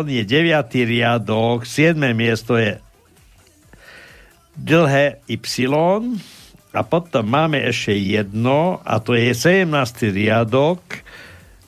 je 0.07 0.23
9. 0.23 0.87
riadok, 0.87 1.67
7. 1.67 1.99
miesto 2.15 2.55
je 2.55 2.79
dlhé 4.55 5.19
Y 5.27 5.67
a 6.69 6.81
potom 6.87 7.25
máme 7.27 7.59
ešte 7.67 7.91
jedno 7.91 8.79
a 8.87 9.03
to 9.03 9.19
je 9.19 9.35
17. 9.35 9.67
riadok, 10.15 10.79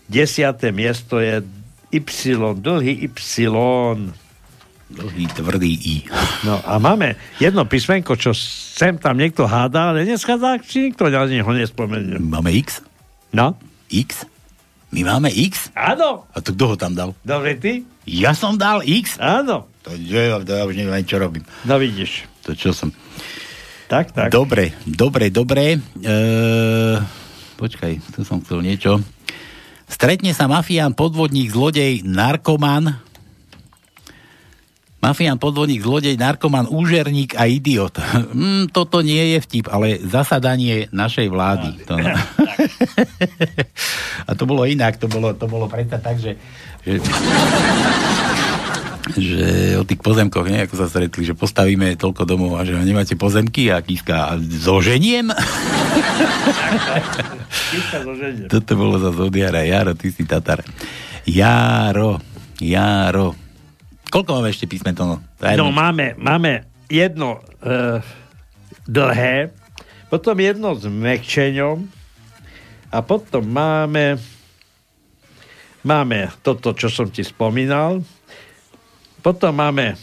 10. 0.07 0.55
miesto 0.71 1.19
je 1.19 1.43
Y, 1.91 2.39
dlhý 2.63 3.11
Y. 3.11 3.47
Dlhý, 4.91 5.23
tvrdý 5.31 5.71
I. 5.71 5.95
No 6.43 6.59
a 6.67 6.75
máme 6.75 7.15
jedno 7.39 7.63
písmenko, 7.63 8.19
čo 8.19 8.35
sem 8.35 8.99
tam 8.99 9.15
niekto 9.15 9.47
hádá, 9.47 9.95
ale 9.95 10.03
dneska 10.03 10.35
tak, 10.35 10.67
či 10.67 10.91
nikto 10.91 11.07
na 11.07 11.23
neho 11.27 11.47
nespomenie. 11.47 12.19
Máme 12.19 12.51
X? 12.55 12.83
No. 13.31 13.55
X? 13.87 14.27
My 14.91 15.07
máme 15.07 15.31
X? 15.31 15.71
Áno. 15.71 16.27
A 16.35 16.37
to 16.43 16.51
kto 16.51 16.75
ho 16.75 16.75
tam 16.75 16.91
dal? 16.91 17.15
Dobre, 17.23 17.55
ty? 17.55 17.87
Ja 18.03 18.35
som 18.35 18.59
dal 18.59 18.83
X? 18.83 19.15
Áno. 19.23 19.71
To, 19.87 19.95
ja, 19.95 20.35
to 20.43 20.51
ja 20.51 20.67
už 20.67 20.75
neviem, 20.75 21.07
čo 21.07 21.15
robím. 21.15 21.47
No 21.63 21.79
vidíš. 21.79 22.27
To 22.43 22.51
čo 22.51 22.75
som... 22.75 22.91
Tak, 23.87 24.11
tak. 24.11 24.31
Dobre, 24.31 24.75
dobre, 24.87 25.31
dobre. 25.31 25.79
E, 25.79 26.15
počkaj, 27.59 27.99
tu 28.15 28.23
som 28.23 28.39
chcel 28.43 28.63
niečo. 28.63 29.03
Stretne 29.87 30.31
sa 30.31 30.47
mafián, 30.47 30.95
podvodník, 30.95 31.51
zlodej, 31.51 32.03
narkoman. 32.07 32.95
Mafián, 35.01 35.41
podvodník, 35.41 35.81
zlodej, 35.81 36.13
narkoman, 36.13 36.69
úžerník 36.69 37.33
a 37.33 37.49
idiot. 37.49 37.97
Mm, 38.31 38.71
toto 38.71 39.03
nie 39.03 39.35
je 39.35 39.43
vtip, 39.43 39.67
ale 39.67 39.99
zasadanie 39.99 40.87
našej 40.93 41.27
vlády. 41.27 41.83
To, 41.83 41.99
a 44.29 44.31
to 44.37 44.43
bolo 44.47 44.63
inak, 44.63 44.95
to 45.01 45.11
bolo, 45.11 45.35
to 45.35 45.51
bolo 45.51 45.67
predsa 45.67 45.99
tak, 45.99 46.15
že, 46.15 46.39
že 46.87 47.01
že 49.17 49.75
o 49.75 49.83
tých 49.83 49.99
pozemkoch, 49.99 50.47
nie, 50.47 50.63
ako 50.63 50.75
sa 50.77 50.87
stretli, 50.87 51.25
že 51.25 51.35
postavíme 51.35 51.97
toľko 51.99 52.23
domov 52.23 52.55
a 52.55 52.63
že 52.63 52.77
nemáte 52.77 53.17
pozemky 53.17 53.73
a 53.73 53.81
kíska 53.81 54.31
a 54.31 54.39
zoženiem? 54.39 55.33
Toto 58.47 58.71
bolo 58.77 59.01
za 59.01 59.11
Zodiara. 59.11 59.65
Jaro, 59.65 59.97
ty 59.97 60.13
si 60.13 60.23
Tatar. 60.23 60.63
Jaro, 61.25 62.21
Jaro. 62.61 63.40
Koľko 64.11 64.29
máme 64.37 64.51
ešte 64.51 64.67
písmen 64.67 64.91
to? 64.91 65.17
No 65.55 65.71
máme, 65.71 66.19
máme 66.19 66.67
jedno 66.91 67.39
e, 67.63 68.03
dlhé, 68.83 69.55
potom 70.11 70.35
jedno 70.35 70.75
s 70.75 70.83
mekčeňom 70.83 71.87
a 72.91 72.97
potom 72.99 73.47
máme 73.47 74.19
máme 75.81 76.29
toto, 76.45 76.73
čo 76.77 76.89
som 76.89 77.09
ti 77.09 77.25
spomínal. 77.25 78.05
Potom 79.21 79.53
máme 79.53 79.97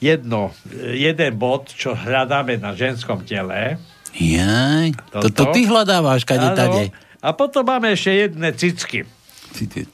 jedno, 0.00 0.52
e, 0.68 0.96
jeden 0.96 1.32
bod, 1.36 1.72
čo 1.72 1.94
hľadáme 1.94 2.60
na 2.60 2.74
ženskom 2.74 3.24
tele. 3.24 3.78
Jaj, 4.12 4.92
to, 5.08 5.28
to 5.32 5.44
ty 5.56 5.64
hľadávaš, 5.64 6.28
kade 6.28 6.48
tade. 6.52 6.92
A 7.22 7.28
potom 7.32 7.64
máme 7.64 7.94
ešte 7.94 8.12
jedné 8.12 8.50
cicky. 8.52 9.06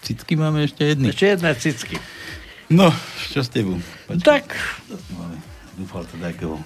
Cicky 0.02 0.32
máme 0.34 0.66
ešte 0.66 0.96
jedny. 0.96 1.12
Ešte 1.12 1.26
jedné 1.36 1.52
cicky. 1.54 1.96
No, 2.68 2.92
čo 3.32 3.40
s 3.40 3.48
tebou? 3.48 3.80
Tak. 4.20 4.52
Dúfal 5.74 6.04
to 6.04 6.20
takého. 6.20 6.60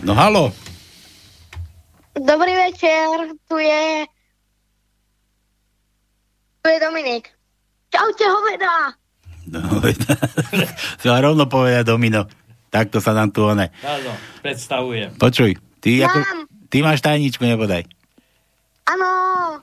No 0.00 0.16
halo. 0.16 0.48
Dobrý 2.14 2.56
večer, 2.58 3.36
tu 3.44 3.56
je... 3.56 4.08
Tu 6.60 6.68
je 6.68 6.78
Dominik. 6.78 7.28
Čaute, 7.88 8.24
hoveda. 8.24 8.72
No, 9.48 9.60
Chcela 10.96 11.18
rovno 11.20 11.44
povedať 11.44 11.84
Domino. 11.84 12.28
Takto 12.70 13.00
sa 13.00 13.10
nám 13.10 13.28
tu 13.28 13.42
one. 13.42 13.72
Áno, 13.82 14.12
predstavuje. 14.40 15.10
Počuj, 15.16 15.58
Ty, 15.80 16.06
ako, 16.06 16.18
Mám. 16.20 16.40
ty 16.68 16.76
máš 16.80 17.00
tajničku, 17.00 17.40
nebodaj. 17.42 17.88
Áno. 18.84 19.08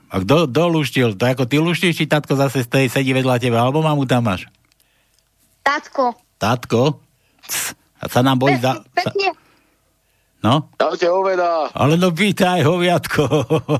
A 0.02 0.14
kto, 0.18 0.44
kto 0.44 0.62
luštil? 0.68 1.08
To 1.14 1.24
ako 1.24 1.46
ty 1.46 1.56
luštíš, 1.56 1.94
či 1.94 2.10
tatko 2.10 2.34
zase 2.34 2.66
stojí, 2.66 2.90
sedí 2.90 3.14
vedľa 3.14 3.38
teba, 3.38 3.62
alebo 3.62 3.80
mamu 3.80 4.02
tam 4.04 4.26
máš? 4.26 4.50
Tatko. 5.68 6.16
Tatko? 6.40 7.04
Cs, 7.44 7.76
A 8.00 8.08
sa 8.08 8.24
nám 8.24 8.40
bojí 8.40 8.56
za... 8.56 8.80
Sa, 8.96 9.12
Pekne. 9.12 9.36
no? 10.40 10.72
Čaute, 10.80 11.12
oveda. 11.12 11.68
Ale 11.76 12.00
no 12.00 12.08
pýtaj, 12.08 12.64
hoviatko. 12.64 13.22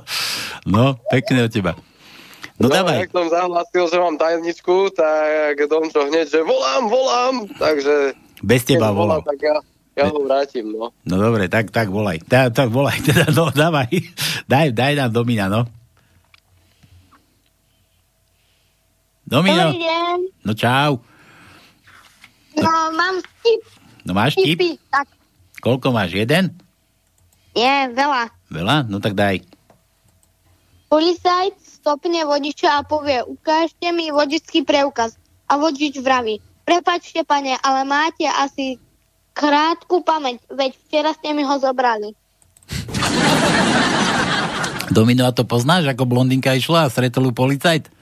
no, 0.75 1.01
pekné 1.09 1.49
od 1.49 1.53
teba. 1.55 1.73
No, 2.61 2.69
dávaj. 2.69 3.09
Jak 3.09 3.15
som 3.15 3.33
zahlásil, 3.33 3.85
že 3.89 3.97
mám 4.03 4.21
tajničku, 4.21 4.93
tak 4.93 5.65
Domčo 5.65 6.05
hneď, 6.13 6.29
že 6.29 6.45
volám, 6.45 6.91
volám, 6.93 7.35
takže... 7.57 8.13
Bez 8.45 8.69
teba 8.69 8.93
keď 8.93 8.99
volá, 8.99 9.17
volal. 9.17 9.21
Tak 9.25 9.39
ja, 9.41 9.57
ja 9.97 10.05
ho 10.13 10.19
vrátim, 10.27 10.67
no. 10.69 10.93
No 11.09 11.15
dobre, 11.17 11.49
tak, 11.49 11.73
tak 11.73 11.89
volaj. 11.89 12.21
Tak, 12.21 12.53
tak 12.53 12.69
volaj, 12.69 13.01
teda, 13.09 13.33
no, 13.33 13.49
dávaj. 13.49 13.89
Daj, 14.45 14.77
daj 14.77 14.93
nám 14.93 15.11
Domina, 15.15 15.49
no. 15.49 15.65
Domino. 19.25 19.73
Dobrý 19.73 19.81
deň. 19.89 20.19
No 20.45 20.53
čau. 20.53 21.01
No, 22.59 22.73
mám 22.95 23.23
vtip. 23.23 23.63
No 24.05 24.13
máš 24.17 24.35
tip? 24.35 24.59
Tipy. 24.59 24.79
Tak, 24.91 25.07
Koľko 25.59 25.91
máš? 25.91 26.15
Jeden? 26.15 26.55
je 27.59 27.75
veľa. 27.91 28.31
Veľa? 28.55 28.77
No 28.87 29.03
tak 29.03 29.19
daj. 29.19 29.43
Policajt 30.87 31.59
stopne 31.59 32.23
vodiča 32.23 32.81
a 32.81 32.87
povie, 32.87 33.19
ukážte 33.21 33.91
mi 33.91 34.15
vodičský 34.15 34.63
preukaz. 34.63 35.19
A 35.51 35.59
vodič 35.59 35.99
vraví, 35.99 36.39
prepačte, 36.63 37.25
pane, 37.27 37.59
ale 37.59 37.83
máte 37.83 38.29
asi 38.29 38.79
krátku 39.35 40.05
pamäť, 40.05 40.45
veď 40.53 40.71
včera 40.87 41.11
ste 41.17 41.35
mi 41.35 41.43
ho 41.43 41.57
zobrali. 41.59 42.15
Domino, 44.89 45.29
a 45.29 45.33
to 45.33 45.45
poznáš, 45.45 45.89
ako 45.89 46.09
blondinka 46.09 46.57
išla 46.57 46.89
a 46.89 46.93
stretol 46.93 47.33
policajt? 47.33 47.93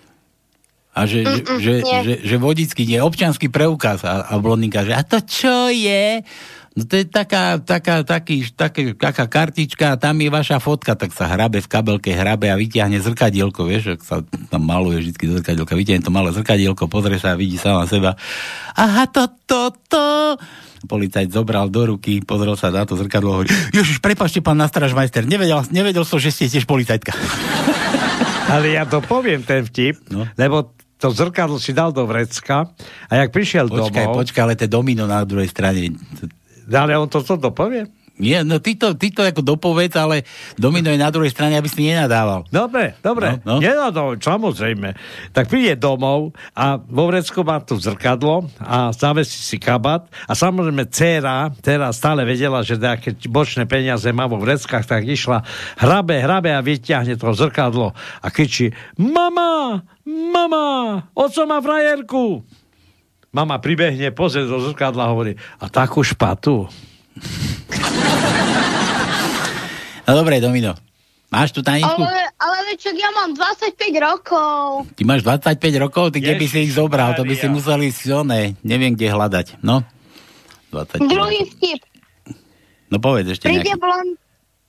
A 0.96 1.04
že, 1.04 1.20
že, 1.20 1.40
Mm-mm, 1.44 1.58
že, 1.60 1.72
nie. 1.84 2.00
že, 2.00 2.14
že 2.24 2.36
vodický, 2.40 2.88
nie, 2.88 3.04
občanský 3.04 3.52
preukaz. 3.52 4.00
A, 4.08 4.32
a 4.32 4.40
blondinka, 4.40 4.80
že 4.80 4.96
a 4.96 5.04
to 5.04 5.20
čo 5.20 5.68
je? 5.68 6.24
No 6.76 6.84
to 6.84 7.00
je 7.00 7.08
taká, 7.08 7.56
taká, 7.56 8.04
taký, 8.04 8.52
také, 8.52 8.92
taká 8.92 9.24
kartička 9.24 9.96
a 9.96 10.00
tam 10.00 10.20
je 10.20 10.28
vaša 10.28 10.60
fotka, 10.60 10.92
tak 10.92 11.08
sa 11.16 11.24
hrabe 11.24 11.64
v 11.64 11.68
kabelke, 11.72 12.12
hrabe 12.12 12.52
a 12.52 12.56
vyťahne 12.60 13.00
zrkadielko, 13.00 13.64
vieš, 13.64 13.96
ak 13.96 14.00
sa 14.04 14.16
tam 14.52 14.68
maluje 14.68 15.00
vždy 15.00 15.24
do 15.24 15.34
zrkadielka, 15.40 15.72
vyťahne 15.72 16.04
to 16.04 16.12
malé 16.12 16.36
zrkadielko, 16.36 16.84
pozrie 16.84 17.16
sa 17.16 17.32
a 17.32 17.40
vidí 17.40 17.56
sama 17.56 17.88
seba. 17.88 18.12
Aha, 18.76 19.08
to, 19.08 19.24
to, 19.48 19.72
to. 19.88 20.36
Policajt 20.84 21.32
zobral 21.32 21.72
do 21.72 21.96
ruky, 21.96 22.20
pozrel 22.20 22.60
sa 22.60 22.68
na 22.68 22.84
to 22.84 22.92
zrkadlo 22.92 23.32
a 23.32 23.34
hovorí, 23.40 23.48
Ježiš, 23.72 24.04
prepašte, 24.04 24.44
pán 24.44 24.60
nastražmajster, 24.60 25.24
nevedel, 25.24 25.64
nevedel 25.72 26.04
som, 26.04 26.20
že 26.20 26.28
ste 26.28 26.44
tiež 26.44 26.68
policajtka. 26.68 27.16
Ale 28.52 28.76
ja 28.76 28.84
to 28.84 29.00
poviem, 29.00 29.40
ten 29.48 29.64
vtip, 29.64 30.12
no. 30.12 30.28
lebo 30.36 30.76
to 30.96 31.12
zrkadlo 31.12 31.60
si 31.60 31.76
dal 31.76 31.92
do 31.92 32.08
vrecka 32.08 32.72
a 33.08 33.12
jak 33.12 33.28
prišiel 33.32 33.68
Počkaj, 33.68 34.04
domov... 34.08 34.16
počkaj, 34.24 34.42
ale 34.42 34.54
to 34.56 34.66
domino 34.68 35.04
na 35.04 35.20
druhej 35.28 35.48
strane. 35.52 35.92
Ale 36.72 36.96
on 36.96 37.08
to 37.08 37.20
co 37.20 37.36
dopovie? 37.36 37.86
Nie, 38.16 38.40
no 38.48 38.56
ty 38.64 38.72
to, 38.80 38.96
ty 38.96 39.12
to 39.12 39.20
ako 39.20 39.44
dopovedz, 39.44 39.92
ale 40.00 40.24
domino 40.56 40.88
je 40.88 40.96
na 40.96 41.12
druhej 41.12 41.28
strane, 41.28 41.52
aby 41.52 41.68
si 41.68 41.84
nenadával. 41.84 42.48
Dobre, 42.48 42.96
dobre. 43.04 43.44
No, 43.44 43.60
no. 43.60 43.60
Nenadal, 43.60 44.16
samozrejme. 44.16 44.96
Tak 45.36 45.52
príde 45.52 45.76
domov 45.76 46.32
a 46.56 46.80
vo 46.80 47.12
vrecku 47.12 47.44
má 47.44 47.60
tu 47.60 47.76
zrkadlo 47.76 48.48
a 48.56 48.88
zavesí 48.96 49.36
si 49.36 49.60
kabát 49.60 50.08
a 50.24 50.32
samozrejme 50.32 50.88
dcera, 50.88 51.52
dcera 51.60 51.92
stále 51.92 52.24
vedela, 52.24 52.64
že 52.64 52.80
nejaké 52.80 53.20
bočné 53.28 53.68
peniaze 53.68 54.08
má 54.16 54.24
vo 54.24 54.40
vreckách, 54.40 54.88
tak 54.88 55.04
išla 55.04 55.44
hrabe, 55.76 56.16
hrabe 56.16 56.56
a 56.56 56.64
vyťahne 56.64 57.20
to 57.20 57.36
zrkadlo 57.36 57.92
a 58.24 58.26
kričí 58.32 58.72
Mama, 58.96 59.84
mama, 60.08 60.66
oco 61.12 61.40
má 61.44 61.60
frajerku. 61.60 62.40
Mama 63.36 63.60
pribehne, 63.60 64.08
pozrie 64.16 64.48
do 64.48 64.56
zrkadla 64.64 65.04
a 65.04 65.12
hovorí, 65.12 65.36
a 65.60 65.68
takú 65.68 66.00
špatu. 66.00 66.64
No 70.06 70.12
dobre, 70.14 70.38
Domino. 70.38 70.78
Máš 71.26 71.50
tu 71.50 71.58
tajničku? 71.58 71.98
Ale, 71.98 72.30
ale 72.38 72.56
veď 72.70 72.94
ja 72.94 73.10
mám 73.10 73.34
25 73.34 73.74
rokov. 73.98 74.86
Ty 74.94 75.02
máš 75.02 75.26
25 75.26 75.58
rokov, 75.82 76.14
ty 76.14 76.22
kde 76.22 76.38
by 76.38 76.46
si 76.46 76.58
ich 76.62 76.72
zobral? 76.78 77.18
To 77.18 77.26
by 77.26 77.34
si 77.34 77.50
museli 77.50 77.90
si 77.90 78.14
oné, 78.14 78.54
neviem 78.62 78.94
kde 78.94 79.10
hľadať. 79.10 79.46
No? 79.66 79.82
25. 80.70 81.02
Druhý 81.10 81.42
vtip. 81.50 81.82
No 82.86 83.02
povedz 83.02 83.34
ešte 83.34 83.50
Príde, 83.50 83.74
nejaký. 83.74 83.82
blond, 83.82 84.10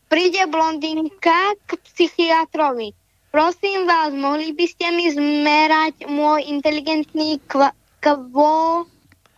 príde 0.10 0.42
blondinka 0.50 1.54
k 1.70 1.78
psychiatrovi. 1.94 2.98
Prosím 3.30 3.86
vás, 3.86 4.10
mohli 4.18 4.58
by 4.58 4.66
ste 4.66 4.90
mi 4.90 5.14
zmerať 5.14 6.10
môj 6.10 6.42
inteligentný 6.50 7.38
kva, 7.46 7.70
kvo, 8.02 8.90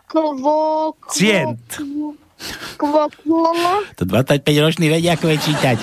kvo, 0.08 0.26
kvo, 0.40 0.60
Cient. 1.12 1.60
kvo, 1.68 2.16
kvo, 2.16 2.29
To 4.00 4.04
25-ročný 4.08 4.88
vedia, 4.88 5.20
ako 5.20 5.28
je 5.36 5.38
čítať. 5.44 5.78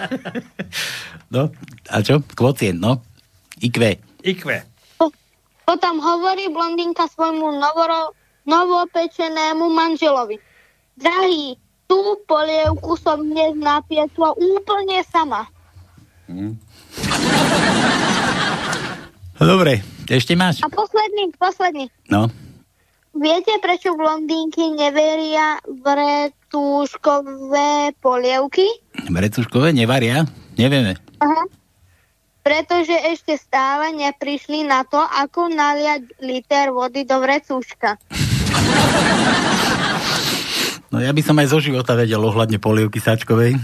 no, 1.34 1.48
a 1.88 1.96
čo? 2.04 2.20
Kvocient, 2.36 2.76
no. 2.76 3.00
IQ. 3.60 3.96
Ikve. 4.24 4.68
Potom 5.64 6.02
hovorí 6.02 6.50
blondinka 6.50 7.06
svojmu 7.06 7.56
novoro, 7.62 8.12
novopečenému 8.42 9.70
manželovi. 9.70 10.36
Drahý, 10.98 11.54
tú 11.86 12.18
polievku 12.26 12.98
som 12.98 13.22
dnes 13.22 13.54
napiesla 13.54 14.34
úplne 14.34 15.00
sama. 15.06 15.46
No 19.40 19.42
dobre, 19.46 19.80
ešte 20.10 20.34
máš? 20.34 20.60
A 20.60 20.68
posledný, 20.68 21.32
posledný. 21.38 21.86
No. 22.10 22.28
Viete, 23.10 23.58
prečo 23.58 23.92
blondínky 23.92 24.70
neveria 24.70 25.58
v 25.66 25.82
retúškové 25.82 27.70
polievky? 27.98 28.66
Brecuškové 29.08 29.72
nevaria? 29.72 30.22
Nevieme. 30.54 30.94
Aha. 31.18 31.42
Pretože 32.40 32.94
ešte 33.04 33.36
stále 33.36 33.92
neprišli 33.92 34.62
na 34.62 34.80
to, 34.82 34.96
ako 34.96 35.50
naliať 35.50 36.06
liter 36.18 36.70
vody 36.70 37.02
do 37.02 37.18
vrecúška. 37.18 37.98
No 40.90 40.98
ja 40.98 41.10
by 41.10 41.22
som 41.22 41.36
aj 41.36 41.46
zo 41.46 41.58
života 41.60 41.94
vedel 41.94 42.18
ohľadne 42.18 42.58
polievky 42.58 42.98
sačkovej. 42.98 43.54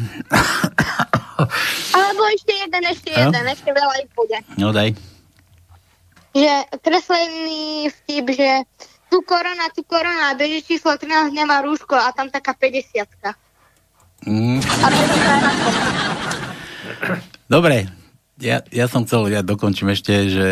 Alebo 1.90 2.22
ešte 2.30 2.52
jeden, 2.56 2.82
ešte 2.84 3.10
No. 3.12 3.18
jeden, 3.26 3.44
ešte 3.46 3.70
veľa 3.70 3.94
ich 3.98 4.10
bude. 4.12 4.38
No 4.54 4.70
daj. 4.70 4.94
Že 6.32 6.52
kreslený 6.78 7.64
vtip, 7.90 8.26
že 8.30 8.50
tu 9.10 9.22
korona, 9.22 9.70
tu 9.74 9.82
korona, 9.86 10.32
a 10.32 10.38
beží 10.38 10.62
číslo 10.62 10.96
13 10.96 11.32
nemá 11.32 11.62
rúško 11.62 11.94
a 11.94 12.12
tam 12.12 12.30
taká 12.30 12.54
50 12.54 13.46
Mm. 14.26 14.58
A. 14.58 14.86
Dobre, 17.46 17.86
ja, 18.36 18.60
ja 18.68 18.84
som 18.84 19.06
chcel, 19.08 19.32
ja 19.32 19.40
dokončím 19.40 19.92
ešte, 19.92 20.28
že 20.28 20.48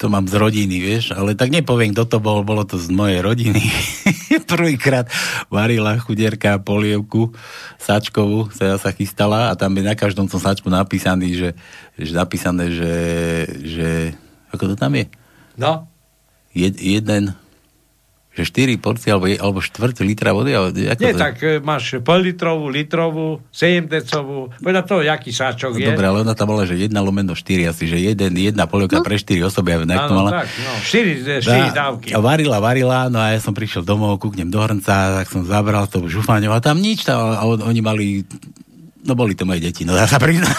to 0.00 0.08
mám 0.08 0.24
z 0.24 0.38
rodiny, 0.38 0.76
vieš, 0.80 1.12
ale 1.12 1.36
tak 1.36 1.52
nepoviem, 1.52 1.92
kto 1.92 2.04
to 2.06 2.18
bol, 2.22 2.40
bolo 2.46 2.62
to 2.64 2.80
z 2.80 2.88
mojej 2.88 3.20
rodiny. 3.20 3.60
Prvýkrát 4.52 5.10
varila 5.50 5.98
chudierka 5.98 6.56
polievku 6.62 7.36
sačkovú, 7.76 8.48
sa 8.54 8.78
sa 8.78 8.90
chystala 8.94 9.50
a 9.50 9.58
tam 9.58 9.74
je 9.76 9.82
na 9.82 9.98
každom 9.98 10.30
tom 10.30 10.40
sačku 10.40 10.70
napísaný, 10.70 11.36
že, 11.36 11.50
že 11.98 12.12
napísané, 12.16 12.70
že, 12.70 12.94
že 13.60 13.88
ako 14.54 14.72
to 14.72 14.74
tam 14.78 14.94
je? 14.96 15.10
No. 15.58 15.90
Jed, 16.56 16.80
jeden, 16.80 17.36
že 18.36 18.44
4 18.44 18.76
porcie 18.76 19.08
alebo, 19.08 19.26
alebo 19.26 19.58
štvrť 19.58 19.96
litra 20.00 20.30
vody? 20.30 20.52
Ale, 20.52 20.68
ako 20.70 21.00
Nie, 21.00 21.10
to 21.10 21.18
tak 21.18 21.36
e, 21.40 21.56
máš 21.58 21.96
pol 21.98 22.20
litrovú, 22.20 22.68
litrovú, 22.68 23.40
7 23.48 23.88
decovú, 23.88 24.52
podľa 24.54 24.82
toho, 24.84 25.00
jaký 25.02 25.30
sáčok 25.30 25.72
No, 25.72 25.80
je. 25.80 25.88
dobre, 25.88 26.04
ale 26.04 26.18
ona 26.20 26.32
tam 26.32 26.46
bola, 26.46 26.62
že 26.62 26.76
jedna 26.76 27.00
lomeno 27.00 27.32
4 27.32 27.42
asi, 27.66 27.84
že 27.84 27.96
jeden, 27.96 28.32
jedna 28.32 28.64
polievka 28.64 29.00
pre 29.00 29.16
4 29.16 29.40
osoby, 29.42 29.68
ja 29.70 29.76
neviem, 29.78 29.96
jak 29.96 30.04
to 30.04 30.12
Áno, 30.12 30.20
mala. 30.20 30.30
tak, 30.36 30.48
no, 30.60 30.72
4, 30.78 31.40
4 31.40 31.72
dávky. 31.72 32.08
A 32.10 32.18
varila, 32.18 32.56
varila, 32.58 32.98
no 33.06 33.16
a 33.16 33.30
ja 33.30 33.40
som 33.40 33.50
prišiel 33.50 33.80
domov, 33.80 34.18
kúknem 34.18 34.46
do 34.46 34.58
hrnca, 34.58 34.84
tak 35.16 35.26
som 35.26 35.42
zabral 35.42 35.86
to 35.86 36.04
žufáňov 36.04 36.52
a 36.52 36.60
tam 36.60 36.76
nič, 36.76 37.02
tam, 37.02 37.32
a 37.32 37.42
on, 37.42 37.62
oni 37.62 37.80
mali, 37.80 38.06
no 39.06 39.14
boli 39.14 39.38
to 39.38 39.46
moje 39.46 39.62
deti, 39.62 39.86
no 39.86 39.94
ja 39.94 40.04
sa 40.10 40.18
priznám. 40.18 40.52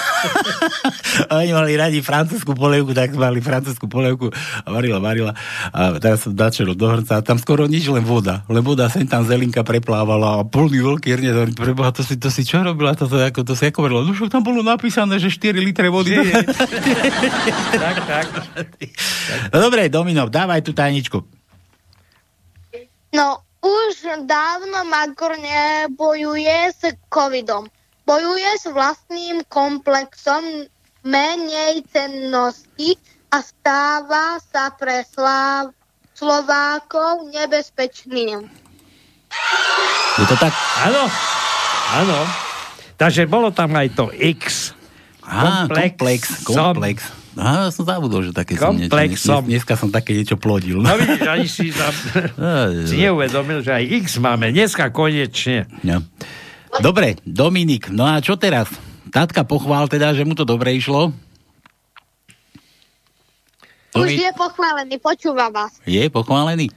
a 1.27 1.33
oni 1.43 1.51
mali 1.51 1.75
radi 1.75 1.99
francúzsku 1.99 2.55
polievku, 2.55 2.95
tak 2.95 3.13
mali 3.13 3.43
francúzsku 3.43 3.85
polievku 3.91 4.31
a 4.63 4.67
varila, 4.71 5.03
varila. 5.03 5.35
A 5.75 5.99
teraz 5.99 6.23
som 6.23 6.31
začal 6.31 6.71
do 6.73 6.87
hrnca 6.87 7.19
a 7.19 7.21
tam 7.21 7.35
skoro 7.35 7.67
nič, 7.67 7.91
len 7.91 8.07
voda. 8.07 8.47
Len 8.47 8.63
voda, 8.63 8.87
sem 8.87 9.03
tam 9.03 9.27
zelinka 9.27 9.61
preplávala 9.67 10.41
a 10.41 10.47
plný 10.47 10.79
veľký. 10.79 11.11
Hovorím, 11.11 11.55
Preboha, 11.59 11.91
to 11.91 12.01
si, 12.01 12.15
to 12.15 12.31
si 12.31 12.47
čo 12.47 12.63
robila? 12.63 12.95
To, 12.95 13.05
to, 13.05 13.19
ako, 13.19 13.43
to 13.43 13.53
si 13.53 13.67
ako 13.67 13.83
hovorila? 13.83 14.01
No 14.07 14.15
však 14.15 14.31
tam 14.31 14.43
bolo 14.47 14.63
napísané, 14.63 15.19
že 15.19 15.27
4 15.29 15.59
litre 15.59 15.91
vody. 15.91 16.15
tak, 17.83 17.95
tak. 18.07 18.25
No 19.51 19.59
dobre, 19.59 19.91
Domino, 19.91 20.31
dávaj 20.31 20.63
tú 20.63 20.71
tajničku. 20.71 21.19
No, 23.11 23.47
Už 23.67 24.23
dávno 24.23 24.85
Magor 24.85 25.33
nebojuje 25.35 26.71
s 26.71 26.81
covidom. 27.09 27.65
Bojuje 28.07 28.51
s 28.55 28.71
vlastným 28.71 29.43
komplexom 29.51 30.63
menej 31.03 31.83
cennosti 31.91 32.95
a 33.27 33.43
stáva 33.43 34.39
sa 34.39 34.71
pre 34.71 35.03
Slav- 35.03 35.75
Slovákov 36.15 37.27
nebezpečným. 37.35 38.47
Je 40.17 40.25
to 40.25 40.35
tak? 40.39 40.55
Áno, 40.87 41.03
áno. 41.99 42.17
Takže 42.95 43.27
bolo 43.27 43.51
tam 43.51 43.75
aj 43.75 43.91
to 43.93 44.09
X. 44.15 44.71
Á, 45.27 45.67
komplex, 45.67 46.47
som. 46.47 46.71
komplex. 46.73 47.11
Á, 47.35 47.67
ja 47.67 47.75
som 47.75 47.83
zabudol, 47.85 48.23
že 48.25 48.31
také 48.31 48.55
som 48.55 48.73
niečo. 48.73 49.43
Dneska 49.43 49.75
som 49.75 49.91
také 49.91 50.15
niečo 50.15 50.39
plodil. 50.39 50.79
No 50.79 50.95
vidíš, 50.95 51.27
ani 51.27 51.45
si, 51.51 51.69
tam, 51.75 51.91
si 52.87 53.03
neuvedomil, 53.03 53.61
že 53.61 53.75
aj 53.77 53.83
X 54.07 54.17
máme. 54.17 54.49
Dneska 54.55 54.89
konečne. 54.89 55.67
No. 55.83 56.01
Dobre, 56.77 57.17
Dominik, 57.23 57.89
no 57.89 58.05
a 58.05 58.19
čo 58.19 58.35
teraz? 58.35 58.67
Tátka 59.09 59.47
pochvál 59.47 59.87
teda, 59.87 60.11
že 60.11 60.27
mu 60.27 60.35
to 60.35 60.43
dobre 60.43 60.75
išlo. 60.75 61.15
Už 63.95 64.13
Domi- 64.13 64.19
je 64.19 64.31
pochválený, 64.35 64.95
počúva 65.01 65.47
vás. 65.49 65.79
Je 65.87 66.05
pochválený? 66.11 66.69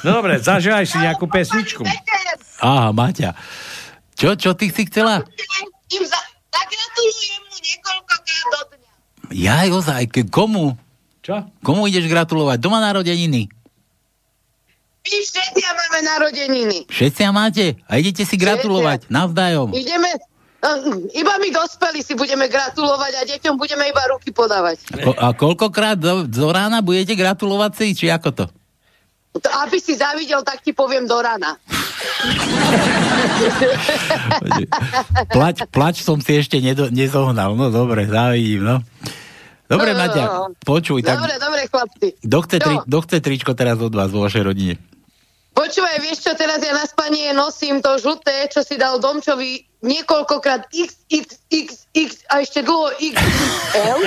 No 0.00 0.16
dobre, 0.18 0.40
zažívaj 0.40 0.88
si 0.88 0.96
nejakú 0.98 1.28
pesničku. 1.28 1.84
Aha, 2.58 2.90
Maťa. 2.90 3.36
Čo, 4.16 4.34
čo 4.34 4.56
ty 4.56 4.72
si 4.72 4.88
chcela? 4.88 5.20
Zagratulujem 5.20 7.40
mu 7.44 7.56
niekoľkokrát 7.60 8.46
do 8.48 8.60
dňa. 8.72 8.90
Jaj, 9.30 9.68
ozaj, 9.70 10.02
komu? 10.32 10.74
Čo? 11.20 11.44
Komu 11.60 11.86
ideš 11.86 12.08
gratulovať? 12.08 12.58
Doma 12.58 12.80
narodeniny? 12.80 13.52
My 15.00 15.16
všetci 15.18 15.60
máme 15.64 15.98
narodeniny. 16.04 16.78
Všetci 16.86 17.20
máte? 17.30 17.64
A 17.88 17.96
idete 17.96 18.22
si 18.22 18.36
gratulovať? 18.36 19.08
Navzdajom. 19.08 19.72
Ideme, 19.72 20.12
iba 21.10 21.34
my 21.34 21.48
dospelí 21.50 22.04
si 22.04 22.12
budeme 22.12 22.44
gratulovať 22.46 23.12
a 23.16 23.22
deťom 23.26 23.56
budeme 23.56 23.88
iba 23.88 24.02
ruky 24.12 24.28
podávať. 24.28 24.76
A, 24.92 24.96
ko, 25.00 25.12
a 25.16 25.26
koľkokrát 25.32 25.96
do, 25.96 26.28
do 26.28 26.48
rána 26.52 26.84
budete 26.84 27.16
gratulovať 27.16 27.72
si, 27.74 27.86
či 27.96 28.06
ako 28.08 28.28
to? 28.30 28.44
To, 29.32 29.48
aby 29.62 29.78
si 29.78 29.94
zavidel, 29.94 30.42
tak 30.42 30.60
ti 30.60 30.74
poviem 30.74 31.06
do 31.06 31.16
rana. 31.16 31.56
Plač, 35.30 35.56
plač 35.68 35.96
som 36.02 36.18
si 36.18 36.36
ešte 36.36 36.58
nedo, 36.58 36.88
nezohnal. 36.88 37.54
No 37.54 37.70
dobre, 37.70 38.04
závidím, 38.04 38.62
no. 38.62 38.76
Dobre, 39.64 39.94
No, 39.94 39.96
no, 39.96 40.02
Maťa, 40.02 40.24
no. 40.26 40.50
počuj, 40.60 40.98
tak 41.00 41.22
Dobre, 41.22 41.38
dobre, 41.38 41.60
chlapci. 41.70 42.06
kto 42.18 42.38
chce, 42.42 42.56
tri, 42.58 42.74
kto 42.82 42.98
chce 43.00 43.16
tričko 43.22 43.52
teraz 43.54 43.78
od 43.78 43.94
vás 43.94 44.10
vo 44.10 44.26
vašej 44.26 44.42
rodine? 44.42 44.74
Počúvaj, 45.60 46.00
vieš 46.00 46.24
čo, 46.24 46.32
teraz 46.32 46.64
ja 46.64 46.72
na 46.72 46.88
spanie 46.88 47.36
nosím 47.36 47.84
to 47.84 48.00
žlté, 48.00 48.48
čo 48.48 48.64
si 48.64 48.80
dal 48.80 48.96
Domčovi 48.96 49.60
niekoľkokrát 49.84 50.72
X, 50.72 51.04
X, 51.12 51.39
X, 51.50 51.90
X 51.90 52.22
a 52.30 52.46
ešte 52.46 52.62
dlho 52.62 52.94
X, 53.02 53.18
L. 53.74 54.00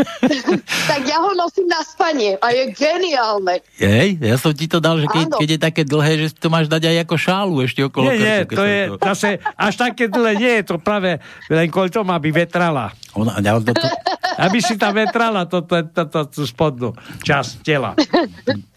tak 0.90 1.02
ja 1.02 1.18
ho 1.18 1.34
nosím 1.34 1.66
na 1.66 1.82
spanie 1.82 2.38
a 2.38 2.54
je 2.54 2.70
geniálne. 2.70 3.58
Hej, 3.74 4.22
ja 4.22 4.38
som 4.38 4.54
ti 4.54 4.70
to 4.70 4.78
dal, 4.78 5.02
že 5.02 5.10
keď, 5.10 5.34
Áno. 5.34 5.38
keď 5.42 5.48
je 5.50 5.58
také 5.58 5.82
dlhé, 5.82 6.12
že 6.22 6.26
si 6.30 6.38
to 6.38 6.46
máš 6.46 6.70
dať 6.70 6.94
aj 6.94 6.96
ako 7.02 7.16
šálu 7.18 7.54
ešte 7.66 7.82
okolo 7.82 8.14
Nie, 8.14 8.18
nie, 8.18 8.38
to 8.46 8.62
je 8.62 8.80
zase 9.02 9.42
až 9.42 9.74
také 9.74 10.06
dlhé, 10.06 10.32
nie 10.38 10.52
je 10.62 10.64
to 10.70 10.78
práve 10.78 11.18
len 11.50 11.66
kvôli 11.66 11.90
tomu, 11.90 12.14
aby 12.14 12.30
vetrala. 12.30 12.94
Ona, 13.18 13.42
ja, 13.42 13.58
to, 13.58 13.74
to, 13.74 13.86
Aby 14.38 14.62
si 14.62 14.78
tam 14.78 14.94
vetrala 14.94 15.42
to, 15.50 15.66
to, 15.66 15.82
to, 15.90 16.02
to, 16.06 16.20
tú 16.30 16.42
spodnú 16.46 16.94
časť 17.26 17.66
tela. 17.66 17.98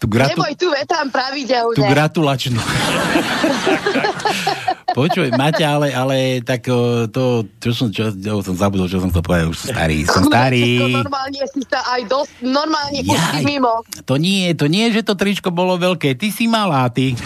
tú, 0.02 0.10
gratu, 0.10 0.34
Neboj, 0.34 0.52
tu 0.58 0.66
vetám 0.74 1.06
pravidelne. 1.08 1.78
tú 1.78 1.86
gratulačnú. 1.86 2.58
Počuj, 4.98 5.34
Maťa, 5.34 5.66
ale, 5.74 5.88
ale 5.90 6.16
tak 6.42 6.70
to, 7.10 7.22
čo 7.58 7.70
som, 7.74 7.83
čo, 7.86 8.08
čo 8.10 8.40
som 8.40 8.54
zabudol, 8.54 8.86
čo 8.86 8.98
som 8.98 9.08
to 9.08 9.18
povedal, 9.18 9.48
už 9.48 9.58
som 9.58 9.68
starý, 9.70 10.04
som 10.04 10.22
starý. 10.22 10.94
Normálne 10.94 11.42
si 11.46 11.60
sa 11.64 11.80
aj 11.90 12.02
dosť, 12.04 12.32
normálne 12.42 13.00
už 13.00 13.10
si 13.10 13.36
Jaj. 13.36 13.44
mimo. 13.44 13.74
To 14.02 14.14
nie, 14.14 14.52
to 14.52 14.64
nie, 14.66 14.88
že 14.88 15.00
to 15.00 15.12
tričko 15.12 15.48
bolo 15.48 15.74
veľké, 15.74 16.14
ty 16.14 16.28
si 16.28 16.44
malá, 16.44 16.86
ty. 16.88 17.12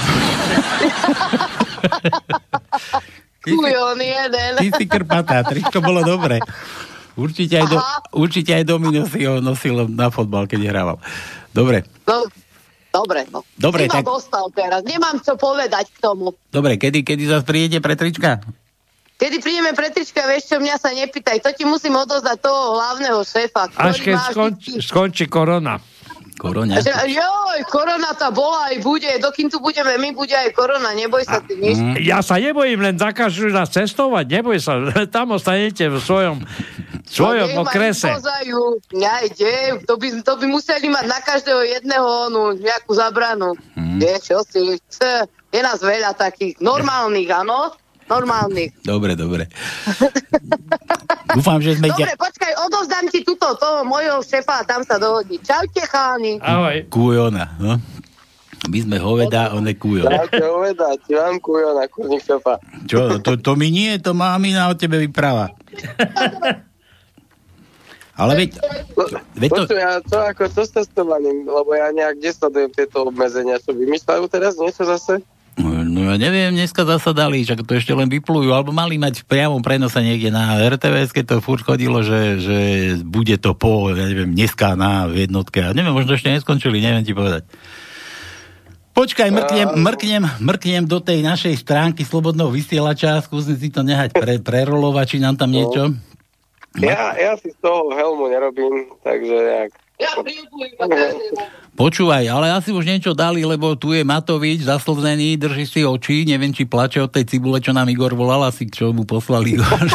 Kujon 3.40 3.96
jeden. 3.96 4.52
Ty 4.56 4.68
si 4.72 4.84
krpatá, 4.84 5.40
tričko 5.42 5.78
bolo 5.78 6.02
dobre. 6.02 6.42
Určite 7.14 7.54
aj, 7.56 7.66
do, 7.66 7.76
Aha. 7.76 7.98
určite 8.12 8.52
aj 8.52 8.62
Domino 8.62 9.02
si 9.04 9.24
ho 9.24 9.38
nosil 9.38 9.88
na 9.88 10.06
fotbal, 10.06 10.46
keď 10.46 10.60
hrával. 10.64 10.96
Dobre, 11.50 11.82
No, 12.06 12.22
dobre, 12.94 13.26
no. 13.28 13.42
Dobre, 13.54 13.84
ma 13.84 13.94
tak- 13.94 14.06
dostal 14.06 14.46
teraz, 14.50 14.80
nemám 14.82 15.18
čo 15.18 15.34
povedať 15.34 15.90
k 15.90 15.98
tomu. 15.98 16.30
dobre, 16.48 16.76
kedy, 16.76 17.02
kedy 17.02 17.22
zase 17.26 17.42
prídete 17.42 17.78
pre 17.78 17.94
trička? 17.94 18.38
Kedy 19.18 19.36
prídeme 19.38 19.74
pre 19.74 19.90
trička, 19.90 20.22
vieš 20.24 20.46
čo, 20.46 20.56
mňa 20.56 20.78
sa 20.78 20.90
nepýtaj, 20.90 21.42
to 21.42 21.50
ti 21.50 21.66
musím 21.66 21.98
odozdať 21.98 22.38
toho 22.38 22.78
hlavného 22.78 23.18
šéfa. 23.20 23.66
Až 23.72 23.98
keď 23.98 24.14
má 24.14 24.30
skončí, 24.30 24.70
skončí 24.78 25.24
korona. 25.26 25.82
Korona. 26.38 26.78
Že, 26.78 26.94
joj, 27.10 27.66
korona 27.66 28.14
tá 28.14 28.30
bola 28.30 28.70
aj 28.70 28.78
bude, 28.78 29.10
dokým 29.18 29.50
tu 29.50 29.58
budeme, 29.58 29.98
my 29.98 30.14
bude 30.14 30.30
aj 30.30 30.54
korona, 30.54 30.94
neboj 30.94 31.26
sa 31.26 31.42
ty 31.42 31.58
nič. 31.58 31.74
Mm. 31.74 31.98
Ja 31.98 32.22
sa 32.22 32.38
nebojím, 32.38 32.78
len 32.78 32.94
zakážu 32.94 33.50
nás 33.50 33.66
cestovať, 33.68 34.22
neboj 34.30 34.54
sa, 34.56 34.78
tam 35.10 35.34
ostanete 35.34 35.90
v 35.90 35.98
svojom, 35.98 36.38
svojom 37.04 37.58
No, 37.58 37.66
okrese. 37.66 38.14
nepozajú. 38.14 38.60
Nejde, 38.94 39.82
to 39.82 39.98
by, 39.98 40.14
to 40.22 40.32
by 40.38 40.46
museli 40.46 40.86
mať 40.86 41.04
na 41.04 41.18
každého 41.18 41.58
jedného 41.58 42.06
onu, 42.30 42.54
nejakú 42.54 42.94
zabranu. 42.94 43.58
Hmm. 43.74 43.98
Vieš, 43.98 44.20
čo 44.22 44.38
si, 44.46 44.58
c- 44.86 45.26
je 45.50 45.58
nás 45.58 45.82
veľa 45.82 46.14
takých 46.14 46.62
normálnych, 46.62 47.26
áno? 47.34 47.74
Normálnych. 48.08 48.72
Dobre, 48.82 49.12
dobre. 49.14 49.46
Dúfam, 51.36 51.60
že 51.60 51.76
sme 51.76 51.92
Dobre, 51.92 52.08
ťa... 52.08 52.16
počkaj, 52.16 52.52
odozdám 52.64 53.04
ti 53.12 53.20
túto, 53.20 53.52
toho 53.60 53.84
mojho 53.84 54.24
šefa 54.24 54.64
a 54.64 54.66
tam 54.66 54.80
sa 54.80 54.96
dohodni. 54.96 55.36
Čaute, 55.44 55.84
cháni. 55.84 56.40
Ahoj. 56.40 56.88
Kujona, 56.88 57.52
no. 57.60 57.76
My 58.68 58.78
sme 58.82 58.96
hoveda, 58.98 59.54
on 59.54 59.70
je 59.70 59.76
kujon. 59.78 60.10
Dáte 60.10 60.42
uvedať, 60.42 60.98
vám 61.14 61.38
kujo 61.38 61.78
na 61.78 61.86
kurník 61.86 62.26
šopa. 62.26 62.58
Čo, 62.90 63.22
to, 63.22 63.38
to 63.38 63.52
mi 63.54 63.70
nie, 63.70 64.02
to 64.02 64.18
mamina 64.18 64.66
o 64.66 64.74
tebe 64.74 64.98
vypráva. 64.98 65.54
Ale 68.18 68.34
veď, 68.34 68.58
veď 69.38 69.50
to, 69.54 69.62
Počuj, 69.62 69.78
a 69.78 70.02
čo 70.02 70.18
ako 70.18 70.42
to 70.50 70.62
s 70.66 70.74
testovaním? 70.74 71.46
Lebo 71.46 71.70
ja 71.70 71.94
nejak 71.94 72.18
nesledujem 72.18 72.74
tieto 72.74 73.06
obmedzenia. 73.06 73.62
Čo 73.62 73.78
vymýšľajú 73.78 74.26
teraz 74.26 74.58
niečo 74.58 74.82
zase? 74.82 75.22
No 75.88 76.12
ja 76.12 76.20
neviem, 76.20 76.52
dneska 76.52 76.84
zasa 76.84 77.16
dali, 77.16 77.42
čak 77.42 77.64
to 77.64 77.74
ešte 77.74 77.96
len 77.96 78.06
vyplujú, 78.12 78.52
alebo 78.52 78.70
mali 78.70 79.00
mať 79.00 79.24
v 79.24 79.28
priamom 79.28 79.64
prenose 79.64 79.98
niekde 79.98 80.28
na 80.28 80.60
RTVS, 80.60 81.16
keď 81.16 81.24
to 81.24 81.44
furt 81.44 81.64
chodilo, 81.64 82.04
že, 82.04 82.38
že 82.38 82.58
bude 83.02 83.34
to 83.40 83.56
po, 83.56 83.90
ja 83.90 84.04
neviem, 84.06 84.36
dneska 84.36 84.76
na 84.76 85.08
v 85.08 85.26
jednotke. 85.26 85.64
A 85.64 85.72
neviem, 85.72 85.96
možno 85.96 86.14
ešte 86.14 86.30
neskončili, 86.30 86.84
neviem 86.84 87.02
ti 87.02 87.16
povedať. 87.16 87.48
Počkaj, 88.98 89.30
mrknem, 89.30 89.68
mrknem, 89.78 90.24
mrknem 90.42 90.84
do 90.84 90.98
tej 90.98 91.22
našej 91.22 91.54
stránky 91.62 92.02
Slobodného 92.02 92.50
vysielača, 92.50 93.22
skúsim 93.22 93.54
si 93.54 93.70
to 93.70 93.86
nehať 93.86 94.10
pre, 94.10 94.42
prerolovať, 94.42 95.06
či 95.14 95.18
nám 95.22 95.38
tam 95.38 95.54
niečo. 95.54 95.94
Ja, 96.82 97.14
ja 97.14 97.38
si 97.38 97.54
z 97.54 97.58
toho 97.62 97.94
helmu 97.94 98.26
nerobím, 98.26 98.90
takže 99.06 99.34
nejak... 99.38 99.72
Ja. 99.98 100.14
Počúvaj, 101.74 102.26
ale 102.26 102.54
asi 102.54 102.70
už 102.74 102.86
niečo 102.86 103.14
dali, 103.14 103.42
lebo 103.42 103.74
tu 103.74 103.94
je 103.94 104.06
Matovič 104.06 104.66
zaslzený, 104.66 105.38
drží 105.38 105.66
si 105.66 105.80
oči, 105.82 106.26
neviem, 106.26 106.54
či 106.54 106.66
plače 106.66 107.02
od 107.02 107.10
tej 107.10 107.26
cibule, 107.26 107.58
čo 107.58 107.74
nám 107.74 107.90
Igor 107.90 108.14
volal, 108.14 108.46
asi 108.46 108.66
čo 108.70 108.94
mu 108.94 109.02
poslal 109.06 109.46
Igor. 109.46 109.66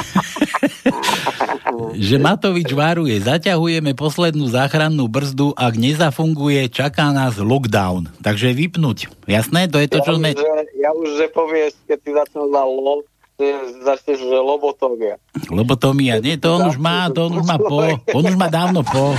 že 1.95 2.17
Matovič 2.19 2.71
varuje, 2.71 3.15
zaťahujeme 3.19 3.95
poslednú 3.95 4.47
záchrannú 4.47 5.07
brzdu, 5.07 5.51
ak 5.55 5.73
nezafunguje, 5.75 6.67
čaká 6.71 7.11
nás 7.11 7.39
lockdown. 7.39 8.11
Takže 8.23 8.55
vypnúť. 8.55 9.27
Jasné? 9.27 9.67
To 9.71 9.79
je 9.79 9.87
to, 9.87 9.99
ja, 10.01 10.05
čo 10.05 10.11
už, 10.15 10.17
sme... 10.19 10.29
že, 10.35 10.51
ja 10.79 10.89
už, 10.95 11.07
že 11.19 11.25
povieš, 11.31 11.71
keď 11.87 11.97
ty 11.99 12.09
začal 12.11 12.45
na 12.51 12.63
lo, 12.63 13.03
že 13.39 13.47
začneš, 13.81 14.19
že 14.23 14.37
lobotómia. 14.37 15.15
Lobotomia. 15.49 16.21
Nie, 16.21 16.37
to 16.37 16.53
on 16.53 16.69
už 16.69 16.77
má, 16.77 17.09
to 17.09 17.27
on 17.27 17.41
už 17.41 17.45
má 17.49 17.57
po. 17.57 17.81
On 18.13 18.23
už 18.23 18.37
má 18.37 18.47
dávno 18.47 18.85
po. 18.85 19.17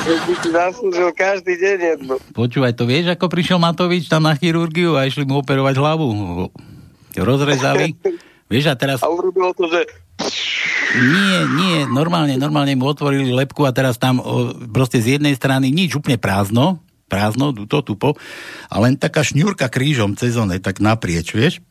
By 0.00 0.34
si 0.40 0.48
zaslúžil 0.48 1.10
každý 1.12 1.54
deň 1.60 1.78
jednu. 1.96 2.14
Počúvaj, 2.32 2.72
to 2.72 2.88
vieš, 2.88 3.12
ako 3.12 3.28
prišiel 3.28 3.60
Matovič 3.60 4.08
tam 4.08 4.24
na 4.24 4.32
chirurgiu 4.32 4.96
a 4.96 5.04
išli 5.04 5.28
mu 5.28 5.44
operovať 5.44 5.76
hlavu. 5.76 6.08
Rozrezali. 7.14 7.94
Vieš, 8.50 8.64
a 8.72 8.74
teraz... 8.74 8.98
A 9.04 9.12
urobilo 9.12 9.52
to, 9.54 9.68
že 9.70 9.86
Nie, 10.90 11.46
nie, 11.46 11.76
normálne, 11.86 12.34
normálne 12.34 12.74
mu 12.74 12.90
otvorili 12.90 13.30
lepku 13.30 13.62
a 13.62 13.70
teraz 13.70 13.96
tam 13.96 14.18
o, 14.18 14.50
proste 14.74 14.98
z 14.98 15.16
jednej 15.20 15.38
strany 15.38 15.70
nič 15.70 15.94
úplne 15.94 16.18
prázdno, 16.18 16.82
prázdno, 17.06 17.54
to 17.54 17.78
tupo, 17.80 18.18
a 18.66 18.76
len 18.82 18.98
taká 18.98 19.22
šňúrka 19.22 19.70
krížom 19.70 20.18
cez 20.18 20.34
one, 20.34 20.58
tak 20.58 20.82
naprieč, 20.82 21.30
vieš? 21.30 21.62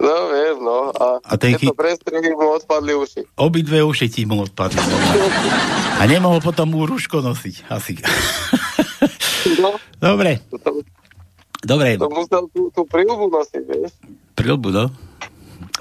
No, 0.00 0.14
viem, 0.28 0.56
no. 0.58 0.88
A, 0.90 1.20
A 1.22 1.34
ten 1.36 1.54
chy- 1.54 1.68
prestrelí, 1.70 2.32
mu 2.32 2.56
odpadli 2.56 2.92
uši. 2.94 3.20
Obidve 3.36 3.78
uši 3.80 4.08
ti 4.08 4.24
mu 4.24 4.40
odpadli. 4.40 4.80
A 5.94 6.04
nemohol 6.04 6.40
potom 6.40 6.66
mu 6.66 6.82
rúško 6.82 7.20
nosiť, 7.20 7.68
asi. 7.68 8.00
No, 9.56 9.76
Dobre. 9.98 10.40
Dobre. 11.60 11.96
To 11.96 12.08
musel 12.08 12.48
tú, 12.48 12.72
tú 12.72 12.82
prilbu 12.84 13.28
nosiť, 13.28 13.62
vieš. 13.62 13.92
Prilbu, 14.32 14.68
no. 14.70 14.88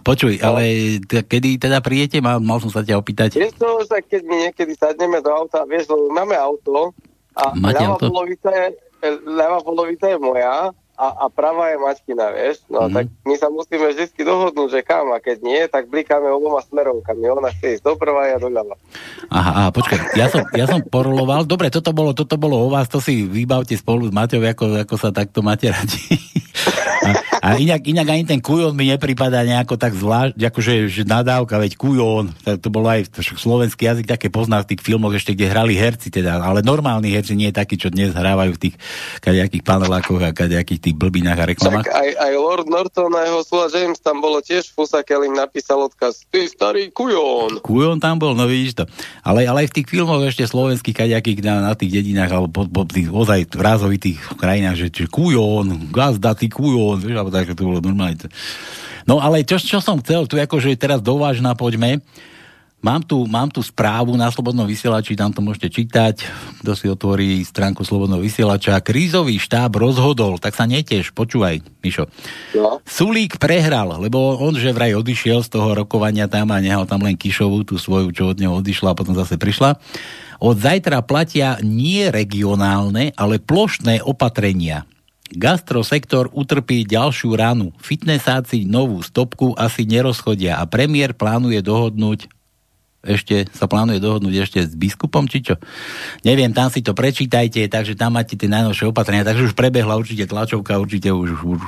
Počuj, 0.01 0.39
ale 0.39 0.63
t- 1.01 1.23
kedy 1.23 1.55
teda 1.57 1.79
príjete? 1.79 2.19
Mal, 2.19 2.39
mal 2.39 2.59
som 2.59 2.67
sa 2.67 2.83
ťa 2.83 2.95
opýtať. 2.95 3.35
Vieš 3.35 3.55
to, 3.55 3.67
že 3.85 3.99
keď 4.01 4.21
my 4.21 4.35
niekedy 4.41 4.73
sadneme 4.73 5.19
do 5.19 5.29
auta, 5.29 5.63
vieš, 5.63 5.87
máme 6.09 6.35
auto 6.35 6.91
a 7.31 7.51
Máte 7.53 7.79
auto? 7.81 8.07
polovica 8.07 8.49
je, 8.49 8.67
ľavá 9.25 9.59
polovica 9.59 10.05
je 10.05 10.17
moja 10.17 10.71
a, 10.99 11.07
a 11.15 11.25
pravá 11.31 11.71
je 11.71 11.79
Maťkina, 11.79 12.25
vieš. 12.29 12.59
No 12.67 12.85
Mhm. 12.85 12.93
tak 12.93 13.05
my 13.23 13.35
sa 13.39 13.47
musíme 13.47 13.87
vždy 13.87 14.19
dohodnúť, 14.19 14.69
že 14.69 14.81
kam 14.83 15.07
a 15.09 15.17
keď 15.17 15.37
nie, 15.39 15.63
tak 15.65 15.87
blikáme 15.87 16.27
oboma 16.27 16.59
smerovkami. 16.59 17.23
Ona 17.23 17.55
chce 17.55 17.79
ísť 17.79 17.87
doprava, 17.87 18.27
ja 18.27 18.35
doľava. 18.35 18.75
Aha, 19.31 19.51
aha, 19.55 19.69
počkaj, 19.71 20.11
ja 20.13 20.27
som, 20.27 20.43
ja 20.51 20.67
som 20.67 20.83
poroloval. 20.83 21.47
Dobre, 21.47 21.71
toto 21.71 21.95
bolo, 21.95 22.11
toto 22.11 22.35
bolo 22.35 22.59
o 22.59 22.67
vás, 22.67 22.91
to 22.91 22.99
si 22.99 23.23
vybavte 23.23 23.73
spolu 23.73 24.05
s 24.05 24.13
Maťou, 24.13 24.43
ako, 24.43 24.83
ako 24.83 24.95
sa 24.99 25.15
takto 25.15 25.39
máte 25.39 25.71
radi. 25.71 26.03
A, 26.99 27.09
a 27.39 27.49
inak, 27.55 27.87
inak 27.87 28.07
ani 28.11 28.23
ten 28.27 28.43
kujon 28.43 28.75
mi 28.75 28.91
nepripadá 28.91 29.47
nejako 29.47 29.79
tak 29.79 29.95
zvlášť, 29.95 30.35
akože 30.35 30.73
že 30.91 31.03
nadávka, 31.07 31.55
veď 31.55 31.79
kujon, 31.79 32.35
tak 32.43 32.59
to 32.59 32.67
bolo 32.67 32.91
aj 32.91 33.07
slovenský 33.39 33.87
jazyk 33.87 34.07
také 34.11 34.27
pozná 34.27 34.59
v 34.59 34.75
tých 34.75 34.83
filmoch 34.83 35.15
ešte, 35.15 35.31
kde 35.31 35.47
hrali 35.47 35.79
herci 35.79 36.11
teda, 36.11 36.43
ale 36.43 36.59
normálni 36.59 37.15
herci, 37.15 37.39
nie 37.39 37.55
takí, 37.55 37.79
čo 37.79 37.87
dnes 37.87 38.11
hrávajú 38.11 38.51
v 38.59 38.61
tých 38.69 38.75
kadejakých 39.23 39.63
panelákoch 39.63 40.21
a 40.21 40.35
kadejakých 40.35 40.91
tých 40.91 40.95
blbinách 40.99 41.39
a 41.39 41.45
reklamách. 41.47 41.85
Tak 41.87 41.95
aj, 41.95 42.09
aj 42.19 42.33
Lord 42.35 42.67
Norton 42.67 43.11
a 43.15 43.21
jeho 43.23 43.41
Sula 43.47 43.67
James 43.71 43.99
tam 44.03 44.19
bolo 44.19 44.43
tiež 44.43 44.75
fusa, 44.75 44.99
keď 44.99 45.31
im 45.31 45.35
napísal 45.39 45.79
odkaz 45.79 46.27
Ty 46.27 46.43
starý 46.51 46.91
kujon. 46.91 47.63
Kujon 47.63 48.03
tam 48.03 48.19
bol, 48.19 48.35
no 48.35 48.43
vidíš 48.49 48.83
to. 48.83 48.83
Ale, 49.23 49.47
ale 49.47 49.65
aj 49.65 49.71
v 49.71 49.75
tých 49.81 49.87
filmoch 49.87 50.19
ešte 50.25 50.43
slovenských 50.43 51.07
kaďakých 51.07 51.39
na, 51.45 51.71
na 51.71 51.73
tých 51.73 52.01
dedinách 52.01 52.31
alebo 52.35 52.49
po, 52.51 52.63
po 52.67 52.83
tých 52.83 53.07
ozaj 53.07 53.55
rázovitých 53.55 54.19
krajinách, 54.35 54.75
že, 54.75 54.87
že 54.91 55.05
kujon, 55.07 55.93
gazdatý 55.93 56.48
kujon, 56.49 56.99
vieš, 56.99 57.15
alebo 57.15 57.31
tak, 57.31 57.53
to 57.53 57.63
bolo 57.63 57.79
normálne. 57.79 58.17
No 59.07 59.21
ale 59.23 59.41
čo, 59.47 59.57
čo 59.57 59.79
som 59.79 60.01
chcel, 60.03 60.27
tu 60.27 60.37
akože 60.37 60.75
teraz 60.75 60.99
dovážna 61.01 61.55
poďme. 61.55 62.01
Mám 62.79 63.03
tu, 63.03 63.27
mám 63.27 63.51
tu 63.51 63.59
správu 63.59 64.15
na 64.15 64.31
Slobodnom 64.31 64.63
vysielači, 64.63 65.11
tam 65.11 65.35
to 65.35 65.43
môžete 65.43 65.67
čítať, 65.67 66.23
kto 66.63 66.71
si 66.79 66.87
otvorí 66.87 67.43
stránku 67.43 67.83
Slobodného 67.83 68.23
vysielača. 68.23 68.79
Krízový 68.79 69.35
štáb 69.35 69.75
rozhodol, 69.75 70.39
tak 70.39 70.55
sa 70.55 70.63
neteš, 70.63 71.11
počúvaj, 71.11 71.59
Mišo. 71.83 72.07
No. 72.55 72.79
Sulík 72.87 73.35
prehral, 73.35 73.99
lebo 73.99 74.39
on 74.39 74.55
že 74.55 74.71
vraj 74.71 74.95
odišiel 74.95 75.43
z 75.43 75.59
toho 75.59 75.75
rokovania 75.75 76.31
tam 76.31 76.55
a 76.55 76.63
nehal 76.63 76.87
tam 76.87 77.03
len 77.03 77.19
Kišovu, 77.19 77.67
tú 77.67 77.75
svoju, 77.75 78.15
čo 78.15 78.31
od 78.31 78.39
neho 78.39 78.55
odišla 78.55 78.95
a 78.95 78.97
potom 78.97 79.11
zase 79.11 79.35
prišla. 79.35 79.75
Od 80.39 80.55
zajtra 80.55 81.03
platia 81.03 81.59
nie 81.59 82.07
regionálne, 82.07 83.11
ale 83.19 83.43
plošné 83.43 84.07
opatrenia. 84.07 84.87
Gastrosektor 85.33 86.33
utrpí 86.33 86.85
ďalšiu 86.85 87.37
ranu. 87.37 87.73
Fitnessáci 87.81 88.65
novú 88.65 89.01
stopku 89.05 89.53
asi 89.53 89.85
nerozchodia 89.85 90.57
a 90.57 90.65
premiér 90.65 91.13
plánuje 91.13 91.61
dohodnúť 91.61 92.29
ešte 92.99 93.47
sa 93.55 93.63
plánuje 93.63 94.03
dohodnúť 94.03 94.35
ešte 94.43 94.59
s 94.59 94.75
biskupom, 94.75 95.23
či 95.31 95.39
čo? 95.39 95.55
Neviem, 96.27 96.51
tam 96.51 96.67
si 96.67 96.83
to 96.83 96.91
prečítajte, 96.91 97.63
takže 97.71 97.95
tam 97.95 98.19
máte 98.19 98.35
tie 98.35 98.51
najnovšie 98.51 98.91
opatrenia, 98.91 99.23
takže 99.23 99.47
už 99.47 99.55
prebehla 99.55 99.95
určite 99.95 100.27
tlačovka, 100.27 100.75
určite 100.75 101.15
už, 101.15 101.39
už, 101.39 101.61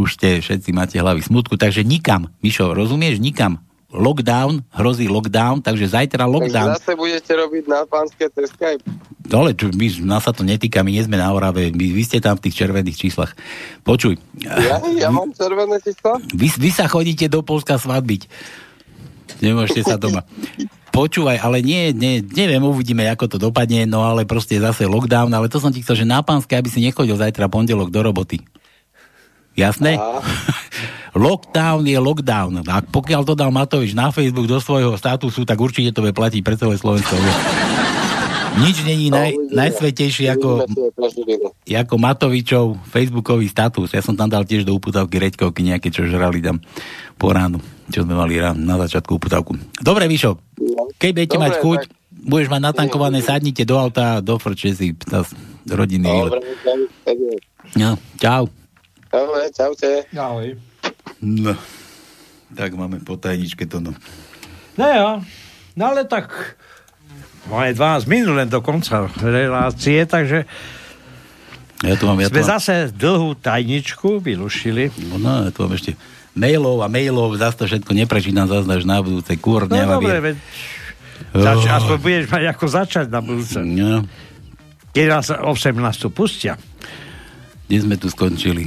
už 0.00 0.08
ste 0.16 0.40
všetci 0.40 0.72
máte 0.72 0.96
hlavy 0.96 1.20
smutku, 1.20 1.60
takže 1.60 1.84
nikam, 1.84 2.32
Mišo, 2.40 2.72
rozumieš, 2.72 3.20
nikam. 3.20 3.67
Lockdown, 3.88 4.60
hrozí 4.68 5.08
lockdown, 5.08 5.64
takže 5.64 5.88
zajtra 5.88 6.28
lockdown. 6.28 6.76
Takže 6.76 6.84
zase 6.84 6.92
budete 6.92 7.32
robiť 7.32 7.64
na 7.72 7.88
pánske 7.88 8.28
cez 8.28 8.52
Skype. 8.52 8.84
Dole, 9.24 9.56
čo, 9.56 9.72
my, 9.72 9.86
nás 10.04 10.28
sa 10.28 10.32
to 10.36 10.44
netýka, 10.44 10.84
my 10.84 10.92
nie 10.92 11.00
sme 11.00 11.16
na 11.16 11.32
Orave, 11.32 11.72
my, 11.72 11.86
vy 11.96 12.02
ste 12.04 12.20
tam 12.20 12.36
v 12.36 12.48
tých 12.48 12.64
červených 12.64 12.96
číslach. 13.00 13.32
Počuj, 13.84 14.20
Ja, 14.44 14.80
ja 14.92 15.08
mám 15.08 15.32
červené 15.32 15.80
číslo? 15.80 16.20
vy, 16.32 16.48
vy 16.52 16.70
sa 16.72 16.84
chodíte 16.84 17.32
do 17.32 17.40
Polska 17.40 17.80
svadbiť. 17.80 18.28
Nemôžete 19.40 19.84
sa 19.84 19.96
doma. 19.96 20.24
Počúvaj, 20.92 21.40
ale 21.40 21.60
nie, 21.64 21.92
nie, 21.96 22.20
neviem, 22.24 22.64
uvidíme, 22.64 23.08
ako 23.08 23.24
to 23.24 23.36
dopadne, 23.40 23.84
no 23.88 24.04
ale 24.04 24.24
proste 24.28 24.60
zase 24.60 24.84
lockdown, 24.84 25.32
ale 25.32 25.48
to 25.48 25.60
som 25.60 25.72
ti 25.72 25.80
chcel, 25.80 26.04
že 26.04 26.06
na 26.08 26.20
pánske, 26.20 26.56
aby 26.56 26.68
si 26.68 26.84
nechodil 26.84 27.16
zajtra 27.16 27.48
pondelok 27.48 27.88
do 27.88 28.00
roboty. 28.04 28.40
Jasné? 29.58 29.98
lockdown 31.18 31.82
je 31.82 31.98
lockdown. 31.98 32.62
A 32.62 32.78
pokiaľ 32.78 33.26
to 33.26 33.34
dal 33.34 33.50
Matovič 33.50 33.92
na 33.98 34.14
Facebook 34.14 34.46
do 34.46 34.62
svojho 34.62 34.94
statusu, 34.94 35.42
tak 35.42 35.58
určite 35.58 35.90
to 35.90 36.06
bude 36.06 36.14
platiť 36.14 36.40
pre 36.46 36.54
celé 36.54 36.78
Slovensko. 36.78 37.18
Nič 38.62 38.82
není 38.82 39.06
naj, 39.06 39.54
najsvetejšie 39.54 40.34
ako, 40.34 40.66
ako 41.62 41.94
Matovičov 41.94 42.90
Facebookový 42.90 43.46
status. 43.46 43.94
Ja 43.94 44.02
som 44.02 44.18
tam 44.18 44.26
dal 44.26 44.42
tiež 44.42 44.66
do 44.66 44.74
uputavky 44.74 45.22
reďkovky 45.22 45.62
nejaké, 45.62 45.94
čo 45.94 46.10
žrali 46.10 46.42
tam 46.42 46.58
po 47.14 47.30
ránu, 47.30 47.62
čo 47.86 48.02
sme 48.02 48.18
mali 48.18 48.34
ráno 48.34 48.58
na 48.58 48.74
začiatku 48.82 49.14
uputavku. 49.14 49.54
Dobre, 49.78 50.10
Mišo, 50.10 50.42
keď 50.98 51.10
budete 51.14 51.38
Dobre, 51.38 51.44
mať 51.46 51.52
chuť, 51.62 51.80
tak- 51.86 51.92
budeš 52.18 52.48
mať 52.50 52.62
natankované, 52.66 53.18
sadnite 53.22 53.62
do 53.62 53.78
auta 53.78 54.18
a 54.18 54.24
dofrče 54.24 54.74
si 54.74 54.90
zas 55.06 55.30
rodinný 55.62 56.10
dobre. 56.10 56.42
No, 57.78 57.94
čau. 58.18 58.50
Dobre, 59.08 59.48
čaute. 59.50 60.04
Ahoj. 60.12 60.54
No, 61.18 61.56
tak 62.52 62.72
máme 62.72 63.00
po 63.00 63.16
tajničke 63.16 63.64
to, 63.64 63.80
no. 63.80 63.92
No 64.76 64.86
jo, 64.86 65.08
no 65.74 65.82
ale 65.84 66.04
tak 66.04 66.54
máme 67.46 67.72
12 67.72 68.04
minút 68.06 68.36
len 68.36 68.46
do 68.46 68.60
konca 68.60 69.08
relácie, 69.18 70.04
takže 70.04 70.44
Ja 71.80 71.94
tu 71.94 72.04
mám, 72.04 72.18
ja 72.18 72.26
tu 72.26 72.36
sme 72.36 72.42
mám, 72.42 72.50
zase 72.54 72.74
dlhú 72.90 73.34
tajničku 73.34 74.18
vylušili. 74.18 74.90
no, 75.08 75.16
no, 75.16 75.46
ja 75.46 75.50
tu 75.50 75.62
mám 75.62 75.72
ešte 75.72 75.94
mailov 76.34 76.82
a 76.82 76.86
mailov, 76.86 77.34
zase 77.34 77.54
to 77.56 77.64
všetko 77.66 77.90
neprečítam, 77.96 78.46
zase 78.46 78.68
až 78.68 78.84
na 78.84 78.98
budúce 78.98 79.34
kur, 79.34 79.64
No 79.64 79.74
neviem, 79.74 79.96
dobre, 79.96 80.16
veď 80.20 80.36
zač- 81.34 81.66
aspoň 81.66 81.96
budeš 81.98 82.24
mať 82.28 82.44
ako 82.48 82.64
začať 82.68 83.06
na 83.08 83.20
budúce. 83.20 83.58
No, 83.58 84.06
Keď 84.90 85.06
nás 85.08 85.26
o 85.30 85.50
18 85.50 85.74
pustia. 86.08 86.54
Kde 87.68 87.76
sme 87.84 87.96
tu 88.00 88.08
skončili? 88.08 88.64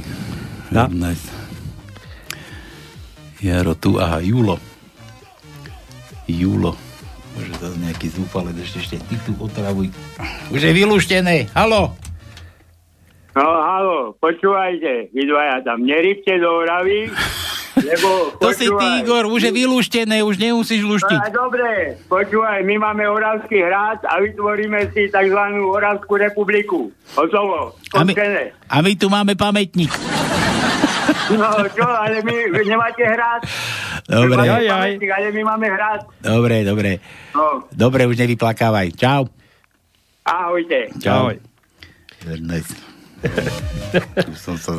No. 0.70 0.86
Nice. 0.88 1.26
Jaro 3.42 3.74
tu, 3.74 3.98
aha, 3.98 4.22
Julo. 4.22 4.62
Julo. 6.30 6.78
Môže 7.34 7.52
zase 7.58 7.76
nejaký 7.82 8.06
zúfalec, 8.14 8.54
ešte, 8.62 8.78
ešte 8.78 8.96
ty 9.10 9.18
tu 9.26 9.34
otravuj. 9.42 9.90
Už 10.54 10.62
je 10.62 10.72
vylúštené, 10.72 11.50
halo. 11.50 11.98
No, 13.32 13.44
halo, 13.48 14.12
počúvajte, 14.20 15.10
vy 15.10 15.22
dvaja 15.24 15.64
tam 15.64 15.88
nerybte 15.88 16.36
do 16.36 16.62
Oravy, 16.62 17.08
lebo 17.76 18.36
To 18.36 18.52
si 18.52 18.68
ty, 18.68 18.86
Igor, 19.00 19.24
už 19.32 19.48
je 19.48 19.52
vylúštené, 19.52 20.20
už 20.20 20.36
nemusíš 20.36 20.84
luštiť. 20.84 21.20
No, 21.32 21.48
dobre, 21.48 21.96
počúvaj, 22.04 22.60
my 22.68 22.76
máme 22.76 23.08
Oravský 23.08 23.64
hrad 23.64 24.04
a 24.04 24.20
vytvoríme 24.20 24.92
si 24.92 25.08
tzv. 25.08 25.40
Oravskú 25.64 26.20
republiku. 26.20 26.92
Hotovo, 27.16 27.72
A 27.96 28.04
my, 28.04 28.12
a 28.68 28.76
my 28.84 28.92
tu 28.96 29.08
máme 29.08 29.32
pamätník. 29.32 29.92
No 31.32 31.48
čo, 31.72 31.86
ale 31.86 32.20
my, 32.22 32.36
vy 32.52 32.62
nemáte 32.68 33.02
hrad? 33.04 33.40
Dobre. 34.04 34.36
Aj, 34.36 34.48
aj. 34.52 34.68
pamätník, 34.68 35.10
Ale 35.10 35.28
my 35.32 35.42
máme 35.44 35.66
hrad. 35.72 36.00
Dobre, 36.20 36.56
dobre. 36.62 36.90
No, 37.32 37.64
Dobre, 37.72 38.04
už 38.04 38.16
nevyplakávaj. 38.20 38.92
Čau. 38.96 39.32
ahojte. 40.28 40.92
Čau. 41.00 41.32
Nice. 42.38 42.76
Už 44.30 44.38
som 44.38 44.56
sa 44.58 44.78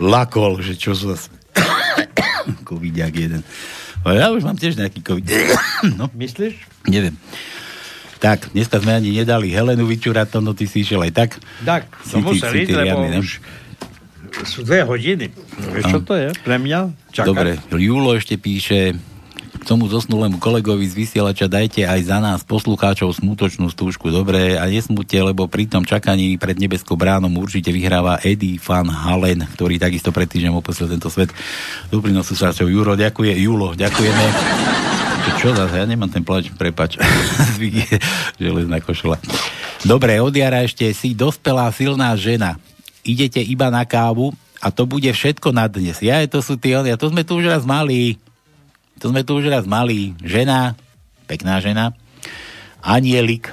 lakol, 0.00 0.60
že 0.64 0.76
čo 0.76 0.96
zase 0.96 1.28
covidiak 2.68 3.12
jeden. 3.14 3.42
Ale 4.02 4.18
ja 4.18 4.34
už 4.34 4.42
mám 4.42 4.58
tiež 4.58 4.74
nejaký 4.78 5.00
covid. 5.04 5.26
no, 5.98 6.10
Myslíš? 6.16 6.58
neviem. 6.90 7.14
Tak, 8.22 8.54
dneska 8.54 8.78
sme 8.78 8.94
ani 8.94 9.10
nedali 9.10 9.50
Helenu 9.50 9.82
vyčúrať, 9.82 10.30
to 10.30 10.38
no 10.38 10.54
ty 10.54 10.70
si 10.70 10.86
išiel 10.86 11.02
aj 11.02 11.12
tak. 11.12 11.30
Tak, 11.66 11.90
to 12.06 12.22
si 12.38 12.70
ty 12.70 12.70
lebo 12.70 13.02
riadny, 13.02 13.18
už 13.18 13.42
sú 14.46 14.62
dve 14.62 14.86
hodiny. 14.86 15.26
Vieš, 15.74 15.84
čo 15.90 15.98
to 16.06 16.14
je 16.14 16.28
pre 16.46 16.56
mňa? 16.56 16.94
Čakať. 17.10 17.26
Dobre, 17.26 17.50
Júlo 17.74 18.14
ešte 18.14 18.38
píše, 18.38 18.94
k 19.62 19.70
tomu 19.70 19.86
zosnulému 19.86 20.42
kolegovi 20.42 20.90
z 20.90 20.98
vysielača 20.98 21.46
dajte 21.46 21.86
aj 21.86 22.00
za 22.02 22.18
nás 22.18 22.42
poslucháčov 22.42 23.14
smutočnú 23.14 23.70
stúžku. 23.70 24.10
Dobre, 24.10 24.58
a 24.58 24.66
nesmute, 24.66 25.14
lebo 25.14 25.46
pri 25.46 25.70
tom 25.70 25.86
čakaní 25.86 26.34
pred 26.34 26.58
nebeskou 26.58 26.98
bránom 26.98 27.30
určite 27.38 27.70
vyhráva 27.70 28.18
Eddie 28.26 28.58
Van 28.58 28.90
Halen, 28.90 29.46
ktorý 29.54 29.78
takisto 29.78 30.10
pred 30.10 30.26
týždňom 30.26 30.58
opusil 30.58 30.90
tento 30.90 31.06
svet. 31.06 31.30
Dobrý 31.94 32.10
noc, 32.10 32.26
súsáčov. 32.26 32.66
Juro, 32.66 32.98
ďakuje. 32.98 33.38
Julo, 33.38 33.78
ďakujeme. 33.78 34.24
Čo, 35.22 35.30
čo 35.38 35.48
zase? 35.54 35.78
Ja 35.78 35.86
nemám 35.86 36.10
ten 36.10 36.26
plač, 36.26 36.50
prepač. 36.58 36.98
Železná 38.42 38.82
košela. 38.82 39.22
Dobre, 39.86 40.18
od 40.18 40.34
jara 40.34 40.66
ešte 40.66 40.90
si 40.90 41.14
dospelá 41.14 41.70
silná 41.70 42.10
žena. 42.18 42.58
Idete 43.06 43.38
iba 43.38 43.70
na 43.70 43.86
kávu 43.86 44.34
a 44.58 44.74
to 44.74 44.90
bude 44.90 45.06
všetko 45.06 45.54
na 45.54 45.70
dnes. 45.70 46.02
Ja, 46.02 46.18
to 46.26 46.42
sú 46.42 46.58
tie, 46.58 46.74
ja 46.74 46.98
to 46.98 47.14
sme 47.14 47.22
tu 47.22 47.38
už 47.38 47.46
raz 47.46 47.62
mali. 47.62 48.18
To 49.02 49.10
sme 49.10 49.26
tu 49.26 49.34
už 49.34 49.50
raz 49.50 49.66
mali. 49.66 50.14
Žena, 50.22 50.78
pekná 51.26 51.58
žena, 51.58 51.90
anielik. 52.78 53.50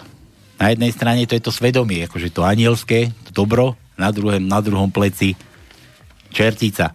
Na 0.61 0.69
jednej 0.69 0.93
strane 0.93 1.25
to 1.25 1.33
je 1.33 1.41
to 1.41 1.49
svedomie, 1.49 2.05
akože 2.05 2.29
to 2.29 2.45
anielské, 2.45 3.09
to 3.25 3.31
dobro, 3.33 3.73
na 3.97 4.13
druhom, 4.13 4.37
na 4.37 4.59
druhom 4.61 4.93
pleci 4.93 5.33
čertica. 6.29 6.93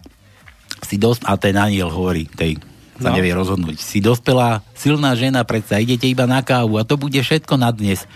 Si 0.85 0.95
dosť, 0.95 1.25
a 1.27 1.33
ten 1.35 1.57
aniel 1.57 1.89
hovorí, 1.91 2.29
tej 2.29 2.61
sa 2.95 3.11
No. 3.11 3.19
nevie 3.19 3.35
rozhodnúť. 3.35 3.75
Si 3.75 3.99
dospelá, 3.99 4.63
silná 4.71 5.19
žena, 5.19 5.43
predsa 5.43 5.83
idete 5.83 6.07
iba 6.07 6.23
na 6.23 6.39
kávu 6.39 6.79
a 6.79 6.87
to 6.87 6.95
bude 6.95 7.19
všetko 7.19 7.59
na 7.59 7.75
dnes. 7.75 8.07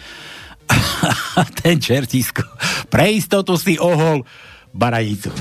A 1.36 1.44
ten 1.60 1.84
čertisko, 1.84 2.48
pre 2.88 3.12
istotu 3.12 3.60
si 3.60 3.76
ohol 3.76 4.24
baranicu. 4.72 5.34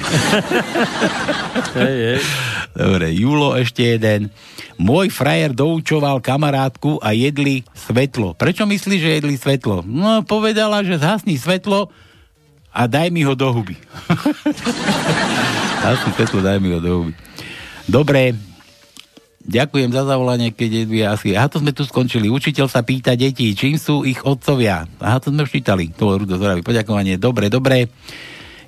Hej, 1.79 1.97
hej. 2.03 2.21
Dobre, 2.77 3.11
Julo 3.17 3.57
ešte 3.57 3.97
jeden. 3.97 4.33
Môj 4.79 5.11
frajer 5.11 5.55
doučoval 5.55 6.23
kamarátku 6.23 7.01
a 7.03 7.17
jedli 7.17 7.67
svetlo. 7.75 8.37
Prečo 8.39 8.69
myslíš, 8.69 9.01
že 9.01 9.17
jedli 9.19 9.35
svetlo? 9.35 9.83
No, 9.83 10.23
povedala, 10.23 10.85
že 10.85 11.01
zhasni 11.01 11.41
svetlo 11.41 11.91
a 12.71 12.87
daj 12.87 13.11
mi 13.11 13.27
ho 13.27 13.35
do 13.35 13.51
huby. 13.51 13.75
zhasni 15.83 16.11
svetlo, 16.15 16.39
daj 16.45 16.59
mi 16.63 16.71
ho 16.77 16.81
do 16.81 16.93
huby. 17.03 17.15
Dobre, 17.89 18.37
Ďakujem 19.49 19.97
za 19.97 20.05
zavolanie, 20.05 20.53
keď 20.53 20.71
je 20.85 21.05
asi... 21.09 21.29
Aha, 21.33 21.49
to 21.49 21.65
sme 21.65 21.73
tu 21.73 21.81
skončili. 21.81 22.29
Učiteľ 22.29 22.69
sa 22.69 22.85
pýta 22.85 23.17
detí, 23.17 23.49
čím 23.57 23.81
sú 23.81 24.05
ich 24.05 24.21
otcovia. 24.21 24.85
Aha, 25.01 25.17
to 25.25 25.33
sme 25.33 25.49
už 25.49 25.57
čítali. 25.57 25.89
To 25.97 26.05
bolo 26.13 26.21
Rudo 26.21 26.37
Zoravý. 26.37 26.61
Poďakovanie. 26.61 27.17
Dobre, 27.17 27.49
dobre. 27.49 27.89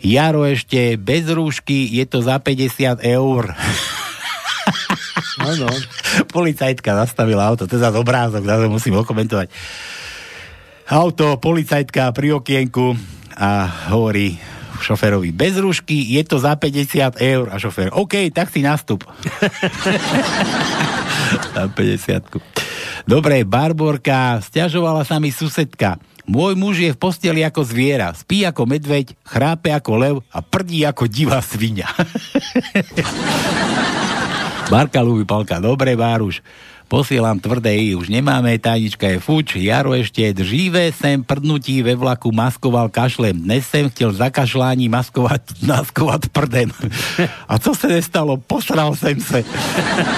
Jaro 0.00 0.48
ešte 0.48 0.96
bez 0.96 1.28
rúšky, 1.28 1.84
je 1.92 2.04
to 2.08 2.24
za 2.24 2.40
50 2.40 3.04
eur. 3.04 3.52
Áno. 5.40 5.68
Policajtka 6.32 6.96
zastavila 6.96 7.44
auto, 7.44 7.68
to 7.68 7.76
je 7.76 7.84
za 7.84 7.92
obrázok, 7.92 8.44
zase 8.44 8.66
musím 8.68 9.00
okomentovať. 9.00 9.52
Auto, 10.90 11.38
policajtka 11.38 12.10
pri 12.10 12.40
okienku 12.40 12.98
a 13.38 13.70
hovorí 13.94 14.34
šoferovi, 14.80 15.30
bez 15.30 15.60
rúšky 15.60 16.18
je 16.18 16.22
to 16.24 16.40
za 16.40 16.56
50 16.56 17.20
eur. 17.20 17.46
A 17.52 17.60
šofér, 17.60 17.94
OK, 17.94 18.32
tak 18.32 18.50
si 18.50 18.64
nastup. 18.64 19.04
za 21.54 21.68
50 21.68 23.04
Dobre, 23.04 23.44
Barborka, 23.44 24.40
stiažovala 24.40 25.04
sa 25.04 25.20
mi 25.20 25.30
susedka. 25.30 26.00
Môj 26.30 26.54
muž 26.54 26.78
je 26.78 26.94
v 26.94 27.02
posteli 27.02 27.42
ako 27.42 27.66
zviera, 27.66 28.14
spí 28.14 28.46
ako 28.46 28.62
medveď, 28.62 29.18
chrápe 29.26 29.74
ako 29.74 29.92
lev 29.98 30.16
a 30.30 30.38
prdí 30.38 30.86
ako 30.86 31.10
divá 31.10 31.42
svinia. 31.42 31.90
Barka 34.70 35.02
ľúbi 35.02 35.26
palka. 35.26 35.58
Dobre, 35.58 35.98
Báruš. 35.98 36.38
Posielam 36.90 37.38
tvrdé 37.38 37.70
I, 37.78 37.94
už 37.94 38.10
nemáme, 38.10 38.58
tajnička 38.58 39.06
je 39.14 39.22
fuč, 39.22 39.54
Jaro 39.62 39.94
ešte 39.94 40.26
dříve 40.34 40.90
sem 40.90 41.22
prdnutí 41.22 41.86
ve 41.86 41.94
vlaku 41.94 42.34
maskoval 42.34 42.90
kašlem. 42.90 43.46
Dnes 43.46 43.62
sem 43.62 43.86
chtěl 43.86 44.10
za 44.10 44.26
kašlání 44.26 44.90
maskovať, 44.90 45.54
maskovať 45.70 46.34
prdem. 46.34 46.74
A 47.46 47.62
co 47.62 47.78
se 47.78 47.86
nestalo? 47.86 48.42
Posral 48.42 48.98
sem 48.98 49.22
se. 49.22 49.46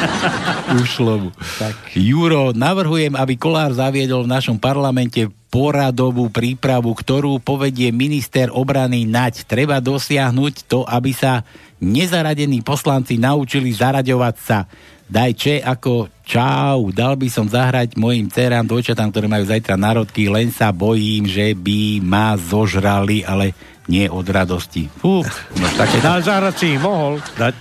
Ušlo 0.83 1.29
mu. 1.29 1.31
Tak. 1.61 1.77
Juro, 1.93 2.57
navrhujem, 2.57 3.21
aby 3.21 3.37
Kolár 3.37 3.77
zaviedol 3.77 4.25
v 4.25 4.33
našom 4.33 4.57
parlamente 4.57 5.29
poradovú 5.53 6.33
prípravu, 6.33 6.97
ktorú 6.97 7.37
povedie 7.45 7.93
minister 7.93 8.49
obrany 8.49 9.05
Naď. 9.05 9.45
Treba 9.45 9.77
dosiahnuť 9.77 10.65
to, 10.65 10.89
aby 10.89 11.13
sa 11.13 11.45
nezaradení 11.85 12.65
poslanci 12.65 13.21
naučili 13.21 13.77
zaraďovať 13.77 14.37
sa. 14.41 14.65
Daj 15.09 15.33
če 15.37 15.55
ako 15.61 16.09
čau, 16.25 16.89
dal 16.95 17.19
by 17.19 17.29
som 17.29 17.45
zahrať 17.45 18.01
mojim 18.01 18.31
dcerám, 18.31 18.65
dvojčatám, 18.65 19.13
ktoré 19.13 19.27
majú 19.29 19.45
zajtra 19.45 19.77
národky, 19.77 20.31
len 20.33 20.49
sa 20.49 20.73
bojím, 20.73 21.29
že 21.29 21.53
by 21.53 22.01
ma 22.01 22.39
zožrali, 22.39 23.27
ale 23.27 23.53
nie 23.91 24.07
od 24.09 24.25
radosti. 24.25 24.89
Fú, 24.89 25.21
no 25.59 25.67
také... 25.77 26.01
Na 26.01 26.23
zahrať 26.23 26.55
si 26.57 26.67
ich 26.79 26.81
mohol 26.81 27.19
dať. 27.37 27.55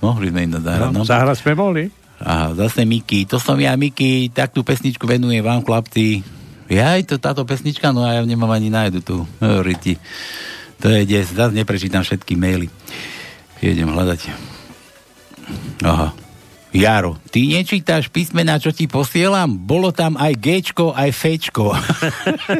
Mohli 0.00 0.32
sme 0.32 0.40
im 0.44 0.52
zahrať, 0.58 0.90
no. 0.90 1.00
No, 1.00 1.06
zahrať 1.06 1.36
sme 1.40 1.52
mohli. 1.54 1.84
Aha, 2.24 2.56
zase 2.56 2.88
Miky, 2.88 3.28
to 3.28 3.36
som 3.36 3.60
ja, 3.60 3.76
Miky, 3.76 4.32
tak 4.32 4.56
tú 4.56 4.64
pesničku 4.64 5.04
venujem 5.04 5.44
vám, 5.44 5.60
chlapci. 5.62 6.24
Jaj, 6.72 7.04
to, 7.04 7.20
táto 7.20 7.44
pesnička, 7.44 7.92
no 7.92 8.08
a 8.08 8.16
ja 8.16 8.20
nemám 8.24 8.48
ani 8.48 8.72
nájdu 8.72 9.04
tu. 9.04 9.16
Hovorí 9.38 9.76
ti. 9.76 9.94
To 10.80 10.88
je 10.88 11.04
des, 11.04 11.28
zase 11.28 11.52
neprečítam 11.52 12.00
všetky 12.00 12.34
maily. 12.34 12.72
Idem 13.60 13.92
hľadať. 13.92 14.20
Aha. 15.84 16.23
Jaro, 16.74 17.14
ty 17.30 17.54
nečítaš 17.54 18.10
písmená, 18.10 18.58
čo 18.58 18.74
ti 18.74 18.90
posielam? 18.90 19.54
Bolo 19.54 19.94
tam 19.94 20.18
aj 20.18 20.34
Gčko, 20.34 20.90
aj 20.90 21.14
Fčko. 21.14 21.70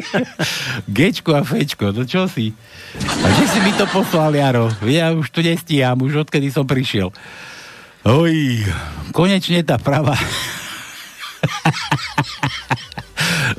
Gčko 0.95 1.35
a 1.35 1.43
Fčko, 1.43 1.91
no 1.91 2.07
čo 2.07 2.23
si? 2.31 2.55
A 2.95 3.27
že 3.35 3.45
si 3.51 3.59
mi 3.59 3.75
to 3.75 3.83
poslal, 3.91 4.31
Jaro? 4.31 4.71
Ja 4.87 5.11
už 5.11 5.35
tu 5.35 5.43
nestíham, 5.43 5.99
už 5.99 6.23
odkedy 6.23 6.47
som 6.47 6.63
prišiel. 6.63 7.11
Oj, 8.07 8.63
konečne 9.11 9.67
tá 9.67 9.75
pravá 9.75 10.15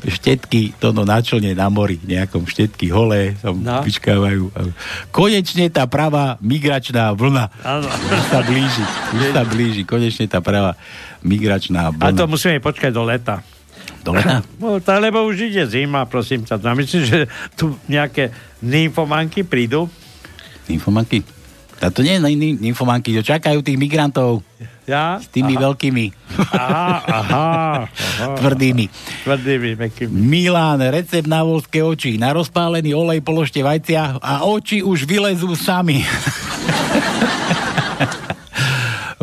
štetky, 0.04 0.76
to 0.76 0.92
no 0.92 1.08
na 1.08 1.24
člne 1.24 1.56
na 1.56 1.72
mori, 1.72 1.96
nejakom 2.04 2.44
štetky 2.44 2.92
holé, 2.92 3.38
tam 3.40 3.64
no. 3.64 3.80
vyčkávajú. 3.80 4.52
Konečne 5.08 5.72
tá 5.72 5.88
pravá 5.88 6.36
migračná 6.44 7.16
vlna. 7.16 7.48
Už 7.86 8.24
sa 8.28 8.40
blíži, 8.44 8.84
už 9.16 9.22
sa 9.32 9.42
blíži, 9.48 9.82
konečne 9.88 10.28
tá 10.28 10.44
pravá 10.44 10.76
migračná 11.24 11.88
A 11.88 11.92
vlna. 11.92 12.18
to 12.18 12.24
musíme 12.28 12.60
počkať 12.60 12.90
do 12.92 13.04
leta. 13.06 13.40
Do 14.04 14.12
leta? 14.14 14.44
No, 14.62 14.78
tá, 14.82 14.98
lebo 15.00 15.24
už 15.24 15.50
ide 15.52 15.64
zima, 15.66 16.04
prosím 16.04 16.44
ťa. 16.44 16.60
No, 16.60 16.76
myslím, 16.76 17.02
že 17.04 17.18
tu 17.56 17.76
nejaké 17.90 18.30
nymfomanky 18.60 19.42
prídu. 19.42 19.88
Nymfomanky? 20.66 21.35
A 21.76 21.92
to 21.92 22.00
nie 22.00 22.16
je 22.16 22.20
ny- 22.24 22.56
nymfomanky, 22.56 23.12
to 23.12 23.20
čakajú 23.20 23.60
tých 23.60 23.76
migrantov. 23.76 24.40
Ja? 24.88 25.20
S 25.20 25.28
tými 25.28 25.58
Aha. 25.58 25.62
veľkými. 25.68 26.04
Aha, 26.56 26.94
aha. 27.04 27.46
aha. 27.90 28.36
Tvrdými. 28.38 28.86
Tvrdými, 29.26 29.70
mekými. 29.76 30.08
Milán, 30.14 30.80
recept 30.80 31.26
na 31.26 31.42
volské 31.42 31.82
oči. 31.82 32.16
Na 32.16 32.32
rozpálený 32.32 32.94
olej 32.94 33.20
položte 33.20 33.60
vajcia 33.60 34.22
a 34.22 34.46
oči 34.46 34.80
už 34.80 35.04
vylezú 35.04 35.52
sami. 35.58 36.00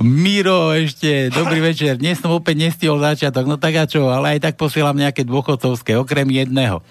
Miro, 0.03 0.75
ešte, 0.75 1.31
dobrý 1.31 1.63
večer. 1.63 1.95
Dnes 1.95 2.19
som 2.19 2.35
opäť 2.35 2.59
nestihol 2.59 2.99
začiatok, 2.99 3.47
no 3.47 3.55
tak 3.55 3.79
a 3.79 3.87
čo, 3.87 4.11
ale 4.11 4.35
aj 4.35 4.51
tak 4.51 4.59
posielam 4.59 4.99
nejaké 4.99 5.23
dôchodcovské, 5.23 5.95
okrem 5.95 6.27
jedného. 6.27 6.83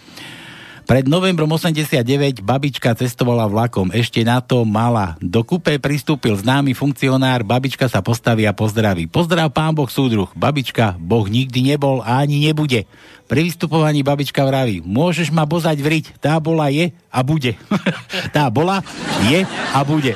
Pred 0.92 1.08
novembrom 1.08 1.48
89 1.48 2.44
babička 2.44 2.92
cestovala 2.92 3.48
vlakom, 3.48 3.88
ešte 3.96 4.20
na 4.28 4.44
to 4.44 4.60
mala. 4.68 5.16
Do 5.24 5.40
kupé 5.40 5.80
pristúpil 5.80 6.36
známy 6.36 6.76
funkcionár, 6.76 7.40
babička 7.48 7.88
sa 7.88 8.04
postaví 8.04 8.44
a 8.44 8.52
pozdraví. 8.52 9.08
Pozdrav 9.08 9.48
pán 9.56 9.72
Boh 9.72 9.88
súdruh. 9.88 10.28
Babička, 10.36 11.00
Boh 11.00 11.24
nikdy 11.24 11.64
nebol 11.64 12.04
a 12.04 12.20
ani 12.20 12.44
nebude. 12.44 12.84
Pri 13.24 13.40
vystupovaní 13.40 14.04
babička 14.04 14.44
vraví, 14.44 14.84
môžeš 14.84 15.32
ma 15.32 15.48
bozať 15.48 15.80
vriť, 15.80 16.20
tá 16.20 16.36
bola 16.36 16.68
je 16.68 16.92
a 17.08 17.24
bude. 17.24 17.56
tá 18.36 18.52
bola, 18.52 18.84
je 19.32 19.48
a 19.48 19.80
bude. 19.88 20.12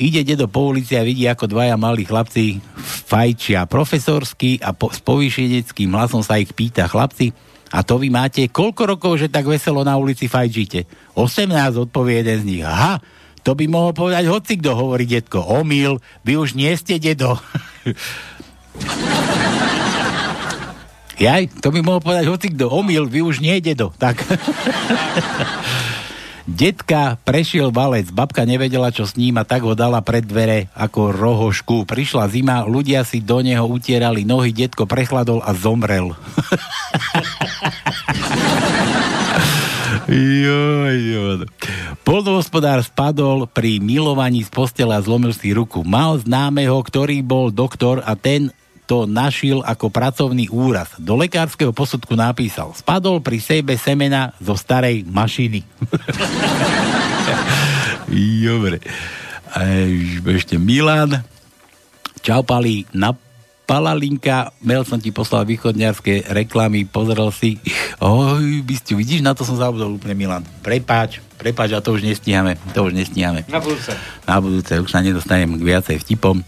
Ide 0.00 0.24
dedo 0.24 0.48
po 0.48 0.72
ulici 0.72 0.96
a 0.96 1.04
vidí, 1.04 1.28
ako 1.28 1.44
dvaja 1.44 1.76
malí 1.76 2.08
chlapci 2.08 2.56
fajčia. 3.04 3.68
Profesorský 3.68 4.64
a 4.64 4.72
po, 4.72 4.88
s 4.88 5.04
povýšeneckým 5.04 5.92
hlasom 5.92 6.24
sa 6.24 6.40
ich 6.40 6.56
pýta, 6.56 6.88
chlapci, 6.88 7.36
a 7.70 7.86
to 7.86 8.02
vy 8.02 8.10
máte 8.10 8.50
koľko 8.50 8.82
rokov, 8.98 9.22
že 9.22 9.30
tak 9.30 9.46
veselo 9.46 9.86
na 9.86 9.94
ulici 9.94 10.26
fajčíte? 10.26 10.90
18, 11.14 11.54
odpovie 11.78 12.26
jeden 12.26 12.42
z 12.42 12.44
nich. 12.44 12.62
Aha, 12.66 12.98
to 13.46 13.54
by 13.54 13.70
mohol 13.70 13.94
povedať 13.94 14.26
hoci 14.26 14.58
kto, 14.58 14.74
hovorí 14.74 15.06
detko. 15.06 15.38
Omyl, 15.46 16.02
vy 16.26 16.34
už 16.34 16.58
nie 16.58 16.74
ste 16.74 16.98
dedo. 16.98 17.38
Jaj, 21.20 21.52
to 21.60 21.68
by 21.70 21.80
mohol 21.84 22.00
povedať 22.02 22.26
hoci 22.26 22.48
kto. 22.56 22.72
Omyl, 22.72 23.06
vy 23.06 23.22
už 23.22 23.38
nie 23.38 23.62
dedo. 23.62 23.94
Tak. 23.96 24.18
Detka 26.50 27.14
prešiel 27.22 27.70
valec, 27.70 28.10
babka 28.10 28.42
nevedela, 28.42 28.90
čo 28.90 29.06
s 29.06 29.14
ním 29.14 29.38
a 29.38 29.46
tak 29.46 29.62
ho 29.62 29.78
dala 29.78 30.02
pred 30.02 30.26
dvere 30.26 30.66
ako 30.74 31.14
rohošku. 31.14 31.86
Prišla 31.86 32.26
zima, 32.26 32.66
ľudia 32.66 33.06
si 33.06 33.22
do 33.22 33.38
neho 33.38 33.62
utierali 33.70 34.26
nohy, 34.26 34.50
detko 34.50 34.82
prechladol 34.82 35.38
a 35.46 35.54
zomrel. 35.54 36.10
Joj, 40.10 40.96
joj. 41.14 41.46
Polnohospodár 42.02 42.82
spadol 42.82 43.46
pri 43.46 43.78
milovaní 43.78 44.42
z 44.42 44.50
postela 44.50 44.98
a 44.98 45.04
zlomil 45.04 45.30
si 45.30 45.54
ruku. 45.54 45.86
Mal 45.86 46.18
známeho, 46.18 46.74
ktorý 46.82 47.22
bol 47.22 47.54
doktor 47.54 48.02
a 48.02 48.18
ten 48.18 48.50
to 48.90 49.06
našiel 49.06 49.62
ako 49.62 49.86
pracovný 49.86 50.50
úraz. 50.50 50.90
Do 50.98 51.14
lekárskeho 51.14 51.70
posudku 51.70 52.18
napísal. 52.18 52.74
Spadol 52.74 53.22
pri 53.22 53.38
sebe 53.38 53.78
semena 53.78 54.34
zo 54.42 54.58
starej 54.58 55.06
mašiny. 55.06 55.62
Dobre. 58.42 58.82
Ešte 60.26 60.58
Milan. 60.58 61.22
Čau, 62.18 62.42
Pali. 62.42 62.82
Na 62.90 63.14
Palalinka, 63.70 64.50
mail 64.66 64.82
som 64.82 64.98
ti 64.98 65.14
poslal 65.14 65.46
východňarské 65.46 66.34
reklamy, 66.34 66.90
pozrel 66.90 67.30
si. 67.30 67.62
Oj, 68.02 68.66
bystiu, 68.66 68.98
vidíš, 68.98 69.22
na 69.22 69.30
to 69.30 69.46
som 69.46 69.54
zabudol 69.54 69.94
úplne, 69.94 70.18
Milan. 70.18 70.42
Prepáč, 70.66 71.22
prepáč, 71.38 71.70
a 71.70 71.78
to 71.78 71.94
už 71.94 72.02
nestíhame. 72.02 72.58
To 72.74 72.90
už 72.90 72.98
nestíhame. 72.98 73.46
Na 73.46 73.62
budúce. 73.62 73.94
Na 74.26 74.42
budúce, 74.42 74.74
už 74.74 74.90
sa 74.90 74.98
nedostanem 74.98 75.54
k 75.54 75.62
viacej 75.62 76.02
vtipom. 76.02 76.42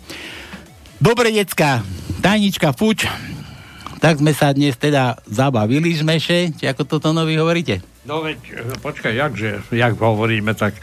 Dobre, 0.98 1.30
decka, 1.30 1.86
tajnička 2.22 2.70
fuč. 2.70 3.10
Tak 3.98 4.22
sme 4.22 4.30
sa 4.34 4.54
dnes 4.54 4.78
teda 4.78 5.18
zabavili 5.26 5.94
žmeše, 5.94 6.54
či 6.54 6.64
ako 6.70 6.86
toto 6.86 7.10
noví 7.10 7.34
hovoríte? 7.38 7.82
No 8.06 8.22
veď, 8.22 8.38
e, 8.50 8.74
počkaj, 8.82 9.14
jakže, 9.14 9.50
jak 9.70 9.94
hovoríme, 9.94 10.54
tak 10.58 10.74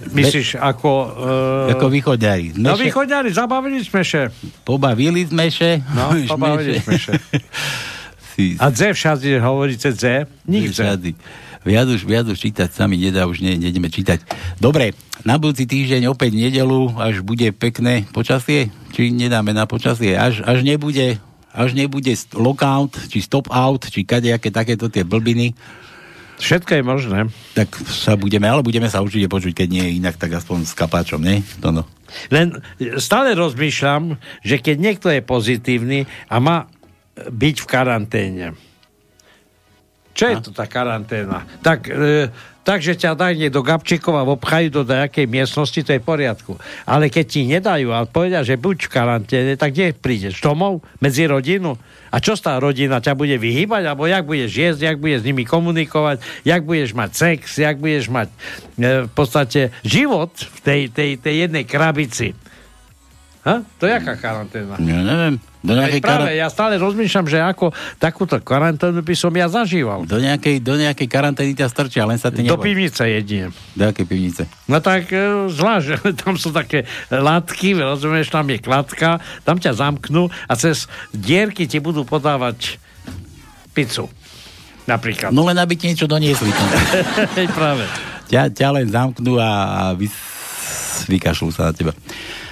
myslíš 0.00 0.56
ako... 0.56 0.90
Uh... 1.68 1.74
Ako 1.76 1.92
východňari. 1.92 2.56
No 2.56 2.76
východňari, 2.76 3.28
zabavili 3.32 3.84
sme 3.84 4.00
še. 4.00 4.32
Pobavili 4.64 5.28
sme 5.28 5.52
še. 5.52 5.84
No, 5.92 6.12
pobavili 6.32 6.80
sme 6.80 6.96
še. 6.96 7.16
A 8.62 8.70
dze 8.70 8.94
všade 8.94 9.42
hovoríte 9.42 9.90
dze? 9.90 10.30
Nikde. 10.46 10.70
Všady. 10.70 11.10
Viac 11.66 11.86
už, 11.90 12.06
viac 12.06 12.26
už 12.28 12.38
čítať 12.38 12.70
sami 12.70 12.98
nedá, 12.98 13.26
už 13.26 13.42
ne, 13.42 13.58
nejdeme 13.58 13.90
čítať. 13.90 14.22
Dobre, 14.62 14.94
na 15.26 15.38
budúci 15.38 15.66
týždeň 15.66 16.10
opäť 16.10 16.34
nedelu, 16.38 16.94
až 16.98 17.26
bude 17.26 17.50
pekné 17.50 18.06
počasie, 18.14 18.70
či 18.94 19.10
nedáme 19.10 19.50
na 19.50 19.66
počasie, 19.66 20.14
až, 20.14 20.42
až 20.46 20.62
nebude 20.62 21.18
až 21.58 21.74
nebude 21.74 22.14
lockout, 22.38 22.94
či 23.10 23.18
stop 23.18 23.50
out, 23.50 23.90
či 23.90 24.06
kadejaké 24.06 24.54
takéto 24.54 24.86
tie 24.86 25.02
blbiny. 25.02 25.58
Všetko 26.38 26.70
je 26.70 26.82
možné. 26.86 27.20
Tak 27.58 27.74
sa 27.90 28.14
budeme, 28.14 28.46
ale 28.46 28.62
budeme 28.62 28.86
sa 28.86 29.02
určite 29.02 29.26
počuť, 29.26 29.58
keď 29.58 29.68
nie 29.68 29.84
je 29.90 29.96
inak, 29.98 30.14
tak 30.14 30.38
aspoň 30.38 30.70
s 30.70 30.74
kapáčom, 30.78 31.18
nie? 31.18 31.42
To 31.58 31.74
no. 31.74 31.82
Len 32.30 32.62
stále 33.02 33.34
rozmýšľam, 33.34 34.14
že 34.46 34.62
keď 34.62 34.76
niekto 34.78 35.10
je 35.10 35.18
pozitívny 35.18 36.06
a 36.30 36.38
má 36.38 36.70
byť 37.18 37.56
v 37.58 37.66
karanténe, 37.66 38.46
čo 40.18 40.26
je 40.26 40.36
to 40.42 40.50
tá 40.50 40.66
karanténa? 40.66 41.46
Tak, 41.62 41.86
e, 41.86 42.26
takže 42.66 42.98
ťa 42.98 43.14
dajne 43.14 43.54
do 43.54 43.62
Gabčíkova 43.62 44.26
obchajú 44.26 44.74
do 44.74 44.82
nejakej 44.82 45.30
miestnosti, 45.30 45.78
to 45.78 45.94
je 45.94 46.02
v 46.02 46.08
poriadku. 46.10 46.58
Ale 46.82 47.06
keď 47.06 47.24
ti 47.30 47.46
nedajú 47.46 47.94
a 47.94 48.02
povedia, 48.02 48.42
že 48.42 48.58
buď 48.58 48.90
v 48.90 48.90
karanténe, 48.90 49.52
tak 49.54 49.78
kde 49.78 49.94
prídeš? 49.94 50.42
Domov? 50.42 50.82
Medzi 50.98 51.30
rodinu? 51.30 51.78
A 52.10 52.18
čo 52.18 52.34
tá 52.34 52.58
rodina 52.58 52.98
ťa 52.98 53.14
bude 53.14 53.38
vyhýbať? 53.38 53.94
Alebo 53.94 54.10
jak 54.10 54.26
budeš 54.26 54.50
jesť, 54.50 54.90
jak 54.90 54.98
budeš 54.98 55.22
s 55.22 55.28
nimi 55.30 55.46
komunikovať, 55.46 56.18
jak 56.42 56.66
budeš 56.66 56.98
mať 56.98 57.10
sex, 57.14 57.54
jak 57.54 57.78
budeš 57.78 58.10
mať 58.10 58.28
e, 58.34 58.36
v 59.06 59.12
podstate 59.14 59.70
život 59.86 60.34
v 60.34 60.58
tej, 60.66 60.80
tej, 60.90 61.10
tej 61.22 61.34
jednej 61.46 61.62
krabici. 61.62 62.34
Ha? 63.46 63.62
To 63.78 63.82
je 63.86 63.92
jaká 63.94 64.18
karanténa? 64.18 64.74
Ja 64.82 65.00
neviem. 65.06 65.38
Do 65.58 65.74
nejakej 65.74 66.02
práve, 66.02 66.30
karant... 66.30 66.38
ja 66.38 66.46
stále 66.54 66.74
rozmýšľam, 66.78 67.26
že 67.26 67.38
ako 67.42 67.74
takúto 67.98 68.38
karanténu 68.38 69.02
by 69.02 69.14
som 69.18 69.34
ja 69.34 69.50
zažíval. 69.50 70.06
Do 70.06 70.22
nejakej, 70.22 70.62
do 70.62 70.78
nejakej 70.78 71.08
karantény 71.10 71.52
ťa 71.58 71.66
strčia, 71.66 72.06
len 72.06 72.14
sa 72.14 72.30
ty 72.30 72.46
neboj. 72.46 72.62
Do 72.62 72.66
pivnice 72.66 73.02
jedine. 73.02 73.50
Do 73.74 73.90
akej 73.90 74.06
pivnice? 74.06 74.42
No 74.70 74.78
tak 74.78 75.10
e, 75.10 75.50
zvlášť, 75.50 75.86
tam 76.22 76.38
sú 76.38 76.54
také 76.54 76.86
látky, 77.10 77.74
rozumieš, 77.74 78.30
tam 78.30 78.46
je 78.46 78.58
kladka, 78.62 79.18
tam 79.42 79.58
ťa 79.58 79.74
zamknú 79.74 80.30
a 80.46 80.52
cez 80.54 80.86
dierky 81.10 81.66
ti 81.66 81.82
budú 81.82 82.06
podávať 82.06 82.78
pizzu. 83.74 84.06
Napríklad. 84.86 85.34
No 85.34 85.44
len 85.44 85.58
aby 85.58 85.74
ti 85.74 85.90
niečo 85.90 86.08
doniesli. 86.08 86.48
práve. 87.58 87.84
Ťa, 88.30 88.54
ťa 88.54 88.68
len 88.78 88.86
zamknú 88.88 89.36
a, 89.36 89.50
a 89.50 89.82
vys, 89.92 90.14
vykašľú 91.10 91.50
sa 91.50 91.68
na 91.68 91.72
teba. 91.76 91.92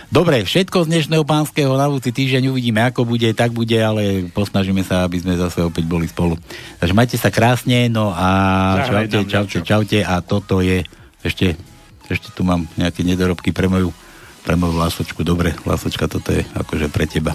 Dobre, 0.07 0.47
všetko 0.47 0.87
z 0.87 0.91
dnešného 0.95 1.27
pánskeho 1.27 1.75
na 1.75 1.91
budúci 1.91 2.15
týždeň 2.15 2.55
uvidíme, 2.55 2.79
ako 2.79 3.03
bude, 3.03 3.27
tak 3.35 3.51
bude, 3.51 3.75
ale 3.75 4.31
posnažíme 4.31 4.87
sa, 4.87 5.03
aby 5.03 5.19
sme 5.19 5.35
zase 5.35 5.67
opäť 5.67 5.83
boli 5.83 6.07
spolu. 6.07 6.39
Takže 6.79 6.95
majte 6.95 7.17
sa 7.19 7.35
krásne, 7.35 7.91
no 7.91 8.15
a 8.15 8.29
čaute, 8.87 9.27
čaute, 9.27 9.59
čaute 9.67 9.99
a 10.07 10.23
toto 10.23 10.63
je 10.63 10.87
ešte, 11.27 11.59
ešte 12.07 12.31
tu 12.31 12.47
mám 12.47 12.71
nejaké 12.79 13.03
nedorobky 13.03 13.51
pre 13.51 13.67
moju, 13.67 13.91
pre 14.47 14.55
moju 14.55 14.79
lásočku. 14.79 15.27
Dobre, 15.27 15.59
lásočka, 15.67 16.07
toto 16.07 16.31
je 16.31 16.47
akože 16.55 16.87
pre 16.87 17.11
teba. 17.11 17.35